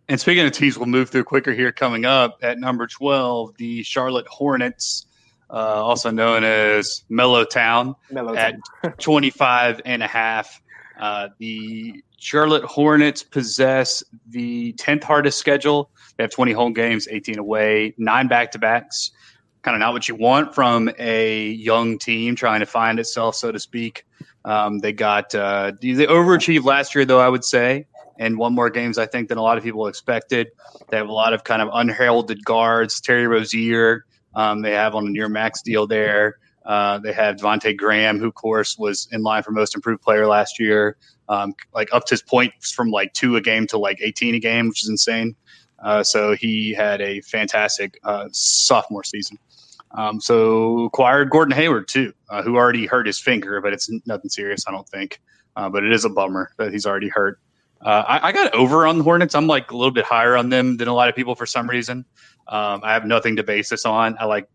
And 0.08 0.20
speaking 0.20 0.44
of 0.44 0.52
teams, 0.52 0.76
we'll 0.76 0.88
move 0.88 1.10
through 1.10 1.24
quicker 1.24 1.52
here 1.52 1.72
coming 1.72 2.04
up 2.04 2.38
at 2.42 2.58
number 2.58 2.86
12, 2.86 3.56
the 3.56 3.82
Charlotte 3.82 4.26
Hornets, 4.26 5.06
uh, 5.52 5.56
also 5.56 6.10
known 6.10 6.44
as 6.44 7.04
Mellow 7.08 7.44
Town, 7.44 7.94
Mellow 8.10 8.34
at 8.34 8.56
25 8.98 9.82
and 9.84 10.02
a 10.02 10.06
half. 10.06 10.60
Uh, 10.98 11.28
the 11.38 12.02
Charlotte 12.18 12.64
Hornets 12.64 13.22
possess 13.22 14.02
the 14.28 14.72
10th 14.74 15.04
hardest 15.04 15.38
schedule. 15.38 15.90
They 16.16 16.24
have 16.24 16.30
20 16.30 16.52
home 16.52 16.72
games, 16.72 17.08
18 17.10 17.38
away, 17.38 17.94
nine 17.98 18.28
back 18.28 18.52
to 18.52 18.58
backs. 18.58 19.10
Kind 19.62 19.74
of 19.74 19.80
not 19.80 19.92
what 19.92 20.08
you 20.08 20.14
want 20.14 20.54
from 20.54 20.90
a 20.98 21.48
young 21.48 21.98
team 21.98 22.34
trying 22.34 22.60
to 22.60 22.66
find 22.66 22.98
itself, 22.98 23.36
so 23.36 23.52
to 23.52 23.58
speak. 23.60 24.06
Um, 24.44 24.80
they 24.80 24.92
got 24.92 25.34
uh, 25.34 25.72
they 25.80 26.06
overachieved 26.06 26.64
last 26.64 26.94
year, 26.94 27.04
though 27.04 27.20
I 27.20 27.28
would 27.28 27.44
say 27.44 27.86
and 28.18 28.38
won 28.38 28.54
more 28.54 28.70
games, 28.70 28.98
I 28.98 29.06
think, 29.06 29.28
than 29.28 29.38
a 29.38 29.42
lot 29.42 29.58
of 29.58 29.64
people 29.64 29.86
expected. 29.86 30.48
They 30.88 30.96
have 30.96 31.08
a 31.08 31.12
lot 31.12 31.32
of 31.32 31.44
kind 31.44 31.62
of 31.62 31.68
unheralded 31.72 32.44
guards. 32.44 33.00
Terry 33.00 33.26
Rozier, 33.26 34.04
um, 34.34 34.62
they 34.62 34.72
have 34.72 34.94
on 34.94 35.06
a 35.06 35.10
near 35.10 35.28
max 35.28 35.62
deal 35.62 35.86
there. 35.86 36.38
Uh, 36.64 36.98
they 36.98 37.12
have 37.12 37.36
Devonte 37.36 37.76
Graham, 37.76 38.18
who, 38.18 38.28
of 38.28 38.34
course, 38.34 38.78
was 38.78 39.08
in 39.10 39.22
line 39.22 39.42
for 39.42 39.50
most 39.50 39.74
improved 39.74 40.02
player 40.02 40.26
last 40.26 40.60
year, 40.60 40.96
um, 41.28 41.54
like 41.74 41.88
up 41.92 42.04
to 42.06 42.14
his 42.14 42.22
points 42.22 42.72
from 42.72 42.90
like 42.90 43.12
two 43.14 43.36
a 43.36 43.40
game 43.40 43.66
to 43.68 43.78
like 43.78 43.98
18 44.00 44.36
a 44.36 44.38
game, 44.38 44.68
which 44.68 44.82
is 44.84 44.88
insane. 44.88 45.34
Uh, 45.82 46.02
so 46.02 46.34
he 46.34 46.72
had 46.72 47.00
a 47.00 47.20
fantastic 47.22 47.98
uh, 48.04 48.28
sophomore 48.30 49.02
season. 49.02 49.36
Um, 49.94 50.20
so 50.20 50.84
acquired 50.84 51.30
Gordon 51.30 51.54
Hayward 51.54 51.88
too, 51.88 52.12
uh, 52.30 52.42
who 52.42 52.56
already 52.56 52.86
hurt 52.86 53.06
his 53.06 53.18
finger, 53.18 53.60
but 53.60 53.72
it's 53.72 53.90
nothing 54.06 54.30
serious, 54.30 54.64
I 54.66 54.70
don't 54.70 54.88
think. 54.88 55.20
Uh, 55.56 55.68
but 55.68 55.84
it 55.84 55.92
is 55.92 56.04
a 56.04 56.08
bummer 56.08 56.50
that 56.56 56.72
he's 56.72 56.86
already 56.86 57.08
hurt. 57.08 57.38
Uh, 57.82 58.04
I, 58.06 58.28
I, 58.28 58.32
got 58.32 58.54
over 58.54 58.86
on 58.86 58.96
the 58.96 59.04
Hornets. 59.04 59.34
I'm 59.34 59.48
like 59.48 59.72
a 59.72 59.76
little 59.76 59.92
bit 59.92 60.04
higher 60.04 60.36
on 60.36 60.50
them 60.50 60.76
than 60.76 60.86
a 60.86 60.94
lot 60.94 61.08
of 61.08 61.16
people 61.16 61.34
for 61.34 61.46
some 61.46 61.68
reason. 61.68 62.04
Um, 62.48 62.80
I 62.82 62.92
have 62.92 63.06
nothing 63.06 63.36
to 63.36 63.42
base 63.42 63.68
this 63.68 63.84
on. 63.84 64.16
I 64.18 64.24
like 64.26 64.48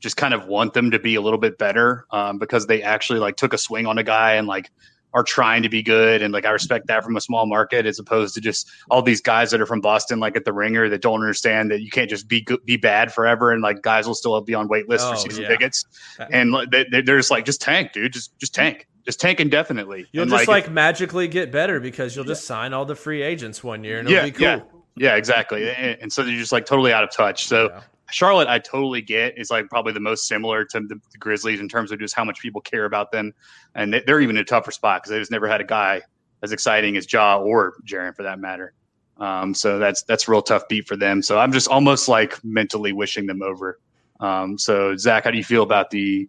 just 0.00 0.16
kind 0.16 0.34
of 0.34 0.46
want 0.46 0.74
them 0.74 0.90
to 0.90 0.98
be 0.98 1.14
a 1.14 1.20
little 1.20 1.38
bit 1.38 1.58
better 1.58 2.06
um, 2.10 2.38
because 2.38 2.66
they 2.66 2.82
actually 2.82 3.20
like 3.20 3.36
took 3.36 3.52
a 3.52 3.58
swing 3.58 3.86
on 3.86 3.98
a 3.98 4.02
guy 4.02 4.34
and 4.34 4.46
like 4.46 4.70
are 5.14 5.22
trying 5.22 5.62
to 5.62 5.68
be 5.68 5.82
good 5.82 6.22
and 6.22 6.32
like 6.32 6.46
I 6.46 6.50
respect 6.50 6.86
that 6.86 7.04
from 7.04 7.16
a 7.16 7.20
small 7.20 7.46
market 7.46 7.84
as 7.84 7.98
opposed 7.98 8.34
to 8.34 8.40
just 8.40 8.70
all 8.90 9.02
these 9.02 9.20
guys 9.20 9.50
that 9.50 9.60
are 9.60 9.66
from 9.66 9.80
Boston 9.80 10.20
like 10.20 10.36
at 10.36 10.44
the 10.44 10.52
ringer 10.52 10.88
that 10.88 11.02
don't 11.02 11.20
understand 11.20 11.70
that 11.70 11.82
you 11.82 11.90
can't 11.90 12.08
just 12.08 12.28
be 12.28 12.40
good, 12.40 12.64
be 12.64 12.78
bad 12.78 13.12
forever 13.12 13.52
and 13.52 13.62
like 13.62 13.82
guys 13.82 14.06
will 14.06 14.14
still 14.14 14.40
be 14.40 14.54
on 14.54 14.68
wait 14.68 14.88
lists 14.88 15.06
oh, 15.06 15.12
for 15.12 15.18
season 15.18 15.42
yeah. 15.42 15.48
tickets 15.48 15.84
and 16.30 16.54
they, 16.70 16.84
they're 16.90 17.18
just 17.18 17.30
like 17.30 17.44
just 17.44 17.60
tank 17.60 17.92
dude 17.92 18.12
just 18.12 18.36
just 18.38 18.54
tank 18.54 18.88
just 19.04 19.20
tank 19.20 19.40
indefinitely. 19.40 20.06
You'll 20.12 20.22
and 20.22 20.30
just 20.30 20.48
like, 20.48 20.64
like, 20.66 20.72
magically 20.72 21.28
get 21.28 21.50
better 21.50 21.80
because 21.80 22.14
you'll 22.14 22.24
just 22.24 22.44
sign 22.44 22.72
all 22.72 22.84
the 22.84 22.94
free 22.94 23.22
agents 23.22 23.62
one 23.62 23.84
year 23.84 23.98
and 23.98 24.08
it'll 24.08 24.16
yeah, 24.16 24.24
be 24.24 24.30
cool. 24.30 24.81
Yeah, 24.96 25.16
exactly. 25.16 25.70
And, 25.70 25.98
and, 26.02 26.12
so 26.12 26.22
they're 26.22 26.36
just 26.36 26.52
like 26.52 26.66
totally 26.66 26.92
out 26.92 27.02
of 27.02 27.10
touch. 27.10 27.46
So 27.46 27.70
yeah. 27.70 27.80
Charlotte, 28.10 28.48
I 28.48 28.58
totally 28.58 29.00
get 29.00 29.38
is 29.38 29.50
like 29.50 29.68
probably 29.70 29.92
the 29.92 30.00
most 30.00 30.28
similar 30.28 30.64
to 30.66 30.80
the, 30.80 31.00
the, 31.12 31.18
Grizzlies 31.18 31.60
in 31.60 31.68
terms 31.68 31.92
of 31.92 31.98
just 31.98 32.14
how 32.14 32.24
much 32.24 32.40
people 32.40 32.60
care 32.60 32.84
about 32.84 33.10
them, 33.10 33.32
and 33.74 33.94
they, 33.94 34.04
are 34.06 34.20
even 34.20 34.36
in 34.36 34.42
a 34.42 34.44
tougher 34.44 34.70
spot 34.70 35.02
because 35.02 35.10
they 35.10 35.18
just 35.18 35.30
never 35.30 35.48
had 35.48 35.62
a 35.62 35.64
guy 35.64 36.02
as 36.42 36.52
exciting 36.52 36.96
as 36.96 37.10
Ja 37.10 37.38
or 37.38 37.74
Jaren 37.86 38.14
for 38.14 38.22
that 38.22 38.38
matter. 38.38 38.74
Um, 39.16 39.54
so 39.54 39.78
that's 39.78 40.02
that's 40.02 40.28
a 40.28 40.30
real 40.30 40.42
tough 40.42 40.68
beat 40.68 40.86
for 40.86 40.96
them. 40.96 41.22
So 41.22 41.38
I'm 41.38 41.52
just 41.52 41.68
almost 41.68 42.08
like 42.08 42.42
mentally 42.44 42.92
wishing 42.92 43.26
them 43.26 43.40
over. 43.40 43.78
Um, 44.20 44.58
so 44.58 44.94
Zach, 44.96 45.24
how 45.24 45.30
do 45.30 45.38
you 45.38 45.44
feel 45.44 45.62
about 45.62 45.88
the 45.90 46.28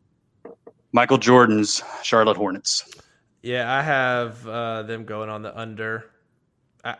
Michael 0.93 1.17
Jordan's 1.17 1.81
Charlotte 2.03 2.37
Hornets. 2.37 2.87
Yeah, 3.41 3.73
I 3.73 3.81
have 3.81 4.47
uh, 4.47 4.83
them 4.83 5.05
going 5.05 5.27
on 5.27 5.41
the 5.41 5.57
under. 5.59 6.05
I, 6.85 6.95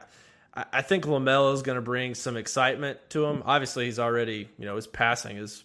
I 0.55 0.83
think 0.83 1.05
LaMelo 1.05 1.53
is 1.53 1.63
going 1.63 1.77
to 1.77 1.81
bring 1.81 2.13
some 2.13 2.37
excitement 2.37 2.99
to 3.09 3.25
him. 3.25 3.41
Obviously, 3.45 3.85
he's 3.85 3.97
already, 3.97 4.49
you 4.59 4.65
know, 4.65 4.75
his 4.75 4.85
passing 4.85 5.37
is 5.37 5.63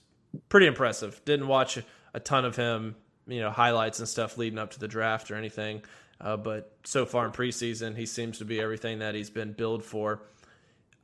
pretty 0.49 0.66
impressive. 0.66 1.20
Didn't 1.26 1.47
watch 1.47 1.78
a 2.14 2.20
ton 2.20 2.47
of 2.47 2.57
him, 2.57 2.97
you 3.26 3.41
know, 3.41 3.51
highlights 3.51 3.99
and 3.99 4.09
stuff 4.09 4.39
leading 4.39 4.59
up 4.59 4.70
to 4.70 4.80
the 4.80 4.89
draft 4.89 5.30
or 5.30 5.34
anything. 5.34 5.82
Uh, 6.20 6.39
but 6.39 6.74
so 6.84 7.05
far 7.05 7.26
in 7.26 7.32
preseason, 7.32 7.97
he 7.97 8.07
seems 8.07 8.39
to 8.39 8.47
be 8.47 8.61
everything 8.61 9.01
that 9.01 9.14
he's 9.14 9.28
been 9.28 9.53
billed 9.53 9.84
for. 9.84 10.22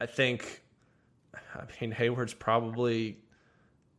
I 0.01 0.07
think, 0.07 0.63
I 1.35 1.65
mean, 1.81 1.91
Hayward's 1.91 2.35
probably 2.35 3.19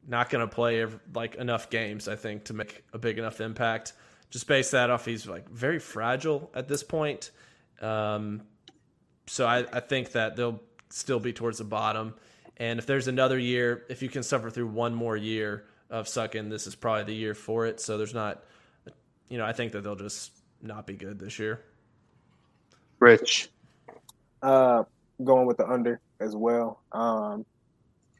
not 0.07 0.31
going 0.31 0.47
to 0.47 0.53
play 0.53 0.85
like 1.13 1.35
enough 1.35 1.69
games, 1.69 2.07
I 2.07 2.15
think, 2.15 2.45
to 2.45 2.53
make 2.53 2.83
a 2.91 2.97
big 2.97 3.19
enough 3.19 3.39
impact. 3.39 3.93
Just 4.31 4.47
base 4.47 4.71
that 4.71 4.89
off, 4.89 5.05
he's 5.05 5.27
like 5.27 5.47
very 5.49 5.79
fragile 5.79 6.49
at 6.55 6.67
this 6.67 6.83
point. 6.83 7.29
Um, 7.81 8.41
so 9.27 9.45
I, 9.45 9.65
I 9.71 9.79
think 9.79 10.11
that 10.11 10.35
they'll 10.35 10.61
still 10.89 11.19
be 11.19 11.33
towards 11.33 11.57
the 11.57 11.63
bottom. 11.63 12.13
And 12.57 12.79
if 12.79 12.85
there's 12.85 13.07
another 13.07 13.37
year, 13.37 13.85
if 13.89 14.01
you 14.01 14.09
can 14.09 14.23
suffer 14.23 14.49
through 14.49 14.67
one 14.67 14.93
more 14.93 15.17
year 15.17 15.65
of 15.89 16.07
sucking, 16.07 16.49
this 16.49 16.67
is 16.67 16.75
probably 16.75 17.03
the 17.03 17.15
year 17.15 17.33
for 17.33 17.65
it. 17.65 17.79
So 17.79 17.97
there's 17.97 18.13
not, 18.13 18.43
you 19.27 19.37
know, 19.37 19.45
I 19.45 19.53
think 19.53 19.71
that 19.73 19.83
they'll 19.83 19.95
just 19.95 20.31
not 20.61 20.87
be 20.87 20.93
good 20.93 21.19
this 21.19 21.37
year. 21.37 21.61
Rich. 22.99 23.49
Uh, 24.41 24.83
going 25.23 25.45
with 25.47 25.57
the 25.57 25.67
under 25.67 25.99
as 26.19 26.35
well. 26.35 26.81
Um, 26.91 27.45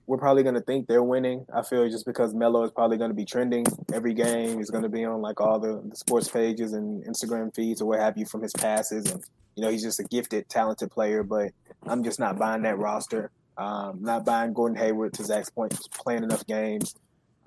we're 0.08 0.18
probably 0.18 0.44
going 0.44 0.56
to 0.56 0.62
think 0.62 0.88
they're 0.88 1.04
winning. 1.04 1.46
I 1.54 1.64
feel 1.64 1.90
just 1.90 2.06
because 2.06 2.34
Melo 2.34 2.64
is 2.64 2.72
probably 2.72 2.98
going 2.98 3.10
to 3.10 3.16
be 3.16 3.26
trending 3.26 3.66
every 3.94 4.14
game. 4.14 4.58
He's 4.58 4.70
going 4.70 4.84
to 4.84 4.90
be 4.90 5.04
on 5.04 5.22
like 5.22 5.42
all 5.42 5.60
the, 5.60 5.82
the, 5.84 5.96
sports 5.96 6.28
pages 6.28 6.74
and 6.74 7.04
Instagram 7.06 7.56
feeds 7.56 7.82
or 7.82 7.86
what 7.86 8.00
have 8.00 8.18
you 8.18 8.26
from 8.26 8.44
his 8.44 8.54
passes. 8.54 9.12
And, 9.12 9.24
you 9.56 9.64
know, 9.64 9.70
he's 9.70 9.84
just 9.84 10.00
a 10.00 10.04
gifted, 10.04 10.50
talented 10.50 10.92
player, 10.92 11.24
but 11.24 11.52
I'm 11.88 12.04
just 12.04 12.20
not 12.20 12.38
buying 12.38 12.64
that 12.64 12.78
roster. 12.78 13.32
Um, 13.58 14.00
not 14.02 14.26
buying 14.26 14.54
Gordon 14.54 14.78
Hayward 14.78 15.14
to 15.14 15.24
Zach's 15.24 15.50
point, 15.50 15.78
playing 15.94 16.24
enough 16.24 16.46
games. 16.46 16.94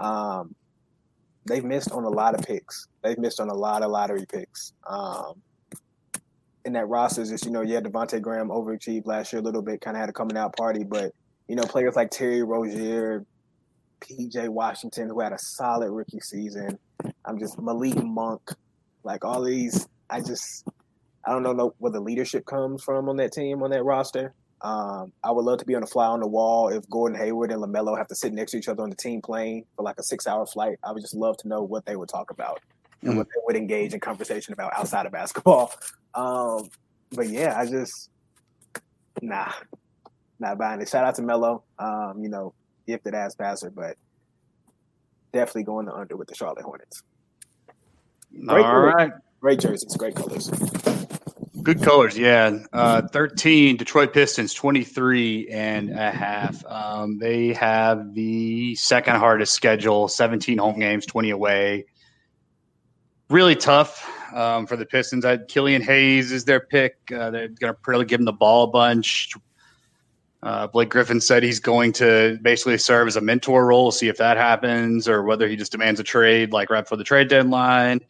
Um, 0.01 0.55
they've 1.45 1.65
missed 1.65 1.91
on 1.93 2.05
a 2.05 2.09
lot 2.09 2.35
of 2.35 2.47
picks. 2.47 2.89
They've 3.03 3.19
missed 3.19 3.41
on 3.41 3.51
a 3.51 3.55
lot 3.55 3.83
of 3.83 3.91
lottery 3.91 4.25
picks. 4.27 4.73
Um, 4.87 5.43
and 6.65 6.75
that 6.77 6.89
roster 6.89 7.23
is 7.23 7.31
just, 7.31 7.45
you 7.45 7.51
know, 7.51 7.63
yeah, 7.63 7.81
Devonte 7.81 8.21
Graham 8.23 8.49
overachieved 8.49 9.07
last 9.07 9.33
year 9.33 9.41
a 9.41 9.45
little 9.45 9.63
bit, 9.63 9.81
kind 9.81 9.97
of 9.97 10.01
had 10.01 10.09
a 10.09 10.13
coming 10.13 10.37
out 10.37 10.57
party, 10.57 10.85
but 10.85 11.13
you 11.47 11.57
know, 11.57 11.63
players 11.63 11.97
like 11.97 12.11
Terry 12.11 12.43
Rozier, 12.43 13.25
PJ 14.01 14.49
Washington, 14.49 15.09
who 15.09 15.21
had 15.21 15.33
a 15.33 15.39
solid 15.39 15.91
rookie 15.91 16.21
season. 16.21 16.79
I'm 17.25 17.39
just 17.39 17.59
Malik 17.59 18.03
Monk, 18.03 18.53
like 19.03 19.25
all 19.25 19.43
these. 19.43 19.89
I 20.11 20.21
just 20.21 20.67
I 21.29 21.33
don't 21.33 21.57
know 21.57 21.75
where 21.79 21.93
the 21.93 22.01
leadership 22.01 22.47
comes 22.47 22.83
from 22.83 23.09
on 23.09 23.17
that 23.19 23.33
team 23.33 23.63
on 23.63 23.71
that 23.71 23.85
roster. 23.85 24.33
Um, 24.63 25.13
I 25.23 25.31
would 25.31 25.45
love 25.45 25.59
to 25.59 25.65
be 25.65 25.75
on 25.75 25.83
a 25.83 25.87
fly 25.87 26.07
on 26.07 26.21
the 26.21 26.27
wall 26.27 26.69
if 26.69 26.89
Gordon 26.89 27.19
Hayward 27.19 27.53
and 27.53 27.63
LaMelo 27.63 27.97
have 27.97 28.09
to 28.09 28.15
sit 28.15 28.33
next 28.33 28.53
to 28.53 28.59
each 28.59 28.69
other 28.69 28.83
on 28.83 28.91
the 28.91 28.97
team 28.97 29.21
plane 29.21 29.65
for 29.77 29.83
like 29.83 29.99
a 29.99 30.03
six 30.03 30.27
hour 30.27 30.47
flight. 30.47 30.79
I 30.83 30.91
would 30.91 31.03
just 31.03 31.15
love 31.15 31.37
to 31.39 31.49
know 31.49 31.63
what 31.63 31.85
they 31.85 31.97
would 31.97 32.09
talk 32.09 32.31
about 32.31 32.61
and 33.03 33.11
mm-hmm. 33.11 33.19
what 33.19 33.27
they 33.29 33.41
would 33.45 33.57
engage 33.57 33.95
in 33.95 34.01
conversation 34.01 34.55
about 34.55 34.73
outside 34.77 35.07
of 35.07 35.13
basketball. 35.13 35.73
Um, 36.15 36.71
but 37.13 37.29
yeah, 37.29 37.57
I 37.57 37.67
just 37.67 38.11
nah, 39.23 39.53
not 40.41 40.59
buying 40.59 40.81
it. 40.81 40.89
Shout 40.89 41.05
out 41.05 41.15
to 41.17 41.23
Melo, 41.23 41.63
um, 41.79 42.15
you 42.21 42.29
know, 42.29 42.55
gifted 42.89 43.15
ass 43.15 43.37
passer, 43.37 43.71
but 43.71 43.97
definitely 45.33 45.65
going 45.65 45.87
to 45.87 45.95
under 45.95 46.17
with 46.17 46.27
the 46.27 46.35
Charlotte 46.35 46.65
Hornets. 46.65 47.03
Great 48.33 48.65
All 48.65 48.81
right, 48.81 49.13
great 49.41 49.61
jerseys, 49.61 49.95
great 49.97 50.17
colors. 50.17 50.51
Good 51.69 51.83
colors, 51.83 52.17
yeah. 52.17 52.61
Uh, 52.73 53.03
13, 53.09 53.77
Detroit 53.77 54.15
Pistons, 54.15 54.55
23 54.55 55.49
and 55.49 55.91
a 55.91 56.11
half. 56.11 56.65
Um, 56.65 57.19
they 57.19 57.53
have 57.53 58.15
the 58.15 58.75
second 58.77 59.17
hardest 59.17 59.53
schedule, 59.53 60.09
17 60.09 60.57
home 60.57 60.79
games, 60.81 61.05
20 61.05 61.29
away. 61.29 61.85
Really 63.29 63.55
tough 63.55 64.11
um, 64.35 64.67
for 64.67 64.77
the 64.77 64.87
Pistons. 64.87 65.27
I, 65.27 65.37
Killian 65.37 65.83
Hayes 65.83 66.33
is 66.33 66.47
their 66.47 66.61
pick. 66.61 66.97
Uh, 67.15 67.31
they're 67.33 67.49
going 67.49 67.75
to 67.75 67.79
probably 67.83 68.07
give 68.07 68.21
him 68.21 68.25
the 68.25 68.33
ball 68.33 68.65
a 68.65 68.69
bunch. 68.69 69.35
Uh, 70.43 70.69
Blake 70.69 70.89
Griffin 70.89 71.21
said 71.21 71.43
he's 71.43 71.61
going 71.61 71.93
to 71.93 72.39
basically 72.41 72.79
serve 72.79 73.09
as 73.09 73.17
a 73.17 73.21
mentor 73.21 73.67
role, 73.67 73.91
see 73.93 74.09
if 74.09 74.17
that 74.17 74.39
happens, 74.39 75.07
or 75.07 75.23
whether 75.23 75.47
he 75.47 75.55
just 75.55 75.73
demands 75.73 76.01
a 76.01 76.05
trade 76.05 76.51
like 76.51 76.71
right 76.71 76.89
for 76.89 76.97
the 76.97 77.05
trade 77.05 77.29
deadline. 77.29 78.01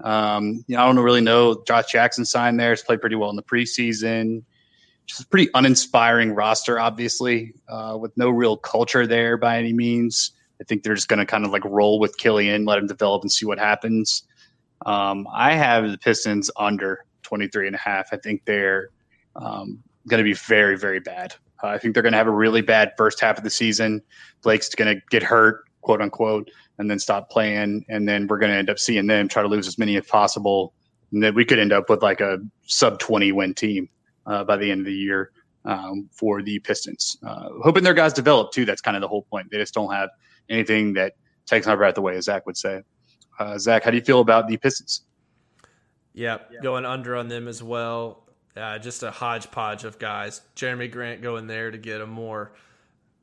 Um, 0.00 0.64
you 0.66 0.76
know, 0.76 0.82
I 0.82 0.86
don't 0.86 0.98
really 0.98 1.20
know. 1.20 1.62
Josh 1.66 1.90
Jackson 1.90 2.24
signed 2.24 2.60
there. 2.60 2.70
He's 2.70 2.82
played 2.82 3.00
pretty 3.00 3.16
well 3.16 3.30
in 3.30 3.36
the 3.36 3.42
preseason. 3.42 4.42
Just 5.06 5.22
a 5.22 5.26
pretty 5.26 5.48
uninspiring 5.54 6.32
roster, 6.32 6.80
obviously, 6.80 7.54
uh, 7.68 7.96
with 7.98 8.16
no 8.16 8.28
real 8.28 8.56
culture 8.56 9.06
there 9.06 9.36
by 9.36 9.58
any 9.58 9.72
means. 9.72 10.32
I 10.60 10.64
think 10.64 10.82
they're 10.82 10.94
just 10.94 11.08
going 11.08 11.18
to 11.18 11.26
kind 11.26 11.44
of 11.44 11.50
like 11.50 11.64
roll 11.64 11.98
with 12.00 12.16
Killian, 12.18 12.64
let 12.64 12.78
him 12.78 12.86
develop 12.86 13.22
and 13.22 13.30
see 13.30 13.46
what 13.46 13.58
happens. 13.58 14.24
Um, 14.84 15.26
I 15.32 15.54
have 15.54 15.90
the 15.90 15.98
Pistons 15.98 16.50
under 16.56 17.04
23 17.22 17.66
and 17.66 17.76
a 17.76 17.78
half. 17.78 18.08
I 18.12 18.16
think 18.16 18.44
they're 18.44 18.90
um, 19.36 19.82
going 20.08 20.18
to 20.18 20.24
be 20.24 20.34
very, 20.34 20.76
very 20.76 21.00
bad. 21.00 21.34
Uh, 21.62 21.68
I 21.68 21.78
think 21.78 21.94
they're 21.94 22.02
going 22.02 22.12
to 22.12 22.18
have 22.18 22.26
a 22.26 22.32
really 22.32 22.62
bad 22.62 22.92
first 22.96 23.20
half 23.20 23.38
of 23.38 23.44
the 23.44 23.50
season. 23.50 24.02
Blake's 24.42 24.74
going 24.74 24.94
to 24.94 25.02
get 25.10 25.22
hurt, 25.22 25.64
quote 25.80 26.00
unquote, 26.00 26.50
and 26.78 26.90
then 26.90 26.98
stop 26.98 27.30
playing. 27.30 27.84
And 27.88 28.08
then 28.08 28.26
we're 28.26 28.38
going 28.38 28.52
to 28.52 28.58
end 28.58 28.70
up 28.70 28.78
seeing 28.78 29.06
them 29.06 29.28
try 29.28 29.42
to 29.42 29.48
lose 29.48 29.66
as 29.66 29.78
many 29.78 29.96
as 29.96 30.06
possible. 30.06 30.74
And 31.12 31.22
then 31.22 31.34
we 31.34 31.44
could 31.44 31.58
end 31.58 31.72
up 31.72 31.88
with 31.88 32.02
like 32.02 32.20
a 32.20 32.38
sub 32.66 32.98
20 32.98 33.32
win 33.32 33.54
team 33.54 33.88
uh, 34.26 34.44
by 34.44 34.56
the 34.56 34.70
end 34.70 34.80
of 34.80 34.86
the 34.86 34.92
year 34.92 35.30
um, 35.64 36.08
for 36.12 36.42
the 36.42 36.58
Pistons. 36.60 37.16
Uh, 37.26 37.48
hoping 37.62 37.84
their 37.84 37.94
guys 37.94 38.12
develop 38.12 38.52
too. 38.52 38.64
That's 38.64 38.80
kind 38.80 38.96
of 38.96 39.00
the 39.00 39.08
whole 39.08 39.22
point. 39.22 39.50
They 39.50 39.58
just 39.58 39.74
don't 39.74 39.92
have 39.92 40.10
anything 40.48 40.94
that 40.94 41.14
takes 41.46 41.66
my 41.66 41.76
breath 41.76 41.98
away, 41.98 42.16
as 42.16 42.24
Zach 42.24 42.46
would 42.46 42.56
say. 42.56 42.82
Uh, 43.38 43.58
Zach, 43.58 43.84
how 43.84 43.90
do 43.90 43.96
you 43.96 44.02
feel 44.02 44.20
about 44.20 44.48
the 44.48 44.56
Pistons? 44.56 45.02
Yeah, 46.14 46.38
going 46.62 46.86
under 46.86 47.14
on 47.14 47.28
them 47.28 47.46
as 47.46 47.62
well. 47.62 48.26
Uh, 48.56 48.78
just 48.78 49.02
a 49.02 49.10
hodgepodge 49.10 49.84
of 49.84 49.98
guys. 49.98 50.40
Jerami 50.56 50.90
Grant 50.90 51.20
going 51.20 51.46
there 51.46 51.70
to 51.70 51.76
get 51.76 52.00
a 52.00 52.06
more, 52.06 52.52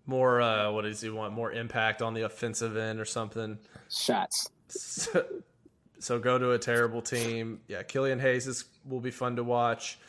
more. 0.06 0.42
Uh, 0.42 0.72
what 0.72 0.84
does 0.84 1.02
he 1.02 1.10
want? 1.10 1.34
More 1.34 1.52
impact 1.52 2.02
on 2.02 2.14
the 2.14 2.24
offensive 2.24 2.78
end 2.78 3.00
or 3.00 3.06
something. 3.06 3.58
Shots. 3.90 4.50
So, 4.68 5.26
so 6.00 6.20
go 6.20 6.38
to 6.38 6.52
a 6.52 6.60
terrible 6.60 7.02
team. 7.02 7.62
Yeah, 7.68 7.84
Killian 7.84 8.20
Hayes 8.20 8.48
is, 8.48 8.66
will 8.86 9.00
be 9.00 9.12
fun 9.12 9.36
to 9.38 9.44
watch. 9.44 10.00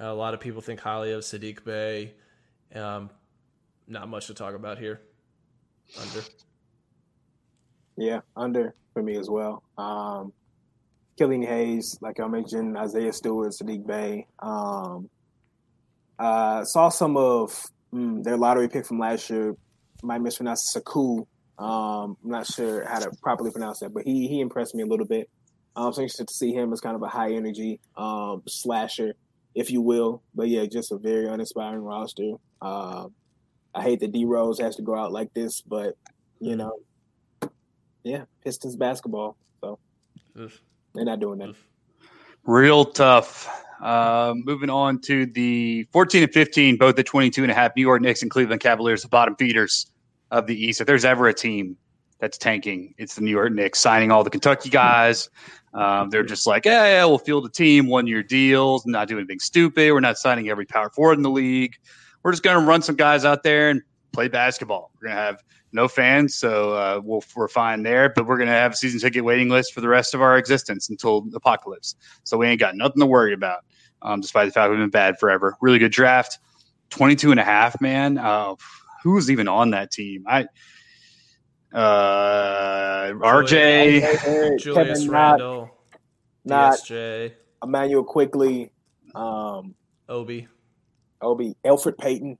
Uh, 0.00 0.06
a 0.06 0.14
lot 0.14 0.34
of 0.34 0.40
people 0.40 0.60
think 0.60 0.80
highly 0.80 1.12
of 1.12 1.22
Saddiq 1.22 1.64
Bey. 1.64 2.14
Um, 2.74 3.10
not 3.88 4.08
much 4.08 4.28
to 4.28 4.34
talk 4.34 4.54
about 4.54 4.78
here. 4.78 5.00
Under. 6.00 6.22
Yeah, 7.96 8.20
under 8.36 8.74
for 8.94 9.02
me 9.02 9.16
as 9.16 9.28
well. 9.28 9.62
Um, 9.76 10.32
Killian 11.18 11.42
Hayes, 11.42 11.98
like 12.00 12.20
I 12.20 12.26
mentioned, 12.28 12.78
Isaiah 12.78 13.12
Stewart, 13.12 13.52
Saddiq 13.52 13.86
Bey. 13.86 14.26
Um, 14.38 15.10
uh, 16.18 16.64
saw 16.64 16.88
some 16.88 17.16
of 17.16 17.66
mm, 17.92 18.22
their 18.22 18.36
lottery 18.36 18.68
pick 18.68 18.86
from 18.86 18.98
last 18.98 19.30
year. 19.30 19.54
Might 20.02 20.22
mispronounce 20.22 20.72
Saku. 20.72 21.26
Um, 21.58 22.16
I'm 22.24 22.30
not 22.30 22.46
sure 22.46 22.86
how 22.86 23.00
to 23.00 23.10
properly 23.22 23.50
pronounce 23.50 23.80
that, 23.80 23.92
but 23.92 24.04
he 24.04 24.28
he 24.28 24.40
impressed 24.40 24.74
me 24.74 24.82
a 24.82 24.86
little 24.86 25.06
bit. 25.06 25.28
Um, 25.76 25.92
so 25.92 26.00
interested 26.00 26.28
to 26.28 26.34
see 26.34 26.52
him 26.52 26.72
as 26.72 26.80
kind 26.80 26.96
of 26.96 27.02
a 27.02 27.08
high 27.08 27.32
energy 27.32 27.80
um, 27.96 28.42
slasher, 28.48 29.14
if 29.54 29.70
you 29.70 29.82
will. 29.82 30.22
But 30.34 30.48
yeah, 30.48 30.64
just 30.66 30.90
a 30.90 30.96
very 30.96 31.28
uninspiring 31.28 31.82
roster. 31.82 32.32
Um, 32.62 33.14
I 33.74 33.82
hate 33.82 34.00
that 34.00 34.12
D 34.12 34.24
Rose 34.24 34.58
has 34.60 34.76
to 34.76 34.82
go 34.82 34.96
out 34.96 35.12
like 35.12 35.32
this, 35.34 35.60
but 35.60 35.96
you 36.40 36.56
know, 36.56 36.80
yeah, 38.02 38.24
Pistons 38.42 38.76
basketball. 38.76 39.36
So 39.60 39.78
they're 40.94 41.04
not 41.04 41.20
doing 41.20 41.38
that. 41.40 41.54
Real 42.44 42.86
tough. 42.86 43.48
Uh, 43.82 44.34
moving 44.36 44.70
on 44.70 45.00
to 45.00 45.26
the 45.26 45.86
14 45.92 46.24
and 46.24 46.32
15, 46.32 46.76
both 46.76 46.96
the 46.96 47.04
22 47.04 47.42
and 47.42 47.50
a 47.50 47.54
half 47.54 47.74
New 47.76 47.82
York 47.82 48.02
Knicks 48.02 48.22
and 48.22 48.30
Cleveland 48.30 48.60
Cavaliers, 48.60 49.02
the 49.02 49.08
bottom 49.08 49.34
feeders 49.36 49.90
of 50.30 50.46
the 50.46 50.54
East. 50.54 50.80
If 50.80 50.86
there's 50.86 51.04
ever 51.04 51.28
a 51.28 51.34
team 51.34 51.76
that's 52.18 52.36
tanking, 52.36 52.94
it's 52.98 53.14
the 53.14 53.22
New 53.22 53.30
York 53.30 53.52
Knicks, 53.52 53.78
signing 53.78 54.10
all 54.10 54.22
the 54.22 54.30
Kentucky 54.30 54.68
guys. 54.68 55.30
Um, 55.72 56.10
they're 56.10 56.24
just 56.24 56.46
like, 56.46 56.64
yeah, 56.64 56.84
yeah, 56.84 57.04
we'll 57.04 57.18
field 57.18 57.46
a 57.46 57.48
team, 57.48 57.86
one 57.86 58.06
year 58.06 58.22
deals, 58.22 58.84
not 58.86 59.08
doing 59.08 59.20
anything 59.20 59.38
stupid. 59.38 59.92
We're 59.92 60.00
not 60.00 60.18
signing 60.18 60.48
every 60.48 60.66
power 60.66 60.90
forward 60.90 61.18
in 61.18 61.22
the 61.22 61.30
league. 61.30 61.76
We're 62.22 62.32
just 62.32 62.42
going 62.42 62.60
to 62.60 62.66
run 62.66 62.82
some 62.82 62.96
guys 62.96 63.24
out 63.24 63.42
there 63.42 63.70
and 63.70 63.80
play 64.12 64.28
basketball. 64.28 64.90
We're 65.00 65.08
going 65.08 65.16
to 65.16 65.22
have 65.22 65.42
no 65.72 65.88
fans, 65.88 66.34
so 66.34 66.72
uh, 66.72 67.00
we 67.02 67.20
we 67.36 67.42
are 67.42 67.48
fine 67.48 67.82
there. 67.82 68.08
But 68.08 68.26
we're 68.26 68.36
going 68.36 68.48
to 68.48 68.54
have 68.54 68.72
a 68.72 68.76
season 68.76 69.00
ticket 69.00 69.24
waiting 69.24 69.48
list 69.48 69.72
for 69.72 69.80
the 69.80 69.88
rest 69.88 70.14
of 70.14 70.20
our 70.20 70.36
existence 70.36 70.90
until 70.90 71.26
apocalypse. 71.34 71.94
So 72.24 72.36
we 72.36 72.48
ain't 72.48 72.60
got 72.60 72.74
nothing 72.74 73.00
to 73.00 73.06
worry 73.06 73.32
about, 73.32 73.64
um, 74.02 74.20
despite 74.20 74.46
the 74.46 74.52
fact 74.52 74.70
we've 74.70 74.78
been 74.78 74.90
bad 74.90 75.18
forever. 75.18 75.56
Really 75.60 75.78
good 75.78 75.92
draft. 75.92 76.38
22 76.90 77.30
and 77.30 77.40
a 77.40 77.44
half, 77.44 77.80
man. 77.80 78.18
Uh, 78.18 78.54
who 79.02 79.12
was 79.12 79.30
even 79.30 79.48
on 79.48 79.70
that 79.70 79.90
team? 79.90 80.24
I 80.26 80.46
uh, 81.72 83.12
RJ, 83.12 84.58
Julius 84.58 85.06
Randle, 85.06 85.70
not, 86.44 86.74
DSJ, 86.78 87.32
Immanuel 87.62 88.02
Quickley, 88.02 88.72
um, 89.14 89.76
Obi, 90.08 90.48
Obi, 91.22 91.56
Elfrid 91.64 91.96
Payton. 91.98 92.38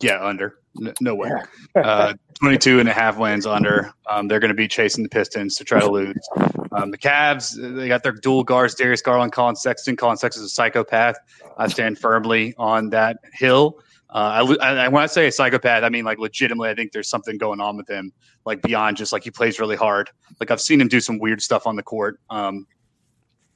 Yeah, 0.00 0.24
under. 0.24 0.58
No, 0.74 0.92
no 1.00 1.14
way. 1.14 1.30
Uh, 1.74 2.14
22 2.38 2.80
and 2.80 2.88
a 2.88 2.92
half 2.92 3.18
wins 3.18 3.46
under. 3.46 3.92
Um, 4.08 4.28
they're 4.28 4.40
going 4.40 4.50
to 4.50 4.54
be 4.54 4.68
chasing 4.68 5.02
the 5.02 5.08
Pistons 5.08 5.56
to 5.56 5.64
try 5.64 5.80
to 5.80 5.90
lose. 5.90 6.28
Um, 6.74 6.90
the 6.90 6.98
Cavs, 6.98 7.54
they 7.76 7.88
got 7.88 8.02
their 8.02 8.12
dual 8.12 8.44
guards, 8.44 8.74
Darius 8.74 9.02
Garland, 9.02 9.32
Collin 9.32 9.56
Sexton. 9.56 9.96
Collin 9.96 10.16
Sexton 10.16 10.44
is 10.44 10.50
a 10.50 10.54
psychopath. 10.54 11.16
I 11.58 11.68
stand 11.68 11.98
firmly 11.98 12.54
on 12.58 12.90
that 12.90 13.18
hill. 13.32 13.78
Uh, 14.10 14.44
I, 14.60 14.84
I, 14.84 14.88
when 14.88 15.02
I 15.02 15.06
say 15.06 15.26
a 15.26 15.32
psychopath, 15.32 15.84
I 15.84 15.88
mean 15.88 16.04
like 16.04 16.18
legitimately. 16.18 16.68
I 16.68 16.74
think 16.74 16.92
there's 16.92 17.08
something 17.08 17.38
going 17.38 17.60
on 17.60 17.76
with 17.76 17.88
him, 17.88 18.12
like 18.44 18.60
beyond 18.62 18.98
just 18.98 19.12
like 19.12 19.24
he 19.24 19.30
plays 19.30 19.58
really 19.58 19.76
hard. 19.76 20.10
Like 20.38 20.50
I've 20.50 20.60
seen 20.60 20.80
him 20.80 20.88
do 20.88 21.00
some 21.00 21.18
weird 21.18 21.40
stuff 21.40 21.66
on 21.66 21.76
the 21.76 21.82
court. 21.82 22.20
Um, 22.28 22.66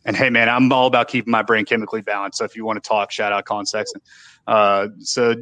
and 0.07 0.17
hey, 0.17 0.31
man, 0.31 0.49
I'm 0.49 0.73
all 0.73 0.87
about 0.87 1.09
keeping 1.09 1.31
my 1.31 1.43
brain 1.43 1.65
chemically 1.65 2.01
balanced. 2.01 2.39
So 2.39 2.45
if 2.45 2.57
you 2.57 2.65
want 2.65 2.83
to 2.83 2.89
talk, 2.89 3.11
shout 3.11 3.33
out 3.33 3.45
Collin 3.45 3.67
Sexton. 3.67 4.01
Uh, 4.47 4.89
so 5.01 5.35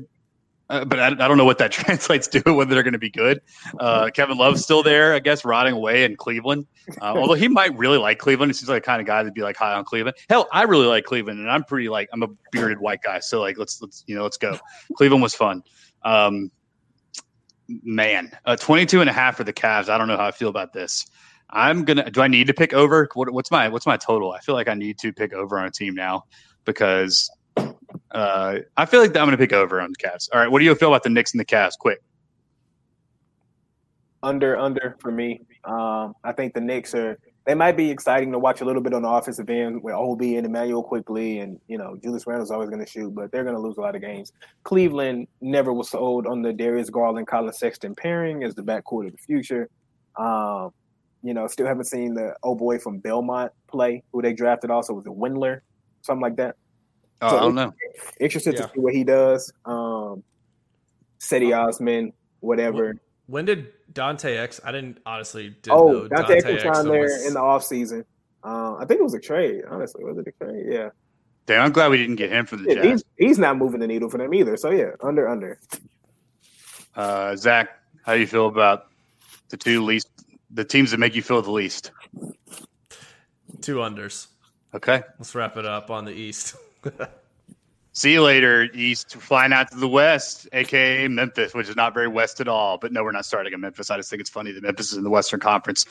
uh, 0.70 0.85
but 0.85 0.99
I, 0.99 1.09
I, 1.09 1.28
don't 1.28 1.36
know 1.36 1.45
what 1.45 1.59
that 1.59 1.73
translates 1.73 2.27
to, 2.28 2.43
whether 2.53 2.74
they're 2.74 2.82
going 2.82 2.93
to 2.95 2.99
be 2.99 3.11
good. 3.11 3.41
Uh, 3.78 4.11
Kevin 4.11 4.39
Love's 4.39 4.62
still 4.62 4.82
there, 4.82 5.15
I 5.15 5.19
guess, 5.19 5.45
rotting 5.45 5.74
away 5.74 6.05
in 6.05 6.16
Cleveland. 6.16 6.66
Uh, 7.01 7.05
although 7.16 7.35
he 7.35 7.49
might 7.49 7.77
really 7.77 7.99
like 7.99 8.19
Cleveland. 8.19 8.51
He 8.51 8.55
seems 8.55 8.69
like 8.69 8.82
the 8.82 8.86
kind 8.86 9.01
of 9.01 9.07
guy 9.07 9.23
that'd 9.23 9.35
be 9.35 9.43
like 9.43 9.57
high 9.57 9.74
on 9.74 9.85
Cleveland. 9.85 10.16
Hell, 10.28 10.49
I 10.53 10.62
really 10.62 10.86
like 10.86 11.05
Cleveland, 11.05 11.41
and 11.41 11.51
I'm 11.51 11.65
pretty 11.65 11.89
like 11.89 12.09
I'm 12.12 12.23
a 12.23 12.28
bearded 12.51 12.81
white 12.81 13.03
guy, 13.03 13.20
so 13.20 13.41
like 13.41 13.59
let's 13.59 13.81
let's 13.82 14.05
you 14.07 14.15
know 14.15 14.23
let's 14.23 14.39
go. 14.39 14.59
Cleveland 14.97 15.23
was 15.23 15.35
fun. 15.35 15.62
Um, 16.03 16.51
man, 17.69 18.31
uh, 18.45 18.57
22 18.57 19.01
and 19.01 19.11
a 19.11 19.12
half 19.12 19.36
for 19.36 19.45
the 19.45 19.53
Cavs. 19.53 19.89
I 19.89 19.99
don't 19.99 20.09
know 20.09 20.16
how 20.16 20.27
I 20.27 20.31
feel 20.31 20.49
about 20.49 20.73
this. 20.73 21.07
I'm 21.51 21.85
gonna. 21.85 22.11
Do 22.11 22.23
I 22.23 22.28
need 22.28 22.47
to 22.47 22.55
pick 22.55 22.73
over? 22.73 23.09
What, 23.15 23.32
what's 23.32 23.51
my 23.51 23.69
what's 23.69 23.86
my 23.86 23.97
total? 23.97 24.32
I 24.32 24.41
feel 24.41 24.55
like 24.55 24.69
I 24.69 24.74
need 24.74 24.99
to 25.01 25.12
pick 25.12 25.32
over 25.32 25.59
on 25.59 25.66
a 25.66 25.70
team 25.70 25.95
now 25.95 26.24
because 26.65 27.31
uh, 28.11 28.59
I 28.77 28.87
feel 28.87 29.01
like 29.01 29.11
I'm 29.11 29.27
going 29.27 29.31
to 29.33 29.37
pick 29.37 29.53
over 29.53 29.81
on 29.81 29.93
the 29.93 30.09
Cavs. 30.09 30.29
All 30.33 30.41
right, 30.41 30.51
what 30.51 30.59
do 30.59 30.65
you 30.65 30.75
feel 30.75 30.89
about 30.89 31.03
the 31.03 31.11
Knicks 31.11 31.33
and 31.33 31.41
the 31.41 31.45
Cavs? 31.45 31.79
Quick. 31.79 32.03
Under, 34.23 34.57
under 34.57 34.97
for 35.01 35.11
me. 35.11 35.43
Um, 35.65 36.15
I 36.25 36.33
think 36.33 36.55
the 36.55 36.61
Knicks 36.61 36.95
are. 36.95 37.19
They 37.47 37.55
might 37.55 37.77
be 37.77 37.91
exciting 37.91 38.33
to 38.33 38.39
watch 38.39 38.62
a 38.62 38.65
little 38.65 38.81
bit 38.81 38.95
on 38.95 39.03
the 39.03 39.09
offensive 39.09 39.51
end 39.51 39.83
with 39.83 39.95
Obi 39.95 40.37
and 40.37 40.47
Immanuel 40.47 40.83
Quickley, 40.83 41.41
and 41.41 41.61
you 41.69 41.77
know 41.77 41.95
Julius 42.03 42.27
Randle's 42.27 42.51
always 42.51 42.71
going 42.71 42.83
to 42.83 42.91
shoot, 42.91 43.15
but 43.15 43.31
they're 43.31 43.45
going 43.45 43.55
to 43.55 43.61
lose 43.61 43.77
a 43.77 43.83
lot 43.83 43.95
of 43.95 44.01
games. 44.01 44.33
Cleveland 44.62 45.29
never 45.43 45.71
was 45.75 45.91
sold 45.91 46.27
on 46.27 46.41
the 46.41 46.55
Darius 46.55 46.89
Garland 46.89 47.27
Collin 47.27 47.53
Sexton 47.53 47.95
pairing 47.95 48.45
as 48.45 48.55
the 48.55 48.62
backcourt 48.62 49.07
of 49.07 49.12
the 49.12 49.19
future. 49.19 49.69
Um, 50.16 50.73
you 51.23 51.35
know, 51.35 51.47
still 51.47 51.66
haven't 51.66 51.85
seen 51.85 52.15
the 52.15 52.35
old 52.43 52.59
boy 52.59 52.79
from 52.79 52.99
Belmont 52.99 53.53
play, 53.66 54.03
who 54.12 54.23
they 54.23 54.33
drafted 54.33 54.71
also 54.71 54.95
was 54.95 55.07
a 55.07 55.11
Windler, 55.11 55.61
something 56.03 56.23
like 56.23 56.37
that. 56.37 56.57
Oh, 57.20 57.31
so 57.31 57.36
I 57.36 57.41
don't 57.41 57.55
know. 57.55 57.74
Interested 58.20 58.55
yeah. 58.55 58.62
to 58.62 58.73
see 58.74 58.81
what 58.81 58.95
he 58.95 59.05
does. 59.05 59.53
Um, 59.65 60.23
Cedi 61.20 61.57
Osman, 61.57 62.12
whatever. 62.41 62.97
When 63.27 63.45
did 63.45 63.69
Dante 63.93 64.36
Exum? 64.36 64.61
I 64.65 64.73
didn't 64.73 64.99
honestly. 65.07 65.51
Didn't 65.62 65.78
oh, 65.78 66.09
Dante, 66.09 66.41
Dante 66.41 66.59
Exum 66.59 66.69
was 66.69 66.78
on 66.78 66.89
there 66.89 67.01
was... 67.01 67.27
in 67.27 67.35
the 67.35 67.41
off 67.41 67.65
season. 67.65 68.05
Uh, 68.43 68.77
I 68.77 68.85
think 68.85 69.01
it 69.01 69.03
was 69.03 69.15
a 69.15 69.20
trade. 69.20 69.62
Honestly, 69.69 70.05
was 70.05 70.19
it 70.19 70.28
a 70.28 70.45
trade? 70.45 70.66
Yeah. 70.69 70.91
Damn, 71.47 71.65
I'm 71.65 71.73
glad 71.73 71.91
we 71.91 71.99
didn't 71.99 72.16
get 72.16 72.31
him 72.31 72.47
for 72.47 72.57
the 72.57 72.65
yeah, 72.65 72.74
Jazz. 72.74 73.05
He's, 73.16 73.28
he's 73.28 73.39
not 73.39 73.57
moving 73.57 73.81
the 73.81 73.86
needle 73.86 74.09
for 74.09 74.19
them 74.19 74.32
either. 74.35 74.57
So 74.57 74.70
yeah, 74.70 74.91
under 75.03 75.28
under. 75.28 75.59
Uh, 76.95 77.36
Zach, 77.36 77.70
how 78.05 78.15
do 78.15 78.20
you 78.20 78.27
feel 78.27 78.47
about 78.47 78.86
the 79.49 79.57
two 79.57 79.82
least 79.82 80.09
the 80.51 80.65
teams 80.65 80.91
that 80.91 80.99
make 80.99 81.15
you 81.15 81.23
feel 81.23 81.43
the 81.43 81.51
least? 81.51 81.91
Two 83.61 83.77
unders. 83.77 84.28
Okay. 84.74 85.03
Let's 85.19 85.35
wrap 85.35 85.57
it 85.57 85.65
up 85.65 85.91
on 85.91 86.05
the 86.05 86.12
East. 86.12 86.57
See 87.97 88.12
you 88.12 88.23
later, 88.23 88.69
East. 88.74 89.15
Flying 89.15 89.52
out 89.52 89.70
to 89.70 89.77
the 89.77 89.89
West, 89.89 90.48
aka 90.52 91.06
Memphis, 91.06 91.55
which 91.55 91.69
is 91.69 91.77
not 91.77 91.94
very 91.94 92.09
West 92.09 92.40
at 92.40 92.48
all. 92.48 92.77
But 92.77 92.90
no, 92.90 93.05
we're 93.05 93.12
not 93.12 93.24
starting 93.24 93.52
in 93.52 93.61
Memphis. 93.61 93.89
I 93.89 93.97
just 93.97 94.11
think 94.11 94.19
it's 94.19 94.31
funny 94.31 94.51
that 94.51 94.65
Memphis 94.65 94.90
is 94.90 94.98
in 94.98 95.05
the 95.05 95.11
Western 95.11 95.39
Conference. 95.39 95.86